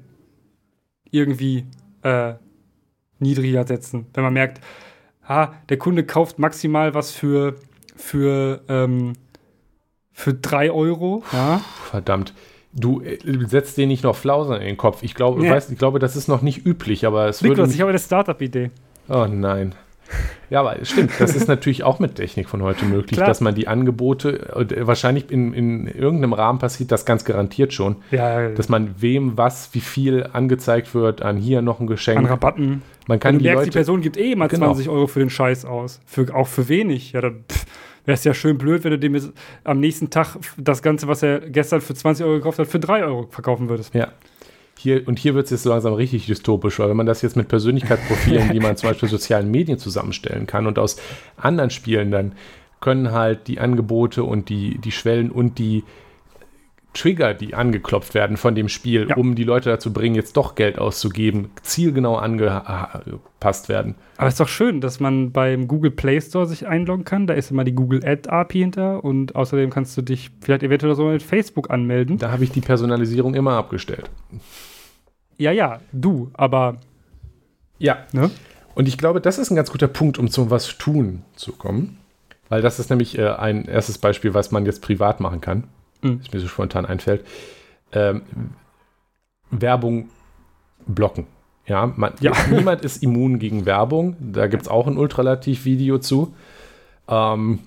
irgendwie 1.12 1.66
äh, 2.03 2.34
niedriger 3.20 3.66
setzen. 3.68 4.07
Wenn 4.14 4.24
man 4.24 4.34
merkt, 4.34 4.62
ha, 5.28 5.53
der 5.70 5.78
Kunde 5.78 6.03
kauft 6.05 6.39
maximal 6.39 6.93
was 6.93 7.12
für, 7.12 7.55
für, 7.95 8.62
ähm, 8.70 9.14
für 10.12 10.34
3 10.34 10.72
Euro. 10.72 11.24
Ja? 11.34 11.62
Verdammt. 11.89 12.34
Du 12.72 13.01
äh, 13.01 13.18
setzt 13.47 13.78
dir 13.78 13.88
nicht 13.88 14.03
noch 14.03 14.16
Flausen 14.16 14.55
in 14.55 14.62
den 14.66 14.78
Kopf. 14.78 15.01
Ich 15.01 15.16
glaube, 15.16 15.41
Nee. 15.41 15.57
ich 15.57 15.78
glaube, 15.78 15.99
das 15.99 16.16
ist 16.16 16.28
noch 16.28 16.41
nicht 16.41 16.66
üblich, 16.66 17.05
aber 17.05 17.28
es 17.28 17.41
würde. 17.41 17.53
Niklas, 17.53 17.68
Mich, 17.70 17.76
ich 17.76 17.82
habe 17.82 17.89
eine 17.89 17.99
Startup-Idee. 17.99 18.70
oh 19.10 19.26
nein. 19.30 19.74
Ja, 20.49 20.62
aber 20.62 20.80
es 20.82 20.89
stimmt, 20.89 21.12
das 21.20 21.36
ist 21.36 21.47
natürlich 21.47 21.84
auch 21.84 21.99
mit 21.99 22.16
Technik 22.16 22.49
von 22.49 22.64
heute 22.64 22.84
möglich, 22.86 23.18
Klar. 23.18 23.28
dass 23.28 23.39
man 23.41 23.53
die 23.53 23.68
Angebote, 23.68 24.49
äh, 24.55 24.88
wahrscheinlich 24.88 25.30
in, 25.32 25.53
in 25.53 25.88
irgendeinem 25.88 26.34
Rahmen 26.34 26.57
passiert 26.60 26.91
das 26.91 27.05
ganz 27.05 27.24
garantiert 27.26 27.72
schon, 27.74 27.97
Ja, 28.10 28.49
dass 28.49 28.68
man 28.70 28.95
wem 29.01 29.38
was, 29.38 29.70
wie 29.74 29.80
viel 29.82 30.28
angezeigt 30.34 30.95
wird, 30.95 31.22
an 31.22 31.38
hier 31.38 31.62
noch 31.62 31.80
ein 31.80 31.88
Geschenk. 31.88 32.18
an 32.18 32.26
Rabatten. 32.26 32.82
Man 33.07 33.20
kann 33.20 33.36
du 33.36 33.39
die 33.39 33.45
merkst, 33.45 33.66
die 33.66 33.68
Leute, 33.70 33.78
Person 33.78 34.01
gibt 34.01 34.18
eh 34.18 34.36
mal 34.36 34.47
Genau. 34.47 34.68
20 34.68 34.89
Euro 34.89 35.05
für 35.07 35.20
den 35.20 35.30
Scheiß 35.30 35.66
aus. 35.66 35.99
Für, 36.05 36.34
auch 36.36 36.47
für 36.47 36.68
wenig. 36.70 37.12
Ja, 37.12 37.22
dann 37.22 37.43
wäre 38.05 38.16
es 38.16 38.24
ja 38.24 38.34
schön 38.34 38.57
blöd, 38.57 38.84
wenn 38.84 38.91
du 38.91 38.97
dem 38.99 39.14
jetzt 39.14 39.32
am 39.64 39.80
nächsten 39.80 40.10
Tag 40.10 40.36
das 40.57 40.82
Ganze, 40.82 41.07
was 41.07 41.22
er 41.22 41.39
gestern 41.41 41.82
für 41.82 41.93
20 41.93 42.26
Euro 42.26 42.38
gekauft 42.38 42.57
hat, 42.60 42.68
für 42.68 42.80
3 42.80 43.03
Euro 43.03 43.28
verkaufen 43.30 43.70
würdest. 43.70 43.93
ja. 43.93 44.07
Hier, 44.82 45.05
und 45.09 45.19
hier 45.19 45.36
wird 45.36 45.43
es 45.45 45.51
jetzt 45.51 45.65
langsam 45.65 45.91
richtig 45.93 46.25
dystopisch, 46.25 46.80
weil 46.80 46.88
wenn 46.89 46.95
man 46.95 47.05
das 47.05 47.21
jetzt 47.21 47.36
mit 47.36 47.49
Persönlichkeitsprofilen, 47.49 48.49
die 48.53 48.61
man 48.61 48.77
zum 48.77 48.89
Beispiel 48.89 49.09
sozialen 49.09 49.51
Medien 49.51 49.77
zusammenstellen 49.77 50.47
kann 50.47 50.67
und 50.67 50.80
aus 50.80 50.95
anderen 51.36 51.69
Spielen, 51.69 52.11
dann 52.11 52.32
können 52.80 53.11
halt 53.11 53.47
die 53.49 53.59
Angebote 53.59 54.23
und 54.23 54.47
die, 54.47 54.77
die 54.77 54.91
Schwellen 54.93 55.32
und 55.32 55.59
die 55.59 55.84
Trigger, 56.93 57.34
die 57.34 57.53
angeklopft 57.55 58.13
werden 58.13 58.36
von 58.38 58.55
dem 58.55 58.67
Spiel, 58.69 59.07
Ja. 59.09 59.15
um 59.17 59.36
die 59.36 59.43
Leute 59.43 59.69
dazu 59.69 59.91
bringen, 59.93 60.15
jetzt 60.15 60.38
doch 60.38 60.55
Geld 60.55 60.80
auszugeben, 60.80 61.51
zielgenau 61.61 62.15
angepasst 62.15 63.69
werden. 63.69 63.95
Aber 64.17 64.27
es 64.27 64.36
ist 64.36 64.39
doch 64.39 64.47
schön, 64.47 64.82
dass 64.82 64.99
man 64.99 65.32
beim 65.32 65.67
Google 65.67 65.91
Play 65.91 66.19
Store 66.21 66.47
sich 66.47 66.67
einloggen 66.67 67.03
kann. 67.05 67.27
Da 67.27 67.34
ist 67.36 67.51
immer 67.51 67.63
die 67.63 67.73
Google 67.75 68.03
Ad 68.05 68.30
API 68.30 68.59
hinter 68.59 69.03
und 69.03 69.36
außerdem 69.36 69.69
kannst 69.69 69.97
du 69.97 70.01
dich 70.01 70.32
vielleicht 70.41 70.63
eventuell 70.63 70.95
so 70.95 71.05
mit 71.05 71.21
Facebook 71.21 71.69
anmelden. 71.69 72.17
Da 72.17 72.32
habe 72.32 72.43
ich 72.43 72.51
die 72.51 72.61
Personalisierung 72.61 73.36
immer 73.36 73.53
abgestellt. 73.53 74.09
Ja, 75.40 75.52
ja, 75.52 75.80
du, 75.92 76.30
aber 76.34 76.78
Ja, 77.80 78.06
ne? 78.12 78.30
Und 78.76 78.88
ich 78.88 78.98
glaube, 78.98 79.22
das 79.22 79.40
ist 79.40 79.50
ein 79.50 79.56
ganz 79.56 79.72
guter 79.72 79.88
Punkt, 79.88 80.20
um 80.20 80.30
zum 80.30 80.50
was 80.52 80.78
tun 80.78 81.24
zu 81.36 81.54
kommen. 81.54 81.98
Weil 82.50 82.62
das 82.62 82.78
ist 82.80 82.90
nämlich 82.90 83.18
äh, 83.18 83.30
ein 83.30 83.66
erstes 83.66 83.98
Beispiel, 83.98 84.34
was 84.34 84.52
man 84.52 84.66
jetzt 84.66 84.82
privat 84.82 85.20
machen 85.20 85.42
kann. 85.42 85.66
Mhm. 86.02 86.20
Das 86.20 86.34
mir 86.34 86.40
so 86.40 86.48
spontan 86.48 86.86
einfällt. 86.86 87.26
Ähm, 87.92 88.24
Werbung 89.50 90.10
blocken. 90.86 91.26
Ja, 91.66 91.86
man, 91.96 92.14
Ja. 92.20 92.34
niemand 92.52 92.82
ist 92.84 93.02
immun 93.02 93.40
gegen 93.40 93.66
Werbung. 93.66 94.16
Da 94.20 94.48
gibt 94.48 94.64
es 94.64 94.70
auch 94.70 94.88
ein 94.88 94.98
Ultralativ-Video 94.98 96.00
zu. 96.00 96.34
Ähm, 97.08 97.60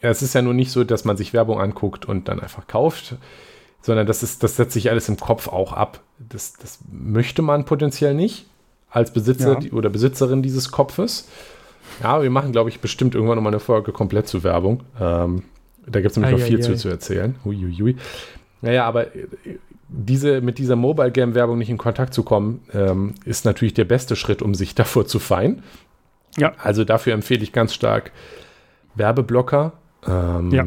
ja, 0.00 0.10
es 0.10 0.22
ist 0.22 0.34
ja 0.34 0.42
nur 0.42 0.54
nicht 0.54 0.70
so, 0.70 0.84
dass 0.84 1.04
man 1.04 1.16
sich 1.16 1.34
Werbung 1.34 1.60
anguckt 1.60 2.06
und 2.06 2.28
dann 2.28 2.40
einfach 2.40 2.66
kauft, 2.66 3.16
sondern 3.80 4.06
das, 4.06 4.22
ist, 4.22 4.42
das 4.42 4.56
setzt 4.56 4.72
sich 4.72 4.90
alles 4.90 5.08
im 5.08 5.16
Kopf 5.18 5.48
auch 5.48 5.72
ab. 5.72 6.00
Das, 6.18 6.54
das 6.54 6.78
möchte 6.90 7.42
man 7.42 7.64
potenziell 7.64 8.14
nicht 8.14 8.46
als 8.90 9.12
Besitzer 9.12 9.60
Ja. 9.60 9.72
oder 9.72 9.90
Besitzerin 9.90 10.42
dieses 10.42 10.70
Kopfes. 10.70 11.28
Ja, 12.02 12.22
wir 12.22 12.30
machen, 12.30 12.52
glaube 12.52 12.70
ich, 12.70 12.80
bestimmt 12.80 13.14
irgendwann 13.14 13.36
nochmal 13.36 13.52
eine 13.52 13.60
Folge 13.60 13.92
komplett 13.92 14.28
zu 14.28 14.42
Werbung. 14.44 14.82
Ähm, 15.00 15.42
da 15.86 16.00
gibt 16.00 16.10
es 16.10 16.16
nämlich 16.18 16.38
noch 16.38 16.46
viel 16.46 16.60
zu, 16.60 16.70
Eieiei. 16.70 16.78
zu 16.78 16.88
erzählen. 16.88 17.34
Uiuiui. 17.44 17.96
Naja, 18.60 18.84
aber 18.84 19.14
äh, 19.16 19.26
diese, 19.88 20.40
mit 20.42 20.58
dieser 20.58 20.76
Mobile 20.76 21.10
Game 21.12 21.34
Werbung 21.34 21.56
nicht 21.58 21.70
in 21.70 21.78
Kontakt 21.78 22.12
zu 22.12 22.22
kommen, 22.24 22.60
ähm, 22.74 23.14
ist 23.24 23.44
natürlich 23.46 23.72
der 23.74 23.84
beste 23.86 24.16
Schritt, 24.16 24.42
um 24.42 24.54
sich 24.54 24.74
davor 24.74 25.06
zu 25.06 25.18
feien. 25.18 25.62
Ja. 26.36 26.52
Also 26.62 26.84
dafür 26.84 27.14
empfehle 27.14 27.42
ich 27.42 27.52
ganz 27.52 27.72
stark 27.72 28.12
Werbeblocker. 28.96 29.72
Ähm, 30.06 30.50
Ja. 30.50 30.66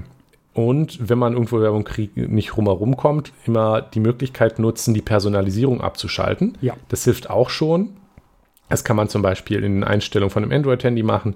Und 0.53 1.09
wenn 1.09 1.17
man 1.17 1.33
irgendwo 1.33 1.61
Werbung 1.61 1.83
kriegt, 1.85 2.17
nicht 2.17 2.57
rumherum 2.57 2.97
kommt, 2.97 3.31
immer 3.45 3.81
die 3.81 4.01
Möglichkeit 4.01 4.59
nutzen, 4.59 4.93
die 4.93 5.01
Personalisierung 5.01 5.79
abzuschalten. 5.81 6.57
Ja. 6.61 6.73
Das 6.89 7.05
hilft 7.05 7.29
auch 7.29 7.49
schon. 7.49 7.91
Das 8.67 8.83
kann 8.83 8.95
man 8.97 9.07
zum 9.09 9.21
Beispiel 9.21 9.63
in 9.63 9.83
Einstellungen 9.83 10.29
von 10.29 10.43
einem 10.43 10.51
Android-Handy 10.51 11.03
machen. 11.03 11.35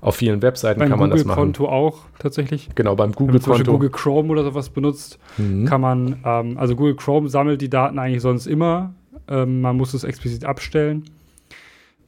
Auf 0.00 0.16
vielen 0.16 0.40
Webseiten 0.42 0.78
beim 0.78 0.88
kann 0.90 0.98
man 0.98 1.10
das 1.10 1.24
machen. 1.24 1.52
Google-Konto 1.52 1.68
auch 1.68 1.98
tatsächlich. 2.20 2.68
Genau, 2.74 2.94
beim 2.94 3.12
Wenn 3.18 3.26
man 3.26 3.40
zum 3.40 3.50
Beispiel 3.52 3.66
Google-Konto. 3.66 3.72
Google 3.72 3.90
Chrome 3.90 4.30
oder 4.30 4.44
sowas 4.44 4.70
benutzt, 4.70 5.18
Mhm. 5.38 5.64
kann 5.66 5.80
man, 5.80 6.16
ähm, 6.24 6.56
also 6.56 6.76
Google 6.76 6.94
Chrome 6.94 7.28
sammelt 7.28 7.60
die 7.60 7.68
Daten 7.68 7.98
eigentlich 7.98 8.22
sonst 8.22 8.46
immer. 8.46 8.94
Ähm, 9.28 9.60
man 9.60 9.76
muss 9.76 9.92
es 9.94 10.04
explizit 10.04 10.44
abstellen. 10.44 11.04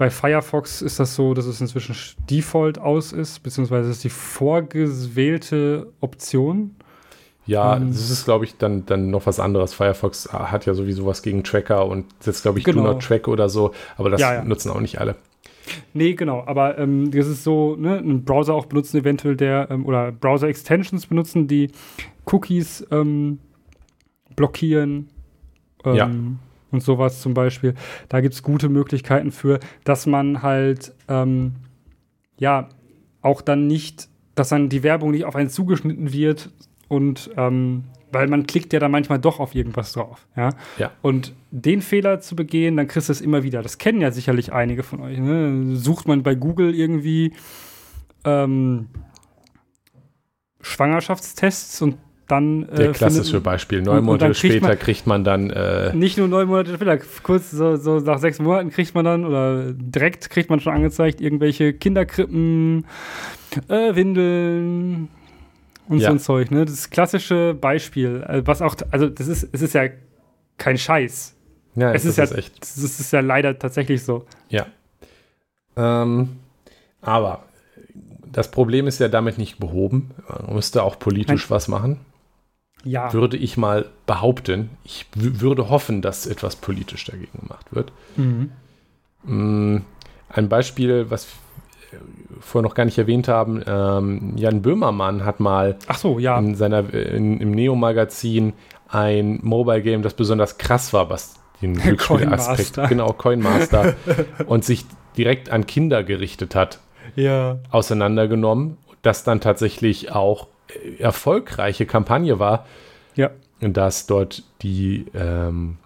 Bei 0.01 0.09
Firefox 0.09 0.81
ist 0.81 0.99
das 0.99 1.15
so, 1.15 1.35
dass 1.35 1.45
es 1.45 1.61
inzwischen 1.61 1.95
Default 2.31 2.79
aus 2.79 3.13
ist, 3.13 3.43
beziehungsweise 3.43 3.91
ist 3.91 4.03
die 4.03 4.09
vorgewählte 4.09 5.93
Option. 6.01 6.75
Ja, 7.45 7.77
Ähm, 7.77 7.89
das 7.89 8.11
ist, 8.11 8.25
glaube 8.25 8.47
ich, 8.47 8.57
dann, 8.57 8.87
dann 8.87 9.11
noch 9.11 9.27
was 9.27 9.39
anderes. 9.39 9.75
Firefox 9.75 10.33
hat 10.33 10.65
ja 10.65 10.73
sowieso 10.73 11.05
was 11.05 11.21
gegen 11.21 11.45
Tracker 11.45 11.85
und 11.85 12.07
setzt, 12.19 12.41
glaube 12.45 12.59
ich, 12.61 12.65
Genau. 12.65 12.83
Do 12.83 12.93
Not 12.95 13.03
Track 13.03 13.29
oder 13.29 13.51
so, 13.51 13.73
aber 13.99 14.09
das 14.09 14.23
Ja, 14.23 14.37
ja. 14.37 14.43
nutzen 14.43 14.71
auch 14.71 14.81
nicht 14.81 14.99
alle. 14.99 15.17
Nee, 15.93 16.15
genau, 16.15 16.45
aber 16.47 16.79
ähm, 16.79 17.11
das 17.11 17.27
ist 17.27 17.45
so, 17.45 17.77
ne, 17.77 17.99
ein 17.99 18.25
Browser 18.25 18.55
auch 18.55 18.65
benutzen 18.65 18.97
eventuell 18.97 19.37
der, 19.37 19.71
ähm, 19.71 19.85
oder 19.85 20.13
Browser-Extensions 20.13 21.09
benutzen, 21.09 21.47
die 21.47 21.73
Cookies 22.25 22.87
ähm, 22.91 23.39
blockieren 24.35 25.11
ähm, 25.85 25.95
Ja. 25.95 26.11
Und 26.71 26.83
sowas 26.83 27.21
zum 27.21 27.35
Beispiel. 27.35 27.75
Da 28.09 28.21
gibt 28.21 28.35
es 28.35 28.43
gute 28.43 28.69
Möglichkeiten 28.69 29.33
für, 29.33 29.61
dass 29.85 30.07
man 30.07 30.43
halt, 30.43 30.93
ähm, 31.09 31.55
ja, 32.39 32.69
auch 33.23 33.43
dann 33.43 33.67
nicht, 33.67 34.09
dass 34.35 34.49
dann 34.49 34.69
die 34.69 34.83
Werbung 34.83 35.11
nicht 35.11 35.25
auf 35.25 35.37
einen 35.37 35.51
zugeschnitten 35.51 36.13
wird 36.13 36.51
und, 36.89 37.31
ähm, 37.37 37.85
weil 38.13 38.27
man 38.27 38.47
klickt 38.47 38.73
ja 38.73 38.81
dann 38.81 38.91
manchmal 38.91 39.21
doch 39.21 39.39
auf 39.39 39.55
irgendwas 39.55 39.93
drauf, 39.93 40.27
ja. 40.37 40.51
Ja. 40.79 40.91
Und 41.01 41.33
den 41.53 41.81
Fehler 41.81 42.21
zu 42.21 42.35
begehen, 42.35 42.77
dann 42.77 42.89
kriegst 42.89 43.09
du 43.09 43.13
es 43.13 43.21
immer 43.21 43.43
wieder. 43.45 43.63
Das 43.63 43.79
kennen 43.79 44.01
ja 44.01 44.11
sicherlich 44.11 44.53
einige 44.53 44.83
von 44.83 45.01
euch. 45.01 45.19
Ne? 45.19 45.77
Sucht 45.77 46.09
man 46.09 46.23
bei 46.23 46.35
Google 46.35 46.75
irgendwie 46.75 47.35
ähm, 48.25 48.89
Schwangerschaftstests 50.61 51.83
und 51.83 51.97
dann 52.31 52.69
äh, 52.69 52.75
Der 52.77 52.93
klassische 52.93 53.25
findet- 53.25 53.43
Beispiel. 53.45 53.83
Neun 53.83 54.05
Monate 54.05 54.27
kriegt 54.33 54.37
später 54.55 54.69
man- 54.69 54.79
kriegt 54.79 55.07
man 55.07 55.25
dann, 55.25 55.51
äh, 55.51 55.95
nicht 55.95 56.17
nur 56.19 56.29
neun 56.29 56.49
Monate 56.49 56.75
später, 56.75 56.99
kurz 57.23 57.51
so, 57.51 57.77
so 57.77 57.99
nach 58.01 58.19
sechs 58.19 58.39
Monaten 58.39 58.71
kriegt 58.71 58.95
man 58.95 59.05
dann 59.05 59.25
oder 59.25 59.73
direkt 59.73 60.31
kriegt 60.31 60.51
man 60.51 60.61
schon 60.61 60.73
angezeigt 60.75 61.21
irgendwelche 61.21 61.73
Kinderkrippen, 61.73 62.85
äh, 63.69 63.95
Windeln 63.95 65.09
und 65.89 65.99
Ja. 65.99 66.07
so 66.09 66.13
ein 66.15 66.19
Zeug. 66.21 66.51
Ne? 66.51 66.65
Das 66.65 66.91
klassische 66.91 67.55
Beispiel, 67.61 68.25
äh, 68.29 68.43
was 68.47 68.63
auch, 68.63 68.77
also 68.91 69.09
das 69.09 69.27
ist, 69.29 69.49
es 69.53 69.63
ist 69.63 69.75
ja 69.75 69.85
kein 70.59 70.79
Scheiß. 70.79 71.35
ja, 71.75 71.93
Es 71.93 72.03
das 72.05 72.19
ist 72.19 72.31
ja, 72.33 72.39
echt. 72.39 72.61
das 72.61 72.77
ist 72.77 73.13
ja 73.13 73.21
leider 73.21 73.59
tatsächlich 73.59 74.03
so. 74.05 74.25
Ja. 74.49 74.67
Ähm, 75.77 76.31
aber 77.01 77.45
das 78.31 78.51
Problem 78.51 78.87
ist 78.87 79.01
ja 79.01 79.09
damit 79.09 79.39
nicht 79.39 79.59
behoben. 79.59 80.11
Man 80.47 80.55
müsste 80.57 80.83
auch 80.83 80.99
politisch 80.99 81.51
was 81.51 81.67
machen. 81.69 81.99
Ja. 82.85 83.13
Würde 83.13 83.37
ich 83.37 83.57
mal 83.57 83.87
behaupten. 84.07 84.71
Ich 84.85 85.07
würde 85.15 85.69
hoffen, 85.69 86.01
dass 86.03 86.27
etwas 86.27 86.57
politisch 86.57 87.05
dagegen 87.05 87.41
gemacht 87.41 87.67
wird. 87.73 87.93
Mhm. 88.17 88.51
Mm, 89.25 89.79
Ein 90.29 90.49
Beispiel, 90.49 91.11
was 91.11 91.27
wir 91.91 92.01
vorher 92.41 92.67
noch 92.69 92.75
gar 92.75 92.85
nicht 92.85 92.97
erwähnt 92.99 93.29
haben, 93.29 93.63
ähm, 93.67 94.33
Jan 94.37 94.63
Böhmermann 94.63 95.25
hat 95.25 95.41
mal 95.41 95.77
so, 95.99 96.19
ja. 96.19 96.39
in 96.39 96.55
seiner, 96.55 96.93
in, 96.95 97.41
im 97.41 97.51
Neo-Magazin 97.51 98.53
ein 98.89 99.41
Mobile-Game, 99.43 100.03
das 100.03 100.15
besonders 100.15 100.57
krass 100.57 100.93
war, 100.93 101.11
was 101.11 101.35
den 101.61 101.75
Glücksspielaspekt, 101.79 102.89
genau, 102.89 103.13
Coinmaster, 103.13 103.95
und 104.47 104.65
sich 104.65 104.87
direkt 105.17 105.51
an 105.51 105.67
Kinder 105.67 106.03
gerichtet 106.05 106.55
hat, 106.55 106.79
Ja. 107.17 107.59
auseinandergenommen, 107.71 108.79
das 109.03 109.25
dann 109.25 109.41
tatsächlich 109.41 110.13
auch 110.13 110.45
äh, 110.45 110.47
erfolgreiche 110.99 111.87
Kampagne 111.87 112.39
war, 112.39 112.67
Ja. 113.17 113.31
dass 113.61 114.07
dort 114.07 114.43
die, 114.63 115.07
ähm, 115.15 115.77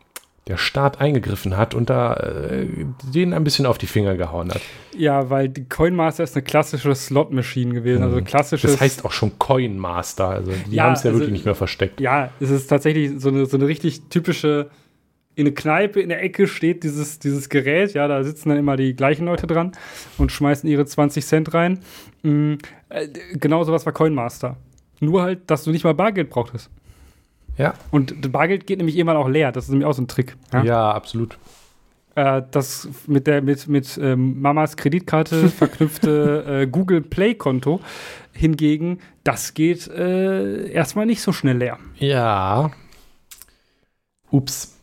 der 0.46 0.58
Staat 0.58 1.00
eingegriffen 1.00 1.56
hat 1.56 1.74
und 1.74 1.88
da 1.88 2.14
äh, 2.14 2.66
denen 3.14 3.32
ein 3.32 3.44
bisschen 3.44 3.64
auf 3.64 3.78
die 3.78 3.86
Finger 3.86 4.14
gehauen 4.16 4.50
hat. 4.50 4.60
Ja, 4.94 5.30
weil 5.30 5.48
die 5.48 5.64
Coinmaster 5.66 6.22
ist 6.22 6.36
eine 6.36 6.42
klassische 6.42 6.94
Slot-Machine 6.94 7.72
gewesen. 7.72 8.02
Also 8.02 8.20
klassisches. 8.20 8.72
Das 8.72 8.80
heißt 8.80 9.04
auch 9.06 9.12
schon 9.12 9.38
Coinmaster, 9.38 10.28
also 10.28 10.52
die 10.70 10.76
Ja, 10.76 10.84
haben 10.84 10.92
es 10.92 11.02
ja 11.02 11.08
also- 11.10 11.20
wirklich 11.20 11.32
nicht 11.32 11.46
mehr 11.46 11.54
versteckt. 11.54 11.98
Ja, 12.00 12.28
es 12.40 12.50
ist 12.50 12.66
tatsächlich 12.66 13.12
so 13.18 13.30
eine, 13.30 13.46
so 13.46 13.56
eine 13.56 13.66
richtig 13.66 14.02
typische. 14.10 14.68
In 15.36 15.46
der 15.46 15.54
Kneipe 15.54 16.00
in 16.00 16.10
der 16.10 16.22
Ecke 16.22 16.46
steht 16.46 16.84
dieses, 16.84 17.18
dieses 17.18 17.48
Gerät, 17.48 17.92
ja, 17.94 18.06
da 18.06 18.22
sitzen 18.22 18.50
dann 18.50 18.58
immer 18.58 18.76
die 18.76 18.94
gleichen 18.94 19.24
Leute 19.24 19.48
dran 19.48 19.72
und 20.16 20.30
schmeißen 20.30 20.68
ihre 20.68 20.84
20 20.86 21.26
Cent 21.26 21.54
rein. 21.54 21.80
Mhm. 22.22 22.58
Äh, 22.90 23.08
genau 23.32 23.64
sowas 23.64 23.84
war 23.86 23.92
Coinmaster. 23.92 24.58
Nur 25.00 25.22
halt, 25.22 25.50
dass 25.50 25.64
du 25.64 25.70
nicht 25.70 25.84
mal 25.84 25.94
Bargeld 25.94 26.30
brauchtest. 26.30 26.70
Ja, 27.56 27.74
Und 27.90 28.32
Bargeld 28.32 28.66
geht 28.66 28.78
nämlich 28.78 28.96
irgendwann 28.96 29.16
auch 29.16 29.28
leer. 29.28 29.52
Das 29.52 29.64
ist 29.64 29.70
nämlich 29.70 29.86
auch 29.86 29.92
so 29.92 30.02
ein 30.02 30.08
Trick. 30.08 30.36
Ja? 30.52 30.64
ja, 30.64 30.90
absolut. 30.90 31.38
Äh, 32.16 32.42
das 32.50 32.88
mit 33.06 33.26
der 33.26 33.42
mit, 33.42 33.68
mit 33.68 33.98
ähm, 33.98 34.40
Mamas 34.40 34.76
Kreditkarte 34.76 35.48
verknüpfte 35.50 36.62
äh, 36.62 36.66
Google 36.66 37.00
Play 37.00 37.34
Konto 37.34 37.80
hingegen, 38.32 39.00
das 39.22 39.54
geht 39.54 39.88
äh, 39.88 40.68
erstmal 40.70 41.06
nicht 41.06 41.22
so 41.22 41.32
schnell 41.32 41.58
leer. 41.58 41.78
Ja. 41.96 42.70
Ups. 44.30 44.76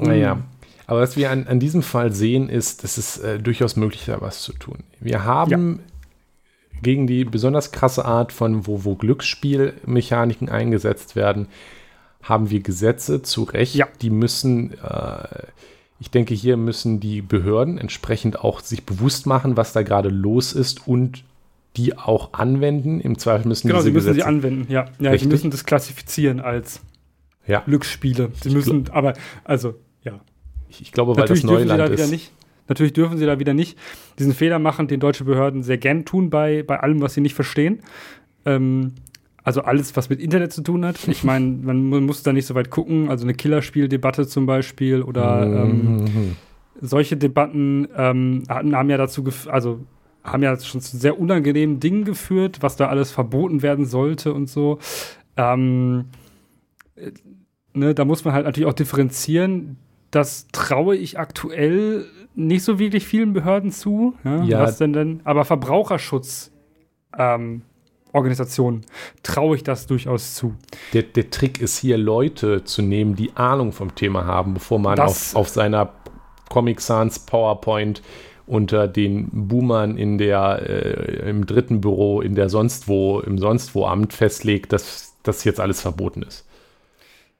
Naja. 0.00 0.36
Mhm. 0.36 0.42
Aber 0.86 1.00
was 1.00 1.16
wir 1.16 1.30
an, 1.30 1.46
an 1.46 1.60
diesem 1.60 1.82
Fall 1.82 2.12
sehen, 2.12 2.48
ist, 2.48 2.82
es 2.82 2.98
ist 2.98 3.18
äh, 3.18 3.38
durchaus 3.38 3.76
möglich, 3.76 4.04
da 4.06 4.20
was 4.20 4.42
zu 4.42 4.52
tun. 4.52 4.78
Wir 4.98 5.24
haben 5.24 5.80
gegen 6.82 7.06
die 7.06 7.24
besonders 7.24 7.72
krasse 7.72 8.04
Art 8.04 8.32
von, 8.32 8.66
wo, 8.66 8.84
wo 8.84 8.94
Glücksspielmechaniken 8.96 10.48
eingesetzt 10.48 11.16
werden, 11.16 11.48
haben 12.22 12.50
wir 12.50 12.60
Gesetze 12.60 13.22
zu 13.22 13.44
Recht, 13.44 13.74
Ja. 13.74 13.86
die 14.02 14.10
müssen, 14.10 14.72
äh, 14.82 15.26
ich 15.98 16.10
denke, 16.10 16.34
hier 16.34 16.56
müssen 16.56 17.00
die 17.00 17.22
Behörden 17.22 17.78
entsprechend 17.78 18.40
auch 18.42 18.60
sich 18.60 18.84
bewusst 18.84 19.26
machen, 19.26 19.56
was 19.56 19.72
da 19.72 19.82
gerade 19.82 20.08
los 20.10 20.52
ist 20.52 20.86
und 20.86 21.24
die 21.76 21.96
auch 21.96 22.32
anwenden. 22.34 23.00
Im 23.00 23.16
Zweifel 23.18 23.46
müssen 23.48 23.68
Genau, 23.68 23.78
diese 23.78 23.88
sie 23.88 23.92
müssen 23.92 24.04
sie 24.06 24.10
Gesetze 24.14 24.26
anwenden, 24.28 24.72
ja. 24.72 24.86
Ja, 24.98 25.10
Richtig. 25.10 25.20
sie 25.22 25.28
müssen 25.28 25.50
das 25.50 25.64
klassifizieren 25.64 26.40
als 26.40 26.80
Ja. 27.46 27.60
Glücksspiele. 27.60 28.32
Sie 28.42 28.48
Ich 28.48 28.54
müssen, 28.54 28.90
aber, 28.90 29.14
also, 29.44 29.74
ja. 30.02 30.20
Ich, 30.68 30.82
ich 30.82 30.92
glaube, 30.92 31.12
weil 31.16 31.26
das 31.26 31.42
Natürlich 31.42 31.42
dürfen 31.42 31.62
sie 31.62 31.68
da 31.68 31.76
Neuland 31.76 31.98
ist. 32.00 32.10
nicht. 32.10 32.32
Natürlich 32.70 32.94
dürfen 32.94 33.18
sie 33.18 33.26
da 33.26 33.38
wieder 33.38 33.52
nicht 33.52 33.76
diesen 34.18 34.32
Fehler 34.32 34.58
machen, 34.58 34.86
den 34.88 35.00
deutsche 35.00 35.24
Behörden 35.24 35.62
sehr 35.62 35.76
gern 35.76 36.04
tun 36.06 36.30
bei, 36.30 36.62
bei 36.62 36.80
allem, 36.80 37.02
was 37.02 37.12
sie 37.14 37.20
nicht 37.20 37.34
verstehen. 37.34 37.80
Ähm, 38.46 38.92
also 39.42 39.62
alles, 39.62 39.96
was 39.96 40.08
mit 40.08 40.20
Internet 40.20 40.52
zu 40.52 40.62
tun 40.62 40.84
hat. 40.86 41.06
Ich 41.08 41.24
meine, 41.24 41.46
man 41.62 41.84
mu- 41.84 42.00
muss 42.00 42.22
da 42.22 42.32
nicht 42.32 42.46
so 42.46 42.54
weit 42.54 42.70
gucken. 42.70 43.08
Also 43.10 43.24
eine 43.24 43.34
Killerspieldebatte 43.34 44.26
zum 44.26 44.46
Beispiel 44.46 45.02
oder 45.02 45.50
ähm, 45.52 45.96
Mhm. 45.96 46.36
solche 46.80 47.16
Debatten 47.16 47.88
ähm, 47.96 48.44
haben 48.48 48.88
ja 48.88 48.96
dazu, 48.96 49.24
also 49.48 49.80
haben 50.22 50.42
ja 50.42 50.56
schon 50.60 50.80
zu 50.80 50.96
sehr 50.96 51.18
unangenehmen 51.18 51.80
Dingen 51.80 52.04
geführt, 52.04 52.58
was 52.60 52.76
da 52.76 52.88
alles 52.88 53.10
verboten 53.10 53.62
werden 53.62 53.84
sollte 53.86 54.32
und 54.32 54.48
so. 54.48 54.78
Ähm, 55.36 56.04
äh, 56.96 57.10
ne, 57.74 57.94
da 57.94 58.04
muss 58.04 58.24
man 58.24 58.34
halt 58.34 58.44
natürlich 58.46 58.68
auch 58.68 58.74
differenzieren. 58.74 59.76
Das 60.10 60.46
traue 60.52 60.96
ich 60.96 61.18
aktuell 61.18 62.04
nicht 62.46 62.64
so 62.64 62.78
wirklich 62.78 63.06
vielen 63.06 63.32
Behörden 63.32 63.70
zu. 63.70 64.14
Ja, 64.24 64.42
Ja. 64.42 64.60
Was 64.60 64.78
denn 64.78 64.92
denn? 64.92 65.20
Aber 65.24 65.44
Verbraucherschutz. 65.44 66.50
Ähm, 67.18 67.62
Organisationen 68.12 68.80
traue 69.22 69.54
ich 69.56 69.62
das 69.62 69.86
durchaus 69.86 70.34
zu. 70.34 70.56
Der, 70.92 71.02
der 71.04 71.30
Trick 71.30 71.60
ist 71.60 71.78
hier, 71.78 71.96
Leute 71.96 72.64
zu 72.64 72.82
nehmen, 72.82 73.14
die 73.14 73.36
Ahnung 73.36 73.70
vom 73.72 73.94
Thema 73.94 74.24
haben, 74.26 74.54
bevor 74.54 74.80
man 74.80 74.98
auf, 74.98 75.36
auf 75.36 75.48
seiner 75.48 75.92
Comic 76.48 76.80
Sans 76.80 77.20
PowerPoint 77.20 78.02
unter 78.46 78.88
den 78.88 79.28
Boomern 79.46 79.96
in 79.96 80.18
der, 80.18 80.60
äh, 80.68 81.30
im 81.30 81.46
dritten 81.46 81.80
Büro, 81.80 82.20
in 82.20 82.34
der 82.34 82.48
sonst 82.48 82.88
wo, 82.88 83.20
im 83.20 83.38
sonst 83.38 83.76
wo 83.76 83.86
Amt 83.86 84.12
festlegt, 84.12 84.72
dass 84.72 85.14
das 85.22 85.44
jetzt 85.44 85.60
alles 85.60 85.80
verboten 85.80 86.22
ist. 86.22 86.48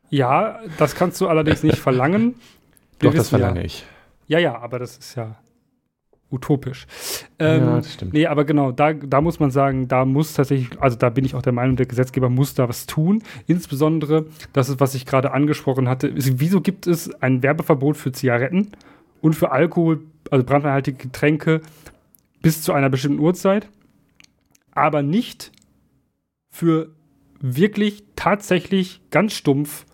Ja, 0.09 0.61
das 0.79 0.95
kannst 0.95 1.21
du 1.21 1.27
allerdings 1.29 1.65
nicht 1.65 1.79
verlangen. 1.79 2.37
Wir 3.01 3.11
Doch, 3.11 3.17
das 3.17 3.27
wissen 3.27 3.41
ja- 3.41 3.47
verlange 3.47 3.65
ich. 3.67 3.85
Ja, 4.31 4.39
ja, 4.39 4.57
aber 4.57 4.79
das 4.79 4.97
ist 4.97 5.17
ja 5.17 5.37
utopisch. 6.31 6.87
Ähm, 7.41 7.65
Ja, 7.65 7.77
das 7.79 7.95
stimmt. 7.95 8.13
Nee, 8.13 8.29
aber 8.29 8.45
genau, 8.45 8.71
da, 8.71 8.93
da 8.93 9.21
muss 9.21 9.41
man 9.41 9.51
sagen, 9.51 9.89
da 9.89 10.05
muss 10.05 10.35
tatsächlich, 10.35 10.81
also 10.81 10.97
da 10.97 11.11
bin 11.11 11.25
ich 11.25 11.35
auch 11.35 11.43
der 11.43 11.53
Meinung, 11.53 11.75
der 11.75 11.87
Gesetzgeber 11.87 12.29
muss 12.31 12.55
da 12.55 12.69
was 12.69 12.87
tun. 12.87 13.25
Insbesondere, 13.49 14.27
das 14.53 14.69
ist, 14.69 14.79
was 14.79 14.95
ich 14.95 15.05
gerade 15.05 15.33
angesprochen 15.33 15.89
hatte, 15.89 16.07
ist, 16.07 16.39
wieso 16.39 16.61
gibt 16.61 16.87
es 16.87 17.13
ein 17.21 17.43
Werbeverbot 17.43 17.97
für 17.97 18.13
Zigaretten 18.13 18.69
und 19.21 19.35
für 19.35 19.51
Alkohol, 19.51 20.05
also 20.31 20.45
brandhaltige 20.45 20.97
Getränke 20.97 21.61
bis 22.41 22.63
zu 22.63 22.73
einer 22.73 22.89
bestimmten 22.89 23.19
Uhrzeit, 23.19 23.69
aber 24.71 25.03
nicht 25.03 25.51
für 26.53 26.91
wirklich 27.41 28.05
tatsächlich 28.15 29.01
ganz 29.11 29.33
stumpf 29.33 29.87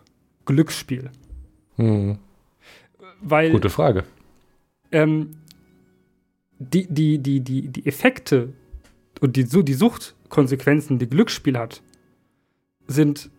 Glücksspiel. 0.44 1.10
Hm. 1.76 2.18
Weil 3.22 3.50
Gute 3.50 3.70
Frage. 3.70 4.04
Ähm, 4.96 5.30
die, 6.58 6.86
die, 6.88 7.18
die, 7.18 7.40
die, 7.40 7.68
die 7.68 7.86
Effekte 7.86 8.54
und 9.20 9.36
die, 9.36 9.44
die 9.44 9.74
Suchtkonsequenzen, 9.74 10.98
die 10.98 11.08
Glücksspiel 11.08 11.58
hat, 11.58 11.82
sind 12.86 13.30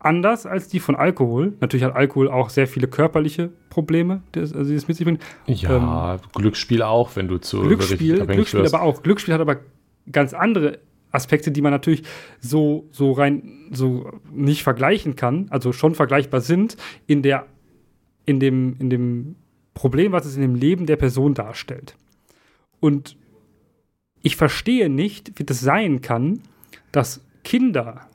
anders 0.00 0.44
als 0.44 0.68
die 0.68 0.80
von 0.80 0.96
Alkohol. 0.96 1.54
Natürlich 1.60 1.84
hat 1.84 1.94
Alkohol 1.94 2.28
auch 2.28 2.50
sehr 2.50 2.66
viele 2.66 2.88
körperliche 2.88 3.50
Probleme, 3.70 4.22
die 4.34 4.40
es, 4.40 4.52
also 4.52 4.70
die 4.70 4.76
es 4.76 4.88
mit 4.88 4.96
sich 4.96 5.06
bringt. 5.06 5.22
Ja, 5.46 6.14
ähm, 6.14 6.20
Glücksspiel 6.34 6.82
auch, 6.82 7.14
wenn 7.16 7.28
du 7.28 7.38
zu 7.38 7.62
Glücksspiel, 7.62 8.26
Glücksspiel 8.26 8.62
wirst. 8.62 8.74
aber 8.74 8.82
auch. 8.82 9.02
Glücksspiel 9.02 9.34
hat 9.34 9.40
aber 9.40 9.60
ganz 10.10 10.34
andere 10.34 10.80
Aspekte, 11.12 11.52
die 11.52 11.62
man 11.62 11.70
natürlich 11.70 12.02
so, 12.40 12.88
so 12.90 13.12
rein 13.12 13.68
so 13.70 14.10
nicht 14.32 14.64
vergleichen 14.64 15.14
kann, 15.14 15.46
also 15.50 15.72
schon 15.72 15.94
vergleichbar 15.94 16.40
sind, 16.40 16.76
in 17.06 17.22
der, 17.22 17.46
in 18.26 18.40
dem, 18.40 18.76
in 18.80 18.90
dem 18.90 19.36
Problem, 19.74 20.12
was 20.12 20.24
es 20.24 20.36
in 20.36 20.42
dem 20.42 20.54
Leben 20.54 20.86
der 20.86 20.96
Person 20.96 21.34
darstellt. 21.34 21.96
Und 22.80 23.16
ich 24.22 24.36
verstehe 24.36 24.88
nicht, 24.88 25.38
wie 25.38 25.44
das 25.44 25.60
sein 25.60 26.00
kann, 26.00 26.40
dass 26.92 27.20
Kinder 27.42 28.08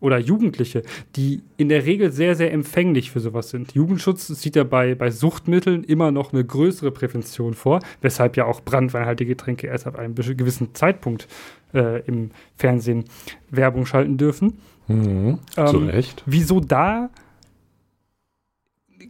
oder 0.00 0.18
Jugendliche, 0.18 0.82
die 1.16 1.42
in 1.56 1.68
der 1.68 1.86
Regel 1.86 2.12
sehr, 2.12 2.34
sehr 2.34 2.52
empfänglich 2.52 3.10
für 3.10 3.20
sowas 3.20 3.50
sind. 3.50 3.72
Jugendschutz 3.74 4.26
sieht 4.26 4.54
ja 4.54 4.64
bei, 4.64 4.94
bei 4.94 5.10
Suchtmitteln 5.10 5.84
immer 5.84 6.10
noch 6.10 6.32
eine 6.32 6.44
größere 6.44 6.90
Prävention 6.90 7.54
vor, 7.54 7.80
weshalb 8.02 8.36
ja 8.36 8.44
auch 8.44 8.60
brandweinhaltige 8.60 9.30
Getränke 9.30 9.68
erst 9.68 9.86
ab 9.86 9.98
einem 9.98 10.14
gewissen 10.14 10.74
Zeitpunkt 10.74 11.26
äh, 11.72 12.02
im 12.06 12.30
Fernsehen 12.56 13.04
Werbung 13.50 13.86
schalten 13.86 14.18
dürfen. 14.18 14.58
Mhm, 14.86 15.38
ähm, 15.56 15.66
zu 15.66 15.78
Recht. 15.78 16.22
Wieso 16.26 16.60
da 16.60 17.10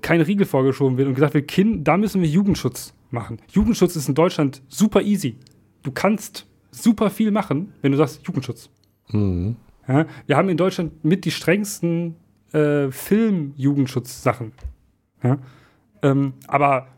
kein 0.02 0.20
Riegel 0.20 0.46
vorgeschoben 0.46 0.98
wird 0.98 1.08
und 1.08 1.14
gesagt 1.14 1.34
wird, 1.34 1.48
kind, 1.48 1.86
da 1.86 1.96
müssen 1.96 2.22
wir 2.22 2.28
Jugendschutz 2.28 2.94
machen. 3.10 3.38
Jugendschutz 3.48 3.96
ist 3.96 4.08
in 4.08 4.14
Deutschland 4.14 4.62
super 4.68 5.02
easy. 5.02 5.36
Du 5.82 5.90
kannst 5.90 6.46
super 6.70 7.10
viel 7.10 7.30
machen, 7.30 7.72
wenn 7.82 7.92
du 7.92 7.98
sagst 7.98 8.26
Jugendschutz. 8.26 8.68
Mhm. 9.10 9.56
Ja, 9.88 10.06
wir 10.26 10.36
haben 10.36 10.48
in 10.48 10.56
Deutschland 10.56 11.04
mit 11.04 11.24
die 11.24 11.30
strengsten 11.30 12.16
äh, 12.52 12.90
Film-Jugendschutz-Sachen. 12.90 14.52
Ja? 15.22 15.38
Ähm, 16.02 16.34
aber 16.48 16.88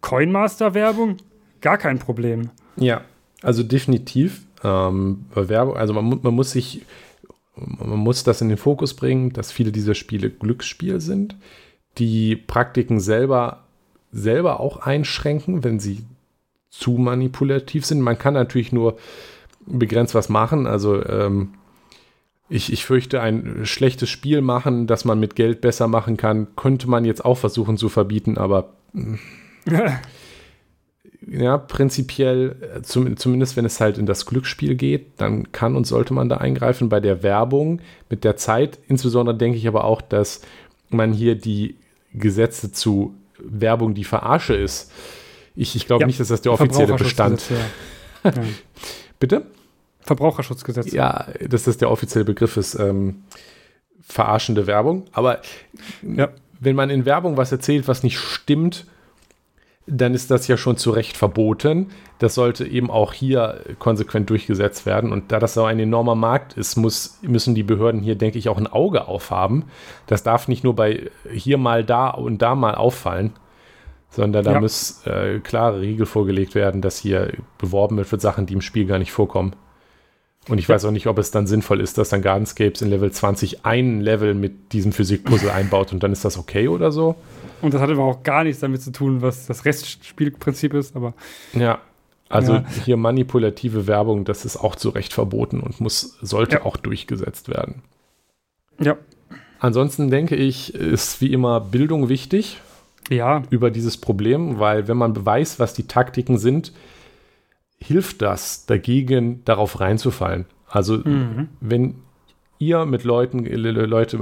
Coinmaster-Werbung, 0.00 1.16
gar 1.60 1.78
kein 1.78 1.98
Problem. 1.98 2.50
Ja, 2.76 3.02
also 3.42 3.62
definitiv. 3.62 4.46
Ähm, 4.62 5.26
Werbung, 5.34 5.76
also 5.76 5.94
man, 5.94 6.20
man 6.22 6.34
muss 6.34 6.52
sich, 6.52 6.82
man 7.56 7.98
muss 7.98 8.24
das 8.24 8.40
in 8.40 8.48
den 8.48 8.58
Fokus 8.58 8.94
bringen, 8.94 9.32
dass 9.32 9.52
viele 9.52 9.72
dieser 9.72 9.94
Spiele 9.94 10.30
Glücksspiel 10.30 11.00
sind, 11.00 11.36
die 11.98 12.36
Praktiken 12.36 13.00
selber, 13.00 13.64
selber 14.12 14.60
auch 14.60 14.78
einschränken, 14.78 15.64
wenn 15.64 15.80
sie 15.80 16.04
zu 16.70 16.92
manipulativ 16.92 17.84
sind. 17.86 18.00
Man 18.00 18.18
kann 18.18 18.34
natürlich 18.34 18.72
nur 18.72 18.96
begrenzt 19.66 20.14
was 20.14 20.28
machen. 20.28 20.66
Also 20.66 21.04
ähm, 21.04 21.54
ich, 22.48 22.72
ich 22.72 22.84
fürchte, 22.84 23.20
ein 23.20 23.64
schlechtes 23.64 24.08
Spiel 24.08 24.40
machen, 24.40 24.86
das 24.86 25.04
man 25.04 25.20
mit 25.20 25.36
Geld 25.36 25.60
besser 25.60 25.88
machen 25.88 26.16
kann, 26.16 26.48
könnte 26.56 26.88
man 26.88 27.04
jetzt 27.04 27.24
auch 27.24 27.36
versuchen 27.36 27.76
zu 27.76 27.88
verbieten, 27.88 28.38
aber 28.38 28.72
ja, 31.26 31.58
prinzipiell, 31.58 32.56
äh, 32.76 32.82
zum, 32.82 33.16
zumindest 33.16 33.56
wenn 33.56 33.64
es 33.64 33.80
halt 33.80 33.98
in 33.98 34.06
das 34.06 34.24
Glücksspiel 34.24 34.76
geht, 34.76 35.20
dann 35.20 35.52
kann 35.52 35.76
und 35.76 35.86
sollte 35.86 36.14
man 36.14 36.28
da 36.28 36.38
eingreifen. 36.38 36.88
Bei 36.88 37.00
der 37.00 37.22
Werbung 37.22 37.80
mit 38.08 38.24
der 38.24 38.36
Zeit, 38.36 38.78
insbesondere 38.88 39.36
denke 39.36 39.58
ich 39.58 39.68
aber 39.68 39.84
auch, 39.84 40.00
dass 40.00 40.40
man 40.88 41.12
hier 41.12 41.34
die 41.34 41.76
Gesetze 42.12 42.72
zu 42.72 43.14
Werbung, 43.38 43.94
die 43.94 44.04
Verarsche 44.04 44.54
ist. 44.54 44.90
Ich, 45.54 45.74
ich 45.76 45.86
glaube 45.86 46.02
ja, 46.02 46.06
nicht, 46.06 46.20
dass 46.20 46.28
das 46.28 46.40
der 46.42 46.52
offizielle 46.52 46.94
Bestand. 46.94 47.42
Ja. 47.50 47.56
Ja. 48.24 48.32
Bitte? 49.20 49.46
Verbraucherschutzgesetz. 50.00 50.92
Ja, 50.92 51.26
dass 51.48 51.62
das 51.62 51.76
der 51.76 51.88
offizielle 51.88 52.24
Begriff 52.24 52.56
ist. 52.56 52.74
Ähm, 52.74 53.22
verarschende 54.00 54.66
Werbung. 54.66 55.04
Aber 55.12 55.40
ja. 56.02 56.30
wenn 56.58 56.74
man 56.74 56.90
in 56.90 57.04
Werbung 57.04 57.36
was 57.36 57.52
erzählt, 57.52 57.86
was 57.86 58.02
nicht 58.02 58.18
stimmt, 58.18 58.86
dann 59.88 60.14
ist 60.14 60.30
das 60.30 60.46
ja 60.48 60.56
schon 60.56 60.76
zu 60.76 60.90
Recht 60.90 61.16
verboten. 61.16 61.88
Das 62.18 62.34
sollte 62.34 62.66
eben 62.66 62.90
auch 62.90 63.12
hier 63.12 63.60
konsequent 63.78 64.28
durchgesetzt 64.28 64.86
werden. 64.86 65.12
Und 65.12 65.32
da 65.32 65.38
das 65.38 65.54
so 65.54 65.64
ein 65.64 65.78
enormer 65.80 66.14
Markt 66.14 66.54
ist, 66.54 66.76
muss, 66.76 67.18
müssen 67.22 67.54
die 67.54 67.62
Behörden 67.62 68.02
hier, 68.02 68.14
denke 68.14 68.38
ich, 68.38 68.48
auch 68.48 68.58
ein 68.58 68.66
Auge 68.66 69.08
aufhaben. 69.08 69.64
Das 70.06 70.22
darf 70.22 70.48
nicht 70.48 70.64
nur 70.64 70.74
bei 70.76 71.10
hier 71.32 71.58
mal 71.58 71.84
da 71.84 72.08
und 72.08 72.42
da 72.42 72.54
mal 72.54 72.74
auffallen, 72.74 73.32
sondern 74.10 74.44
da 74.44 74.52
ja. 74.52 74.60
muss 74.60 75.06
äh, 75.06 75.38
klare 75.40 75.80
Riegel 75.80 76.06
vorgelegt 76.06 76.54
werden, 76.54 76.82
dass 76.82 76.98
hier 76.98 77.32
beworben 77.56 77.96
wird 77.96 78.08
für 78.08 78.20
Sachen, 78.20 78.46
die 78.46 78.54
im 78.54 78.60
Spiel 78.60 78.86
gar 78.86 78.98
nicht 78.98 79.12
vorkommen. 79.12 79.54
Und 80.48 80.58
ich 80.58 80.68
weiß 80.68 80.84
auch 80.86 80.90
nicht, 80.90 81.06
ob 81.06 81.18
es 81.18 81.30
dann 81.30 81.46
sinnvoll 81.46 81.80
ist, 81.80 81.98
dass 81.98 82.08
dann 82.08 82.22
Gardenscapes 82.22 82.80
in 82.82 82.88
Level 82.88 83.12
20 83.12 83.66
ein 83.66 84.00
Level 84.00 84.34
mit 84.34 84.72
diesem 84.72 84.92
Physikpuzzle 84.92 85.52
einbaut 85.52 85.92
und 85.92 86.02
dann 86.02 86.12
ist 86.12 86.24
das 86.24 86.38
okay 86.38 86.68
oder 86.68 86.90
so. 86.90 87.16
Und 87.60 87.74
das 87.74 87.80
hat 87.80 87.90
aber 87.90 88.04
auch 88.04 88.22
gar 88.22 88.44
nichts 88.44 88.60
damit 88.60 88.82
zu 88.82 88.92
tun, 88.92 89.20
was 89.20 89.46
das 89.46 89.64
Restspielprinzip 89.64 90.74
ist, 90.74 90.96
aber. 90.96 91.12
Ja. 91.52 91.80
Also 92.30 92.54
ja. 92.54 92.64
hier 92.84 92.96
manipulative 92.96 93.86
Werbung, 93.86 94.24
das 94.24 94.44
ist 94.44 94.58
auch 94.58 94.76
zu 94.76 94.90
Recht 94.90 95.12
verboten 95.12 95.60
und 95.60 95.80
muss, 95.80 96.18
sollte 96.20 96.56
ja. 96.56 96.64
auch 96.64 96.76
durchgesetzt 96.76 97.48
werden. 97.48 97.82
Ja. 98.80 98.96
Ansonsten 99.60 100.10
denke 100.10 100.36
ich, 100.36 100.74
ist 100.74 101.20
wie 101.20 101.32
immer 101.32 101.60
Bildung 101.60 102.08
wichtig. 102.08 102.60
Ja. 103.10 103.42
Über 103.50 103.70
dieses 103.70 103.96
Problem, 103.96 104.58
weil 104.58 104.88
wenn 104.88 104.98
man 104.98 105.24
weiß, 105.24 105.58
was 105.58 105.72
die 105.72 105.86
Taktiken 105.86 106.38
sind, 106.38 106.72
hilft 107.80 108.22
das 108.22 108.66
dagegen, 108.66 109.44
darauf 109.44 109.80
reinzufallen. 109.80 110.46
Also 110.68 110.98
mhm. 110.98 111.48
wenn 111.60 111.96
ihr 112.58 112.84
mit 112.86 113.04
Leuten, 113.04 113.44
Leute 113.44 114.18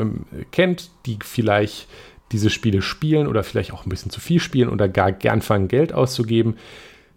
kennt, 0.51 0.91
die 1.07 1.19
vielleicht 1.23 1.89
diese 2.33 2.51
Spiele 2.51 2.83
spielen 2.83 3.27
oder 3.27 3.43
vielleicht 3.43 3.73
auch 3.73 3.87
ein 3.87 3.89
bisschen 3.89 4.11
zu 4.11 4.21
viel 4.21 4.41
spielen 4.41 4.69
oder 4.69 4.89
gar 4.89 5.13
gern 5.13 5.43
fangen, 5.43 5.69
Geld 5.69 5.93
auszugeben, 5.93 6.57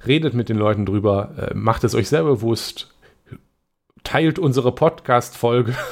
redet 0.06 0.34
mit 0.34 0.50
den 0.50 0.58
Leuten 0.58 0.86
drüber, 0.86 1.50
äh, 1.52 1.54
macht 1.54 1.84
es 1.84 1.96
euch 1.96 2.08
selber 2.08 2.36
bewusst, 2.36 2.94
teilt 4.04 4.40
unsere 4.40 4.74
Podcast-Folge. 4.74 5.76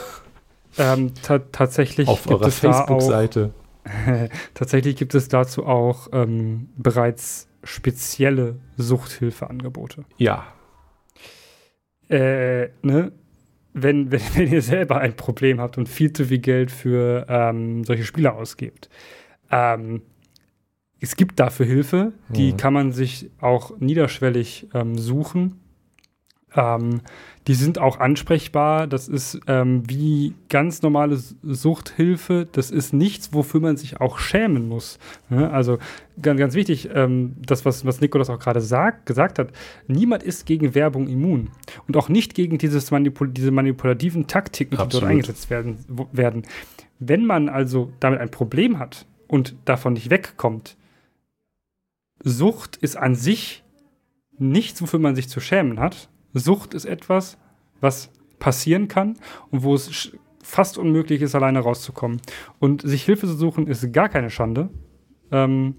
Ähm, 0.79 1.13
ta 1.23 1.39
tatsächlich 1.39 2.07
auf 2.07 2.29
eurer 2.29 2.51
Facebook-Seite. 2.51 3.51
tatsächlich 4.53 4.95
gibt 4.95 5.15
es 5.15 5.27
dazu 5.27 5.65
auch 5.65 6.07
ähm, 6.11 6.69
bereits 6.77 7.46
spezielle 7.67 8.59
Suchthilfeangebote. 8.77 10.05
Ja. 10.17 10.47
Äh, 12.09 12.69
ne? 12.81 13.11
Wenn, 13.73 14.11
wenn, 14.11 14.21
wenn, 14.35 14.51
ihr 14.51 14.61
selber 14.61 14.97
ein 14.99 15.15
Problem 15.15 15.59
habt 15.59 15.77
und 15.77 15.87
viel 15.87 16.13
zu 16.13 16.25
viel 16.25 16.39
Geld 16.39 16.71
für 16.71 17.25
ähm, 17.29 17.83
solche 17.83 18.03
Spiele 18.03 18.33
ausgebt, 18.33 18.89
ähm, 19.51 20.01
es 20.99 21.15
gibt 21.15 21.39
dafür 21.39 21.65
Hilfe, 21.65 22.13
die 22.29 22.53
mhm. 22.53 22.57
kann 22.57 22.73
man 22.73 22.91
sich 22.91 23.29
auch 23.39 23.77
niederschwellig 23.79 24.67
ähm, 24.73 24.97
suchen. 24.97 25.59
Ähm, 26.57 27.01
die 27.47 27.53
sind 27.53 27.79
auch 27.79 27.99
ansprechbar. 27.99 28.87
Das 28.87 29.07
ist 29.07 29.39
ähm, 29.47 29.83
wie 29.87 30.33
ganz 30.49 30.81
normale 30.81 31.17
Suchthilfe. 31.17 32.45
Das 32.51 32.71
ist 32.71 32.93
nichts, 32.93 33.31
wofür 33.31 33.61
man 33.61 33.77
sich 33.77 34.01
auch 34.01 34.19
schämen 34.19 34.67
muss. 34.67 34.99
Ja, 35.29 35.49
also 35.51 35.77
ganz, 36.21 36.39
ganz 36.39 36.55
wichtig, 36.55 36.89
ähm, 36.93 37.37
das, 37.39 37.63
was, 37.63 37.85
was 37.85 38.01
Nikolas 38.01 38.29
auch 38.29 38.39
gerade 38.39 38.59
gesagt 39.05 39.39
hat, 39.39 39.51
niemand 39.87 40.23
ist 40.23 40.45
gegen 40.45 40.75
Werbung 40.75 41.07
immun. 41.07 41.49
Und 41.87 41.95
auch 41.95 42.09
nicht 42.09 42.33
gegen 42.33 42.57
dieses 42.57 42.91
Manipul 42.91 43.29
diese 43.29 43.51
manipulativen 43.51 44.27
Taktiken, 44.27 44.75
die 44.75 44.81
Absolut. 44.81 45.03
dort 45.03 45.11
eingesetzt 45.11 45.49
werden, 45.49 45.77
werden. 46.11 46.43
Wenn 46.99 47.25
man 47.25 47.47
also 47.47 47.93
damit 48.01 48.19
ein 48.19 48.31
Problem 48.31 48.77
hat 48.77 49.05
und 49.27 49.55
davon 49.63 49.93
nicht 49.93 50.09
wegkommt, 50.09 50.75
Sucht 52.23 52.77
ist 52.77 52.97
an 52.97 53.15
sich 53.15 53.63
nichts, 54.37 54.81
wofür 54.81 54.99
man 54.99 55.15
sich 55.15 55.29
zu 55.29 55.39
schämen 55.39 55.79
hat, 55.79 56.09
Sucht 56.33 56.73
ist 56.73 56.85
etwas, 56.85 57.37
was 57.81 58.09
passieren 58.39 58.87
kann 58.87 59.17
und 59.51 59.63
wo 59.63 59.73
es 59.73 60.11
fast 60.43 60.77
unmöglich 60.77 61.21
ist, 61.21 61.35
alleine 61.35 61.59
rauszukommen. 61.59 62.21
Und 62.59 62.81
sich 62.81 63.03
Hilfe 63.03 63.27
zu 63.27 63.33
suchen, 63.33 63.67
ist 63.67 63.91
gar 63.91 64.09
keine 64.09 64.29
Schande. 64.29 64.69
Ähm, 65.31 65.75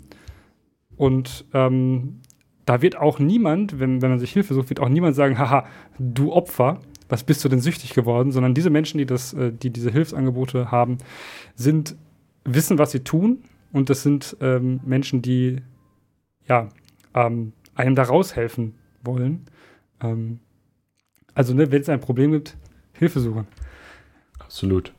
und 0.97 1.47
ähm, 1.55 2.21
da 2.67 2.83
wird 2.83 2.97
auch 2.97 3.19
niemand, 3.19 3.81
wenn, 3.81 4.03
wenn 4.03 4.11
man 4.11 4.19
sich 4.19 4.33
Hilfe 4.33 4.53
sucht, 4.53 4.69
wird 4.69 4.81
auch 4.81 4.91
niemand 4.91 5.17
sagen, 5.17 5.39
haha, 5.39 5.65
du 5.99 6.33
Opfer, 6.33 6.81
was 7.09 7.25
bist 7.25 7.43
du 7.45 7.49
denn 7.49 7.61
süchtig 7.61 7.95
geworden? 7.95 8.31
Sondern 8.31 8.53
diese 8.53 8.69
Menschen, 8.69 8.99
die, 8.99 9.07
das, 9.07 9.33
äh, 9.33 9.53
die 9.53 9.71
diese 9.71 9.91
Hilfsangebote 9.91 10.71
haben, 10.71 10.99
sind, 11.55 11.97
wissen, 12.45 12.79
was 12.79 12.91
sie 12.91 13.01
tun. 13.01 13.39
Und 13.73 13.89
das 13.89 14.03
sind 14.03 14.37
ähm, 14.41 14.81
Menschen, 14.85 15.23
die 15.23 15.63
ja, 16.47 16.69
ähm, 17.15 17.53
einem 17.75 17.95
da 17.95 18.03
raushelfen 18.03 18.75
wollen. 19.03 19.47
Ähm, 20.03 20.41
also, 21.35 21.55
ne, 21.55 21.71
wenn 21.71 21.83
es 21.83 21.89
ein 21.89 22.01
Problem 22.01 22.33
gibt, 22.33 22.57
Hilfe 22.93 23.21
suchen. 23.21 23.47
Absolut. 24.39 24.93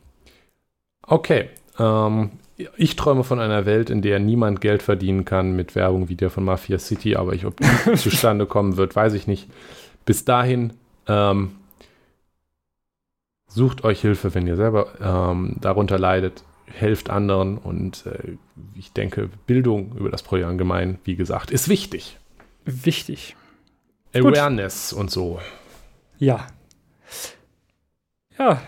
Okay. 1.02 1.48
Ähm, 1.78 2.30
ich 2.76 2.96
träume 2.96 3.24
von 3.24 3.40
einer 3.40 3.66
Welt, 3.66 3.90
in 3.90 4.02
der 4.02 4.18
niemand 4.18 4.60
Geld 4.60 4.82
verdienen 4.82 5.24
kann 5.24 5.56
mit 5.56 5.74
Werbung 5.74 6.08
wie 6.08 6.14
der 6.14 6.30
von 6.30 6.44
Mafia 6.44 6.78
City, 6.78 7.16
aber 7.16 7.34
ich, 7.34 7.46
ob 7.46 7.56
die 7.56 7.94
zustande 7.96 8.46
kommen 8.46 8.76
wird, 8.76 8.94
weiß 8.94 9.14
ich 9.14 9.26
nicht. 9.26 9.48
Bis 10.04 10.24
dahin, 10.24 10.74
Ähm, 11.06 11.52
sucht 13.48 13.84
euch 13.84 14.00
Hilfe, 14.00 14.34
wenn 14.34 14.46
ihr 14.46 14.56
selber 14.56 14.92
ähm, 15.00 15.56
darunter 15.60 15.98
leidet. 15.98 16.44
Helft 16.66 17.10
anderen 17.10 17.58
und 17.58 18.06
äh, 18.06 18.36
ich 18.76 18.92
denke, 18.92 19.28
Bildung 19.46 19.96
über 19.96 20.08
das 20.08 20.22
Projekt 20.22 20.46
allgemein, 20.46 20.98
wie 21.02 21.16
gesagt, 21.16 21.50
ist 21.50 21.68
wichtig. 21.68 22.16
Wichtig. 22.64 23.34
Awareness 24.14 24.90
Gut. 24.90 24.98
und 25.00 25.10
so. 25.10 25.40
Ja. 26.18 26.46
Ja. 28.38 28.60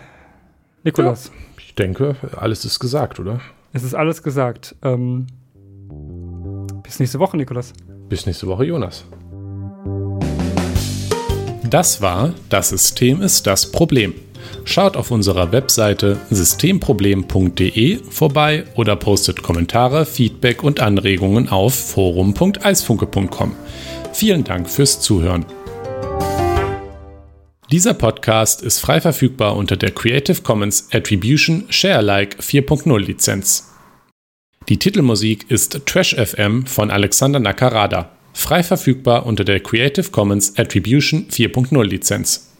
Nikolas. 0.83 1.27
Ja, 1.27 1.33
ich 1.57 1.75
denke, 1.75 2.15
alles 2.35 2.65
ist 2.65 2.79
gesagt, 2.79 3.19
oder? 3.19 3.39
Es 3.71 3.83
ist 3.83 3.95
alles 3.95 4.21
gesagt. 4.23 4.75
Ähm, 4.83 5.27
bis 6.83 6.99
nächste 6.99 7.19
Woche, 7.19 7.37
Nikolas. 7.37 7.73
Bis 8.09 8.25
nächste 8.25 8.47
Woche, 8.47 8.65
Jonas. 8.65 9.05
Das 11.69 12.01
war 12.01 12.33
Das 12.49 12.69
System 12.69 13.21
ist 13.21 13.47
das 13.47 13.71
Problem. 13.71 14.13
Schaut 14.65 14.95
auf 14.95 15.09
unserer 15.09 15.51
Webseite 15.51 16.17
systemproblem.de 16.29 18.03
vorbei 18.03 18.65
oder 18.75 18.95
postet 18.95 19.41
Kommentare, 19.41 20.05
Feedback 20.05 20.63
und 20.63 20.79
Anregungen 20.79 21.49
auf 21.49 21.73
forum.eisfunke.com. 21.73 23.55
Vielen 24.13 24.43
Dank 24.43 24.69
fürs 24.69 25.01
Zuhören. 25.01 25.45
Dieser 27.71 27.95
Podcast 27.95 28.61
ist 28.61 28.79
frei 28.79 29.01
verfügbar 29.01 29.57
unter 29.57 29.75
der 29.75 29.89
Creative 29.89 30.41
Commons 30.43 30.89
Attribution 30.91 31.65
Sharealike 31.69 32.37
4.0 32.39 32.99
Lizenz. 32.99 33.73
Die 34.69 34.77
Titelmusik 34.77 35.49
ist 35.49 35.85
Trash 35.87 36.15
FM 36.15 36.67
von 36.67 36.91
Alexander 36.91 37.39
Nakarada, 37.39 38.11
frei 38.33 38.61
verfügbar 38.61 39.25
unter 39.25 39.43
der 39.43 39.59
Creative 39.59 40.11
Commons 40.11 40.57
Attribution 40.57 41.27
4.0 41.29 41.83
Lizenz. 41.83 42.51